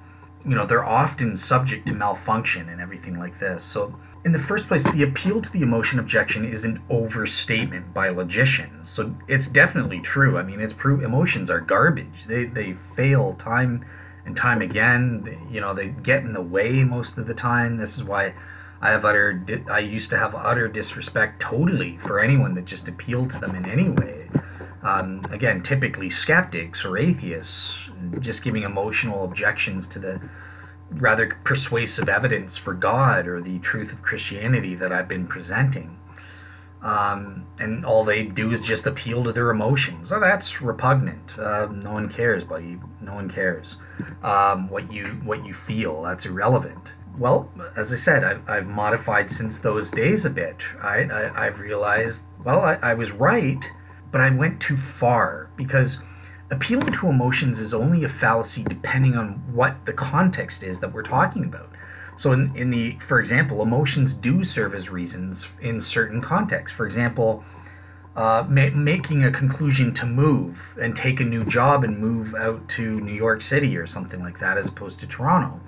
You 0.45 0.55
know, 0.55 0.67
they're 0.67 0.85
often 0.85 1.37
subject 1.37 1.89
to 1.89 1.95
malfunction 1.95 2.69
and 2.69 2.81
everything 2.81 3.19
like 3.19 3.39
this. 3.39 3.65
So, 3.65 3.95
in 4.25 4.33
the 4.33 4.39
first 4.39 4.69
place, 4.69 4.85
the 4.91 5.03
appeal 5.03 5.41
to 5.41 5.51
the 5.51 5.63
emotion 5.63 5.99
objection 5.99 6.45
is 6.45 6.65
an 6.65 6.83
overstatement 6.91 7.93
by 7.95 8.11
logicians. 8.11 8.89
So, 8.89 9.15
it's 9.29 9.49
definitely 9.49 10.01
true. 10.01 10.39
I 10.39 10.43
mean, 10.43 10.61
it's 10.61 10.73
proof 10.73 11.03
emotions 11.03 11.51
are 11.51 11.61
garbage. 11.61 12.25
They, 12.27 12.45
they 12.45 12.75
fail 12.97 13.35
time 13.35 13.85
and 14.25 14.37
time 14.37 14.63
again. 14.63 15.47
You 15.51 15.61
know, 15.61 15.75
they 15.75 15.89
get 15.89 16.23
in 16.23 16.33
the 16.33 16.43
way 16.43 16.85
most 16.85 17.19
of 17.19 17.27
the 17.27 17.35
time. 17.35 17.77
This 17.77 17.97
is 17.97 18.05
why 18.05 18.35
I 18.83 18.91
have 18.91 19.05
utter, 19.05 19.45
I 19.71 19.81
used 19.81 20.11
to 20.11 20.19
have 20.19 20.35
utter 20.35 20.69
disrespect 20.69 21.41
totally 21.41 21.99
for 21.99 22.21
anyone 22.21 22.55
that 22.55 22.65
just 22.65 22.89
appealed 22.89 23.31
to 23.33 23.39
them 23.39 23.55
in 23.55 23.69
any 23.69 23.91
way 23.91 24.29
um, 24.83 25.23
again, 25.31 25.63
typically 25.63 26.09
skeptics 26.11 26.85
or 26.85 26.97
atheists, 26.97 27.91
just 28.21 28.43
giving 28.43 28.63
emotional 28.63 29.25
objections 29.25 29.87
to 29.89 29.99
the 29.99 30.21
rather 30.93 31.37
persuasive 31.45 32.09
evidence 32.09 32.57
for 32.57 32.75
God 32.75 33.27
or 33.29 33.41
the 33.41 33.59
truth 33.61 33.93
of 33.93 34.03
Christianity 34.03 34.75
that 34.77 34.93
I've 34.93 35.09
been 35.09 35.27
presenting. 35.27 35.97
um, 36.83 37.47
and 37.59 37.85
all 37.85 38.05
they 38.05 38.25
do 38.25 38.53
is 38.53 38.61
just 38.61 38.87
appeal 38.87 39.23
to 39.25 39.33
their 39.33 39.51
emotions. 39.51 40.13
Oh, 40.13 40.21
that's 40.21 40.63
repugnant. 40.63 41.39
Uh, 41.39 41.67
no 41.67 41.93
one 41.93 42.09
cares, 42.09 42.43
buddy. 42.43 42.79
No 43.03 43.15
one 43.15 43.29
cares. 43.31 43.77
Um, 44.23 44.69
what 44.71 44.91
you 44.91 45.07
what 45.25 45.45
you 45.45 45.53
feel 45.53 46.03
that's 46.03 46.25
irrelevant. 46.27 46.89
Well, 47.19 47.51
as 47.77 47.93
I 47.93 47.97
said, 47.97 48.25
I've, 48.25 48.49
I've 48.49 48.67
modified 48.67 49.31
since 49.31 49.59
those 49.59 49.91
days 49.91 50.25
a 50.25 50.31
bit. 50.31 50.57
Right? 50.83 51.11
I, 51.11 51.47
I've 51.47 51.61
realized, 51.61 52.25
well, 52.45 52.61
I, 52.61 52.75
I 52.83 52.95
was 52.95 53.13
right, 53.13 53.63
but 54.11 54.21
I 54.21 54.31
went 54.31 54.61
too 54.61 54.77
far 54.77 55.51
because 55.57 55.99
appealing 56.51 56.93
to 56.93 57.09
emotions 57.09 57.61
is 57.61 57.75
only 57.75 58.05
a 58.05 58.09
fallacy 58.09 58.65
depending 58.65 59.17
on 59.17 59.35
what 59.55 59.77
the 59.87 59.93
context 59.93 60.63
is 60.63 60.81
that 60.81 60.93
we're 60.93 61.03
talking 61.03 61.45
about. 61.45 61.71
So 62.17 62.33
in, 62.33 62.55
in 62.57 62.71
the 62.71 62.99
for 62.99 63.21
example, 63.21 63.63
emotions 63.63 64.15
do 64.15 64.45
serve 64.45 64.75
as 64.75 64.91
reasons 64.91 65.47
in 65.61 65.81
certain 65.81 66.21
contexts. 66.21 66.77
For 66.77 66.87
example, 66.87 67.45
uh, 68.17 68.45
ma- 68.49 68.71
making 68.75 69.25
a 69.25 69.31
conclusion 69.31 69.95
to 69.95 70.07
move 70.07 70.61
and 70.81 70.95
take 70.97 71.21
a 71.21 71.25
new 71.25 71.45
job 71.45 71.85
and 71.85 71.99
move 71.99 72.35
out 72.35 72.69
to 72.71 73.01
New 73.01 73.15
York 73.15 73.41
City 73.41 73.77
or 73.77 73.87
something 73.87 74.21
like 74.21 74.39
that, 74.41 74.59
as 74.59 74.69
opposed 74.69 75.01
to 75.01 75.07
Toronto. 75.07 75.61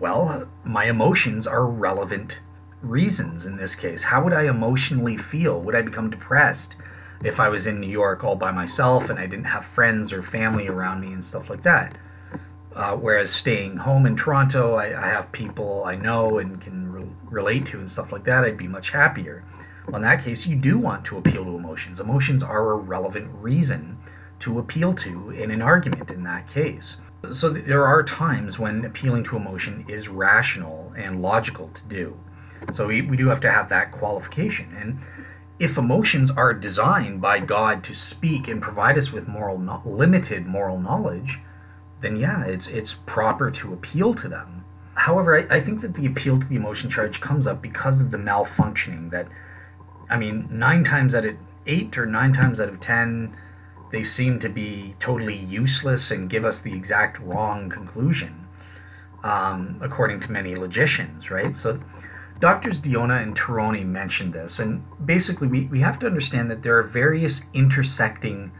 Well, 0.00 0.48
my 0.64 0.86
emotions 0.86 1.46
are 1.46 1.66
relevant 1.66 2.38
reasons 2.80 3.44
in 3.44 3.58
this 3.58 3.74
case. 3.74 4.02
How 4.02 4.24
would 4.24 4.32
I 4.32 4.44
emotionally 4.44 5.18
feel? 5.18 5.60
Would 5.60 5.74
I 5.74 5.82
become 5.82 6.08
depressed 6.08 6.76
if 7.22 7.38
I 7.38 7.50
was 7.50 7.66
in 7.66 7.80
New 7.80 7.90
York 7.90 8.24
all 8.24 8.34
by 8.34 8.50
myself 8.50 9.10
and 9.10 9.18
I 9.18 9.26
didn't 9.26 9.44
have 9.44 9.66
friends 9.66 10.10
or 10.14 10.22
family 10.22 10.68
around 10.68 11.02
me 11.02 11.12
and 11.12 11.22
stuff 11.22 11.50
like 11.50 11.62
that? 11.64 11.98
Uh, 12.74 12.96
whereas 12.96 13.30
staying 13.30 13.76
home 13.76 14.06
in 14.06 14.16
Toronto, 14.16 14.76
I, 14.76 14.86
I, 14.86 15.08
have 15.08 15.30
people 15.32 15.84
I 15.84 15.96
know 15.96 16.38
and 16.38 16.58
can 16.60 16.90
re- 16.90 17.04
relate 17.28 17.66
to 17.66 17.80
and 17.80 17.90
stuff 17.90 18.10
like 18.10 18.24
that, 18.24 18.44
I'd 18.44 18.56
be 18.56 18.68
much 18.68 18.90
happier. 18.90 19.44
Well, 19.86 19.96
in 19.96 20.02
that 20.02 20.24
case, 20.24 20.46
you 20.46 20.56
do 20.56 20.78
want 20.78 21.04
to 21.06 21.18
appeal 21.18 21.44
to 21.44 21.56
emotions. 21.56 22.00
Emotions 22.00 22.42
are 22.42 22.72
a 22.72 22.76
relevant 22.76 23.28
reason 23.34 23.98
to 24.38 24.60
appeal 24.60 24.94
to 24.94 25.30
in 25.30 25.50
an 25.50 25.60
argument 25.60 26.10
in 26.10 26.22
that 26.22 26.48
case. 26.48 26.96
So 27.32 27.52
th- 27.52 27.66
there 27.66 27.86
are 27.86 28.02
times 28.02 28.58
when 28.58 28.84
appealing 28.84 29.24
to 29.24 29.36
emotion 29.36 29.84
is 29.88 30.08
rational 30.08 30.92
and 30.96 31.22
logical 31.22 31.68
to 31.68 31.82
do. 31.84 32.18
So 32.72 32.86
we, 32.86 33.02
we 33.02 33.16
do 33.16 33.28
have 33.28 33.40
to 33.40 33.50
have 33.50 33.68
that 33.68 33.92
qualification. 33.92 34.74
And 34.78 34.98
if 35.58 35.76
emotions 35.76 36.30
are 36.30 36.54
designed 36.54 37.20
by 37.20 37.40
God 37.40 37.84
to 37.84 37.94
speak 37.94 38.48
and 38.48 38.62
provide 38.62 38.96
us 38.96 39.12
with 39.12 39.28
moral 39.28 39.58
no- 39.58 39.82
limited 39.84 40.46
moral 40.46 40.80
knowledge, 40.80 41.38
then 42.00 42.16
yeah, 42.16 42.44
it's 42.44 42.66
it's 42.66 42.94
proper 43.06 43.50
to 43.50 43.74
appeal 43.74 44.14
to 44.14 44.28
them. 44.28 44.64
However, 44.94 45.38
I, 45.38 45.56
I 45.56 45.60
think 45.60 45.82
that 45.82 45.94
the 45.94 46.06
appeal 46.06 46.40
to 46.40 46.46
the 46.46 46.56
emotion 46.56 46.90
charge 46.90 47.20
comes 47.20 47.46
up 47.46 47.60
because 47.60 48.00
of 48.00 48.10
the 48.10 48.18
malfunctioning 48.18 49.10
that 49.10 49.28
I 50.08 50.16
mean, 50.16 50.48
nine 50.50 50.82
times 50.82 51.14
out 51.14 51.24
of 51.24 51.36
eight 51.66 51.96
or 51.96 52.06
nine 52.06 52.32
times 52.32 52.60
out 52.60 52.68
of 52.68 52.80
ten, 52.80 53.36
they 53.90 54.02
seem 54.02 54.38
to 54.40 54.48
be 54.48 54.94
totally 55.00 55.36
useless 55.36 56.10
and 56.10 56.30
give 56.30 56.44
us 56.44 56.60
the 56.60 56.72
exact 56.72 57.18
wrong 57.20 57.68
conclusion, 57.68 58.46
um, 59.24 59.78
according 59.82 60.20
to 60.20 60.32
many 60.32 60.54
logicians, 60.54 61.30
right? 61.30 61.56
So, 61.56 61.78
Doctors 62.38 62.80
Deonna 62.80 63.22
and 63.22 63.36
Teroni 63.36 63.84
mentioned 63.84 64.32
this, 64.32 64.60
and 64.60 64.82
basically, 65.04 65.46
we, 65.46 65.66
we 65.66 65.80
have 65.80 65.98
to 65.98 66.06
understand 66.06 66.50
that 66.50 66.62
there 66.62 66.78
are 66.78 66.82
various 66.82 67.42
intersecting 67.52 68.50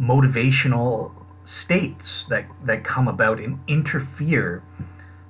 motivational 0.00 1.12
states 1.44 2.26
that, 2.26 2.46
that 2.64 2.82
come 2.82 3.06
about 3.06 3.38
and 3.38 3.60
interfere 3.68 4.62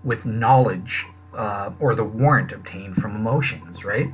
with 0.05 0.24
knowledge 0.24 1.05
uh, 1.35 1.70
or 1.81 1.94
the 1.94 2.05
warrant 2.05 2.52
obtained 2.52 2.97
from 2.97 3.14
emotions, 3.14 3.85
right? 3.85 4.09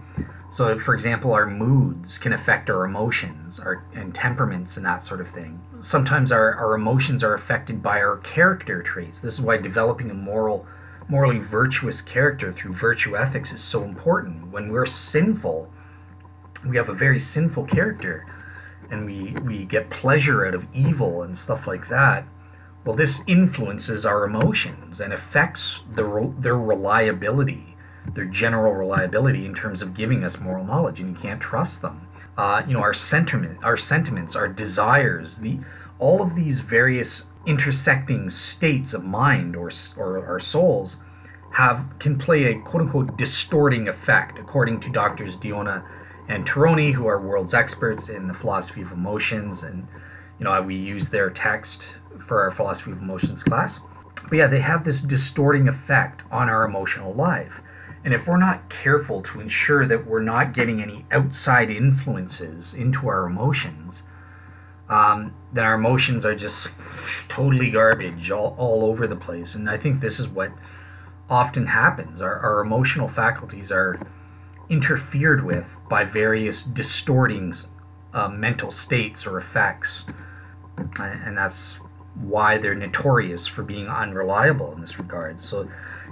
So, 0.50 0.78
for 0.78 0.94
example, 0.94 1.32
our 1.32 1.46
moods 1.46 2.16
can 2.18 2.32
affect 2.32 2.70
our 2.70 2.84
emotions 2.84 3.60
our, 3.60 3.84
and 3.94 4.14
temperaments 4.14 4.76
and 4.76 4.86
that 4.86 5.04
sort 5.04 5.20
of 5.20 5.28
thing. 5.28 5.60
Sometimes 5.80 6.32
our, 6.32 6.54
our 6.54 6.74
emotions 6.74 7.22
are 7.22 7.34
affected 7.34 7.82
by 7.82 8.00
our 8.00 8.16
character 8.18 8.82
traits. 8.82 9.20
This 9.20 9.34
is 9.34 9.40
why 9.40 9.58
developing 9.58 10.10
a 10.10 10.14
moral, 10.14 10.66
morally 11.08 11.38
virtuous 11.38 12.00
character 12.00 12.52
through 12.52 12.72
virtue 12.72 13.16
ethics 13.16 13.52
is 13.52 13.62
so 13.62 13.82
important. 13.82 14.50
When 14.50 14.72
we're 14.72 14.86
sinful, 14.86 15.70
we 16.66 16.76
have 16.76 16.88
a 16.88 16.94
very 16.94 17.20
sinful 17.20 17.64
character 17.64 18.26
and 18.90 19.04
we, 19.04 19.34
we 19.44 19.64
get 19.64 19.90
pleasure 19.90 20.46
out 20.46 20.54
of 20.54 20.66
evil 20.74 21.22
and 21.22 21.36
stuff 21.36 21.66
like 21.66 21.88
that, 21.88 22.24
well, 22.84 22.96
this 22.96 23.20
influences 23.26 24.06
our 24.06 24.24
emotions 24.24 25.00
and 25.00 25.12
affects 25.12 25.80
the, 25.94 26.32
their 26.38 26.56
reliability, 26.56 27.76
their 28.14 28.24
general 28.24 28.74
reliability 28.74 29.46
in 29.46 29.54
terms 29.54 29.82
of 29.82 29.94
giving 29.94 30.24
us 30.24 30.38
moral 30.38 30.64
knowledge, 30.64 31.00
and 31.00 31.10
you 31.10 31.20
can't 31.20 31.40
trust 31.40 31.82
them. 31.82 32.06
Uh, 32.36 32.62
you 32.66 32.74
know, 32.74 32.80
our 32.80 32.94
sentiment, 32.94 33.58
our 33.62 33.76
sentiments, 33.76 34.36
our 34.36 34.48
desires, 34.48 35.36
the 35.36 35.58
all 35.98 36.22
of 36.22 36.34
these 36.34 36.60
various 36.60 37.24
intersecting 37.46 38.30
states 38.30 38.94
of 38.94 39.04
mind 39.04 39.56
or 39.56 39.70
or 39.96 40.24
our 40.26 40.40
souls 40.40 40.98
have 41.50 41.84
can 41.98 42.18
play 42.18 42.44
a 42.44 42.60
quote 42.60 42.82
unquote 42.82 43.16
distorting 43.16 43.88
effect, 43.88 44.38
according 44.38 44.80
to 44.80 44.90
doctors 44.90 45.36
Deonna 45.36 45.82
and 46.28 46.46
Teroni, 46.46 46.92
who 46.92 47.06
are 47.06 47.20
world's 47.20 47.54
experts 47.54 48.10
in 48.10 48.28
the 48.28 48.34
philosophy 48.34 48.82
of 48.82 48.92
emotions, 48.92 49.62
and 49.62 49.86
you 50.38 50.44
know 50.44 50.60
we 50.62 50.74
use 50.76 51.08
their 51.08 51.30
text 51.30 51.88
for 52.26 52.42
our 52.42 52.50
philosophy 52.50 52.92
of 52.92 52.98
emotions 52.98 53.42
class. 53.42 53.80
But 54.28 54.36
yeah, 54.36 54.46
they 54.46 54.60
have 54.60 54.84
this 54.84 55.00
distorting 55.00 55.68
effect 55.68 56.22
on 56.30 56.48
our 56.48 56.64
emotional 56.64 57.14
life. 57.14 57.60
And 58.08 58.14
if 58.14 58.26
we're 58.26 58.38
not 58.38 58.70
careful 58.70 59.20
to 59.24 59.38
ensure 59.38 59.86
that 59.86 60.06
we're 60.06 60.22
not 60.22 60.54
getting 60.54 60.80
any 60.80 61.04
outside 61.10 61.68
influences 61.68 62.72
into 62.72 63.06
our 63.06 63.26
emotions, 63.26 64.04
um, 64.88 65.34
then 65.52 65.66
our 65.66 65.74
emotions 65.74 66.24
are 66.24 66.34
just 66.34 66.68
totally 67.28 67.70
garbage 67.70 68.30
all, 68.30 68.54
all 68.56 68.86
over 68.86 69.06
the 69.06 69.14
place. 69.14 69.56
And 69.56 69.68
I 69.68 69.76
think 69.76 70.00
this 70.00 70.18
is 70.18 70.26
what 70.26 70.50
often 71.28 71.66
happens. 71.66 72.22
Our, 72.22 72.38
our 72.38 72.60
emotional 72.62 73.08
faculties 73.08 73.70
are 73.70 74.00
interfered 74.70 75.44
with 75.44 75.66
by 75.90 76.04
various 76.04 76.62
distorting 76.62 77.52
uh, 78.14 78.28
mental 78.28 78.70
states 78.70 79.26
or 79.26 79.36
effects. 79.36 80.04
And 80.98 81.36
that's 81.36 81.74
why 82.14 82.56
they're 82.56 82.74
notorious 82.74 83.46
for 83.46 83.62
being 83.62 83.86
unreliable 83.86 84.72
in 84.72 84.80
this 84.80 84.98
regard. 84.98 85.42
So, 85.42 85.68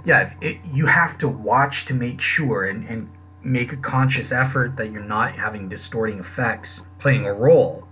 yeah, 0.07 0.33
it, 0.39 0.57
you 0.71 0.85
have 0.85 1.17
to 1.17 1.27
watch 1.27 1.85
to 1.85 1.93
make 1.93 2.21
sure 2.21 2.65
and, 2.65 2.87
and 2.87 3.09
make 3.43 3.73
a 3.73 3.77
conscious 3.77 4.31
effort 4.31 4.77
that 4.77 4.89
you're 4.89 5.03
not 5.03 5.33
having 5.33 5.67
distorting 5.67 6.19
effects 6.19 6.81
playing 6.97 7.25
a 7.25 7.33
role. 7.33 7.85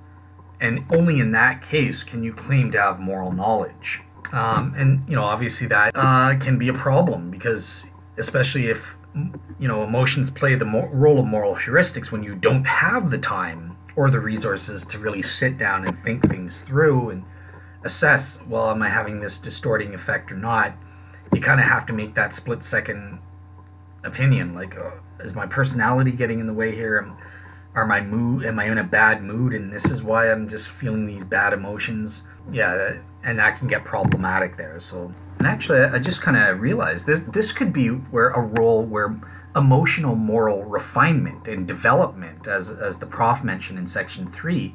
And 0.61 0.85
only 0.91 1.19
in 1.19 1.33
that 1.33 1.61
case 1.61 2.05
can 2.05 2.23
you 2.23 2.33
claim 2.33 2.71
to 2.71 2.81
have 2.81 3.01
moral 3.01 3.33
knowledge. 3.33 4.01
Um, 4.31 4.73
and, 4.77 5.07
you 5.09 5.15
know, 5.15 5.25
obviously 5.25 5.67
that 5.67 5.91
uh, 5.93 6.37
can 6.39 6.57
be 6.57 6.69
a 6.69 6.73
problem 6.73 7.29
because, 7.29 7.85
especially 8.17 8.67
if, 8.67 8.95
you 9.59 9.67
know, 9.67 9.83
emotions 9.83 10.31
play 10.31 10.55
the 10.55 10.65
mo- 10.65 10.89
role 10.93 11.19
of 11.19 11.25
moral 11.25 11.53
heuristics 11.53 12.11
when 12.11 12.23
you 12.23 12.33
don't 12.33 12.63
have 12.63 13.11
the 13.11 13.17
time 13.17 13.75
or 13.97 14.09
the 14.09 14.21
resources 14.21 14.85
to 14.85 14.99
really 14.99 15.21
sit 15.21 15.57
down 15.57 15.85
and 15.85 16.01
think 16.03 16.27
things 16.29 16.61
through 16.61 17.09
and 17.09 17.25
assess 17.83 18.39
well 18.49 18.71
am 18.71 18.81
i 18.81 18.89
having 18.89 19.19
this 19.19 19.37
distorting 19.37 19.93
effect 19.93 20.31
or 20.31 20.35
not 20.35 20.75
you 21.35 21.41
kind 21.41 21.59
of 21.59 21.67
have 21.67 21.85
to 21.87 21.93
make 21.93 22.15
that 22.15 22.33
split 22.33 22.63
second 22.63 23.19
opinion 24.03 24.53
like 24.53 24.77
uh, 24.77 24.91
is 25.23 25.33
my 25.33 25.45
personality 25.45 26.11
getting 26.11 26.39
in 26.39 26.47
the 26.47 26.53
way 26.53 26.73
here? 26.73 26.99
Am, 26.99 27.17
are 27.73 27.85
my 27.85 27.99
mood 27.99 28.45
am 28.45 28.57
i 28.57 28.65
in 28.65 28.77
a 28.77 28.83
bad 28.83 29.21
mood 29.21 29.53
and 29.53 29.71
this 29.71 29.85
is 29.85 30.01
why 30.01 30.31
i'm 30.31 30.47
just 30.47 30.69
feeling 30.69 31.05
these 31.05 31.23
bad 31.23 31.53
emotions? 31.53 32.23
Yeah 32.51 32.93
and 33.23 33.39
that 33.39 33.57
can 33.57 33.67
get 33.67 33.83
problematic 33.83 34.55
there 34.55 34.79
so. 34.79 35.13
And 35.39 35.47
actually 35.47 35.81
i 35.81 35.99
just 35.99 36.21
kind 36.21 36.37
of 36.37 36.61
realized 36.61 37.05
this 37.05 37.19
this 37.27 37.51
could 37.51 37.73
be 37.73 37.89
where 37.89 38.29
a 38.29 38.41
role 38.41 38.83
where 38.83 39.19
emotional 39.55 40.15
moral 40.15 40.63
refinement 40.63 41.47
and 41.47 41.67
development 41.67 42.47
as 42.47 42.69
as 42.69 42.97
the 42.97 43.05
prof 43.05 43.43
mentioned 43.43 43.77
in 43.77 43.87
section 43.87 44.31
3 44.31 44.73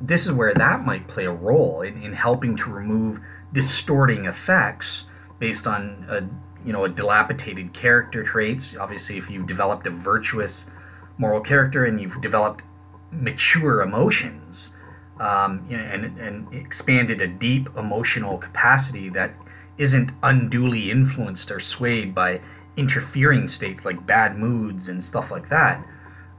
this 0.00 0.26
is 0.26 0.32
where 0.32 0.54
that 0.54 0.84
might 0.84 1.08
play 1.08 1.24
a 1.24 1.30
role 1.30 1.82
in, 1.82 2.02
in 2.02 2.12
helping 2.12 2.56
to 2.56 2.70
remove 2.70 3.20
distorting 3.52 4.26
effects 4.26 5.04
based 5.38 5.66
on 5.66 6.06
a 6.08 6.22
you 6.66 6.72
know 6.72 6.84
a 6.84 6.88
dilapidated 6.88 7.72
character 7.72 8.22
traits. 8.22 8.74
Obviously, 8.78 9.18
if 9.18 9.30
you've 9.30 9.46
developed 9.46 9.86
a 9.86 9.90
virtuous 9.90 10.66
moral 11.18 11.40
character 11.40 11.84
and 11.84 12.00
you've 12.00 12.20
developed 12.20 12.62
mature 13.10 13.82
emotions, 13.82 14.74
um, 15.20 15.66
and 15.70 16.18
and 16.18 16.52
expanded 16.54 17.20
a 17.20 17.26
deep 17.26 17.68
emotional 17.76 18.38
capacity 18.38 19.08
that 19.10 19.34
isn't 19.78 20.12
unduly 20.22 20.90
influenced 20.90 21.50
or 21.50 21.60
swayed 21.60 22.14
by 22.14 22.40
interfering 22.76 23.46
states 23.48 23.84
like 23.84 24.04
bad 24.06 24.36
moods 24.38 24.88
and 24.88 25.02
stuff 25.02 25.30
like 25.30 25.48
that 25.48 25.84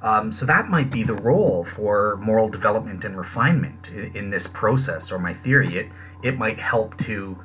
um, 0.06 0.32
so 0.32 0.46
that 0.46 0.70
might 0.70 0.92
be 0.92 1.02
the 1.02 1.16
role 1.16 1.64
for 1.64 2.18
moral 2.18 2.48
development 2.48 3.04
and 3.06 3.18
refinement 3.18 3.90
in, 3.90 4.16
in, 4.16 4.30
this 4.30 4.46
process, 4.46 5.12
or 5.12 5.18
my 5.18 5.34
theory. 5.34 5.80
It 5.80 5.90
it 6.22 6.38
might 6.38 6.60
help 6.60 6.96
to 7.06 7.36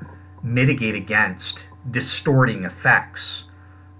mitigate 0.42 0.94
against 0.94 1.66
distorting 1.90 2.64
effects 2.64 3.44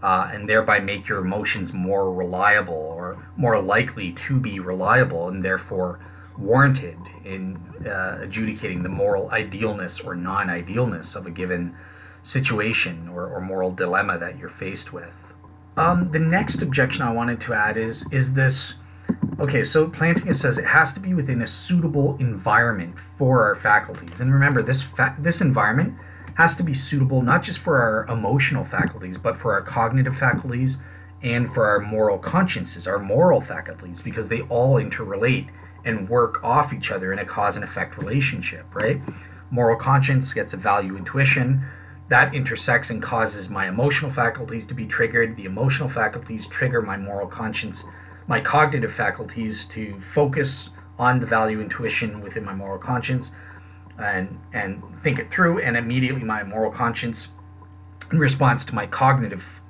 uh, 0.02 0.30
and 0.32 0.48
thereby 0.48 0.78
make 0.78 1.08
your 1.08 1.18
emotions 1.18 1.72
more 1.72 2.12
reliable 2.12 2.74
or 2.74 3.22
more 3.36 3.60
likely 3.60 4.12
to 4.12 4.40
be 4.40 4.58
reliable 4.58 5.28
and 5.28 5.44
therefore 5.44 6.00
warranted 6.38 6.98
in 7.24 7.56
uh, 7.86 8.18
adjudicating 8.22 8.82
the 8.82 8.88
moral 8.88 9.30
idealness 9.30 10.00
or 10.00 10.14
non 10.14 10.48
idealness 10.48 11.14
of 11.14 11.26
a 11.26 11.30
given 11.30 11.74
situation 12.22 13.08
or, 13.08 13.26
or, 13.28 13.40
moral 13.40 13.72
dilemma 13.72 14.18
that 14.18 14.38
you're 14.38 14.50
faced 14.50 14.92
with. 14.92 15.12
Um, 15.76 16.10
the 16.12 16.18
next 16.18 16.60
objection 16.60 17.02
I 17.02 17.12
wanted 17.12 17.40
to 17.42 17.54
add 17.54 17.76
is 17.76 18.04
is 18.10 18.32
this 18.32 18.74
okay 19.38 19.64
so 19.64 19.88
Plantinga 19.88 20.36
says 20.36 20.58
it 20.58 20.66
has 20.66 20.92
to 20.94 21.00
be 21.00 21.14
within 21.14 21.42
a 21.42 21.46
suitable 21.46 22.16
environment 22.18 22.98
for 22.98 23.44
our 23.44 23.54
faculties 23.54 24.20
and 24.20 24.32
remember 24.32 24.62
this 24.62 24.82
fa- 24.82 25.16
this 25.18 25.40
environment 25.40 25.94
has 26.40 26.56
to 26.56 26.62
be 26.62 26.74
suitable 26.74 27.22
not 27.22 27.42
just 27.42 27.58
for 27.58 27.80
our 27.80 28.06
emotional 28.12 28.64
faculties 28.64 29.16
but 29.18 29.38
for 29.38 29.52
our 29.52 29.62
cognitive 29.62 30.16
faculties 30.16 30.78
and 31.22 31.52
for 31.52 31.66
our 31.66 31.80
moral 31.80 32.18
consciences 32.18 32.86
our 32.86 32.98
moral 32.98 33.40
faculties 33.40 34.00
because 34.00 34.28
they 34.28 34.40
all 34.42 34.76
interrelate 34.76 35.48
and 35.84 36.08
work 36.08 36.42
off 36.44 36.72
each 36.72 36.90
other 36.90 37.12
in 37.12 37.18
a 37.18 37.24
cause 37.24 37.56
and 37.56 37.64
effect 37.64 37.98
relationship, 37.98 38.66
right? 38.74 39.00
Moral 39.50 39.76
conscience 39.76 40.32
gets 40.32 40.52
a 40.52 40.56
value 40.56 40.96
intuition. 40.96 41.64
That 42.08 42.34
intersects 42.34 42.90
and 42.90 43.02
causes 43.02 43.48
my 43.48 43.68
emotional 43.68 44.10
faculties 44.10 44.66
to 44.66 44.74
be 44.74 44.86
triggered. 44.86 45.36
The 45.36 45.44
emotional 45.44 45.88
faculties 45.88 46.46
trigger 46.48 46.82
my 46.82 46.96
moral 46.96 47.28
conscience, 47.28 47.84
my 48.26 48.40
cognitive 48.40 48.92
faculties 48.92 49.64
to 49.66 49.96
focus 49.98 50.70
on 50.98 51.20
the 51.20 51.26
value 51.26 51.60
intuition 51.60 52.20
within 52.20 52.44
my 52.44 52.54
moral 52.54 52.78
conscience 52.78 53.30
and 54.00 54.38
and 54.52 54.82
think 55.02 55.18
it 55.18 55.30
through 55.30 55.60
and 55.60 55.76
immediately 55.76 56.22
my 56.22 56.42
moral 56.42 56.70
conscience 56.70 57.28
in 58.10 58.18
response 58.18 58.64
to 58.64 58.74
my 58.74 58.86
cognitive 58.86 59.60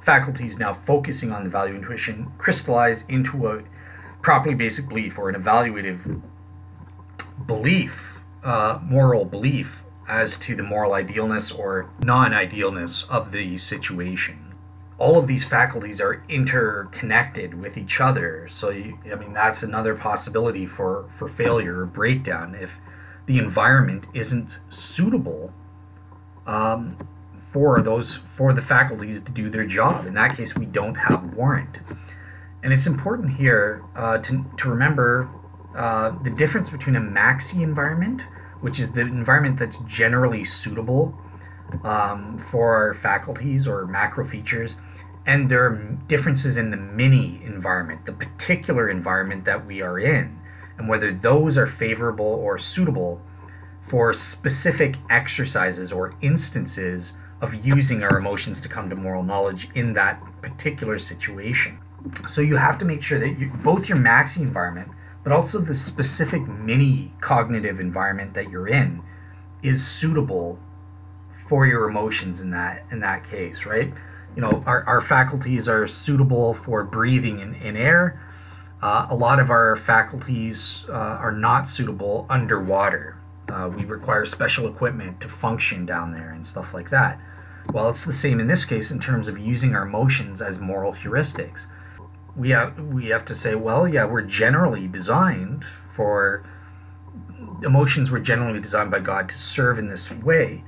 faculties 0.00 0.58
now 0.58 0.72
focusing 0.72 1.32
on 1.32 1.44
the 1.44 1.50
value 1.50 1.74
intuition 1.74 2.30
crystallize 2.38 3.04
into 3.08 3.48
a 3.48 3.62
properly 4.22 4.54
basic 4.54 4.88
belief 4.88 5.18
or 5.18 5.28
an 5.28 5.40
evaluative 5.40 6.20
belief, 7.46 8.18
uh, 8.42 8.78
moral 8.82 9.24
belief 9.24 9.82
as 10.08 10.38
to 10.38 10.54
the 10.56 10.62
moral 10.62 10.94
idealness 10.94 11.52
or 11.52 11.90
non 12.04 12.32
idealness 12.32 13.04
of 13.08 13.32
the 13.32 13.58
situation. 13.58 14.54
All 14.98 15.18
of 15.18 15.26
these 15.26 15.44
faculties 15.44 16.00
are 16.00 16.22
interconnected 16.28 17.54
with 17.54 17.76
each 17.76 18.00
other. 18.00 18.48
So, 18.50 18.70
you, 18.70 18.98
I 19.12 19.14
mean, 19.16 19.34
that's 19.34 19.62
another 19.62 19.94
possibility 19.94 20.66
for, 20.66 21.04
for 21.16 21.28
failure 21.28 21.82
or 21.82 21.86
breakdown 21.86 22.54
if 22.54 22.70
the 23.26 23.38
environment 23.38 24.06
isn't 24.14 24.58
suitable 24.70 25.52
um, 26.46 26.96
for 27.52 27.82
those 27.82 28.16
for 28.34 28.52
the 28.52 28.62
faculties 28.62 29.20
to 29.22 29.32
do 29.32 29.50
their 29.50 29.66
job. 29.66 30.06
In 30.06 30.14
that 30.14 30.36
case, 30.36 30.54
we 30.54 30.66
don't 30.66 30.94
have 30.94 31.34
warrant. 31.34 31.78
And 32.62 32.72
it's 32.72 32.86
important 32.86 33.32
here 33.32 33.82
uh, 33.94 34.18
to, 34.18 34.44
to 34.58 34.68
remember 34.68 35.28
uh, 35.76 36.12
the 36.22 36.30
difference 36.30 36.70
between 36.70 36.96
a 36.96 37.00
maxi 37.00 37.62
environment, 37.62 38.22
which 38.60 38.80
is 38.80 38.90
the 38.92 39.02
environment 39.02 39.58
that's 39.58 39.78
generally 39.86 40.44
suitable 40.44 41.14
um, 41.84 42.38
for 42.38 42.74
our 42.74 42.94
faculties 42.94 43.66
or 43.66 43.86
macro 43.86 44.24
features, 44.24 44.74
and 45.26 45.50
there 45.50 45.64
are 45.64 45.76
differences 46.08 46.56
in 46.56 46.70
the 46.70 46.76
mini 46.76 47.40
environment, 47.44 48.06
the 48.06 48.12
particular 48.12 48.88
environment 48.88 49.44
that 49.44 49.66
we 49.66 49.82
are 49.82 49.98
in, 49.98 50.35
and 50.78 50.88
whether 50.88 51.12
those 51.12 51.56
are 51.58 51.66
favorable 51.66 52.24
or 52.26 52.58
suitable 52.58 53.20
for 53.82 54.12
specific 54.12 54.96
exercises 55.10 55.92
or 55.92 56.14
instances 56.22 57.14
of 57.40 57.54
using 57.64 58.02
our 58.02 58.18
emotions 58.18 58.60
to 58.60 58.68
come 58.68 58.88
to 58.90 58.96
moral 58.96 59.22
knowledge 59.22 59.68
in 59.74 59.92
that 59.92 60.20
particular 60.40 60.98
situation. 60.98 61.78
So 62.28 62.40
you 62.40 62.56
have 62.56 62.78
to 62.78 62.84
make 62.84 63.02
sure 63.02 63.18
that 63.18 63.38
you, 63.38 63.50
both 63.62 63.88
your 63.88 63.98
maxi 63.98 64.38
environment, 64.38 64.88
but 65.22 65.32
also 65.32 65.58
the 65.58 65.74
specific 65.74 66.46
mini 66.46 67.12
cognitive 67.20 67.80
environment 67.80 68.32
that 68.34 68.50
you're 68.50 68.68
in, 68.68 69.02
is 69.62 69.86
suitable 69.86 70.58
for 71.48 71.66
your 71.66 71.88
emotions 71.88 72.40
in 72.40 72.50
that 72.50 72.84
in 72.90 73.00
that 73.00 73.24
case, 73.24 73.66
right? 73.66 73.92
You 74.34 74.42
know, 74.42 74.62
our, 74.66 74.84
our 74.84 75.00
faculties 75.00 75.68
are 75.68 75.86
suitable 75.86 76.54
for 76.54 76.84
breathing 76.84 77.40
in, 77.40 77.54
in 77.54 77.76
air. 77.76 78.20
Uh, 78.82 79.06
a 79.10 79.14
lot 79.14 79.40
of 79.40 79.50
our 79.50 79.76
faculties 79.76 80.86
uh, 80.88 80.92
are 80.92 81.32
not 81.32 81.68
suitable 81.68 82.26
underwater. 82.28 83.16
Uh, 83.48 83.70
we 83.74 83.84
require 83.84 84.26
special 84.26 84.68
equipment 84.68 85.20
to 85.20 85.28
function 85.28 85.86
down 85.86 86.12
there 86.12 86.32
and 86.32 86.44
stuff 86.44 86.74
like 86.74 86.90
that. 86.90 87.20
Well, 87.72 87.88
it's 87.88 88.04
the 88.04 88.12
same 88.12 88.38
in 88.38 88.46
this 88.46 88.64
case 88.64 88.90
in 88.90 89.00
terms 89.00 89.28
of 89.28 89.38
using 89.38 89.74
our 89.74 89.86
emotions 89.86 90.42
as 90.42 90.58
moral 90.58 90.92
heuristics 90.92 91.66
we 92.36 92.50
have 92.50 92.78
we 92.78 93.06
have 93.06 93.24
to 93.26 93.34
say, 93.34 93.54
well, 93.54 93.88
yeah, 93.88 94.04
we're 94.04 94.22
generally 94.22 94.86
designed 94.86 95.64
for 95.90 96.44
emotions 97.62 98.10
were 98.10 98.20
generally 98.20 98.60
designed 98.60 98.90
by 98.90 99.00
God 99.00 99.28
to 99.30 99.38
serve 99.38 99.78
in 99.78 99.88
this 99.88 100.10
way, 100.10 100.62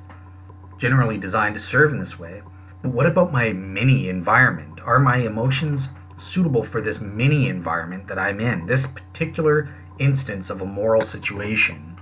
generally 0.78 1.18
designed 1.18 1.54
to 1.54 1.60
serve 1.60 1.92
in 1.92 1.98
this 1.98 2.18
way. 2.18 2.42
But 2.82 2.92
what 2.92 3.06
about 3.06 3.32
my 3.32 3.52
mini 3.52 4.08
environment? 4.08 4.80
Are 4.80 4.98
my 4.98 5.18
emotions 5.18 5.90
suitable 6.18 6.62
for 6.62 6.80
this 6.80 7.00
mini 7.00 7.48
environment 7.48 8.06
that 8.08 8.18
I'm 8.18 8.40
in? 8.40 8.66
This 8.66 8.86
particular 8.86 9.68
instance 9.98 10.50
of 10.50 10.60
a 10.60 10.64
moral 10.64 11.00
situation. 11.00 11.96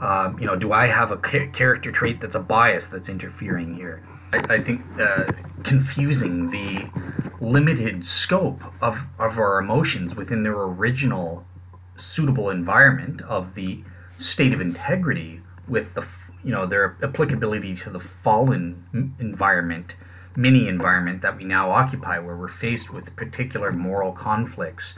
Um, 0.00 0.38
you 0.38 0.46
know, 0.46 0.56
do 0.56 0.72
I 0.72 0.86
have 0.86 1.10
a 1.10 1.16
character 1.16 1.90
trait 1.90 2.20
that's 2.20 2.34
a 2.34 2.40
bias 2.40 2.86
that's 2.86 3.08
interfering 3.08 3.74
here? 3.74 4.02
I, 4.32 4.54
I 4.54 4.62
think 4.62 4.82
uh, 5.00 5.32
confusing 5.62 6.50
the 6.50 6.88
limited 7.40 8.04
scope 8.04 8.60
of, 8.82 8.98
of 9.18 9.38
our 9.38 9.58
emotions 9.58 10.14
within 10.14 10.42
their 10.42 10.60
original 10.60 11.44
suitable 11.96 12.50
environment 12.50 13.22
of 13.22 13.54
the 13.54 13.82
state 14.18 14.52
of 14.52 14.60
integrity 14.60 15.40
with 15.68 15.94
the 15.94 16.06
you 16.44 16.52
know 16.52 16.66
their 16.66 16.96
applicability 17.02 17.74
to 17.74 17.90
the 17.90 17.98
fallen 18.00 19.14
environment 19.18 19.94
mini 20.36 20.68
environment 20.68 21.22
that 21.22 21.36
we 21.36 21.44
now 21.44 21.70
occupy 21.70 22.18
where 22.18 22.36
we're 22.36 22.48
faced 22.48 22.92
with 22.92 23.14
particular 23.16 23.72
moral 23.72 24.12
conflicts 24.12 24.94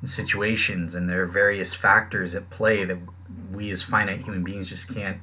and 0.00 0.10
situations 0.10 0.94
and 0.94 1.08
there 1.08 1.22
are 1.22 1.26
various 1.26 1.72
factors 1.72 2.34
at 2.34 2.48
play 2.50 2.84
that 2.84 2.98
we 3.52 3.70
as 3.70 3.82
finite 3.82 4.22
human 4.22 4.44
beings 4.44 4.68
just 4.68 4.92
can't 4.92 5.18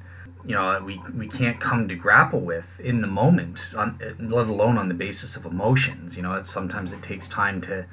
you 0.46 0.54
know 0.54 0.80
we 0.84 1.00
we 1.16 1.28
can't 1.28 1.60
come 1.60 1.88
to 1.88 1.94
grapple 1.94 2.40
with 2.40 2.66
in 2.80 3.00
the 3.00 3.06
moment 3.06 3.58
on, 3.76 3.98
let 4.18 4.46
alone 4.46 4.78
on 4.78 4.88
the 4.88 4.94
basis 4.94 5.36
of 5.36 5.44
emotions. 5.44 6.16
You 6.16 6.22
know 6.22 6.34
it, 6.34 6.46
sometimes 6.46 6.92
it 6.92 7.02
takes 7.02 7.28
time 7.28 7.60
to 7.62 7.86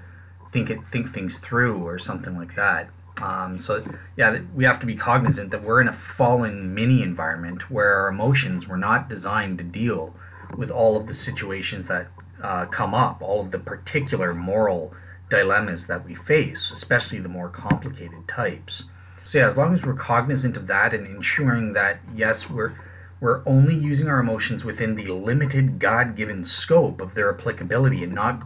think 0.52 0.70
it 0.70 0.80
think 0.92 1.14
things 1.14 1.40
through 1.40 1.86
or 1.86 2.00
something 2.00 2.38
like 2.38 2.56
that. 2.56 2.90
Um, 3.22 3.58
so 3.58 3.84
yeah 4.16 4.40
we 4.54 4.64
have 4.64 4.80
to 4.80 4.86
be 4.86 4.96
cognizant 4.96 5.52
that 5.52 5.64
we're 5.64 5.82
in 5.82 5.88
a 5.88 5.94
fallen 5.94 6.74
mini 6.74 7.02
environment 7.02 7.70
where 7.70 7.94
our 7.96 8.08
emotions 8.10 8.68
were 8.68 8.78
not 8.78 9.10
designed 9.10 9.58
to 9.58 9.64
deal 9.64 10.14
with 10.56 10.72
all 10.72 10.96
of 10.96 11.08
the 11.08 11.14
situations 11.14 11.88
that 11.88 12.08
uh, 12.42 12.66
come 12.66 12.94
up 12.94 13.22
all 13.22 13.42
of 13.42 13.52
the 13.52 13.60
particular 13.60 14.34
moral 14.34 14.94
dilemmas 15.30 15.88
that 15.88 16.06
we 16.06 16.16
face 16.16 16.72
especially 16.72 17.20
the 17.20 17.30
more 17.30 17.50
complicated 17.50 18.28
types. 18.28 18.84
So 19.24 19.40
yeah, 19.40 19.48
as 19.48 19.58
long 19.58 19.74
as 19.74 19.86
we're 19.86 19.94
cognizant 19.94 20.56
of 20.56 20.68
that 20.68 20.94
and 20.94 21.06
ensuring 21.06 21.74
that 21.74 22.00
yes, 22.16 22.50
we're 22.50 22.74
we're 23.20 23.42
only 23.46 23.76
using 23.76 24.08
our 24.08 24.20
emotions 24.20 24.64
within 24.64 24.96
the 24.96 25.08
limited 25.08 25.80
God-given 25.80 26.46
scope 26.46 27.02
of 27.02 27.14
their 27.14 27.34
applicability 27.34 28.04
and 28.04 28.14
not 28.14 28.44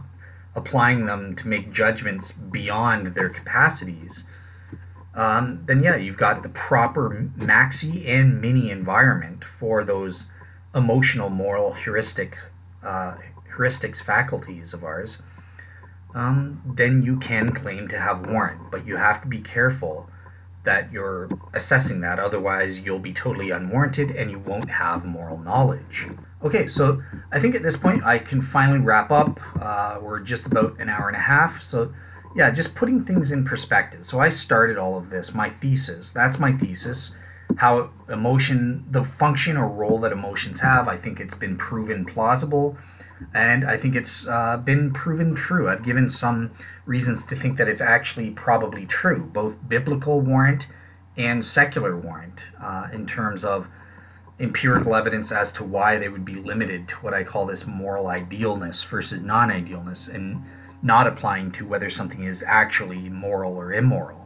applying 0.54 1.06
them 1.06 1.36
to 1.36 1.46
make 1.46 1.72
judgments 1.72 2.32
beyond 2.32 3.14
their 3.14 3.28
capacities, 3.28 4.24
um, 5.14 5.62
then 5.66 5.82
yeah, 5.82 5.96
you've 5.96 6.16
got 6.16 6.42
the 6.42 6.48
proper 6.48 7.30
maxi 7.38 8.08
and 8.08 8.40
mini 8.40 8.70
environment 8.70 9.44
for 9.44 9.84
those 9.84 10.26
emotional, 10.74 11.30
moral, 11.30 11.72
heuristic, 11.72 12.36
uh, 12.82 13.14
heuristics 13.54 14.02
faculties 14.02 14.74
of 14.74 14.84
ours. 14.84 15.22
Um, 16.14 16.60
then 16.76 17.02
you 17.02 17.18
can 17.18 17.52
claim 17.52 17.88
to 17.88 17.98
have 17.98 18.26
warrant, 18.26 18.70
but 18.70 18.86
you 18.86 18.96
have 18.96 19.22
to 19.22 19.28
be 19.28 19.40
careful 19.40 20.08
that 20.64 20.92
you're 20.92 21.28
assessing 21.54 22.00
that. 22.02 22.18
Otherwise, 22.18 22.78
you'll 22.78 22.98
be 22.98 23.12
totally 23.12 23.50
unwarranted 23.50 24.12
and 24.12 24.30
you 24.30 24.38
won't 24.40 24.68
have 24.68 25.04
moral 25.04 25.38
knowledge. 25.38 26.06
Okay, 26.44 26.66
so 26.66 27.02
I 27.32 27.40
think 27.40 27.54
at 27.54 27.62
this 27.62 27.76
point 27.76 28.04
I 28.04 28.18
can 28.18 28.42
finally 28.42 28.78
wrap 28.78 29.10
up. 29.10 29.40
Uh, 29.60 29.98
we're 30.00 30.20
just 30.20 30.46
about 30.46 30.78
an 30.80 30.88
hour 30.88 31.08
and 31.08 31.16
a 31.16 31.20
half. 31.20 31.62
So, 31.62 31.92
yeah, 32.36 32.50
just 32.50 32.74
putting 32.74 33.04
things 33.04 33.32
in 33.32 33.44
perspective. 33.44 34.06
So, 34.06 34.20
I 34.20 34.28
started 34.28 34.78
all 34.78 34.96
of 34.96 35.10
this, 35.10 35.34
my 35.34 35.50
thesis. 35.50 36.12
That's 36.12 36.38
my 36.38 36.52
thesis. 36.52 37.12
How 37.56 37.90
emotion, 38.08 38.84
the 38.90 39.04
function 39.04 39.56
or 39.56 39.68
role 39.68 39.98
that 40.00 40.12
emotions 40.12 40.60
have, 40.60 40.88
I 40.88 40.96
think 40.96 41.20
it's 41.20 41.34
been 41.34 41.56
proven 41.56 42.04
plausible 42.04 42.76
and 43.34 43.64
I 43.64 43.76
think 43.76 43.94
it's 43.94 44.26
uh, 44.26 44.56
been 44.56 44.92
proven 44.92 45.34
true. 45.34 45.68
I've 45.68 45.82
given 45.82 46.08
some 46.08 46.50
reasons 46.86 47.24
to 47.26 47.36
think 47.36 47.56
that 47.58 47.68
it's 47.68 47.80
actually 47.80 48.30
probably 48.30 48.86
true, 48.86 49.30
both 49.32 49.56
biblical 49.68 50.20
warrant 50.20 50.66
and 51.16 51.44
secular 51.44 51.96
warrant, 51.96 52.40
uh, 52.60 52.88
in 52.92 53.06
terms 53.06 53.44
of 53.44 53.66
empirical 54.40 54.94
evidence 54.94 55.30
as 55.30 55.52
to 55.52 55.64
why 55.64 55.98
they 55.98 56.08
would 56.08 56.24
be 56.24 56.34
limited 56.34 56.88
to 56.88 56.94
what 56.96 57.14
I 57.14 57.22
call 57.22 57.46
this 57.46 57.66
moral 57.66 58.06
idealness 58.06 58.82
versus 58.82 59.22
non 59.22 59.50
idealness 59.50 60.08
and 60.08 60.44
not 60.82 61.06
applying 61.06 61.52
to 61.52 61.66
whether 61.66 61.90
something 61.90 62.24
is 62.24 62.42
actually 62.46 63.08
moral 63.08 63.54
or 63.54 63.72
immoral. 63.72 64.21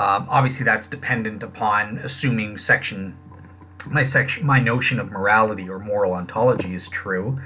Um, 0.00 0.26
obviously, 0.30 0.64
that's 0.64 0.86
dependent 0.86 1.42
upon 1.42 1.98
assuming 1.98 2.56
section 2.56 3.14
my 3.86 4.02
section 4.02 4.46
my 4.46 4.58
notion 4.58 4.98
of 4.98 5.10
morality 5.10 5.68
or 5.68 5.78
moral 5.78 6.14
ontology 6.14 6.74
is 6.74 6.88
true. 6.88 7.38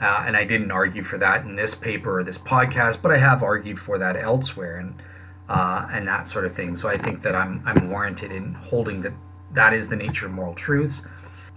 Uh, 0.00 0.22
and 0.24 0.36
I 0.36 0.44
didn't 0.44 0.70
argue 0.70 1.02
for 1.02 1.18
that 1.18 1.44
in 1.44 1.56
this 1.56 1.74
paper 1.74 2.20
or 2.20 2.22
this 2.22 2.38
podcast, 2.38 3.02
but 3.02 3.10
I 3.10 3.18
have 3.18 3.42
argued 3.42 3.80
for 3.80 3.98
that 3.98 4.16
elsewhere 4.16 4.78
and 4.78 4.94
uh, 5.48 5.88
and 5.90 6.06
that 6.06 6.28
sort 6.28 6.44
of 6.44 6.54
thing. 6.54 6.76
So 6.76 6.88
I 6.88 6.96
think 6.96 7.22
that 7.22 7.34
I'm 7.34 7.60
I'm 7.66 7.90
warranted 7.90 8.30
in 8.30 8.54
holding 8.54 9.02
that 9.02 9.12
that 9.54 9.74
is 9.74 9.88
the 9.88 9.96
nature 9.96 10.26
of 10.26 10.32
moral 10.32 10.54
truths 10.54 11.02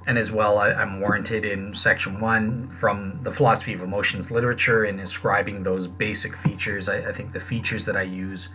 and 0.08 0.18
as 0.18 0.32
well 0.32 0.58
I, 0.58 0.72
am 0.72 1.00
warranted 1.00 1.46
in 1.46 1.76
section 1.76 2.20
one 2.20 2.70
from 2.70 3.20
the 3.22 3.32
philosophy 3.32 3.74
of 3.74 3.82
emotions 3.82 4.32
literature 4.32 4.86
in 4.86 5.00
ascribing 5.00 5.62
those 5.62 5.86
basic 5.86 6.36
features 6.38 6.88
I, 6.88 7.10
I, 7.10 7.12
think 7.12 7.34
the 7.34 7.40
features 7.40 7.86
that 7.86 7.98
i 7.98 8.04
use 8.04 8.50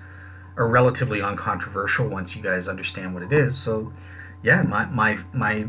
are 0.56 0.68
relatively 0.68 1.20
uncontroversial 1.20 2.08
once 2.08 2.36
you 2.36 2.42
guys 2.42 2.68
understand 2.68 3.12
what 3.12 3.22
it 3.22 3.32
is 3.32 3.56
so 3.56 3.92
yeah 4.42 4.62
my 4.62 4.84
my, 4.86 5.18
my 5.32 5.66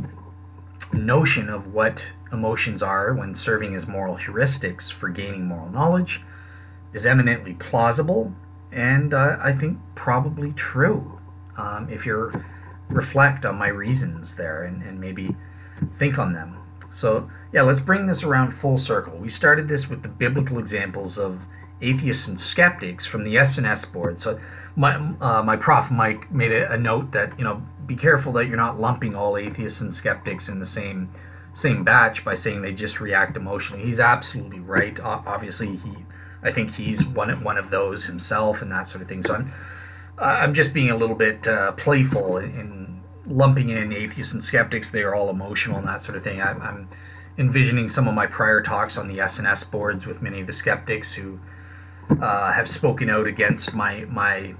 notion 0.94 1.50
of 1.50 1.74
what 1.74 2.06
emotions 2.32 2.84
are 2.84 3.14
when 3.14 3.34
serving 3.34 3.76
as 3.76 3.88
moral 3.88 4.18
heuristics 4.18 4.92
for 4.92 5.10
gaining 5.10 5.46
moral 5.46 5.70
knowledge 5.70 6.22
is 6.94 7.06
eminently 7.06 7.54
plausible 7.54 8.34
and 8.72 9.14
uh, 9.14 9.38
i 9.42 9.52
think 9.52 9.78
probably 9.96 10.52
true 10.54 11.20
um, 11.58 11.88
if 11.90 12.06
you 12.06 12.32
reflect 12.90 13.46
on 13.46 13.56
my 13.56 13.68
reasons 13.68 14.36
there 14.36 14.64
and, 14.64 14.82
and 14.84 15.00
maybe 15.00 15.36
think 15.98 16.18
on 16.18 16.34
them. 16.34 16.58
So, 16.92 17.30
yeah, 17.52 17.64
let's 17.64 17.80
bring 17.80 18.08
this 18.08 18.24
around 18.24 18.52
full 18.54 18.78
circle. 18.78 19.18
We 19.18 19.30
started 19.30 19.68
this 19.68 19.90
with 19.90 20.02
the 20.02 20.08
biblical 20.08 20.60
examples 20.60 21.18
of 21.18 21.42
atheists 21.82 22.28
and 22.28 22.40
skeptics 22.40 23.06
from 23.06 23.24
the 23.24 23.36
SNS 23.36 23.92
board. 23.92 24.20
So, 24.20 24.40
my 24.76 24.96
uh, 24.96 25.42
my 25.44 25.56
prof 25.56 25.90
Mike 25.90 26.32
made 26.32 26.52
a, 26.52 26.74
a, 26.74 26.78
note 26.78 27.12
that 27.14 27.38
you 27.38 27.46
know 27.46 27.62
be 27.86 27.96
careful 27.96 28.34
that 28.34 28.48
you're 28.48 28.58
not 28.58 28.80
lumping 28.80 29.16
all 29.16 29.38
atheists 29.38 29.82
and 29.82 29.94
skeptics 29.94 30.50
in 30.50 30.60
the 30.60 30.66
same 30.66 31.10
same 31.54 31.84
batch 31.84 32.26
by 32.26 32.36
saying 32.36 32.62
they 32.62 32.74
just 32.74 33.00
react 33.00 33.38
emotionally. 33.38 33.86
He's 33.86 34.02
absolutely 34.02 34.60
right. 34.60 35.00
obviously, 35.00 35.78
he 35.78 35.96
I 36.44 36.52
think 36.52 36.72
he's 36.72 37.06
one 37.08 37.44
one 37.44 37.58
of 37.58 37.70
those 37.70 38.06
himself 38.06 38.62
and 38.62 38.72
that 38.72 38.88
sort 38.88 39.02
of 39.02 39.08
thing. 39.08 39.24
So 39.24 39.36
I'm 39.36 39.54
I'm 40.18 40.54
just 40.54 40.74
being 40.74 40.92
a 40.92 40.98
little 40.98 41.16
bit 41.16 41.48
uh, 41.48 41.72
playful 41.74 42.38
in 42.38 42.86
lumping 43.28 43.70
in 43.70 43.92
atheists 43.92 44.34
and 44.34 44.44
skeptics, 44.44 44.92
they 44.92 45.04
are 45.04 45.16
all 45.16 45.30
emotional 45.30 45.78
and 45.78 45.88
that 45.88 46.02
sort 46.02 46.18
of 46.18 46.24
thing. 46.24 46.42
I, 46.42 46.52
I'm 46.52 46.88
envisioning 47.38 47.90
some 47.90 48.08
of 48.08 48.14
my 48.14 48.28
prior 48.28 48.62
talks 48.62 48.98
on 48.98 49.08
the 49.08 49.18
SNS 49.18 49.70
boards 49.72 50.06
with 50.06 50.22
many 50.22 50.42
of 50.42 50.48
the 50.48 50.54
skeptics 50.54 51.12
who 51.14 51.40
uh, 52.10 52.52
have 52.52 52.70
spoken 52.70 53.10
out 53.10 53.28
against 53.28 53.74
my 53.74 54.06
my 54.06 54.54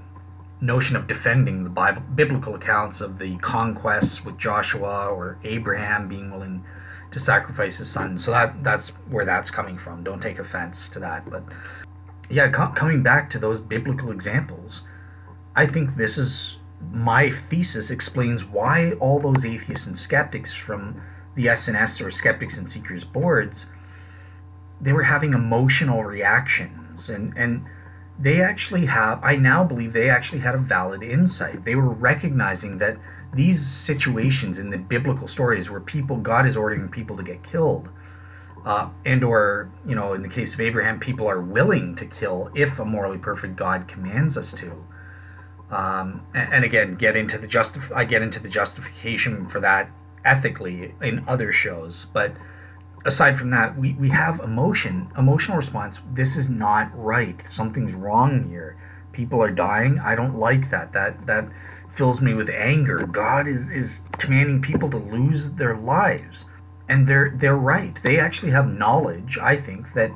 notion 0.60 0.96
of 0.96 1.06
defending 1.06 1.64
the 1.64 1.70
Bible, 1.70 2.02
biblical 2.14 2.54
accounts 2.54 3.00
of 3.00 3.18
the 3.18 3.36
conquests 3.38 4.24
with 4.24 4.38
Joshua 4.38 5.08
or 5.08 5.38
Abraham 5.44 6.08
being 6.08 6.30
willing 6.30 6.64
to 7.10 7.20
sacrifice 7.20 7.76
his 7.76 7.90
son. 7.90 8.18
So 8.18 8.30
that 8.30 8.62
that's 8.64 8.88
where 9.10 9.24
that's 9.24 9.50
coming 9.50 9.78
from. 9.78 10.02
Don't 10.02 10.20
take 10.20 10.38
offense 10.38 10.88
to 10.90 10.98
that, 11.00 11.28
but 11.30 11.42
yeah, 12.30 12.48
co- 12.50 12.72
coming 12.74 13.02
back 13.02 13.30
to 13.30 13.38
those 13.38 13.60
biblical 13.60 14.10
examples, 14.10 14.82
I 15.54 15.66
think 15.66 15.96
this 15.96 16.18
is 16.18 16.56
my 16.90 17.30
thesis 17.48 17.90
explains 17.90 18.44
why 18.44 18.92
all 18.94 19.18
those 19.18 19.44
atheists 19.44 19.86
and 19.86 19.96
skeptics 19.96 20.52
from 20.52 21.00
the 21.36 21.46
SNS 21.46 22.04
or 22.04 22.10
Skeptics 22.10 22.56
and 22.58 22.68
Seekers 22.68 23.04
boards 23.04 23.66
they 24.80 24.92
were 24.92 25.02
having 25.02 25.32
emotional 25.34 26.04
and 27.08 27.36
and 27.36 27.64
they 28.18 28.40
actually 28.40 28.86
have 28.86 29.22
I 29.22 29.36
now 29.36 29.64
believe 29.64 29.92
they 29.92 30.10
actually 30.10 30.40
had 30.40 30.54
a 30.54 30.58
valid 30.58 31.02
insight. 31.02 31.64
They 31.64 31.74
were 31.74 31.90
recognizing 31.90 32.78
that 32.78 32.96
these 33.34 33.66
situations 33.66 34.58
in 34.58 34.70
the 34.70 34.78
biblical 34.78 35.28
stories 35.28 35.70
where 35.70 35.80
people 35.80 36.16
God 36.16 36.46
is 36.46 36.56
ordering 36.56 36.88
people 36.88 37.16
to 37.16 37.22
get 37.22 37.42
killed 37.42 37.88
uh, 38.64 38.88
and 39.04 39.22
or 39.22 39.70
you 39.86 39.94
know 39.94 40.14
in 40.14 40.22
the 40.22 40.28
case 40.28 40.54
of 40.54 40.60
Abraham 40.60 40.98
people 40.98 41.28
are 41.28 41.40
willing 41.40 41.94
to 41.96 42.06
kill 42.06 42.50
if 42.54 42.78
a 42.78 42.84
morally 42.84 43.18
perfect 43.18 43.56
God 43.56 43.86
commands 43.88 44.36
us 44.36 44.52
to 44.54 44.72
um, 45.70 46.24
and, 46.34 46.54
and, 46.54 46.64
again, 46.64 46.94
get 46.94 47.16
into 47.16 47.38
the 47.38 47.48
justif- 47.48 47.94
I 47.94 48.04
get 48.04 48.22
into 48.22 48.38
the 48.38 48.48
justification 48.48 49.48
for 49.48 49.60
that 49.60 49.90
ethically 50.24 50.94
in 51.02 51.24
other 51.26 51.50
shows. 51.50 52.06
But 52.12 52.32
aside 53.06 53.38
from 53.38 53.50
that, 53.50 53.78
we, 53.78 53.94
we 53.94 54.08
have 54.10 54.40
emotion, 54.40 55.08
emotional 55.16 55.56
response. 55.56 55.98
This 56.12 56.36
is 56.36 56.48
not 56.48 56.90
right. 56.94 57.40
Something's 57.48 57.94
wrong 57.94 58.48
here. 58.48 58.76
People 59.12 59.42
are 59.42 59.50
dying. 59.50 59.98
I 59.98 60.14
don't 60.14 60.36
like 60.36 60.70
that. 60.70 60.92
That 60.92 61.26
that 61.26 61.48
fills 61.94 62.20
me 62.20 62.34
with 62.34 62.50
anger. 62.50 62.98
God 62.98 63.48
is, 63.48 63.70
is 63.70 64.00
commanding 64.18 64.60
people 64.60 64.90
to 64.90 64.98
lose 64.98 65.50
their 65.52 65.76
lives. 65.76 66.44
And 66.88 67.06
they're 67.06 67.32
they're 67.36 67.56
right. 67.56 67.96
They 68.02 68.18
actually 68.18 68.52
have 68.52 68.68
knowledge, 68.68 69.38
I 69.38 69.56
think, 69.56 69.92
that 69.94 70.10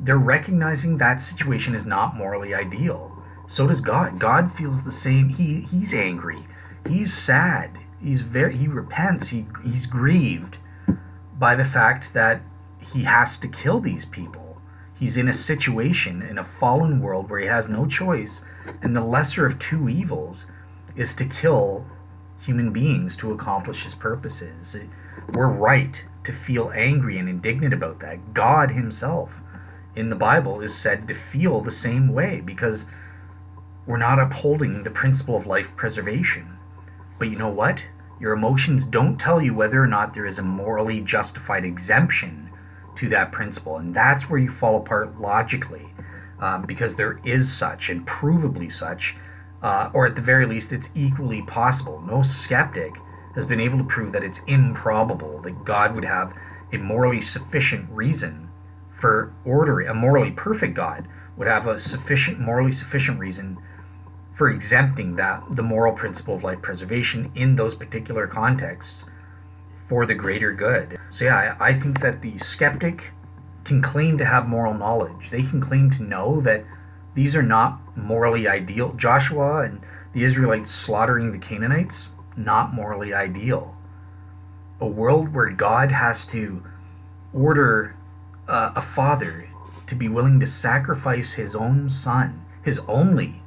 they're 0.00 0.18
recognizing 0.18 0.98
that 0.98 1.20
situation 1.20 1.74
is 1.74 1.84
not 1.84 2.16
morally 2.16 2.54
ideal 2.54 3.16
so 3.48 3.66
does 3.66 3.80
God. 3.80 4.18
God 4.18 4.52
feels 4.52 4.82
the 4.82 4.90
same. 4.90 5.28
He 5.28 5.60
he's 5.60 5.94
angry. 5.94 6.44
He's 6.88 7.14
sad. 7.14 7.70
He's 8.00 8.20
very 8.20 8.56
he 8.56 8.66
repents. 8.66 9.28
He 9.28 9.46
he's 9.64 9.86
grieved 9.86 10.58
by 11.38 11.54
the 11.54 11.64
fact 11.64 12.12
that 12.14 12.40
he 12.92 13.04
has 13.04 13.38
to 13.38 13.48
kill 13.48 13.80
these 13.80 14.04
people. 14.04 14.60
He's 14.98 15.16
in 15.16 15.28
a 15.28 15.34
situation 15.34 16.22
in 16.22 16.38
a 16.38 16.44
fallen 16.44 17.00
world 17.00 17.28
where 17.28 17.40
he 17.40 17.46
has 17.46 17.68
no 17.68 17.86
choice, 17.86 18.42
and 18.82 18.96
the 18.96 19.02
lesser 19.02 19.44
of 19.44 19.58
two 19.58 19.88
evils 19.88 20.46
is 20.96 21.14
to 21.16 21.26
kill 21.26 21.84
human 22.40 22.72
beings 22.72 23.16
to 23.18 23.32
accomplish 23.32 23.84
his 23.84 23.94
purposes. 23.94 24.76
We're 25.32 25.48
right 25.48 26.02
to 26.24 26.32
feel 26.32 26.72
angry 26.74 27.18
and 27.18 27.28
indignant 27.28 27.74
about 27.74 28.00
that. 28.00 28.32
God 28.32 28.70
himself 28.70 29.30
in 29.96 30.08
the 30.10 30.16
Bible 30.16 30.60
is 30.60 30.74
said 30.74 31.08
to 31.08 31.14
feel 31.14 31.60
the 31.60 31.70
same 31.70 32.12
way 32.12 32.40
because 32.40 32.86
we're 33.86 33.96
not 33.96 34.18
upholding 34.18 34.82
the 34.82 34.90
principle 34.90 35.36
of 35.36 35.46
life 35.46 35.74
preservation. 35.76 36.58
But 37.18 37.28
you 37.28 37.36
know 37.36 37.48
what? 37.48 37.82
Your 38.18 38.32
emotions 38.32 38.84
don't 38.84 39.18
tell 39.18 39.42
you 39.42 39.54
whether 39.54 39.82
or 39.82 39.86
not 39.86 40.14
there 40.14 40.26
is 40.26 40.38
a 40.38 40.42
morally 40.42 41.00
justified 41.00 41.64
exemption 41.64 42.50
to 42.96 43.08
that 43.10 43.32
principle. 43.32 43.76
And 43.76 43.94
that's 43.94 44.30
where 44.30 44.40
you 44.40 44.50
fall 44.50 44.78
apart 44.78 45.20
logically, 45.20 45.86
um, 46.40 46.62
because 46.62 46.94
there 46.94 47.20
is 47.24 47.52
such, 47.52 47.90
and 47.90 48.06
provably 48.06 48.72
such, 48.72 49.16
uh, 49.62 49.90
or 49.92 50.06
at 50.06 50.14
the 50.14 50.22
very 50.22 50.46
least, 50.46 50.72
it's 50.72 50.90
equally 50.94 51.42
possible. 51.42 52.02
No 52.06 52.22
skeptic 52.22 52.92
has 53.34 53.44
been 53.44 53.60
able 53.60 53.78
to 53.78 53.84
prove 53.84 54.12
that 54.12 54.24
it's 54.24 54.40
improbable 54.46 55.40
that 55.42 55.64
God 55.64 55.94
would 55.94 56.04
have 56.04 56.32
a 56.72 56.78
morally 56.78 57.20
sufficient 57.20 57.88
reason 57.90 58.48
for 58.98 59.34
ordering, 59.44 59.88
a 59.88 59.94
morally 59.94 60.30
perfect 60.30 60.74
God 60.74 61.06
would 61.36 61.46
have 61.46 61.66
a 61.66 61.78
sufficient, 61.78 62.40
morally 62.40 62.72
sufficient 62.72 63.18
reason 63.18 63.58
for 64.36 64.50
exempting 64.50 65.16
that 65.16 65.42
the 65.52 65.62
moral 65.62 65.94
principle 65.94 66.34
of 66.34 66.44
life 66.44 66.60
preservation 66.60 67.32
in 67.34 67.56
those 67.56 67.74
particular 67.74 68.26
contexts 68.26 69.06
for 69.86 70.04
the 70.04 70.14
greater 70.14 70.52
good. 70.52 70.98
So 71.08 71.24
yeah, 71.24 71.56
I, 71.58 71.68
I 71.68 71.80
think 71.80 72.00
that 72.00 72.20
the 72.20 72.36
skeptic 72.36 73.12
can 73.64 73.80
claim 73.80 74.18
to 74.18 74.26
have 74.26 74.46
moral 74.46 74.74
knowledge. 74.74 75.30
They 75.30 75.42
can 75.42 75.60
claim 75.60 75.90
to 75.92 76.02
know 76.02 76.40
that 76.42 76.64
these 77.14 77.34
are 77.34 77.42
not 77.42 77.80
morally 77.96 78.46
ideal. 78.46 78.92
Joshua 78.92 79.62
and 79.62 79.80
the 80.12 80.22
Israelites 80.22 80.70
slaughtering 80.70 81.32
the 81.32 81.38
Canaanites, 81.38 82.10
not 82.36 82.74
morally 82.74 83.14
ideal. 83.14 83.74
A 84.80 84.86
world 84.86 85.32
where 85.32 85.48
God 85.48 85.90
has 85.90 86.26
to 86.26 86.62
order 87.32 87.96
uh, 88.48 88.72
a 88.76 88.82
father 88.82 89.48
to 89.86 89.94
be 89.94 90.08
willing 90.08 90.40
to 90.40 90.46
sacrifice 90.46 91.32
his 91.32 91.54
own 91.54 91.88
son, 91.88 92.44
his 92.62 92.80
only 92.80 93.40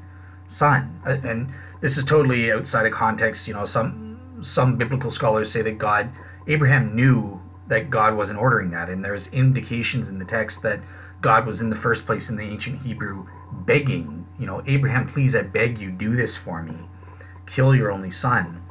son. 0.49 0.99
And 1.05 1.49
this 1.79 1.97
is 1.97 2.03
totally 2.03 2.51
outside 2.51 2.85
of 2.85 2.91
context. 2.91 3.47
You 3.47 3.53
know, 3.53 3.65
some 3.65 4.19
some 4.41 4.77
biblical 4.77 5.11
scholars 5.11 5.51
say 5.51 5.61
that 5.61 5.77
God, 5.77 6.09
Abraham 6.47 6.95
knew 6.95 7.39
that 7.67 7.89
God 7.89 8.15
wasn't 8.15 8.39
ordering 8.39 8.71
that, 8.71 8.89
and 8.89 9.03
there's 9.03 9.27
indications 9.27 10.09
in 10.09 10.19
the 10.19 10.25
text 10.25 10.61
that 10.63 10.79
God 11.21 11.45
was 11.45 11.61
in 11.61 11.69
the 11.69 11.75
first 11.75 12.05
place 12.05 12.29
in 12.29 12.35
the 12.35 12.43
ancient 12.43 12.81
Hebrew 12.81 13.27
begging, 13.51 14.25
you 14.39 14.45
know, 14.45 14.63
Abraham, 14.65 15.07
please, 15.07 15.35
I 15.35 15.41
beg 15.41 15.77
you, 15.77 15.91
do 15.91 16.15
this 16.15 16.37
for 16.37 16.63
me, 16.63 16.75
kill 17.45 17.75
your 17.75 17.91
only 17.91 18.11
son. 18.11 18.63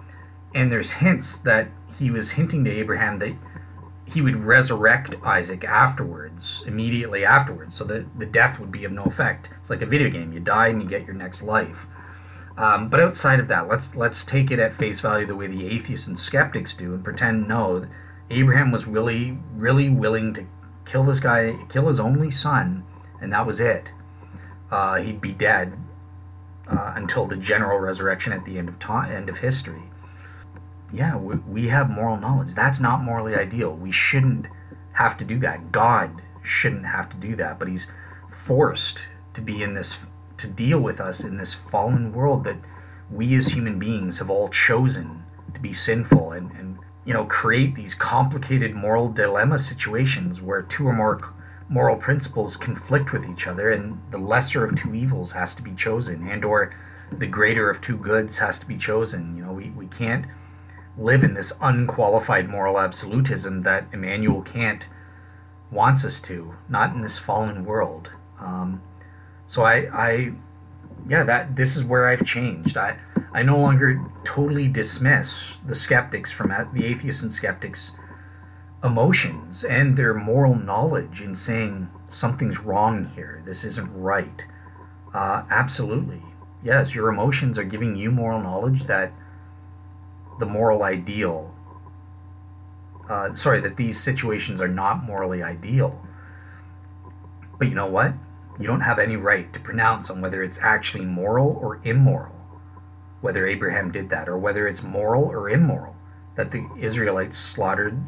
And 0.55 0.73
there's 0.73 0.91
hints 0.91 1.39
that 1.39 1.69
he 1.99 2.11
was 2.11 2.31
hinting 2.31 2.65
to 2.65 2.71
Abraham 2.71 3.19
that 3.19 3.35
he 4.09 4.22
would 4.22 4.44
resurrect 4.44 5.14
Isaac 5.22 5.64
afterwards, 5.64 6.62
immediately 6.66 7.24
afterwards, 7.24 7.76
so 7.76 7.85
that 7.85 8.18
the 8.18 8.26
death 8.26 8.59
would 8.59 8.72
be 8.72 8.85
of 8.85 8.93
no 8.93 9.05
effect. 9.05 9.51
It's 9.60 9.70
like 9.70 9.82
a 9.82 9.86
video 9.86 10.09
game. 10.09 10.32
You 10.32 10.40
die 10.40 10.68
and 10.68 10.82
you 10.82 10.89
get 10.89 11.06
your 11.06 11.14
next 11.14 11.43
life. 11.43 11.86
Um, 12.56 12.89
but 12.89 13.01
outside 13.01 13.39
of 13.39 13.48
that, 13.48 13.68
let's 13.68 13.94
let's 13.94 14.24
take 14.24 14.51
it 14.51 14.59
at 14.59 14.74
face 14.74 15.01
value 15.01 15.26
the 15.26 15.36
way 15.36 15.47
the 15.47 15.66
atheists 15.66 16.09
and 16.09 16.18
skeptics 16.18 16.74
do, 16.74 16.94
and 16.94 17.05
pretend 17.05 17.47
no, 17.47 17.86
Abraham 18.30 18.72
was 18.72 18.86
really 18.86 19.39
really 19.55 19.89
willing 19.89 20.35
to 20.35 20.47
kill 20.85 21.05
this 21.05 21.20
guy, 21.20 21.56
kill 21.68 21.89
his 21.89 22.01
only 22.01 22.30
son, 22.30 22.85
and 23.20 23.32
that 23.32 23.47
was 23.47 23.60
it. 23.60 23.90
Uh, 24.70 24.97
he'd 24.97 25.20
be 25.20 25.32
dead 25.32 25.72
uh, 26.66 26.94
until 26.97 27.26
the 27.26 27.36
general 27.36 27.78
resurrection 27.78 28.32
at 28.32 28.44
the 28.44 28.59
end 28.59 28.68
of 28.68 28.78
time, 28.78 29.12
end 29.12 29.28
of 29.28 29.39
history. 29.39 29.88
Yeah, 30.93 31.16
we, 31.16 31.36
we 31.36 31.69
have 31.69 31.90
moral 31.90 32.19
knowledge. 32.19 32.55
That's 32.55 32.81
not 32.81 33.02
morally 33.02 33.35
ideal. 33.35 33.74
We 33.74 33.93
shouldn't 33.93 34.47
have 34.93 35.19
to 35.19 35.24
do 35.24 35.39
that. 35.40 35.70
God 35.70 36.23
shouldn't 36.43 36.86
have 36.86 37.10
to 37.10 37.16
do 37.16 37.36
that, 37.36 37.59
but 37.59 37.69
he's 37.69 37.89
forced 38.32 38.98
to 39.35 39.40
be 39.40 39.62
in 39.62 39.74
this 39.74 39.98
to 40.39 40.47
deal 40.47 40.81
with 40.81 41.01
us 41.01 41.24
in 41.24 41.36
this 41.36 41.52
fallen 41.52 42.12
world 42.12 42.44
that 42.44 42.56
we 43.10 43.35
as 43.35 43.48
human 43.48 43.78
beings 43.78 44.19
have 44.19 44.31
all 44.31 44.48
chosen 44.48 45.24
to 45.55 45.60
be 45.60 45.73
sinful 45.73 46.32
and, 46.32 46.51
and 46.52 46.78
you 47.05 47.12
know 47.12 47.24
create 47.24 47.74
these 47.74 47.94
complicated 47.94 48.74
moral 48.74 49.09
dilemma 49.09 49.59
situations 49.59 50.40
where 50.40 50.62
two 50.62 50.86
or 50.86 50.93
more 50.93 51.32
moral 51.69 51.97
principles 51.97 52.56
conflict 52.56 53.12
with 53.12 53.28
each 53.28 53.47
other 53.47 53.73
and 53.73 54.01
the 54.10 54.19
lesser 54.19 54.65
of 54.65 54.77
two 54.77 54.94
evils 54.94 55.32
has 55.32 55.55
to 55.55 55.62
be 55.62 55.74
chosen 55.74 56.28
and 56.28 56.44
or 56.44 56.73
the 57.19 57.27
greater 57.27 57.69
of 57.69 57.81
two 57.81 57.97
goods 57.97 58.39
has 58.39 58.59
to 58.59 58.66
be 58.66 58.77
chosen 58.77 59.36
you 59.36 59.44
know 59.44 59.52
we, 59.52 59.70
we 59.70 59.86
can't 59.86 60.24
live 60.99 61.23
in 61.23 61.35
this 61.35 61.53
unqualified 61.61 62.49
moral 62.49 62.79
absolutism 62.79 63.62
that 63.62 63.87
Immanuel 63.93 64.43
Kant 64.43 64.87
wants 65.70 66.05
us 66.05 66.20
to 66.23 66.55
not 66.69 66.95
in 66.95 67.03
this 67.03 67.19
fallen 67.19 67.65
world 67.65 68.11
um, 68.41 68.83
so 69.47 69.62
I, 69.62 69.75
I 69.93 70.33
yeah 71.09 71.23
that 71.25 71.57
this 71.57 71.77
is 71.77 71.85
where 71.85 72.09
I've 72.09 72.25
changed 72.25 72.77
I 72.77 72.99
I 73.33 73.43
no 73.43 73.59
longer 73.59 74.01
totally 74.25 74.69
dismiss 74.69 75.53
the 75.66 75.75
skeptics 75.75 76.33
from 76.33 76.49
the 76.75 76.85
atheists 76.85 77.23
and 77.23 77.33
skeptics 77.33 77.93
emotions 78.85 79.65
and 79.65 79.97
their 79.97 80.15
moral 80.15 80.55
knowledge 80.55 81.20
in 81.20 81.35
saying 81.35 81.89
something's 82.09 82.61
wrong 82.61 83.11
here, 83.15 83.43
this 83.45 83.65
isn't 83.65 83.91
right. 83.95 84.45
Uh, 85.12 85.43
absolutely. 85.51 86.23
Yes, 86.62 86.95
your 86.95 87.09
emotions 87.09 87.59
are 87.59 87.65
giving 87.65 87.97
you 87.97 88.11
moral 88.11 88.41
knowledge 88.41 88.85
that 88.85 89.12
the 90.39 90.47
moral 90.47 90.82
ideal, 90.82 91.52
uh, 93.09 93.35
sorry, 93.35 93.60
that 93.60 93.77
these 93.77 93.98
situations 94.01 94.60
are 94.60 94.69
not 94.69 95.05
morally 95.05 95.43
ideal. 95.43 96.01
But 97.59 97.69
you 97.69 97.74
know 97.74 97.86
what? 97.86 98.12
You 98.59 98.66
don't 98.66 98.81
have 98.81 98.98
any 98.98 99.16
right 99.16 99.52
to 99.52 99.60
pronounce 99.60 100.10
on 100.10 100.20
whether 100.20 100.43
it's 100.43 100.59
actually 100.60 101.05
moral 101.05 101.59
or 101.60 101.81
immoral, 101.85 102.35
whether 103.20 103.47
Abraham 103.47 103.90
did 103.90 104.10
that, 104.10 104.28
or 104.28 104.36
whether 104.39 104.66
it's 104.66 104.82
moral 104.82 105.24
or 105.24 105.51
immoral 105.51 105.94
that 106.36 106.52
the 106.52 106.69
Israelites 106.78 107.36
slaughtered 107.36 108.01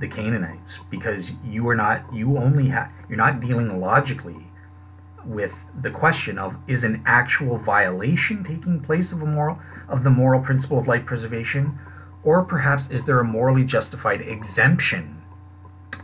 the 0.00 0.08
Canaanites 0.08 0.80
because 0.90 1.32
you 1.44 1.68
are 1.68 1.74
not 1.74 2.02
you 2.12 2.36
only 2.36 2.68
have 2.68 2.90
you're 3.08 3.16
not 3.18 3.40
dealing 3.40 3.80
logically 3.80 4.46
with 5.26 5.54
the 5.82 5.90
question 5.90 6.38
of 6.38 6.56
is 6.68 6.84
an 6.84 7.02
actual 7.04 7.58
violation 7.58 8.44
taking 8.44 8.80
place 8.80 9.12
of 9.12 9.22
a 9.22 9.26
moral 9.26 9.58
of 9.88 10.02
the 10.02 10.10
moral 10.10 10.40
principle 10.40 10.78
of 10.78 10.86
life 10.86 11.04
preservation? 11.04 11.78
Or 12.22 12.42
perhaps 12.44 12.90
is 12.90 13.04
there 13.04 13.20
a 13.20 13.24
morally 13.24 13.64
justified 13.64 14.20
exemption 14.20 15.22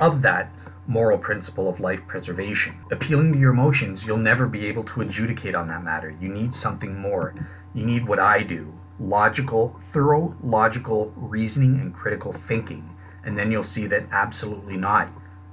of 0.01 0.23
that 0.23 0.53
moral 0.87 1.19
principle 1.19 1.69
of 1.69 1.81
life 1.81 2.01
preservation? 2.07 2.75
Appealing 2.91 3.33
to 3.33 3.39
your 3.39 3.53
emotions 3.53 4.05
you'll 4.05 4.17
never 4.17 4.47
be 4.47 4.67
able 4.67 4.85
to 4.85 5.03
adjudicate 5.03 5.55
on 5.55 5.69
that 5.69 5.85
matter. 5.85 6.17
You 6.21 6.29
need 6.29 6.55
something 6.55 6.99
more. 6.99 7.35
You 7.75 7.87
need 7.87 8.07
what 8.07 8.19
i 8.19 8.43
do. 8.43 8.73
Logical 8.99 9.81
thorough 9.93 10.37
logical 10.43 11.13
reasoning 11.17 11.81
and 11.81 11.95
critical 11.95 12.33
thinking. 12.33 12.89
And 13.25 13.39
then 13.39 13.53
you'll 13.53 13.63
see 13.63 13.87
that 13.87 14.07
absolutely 14.11 14.77
not. 14.77 15.11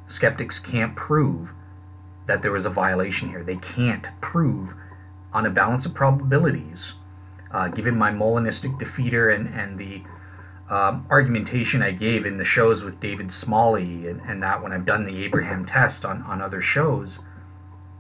Skeptics 0.08 0.58
can't 0.58 0.96
prove 0.96 1.52
that 2.30 2.44
there 2.44 2.52
was 2.52 2.68
a 2.68 2.70
violation 2.70 3.28
here. 3.28 3.44
They 3.44 3.56
can't 3.56 4.06
prove 4.22 4.72
on 5.34 5.48
a 5.48 5.50
balance 5.50 5.88
of 5.88 5.96
probabilities, 5.96 6.94
uh, 7.52 7.70
given 7.70 7.98
my 7.98 8.12
Molinistic 8.12 8.80
defeater 8.80 9.34
and, 9.34 9.48
and 9.48 9.80
the 9.80 10.04
um, 10.70 11.08
argumentation 11.10 11.82
I 11.82 11.90
gave 11.90 12.28
in 12.28 12.38
the 12.38 12.46
shows 12.46 12.84
with 12.84 13.00
David 13.00 13.32
Smalley 13.32 14.08
and, 14.08 14.22
and 14.28 14.44
that 14.44 14.62
when 14.62 14.72
I've 14.72 14.86
done 14.86 15.06
the 15.06 15.24
Abraham 15.24 15.66
test 15.66 16.06
on, 16.06 16.22
on 16.22 16.40
other 16.40 16.62
shows, 16.62 17.22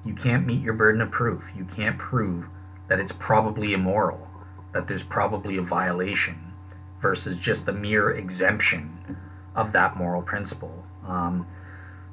you 0.05 0.13
can't 0.13 0.45
meet 0.45 0.61
your 0.61 0.75
burden 0.75 1.01
of 1.01 1.09
proof. 1.09 1.49
You 1.57 1.65
can't 1.65 1.97
prove 1.97 2.45
that 2.87 2.99
it's 2.99 3.13
probably 3.13 3.73
immoral, 3.73 4.27
that 4.73 4.87
there's 4.87 5.01
probably 5.01 5.57
a 5.57 5.63
violation, 5.63 6.53
versus 7.01 7.35
just 7.39 7.65
the 7.65 7.73
mere 7.73 8.11
exemption 8.11 9.17
of 9.55 9.71
that 9.71 9.97
moral 9.97 10.21
principle. 10.21 10.85
Um, 11.07 11.47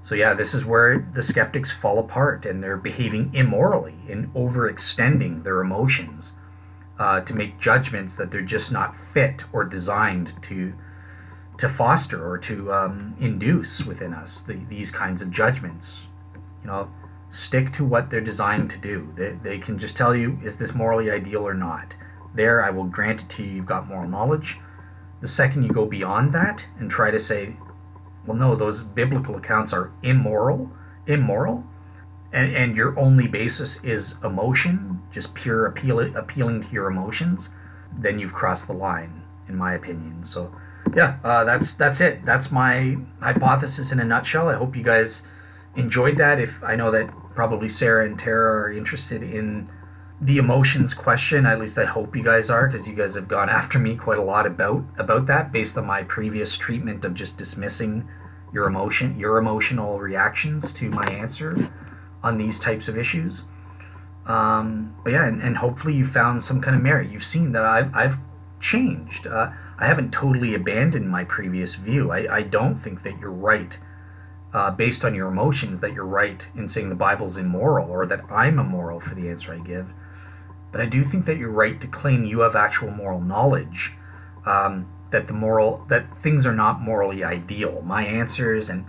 so 0.07 0.15
yeah, 0.15 0.35
this 0.35 0.55
is 0.55 0.65
where 0.65 1.05
the 1.15 1.21
skeptics 1.21 1.73
fall 1.73 1.99
apart, 1.99 2.47
and 2.47 2.63
they're 2.63 2.77
behaving 2.77 3.35
immorally 3.35 3.97
in 4.09 4.29
overextending 4.37 5.43
their 5.43 5.61
emotions 5.61 6.31
uh, 6.97 7.23
to 7.23 7.35
make 7.35 7.59
judgments 7.59 8.15
that 8.15 8.31
they're 8.31 8.41
just 8.41 8.71
not 8.71 8.97
fit 8.97 9.43
or 9.53 9.65
designed 9.65 10.33
to 10.43 10.73
to 11.59 11.69
foster 11.69 12.25
or 12.25 12.39
to 12.39 12.73
um, 12.73 13.17
induce 13.19 13.85
within 13.85 14.15
us 14.15 14.43
the, 14.43 14.55
these 14.69 14.93
kinds 14.93 15.23
of 15.23 15.33
judgments. 15.33 16.03
You 16.63 16.69
know, 16.69 16.91
stick 17.31 17.73
to 17.73 17.85
what 17.85 18.09
they're 18.09 18.21
designed 18.21 18.71
to 18.71 18.79
do. 18.79 19.13
They, 19.17 19.33
they 19.43 19.59
can 19.59 19.77
just 19.77 19.97
tell 19.97 20.15
you, 20.15 20.39
is 20.45 20.55
this 20.55 20.73
morally 20.73 21.11
ideal 21.11 21.45
or 21.45 21.55
not? 21.55 21.95
There, 22.33 22.65
I 22.65 22.71
will 22.71 22.85
grant 22.85 23.23
it 23.23 23.29
to 23.31 23.43
you, 23.43 23.55
you've 23.55 23.67
got 23.67 23.89
moral 23.89 24.09
knowledge. 24.09 24.57
The 25.21 25.27
second 25.27 25.65
you 25.65 25.71
go 25.71 25.85
beyond 25.85 26.33
that 26.33 26.65
and 26.79 26.89
try 26.89 27.11
to 27.11 27.19
say, 27.19 27.57
well, 28.27 28.37
no, 28.37 28.55
those 28.55 28.83
biblical 28.83 29.37
accounts 29.37 29.73
are 29.73 29.93
immoral, 30.03 30.71
immoral, 31.07 31.65
and, 32.33 32.55
and 32.55 32.77
your 32.77 32.99
only 32.99 33.27
basis 33.27 33.79
is 33.83 34.15
emotion, 34.25 35.01
just 35.11 35.35
pure 35.35 35.67
appeal, 35.67 36.01
appealing 36.17 36.63
to 36.63 36.69
your 36.71 36.89
emotions, 36.89 37.49
then 37.99 38.19
you've 38.19 38.35
crossed 38.35 38.67
the 38.67 38.73
line, 38.73 39.23
in 39.49 39.57
my 39.57 39.75
opinion. 39.75 40.25
So, 40.25 40.53
yeah, 40.95 41.19
uh, 41.25 41.45
that's 41.45 41.75
that's 41.75 42.01
it. 42.01 42.25
That's 42.25 42.51
my 42.51 42.97
hypothesis 43.21 43.93
in 43.93 44.01
a 44.01 44.05
nutshell. 44.05 44.49
I 44.49 44.55
hope 44.55 44.77
you 44.77 44.83
guys 44.83 45.23
enjoyed 45.77 46.17
that. 46.19 46.41
If 46.41 46.63
I 46.63 46.77
know 46.77 46.91
that 46.91 47.11
probably 47.35 47.69
Sarah 47.69 48.07
and 48.07 48.19
Tara 48.19 48.63
are 48.63 48.73
interested 48.73 49.23
in 49.23 49.69
the 50.23 50.39
emotions 50.39 50.95
question 50.95 51.45
at 51.45 51.61
least 51.61 51.77
i 51.77 51.85
hope 51.85 52.17
you 52.17 52.23
guys 52.23 52.49
are 52.49 52.67
because 52.67 52.89
you 52.89 52.95
guys 52.95 53.15
have 53.15 53.29
gone 53.29 53.51
after 53.51 53.79
me 53.79 53.95
quite 53.95 54.19
a 54.19 54.23
lot 54.23 54.47
about 54.47 54.83
about 54.97 55.27
that 55.27 55.53
based 55.53 55.77
on 55.77 55.85
my 55.85 56.03
previous 56.05 56.57
treatment 56.57 57.05
of 57.05 57.13
just 57.13 57.37
dismissing 57.37 58.07
your 58.53 58.67
emotion 58.67 59.19
your 59.19 59.37
emotional 59.37 59.99
reactions 59.99 60.73
to 60.73 60.89
my 60.89 61.05
answer 61.11 61.55
on 62.23 62.39
these 62.39 62.59
types 62.59 62.89
of 62.89 62.99
issues. 62.99 63.43
Um, 64.25 64.97
but 65.05 65.13
yeah 65.13 65.27
and, 65.27 65.41
and, 65.41 65.57
hopefully 65.57 65.95
you 65.95 66.05
found 66.05 66.43
some 66.43 66.61
kind 66.61 66.75
of 66.75 66.83
merit. 66.83 67.13
You've 67.13 67.23
seen 67.23 67.53
that 67.53 67.63
i've, 67.63 67.95
I've 67.95 68.17
changed. 68.59 69.29
Uh, 69.29 69.51
i 69.79 69.87
haven't 69.87 70.11
totally 70.13 70.55
abandoned 70.55 71.09
my 71.09 71.23
previous 71.25 71.77
view. 71.77 72.11
I, 72.11 72.39
I 72.39 72.43
don't 72.43 72.75
think 72.75 73.05
that 73.05 73.21
you're 73.21 73.31
right 73.31 73.79
uh, 74.53 74.71
based 74.71 75.05
on 75.05 75.15
your 75.15 75.29
emotions 75.29 75.79
that 75.81 75.93
you're 75.93 76.07
right 76.07 76.45
in 76.57 76.67
saying 76.67 76.89
the 76.89 76.95
bible's 76.95 77.37
immoral 77.37 77.91
or 77.91 78.07
that 78.07 78.25
i'm 78.31 78.59
immoral 78.59 78.99
for 78.99 79.15
the 79.15 79.29
answer 79.29 79.53
i 79.53 79.59
give 79.59 79.87
but 80.77 80.85
I 80.85 80.91
do 80.91 81.03
think 81.03 81.25
that 81.25 81.39
you're 81.39 81.49
right 81.49 81.81
to 81.81 81.87
claim 81.87 82.25
you 82.25 82.41
have 82.41 82.55
actual 82.55 82.91
moral 82.91 83.19
knowledge. 83.19 83.95
Um, 84.45 84.87
that 85.11 85.27
the 85.27 85.33
moral 85.33 85.87
that 85.89 86.15
things 86.19 86.45
are 86.45 86.53
not 86.53 86.83
morally 86.83 87.25
ideal. 87.25 87.81
My 87.87 88.05
answers 88.05 88.69
and 88.69 88.85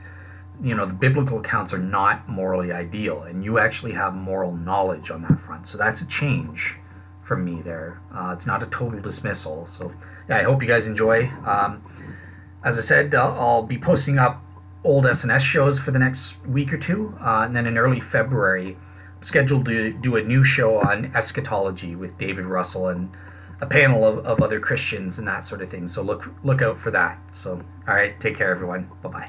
you 0.61 0.76
know 0.76 0.85
the 0.85 0.93
biblical 0.93 1.39
accounts 1.39 1.72
are 1.73 1.77
not 1.77 2.27
morally 2.27 2.73
ideal, 2.73 3.23
and 3.23 3.41
you 3.41 3.57
actually 3.57 3.93
have 3.93 4.14
moral 4.14 4.51
knowledge 4.51 5.11
on 5.11 5.22
that 5.22 5.39
front. 5.39 5.65
So 5.65 5.77
that's 5.77 6.01
a 6.01 6.05
change 6.07 6.76
from 7.23 7.45
me 7.45 7.61
there. 7.61 8.01
Uh, 8.14 8.34
it's 8.35 8.45
not 8.45 8.61
a 8.61 8.65
total 8.65 8.99
dismissal. 8.99 9.65
So 9.68 9.93
yeah, 10.27 10.39
I 10.39 10.43
hope 10.43 10.61
you 10.61 10.68
guys 10.68 10.88
enjoy. 10.88 11.31
Um, 11.45 11.81
as 12.65 12.77
I 12.77 12.81
said, 12.81 13.15
I'll, 13.15 13.31
I'll, 13.39 13.64
be 13.64 13.77
posting 13.77 14.19
up 14.19 14.43
old 14.84 15.05
SNS 15.05 15.39
shows 15.39 15.80
for 15.80 15.91
the 15.91 15.99
next 15.99 16.35
week 16.45 16.73
or 16.73 16.77
two, 16.77 17.18
uh, 17.22 17.43
and 17.45 17.55
then 17.55 17.65
in 17.65 17.77
early 17.77 18.01
February 18.01 18.76
scheduled 19.22 19.65
to 19.65 19.94
do 19.94 20.15
a 20.15 20.23
new 20.23 20.44
show 20.44 20.77
on 20.77 21.11
eschatology 21.15 21.95
with 21.95 22.18
David 22.18 22.45
Russell 22.45 22.89
and 22.89 23.10
a 23.61 23.65
panel 23.65 24.06
of, 24.06 24.26
of 24.26 24.41
other 24.41 24.60
Christians 24.60 25.18
and 25.18 25.27
that 25.27 25.45
sort 25.45 25.61
of 25.61 25.69
thing. 25.69 25.88
So 25.88 26.02
look 26.02 26.31
look 26.44 26.61
out 26.61 26.80
for 26.80 26.91
that. 26.91 27.19
So 27.34 27.61
all 27.88 27.94
right, 27.94 28.19
take 28.19 28.38
care 28.38 28.52
everyone. 28.52 28.89
Bye 29.02 29.10
bye. 29.10 29.26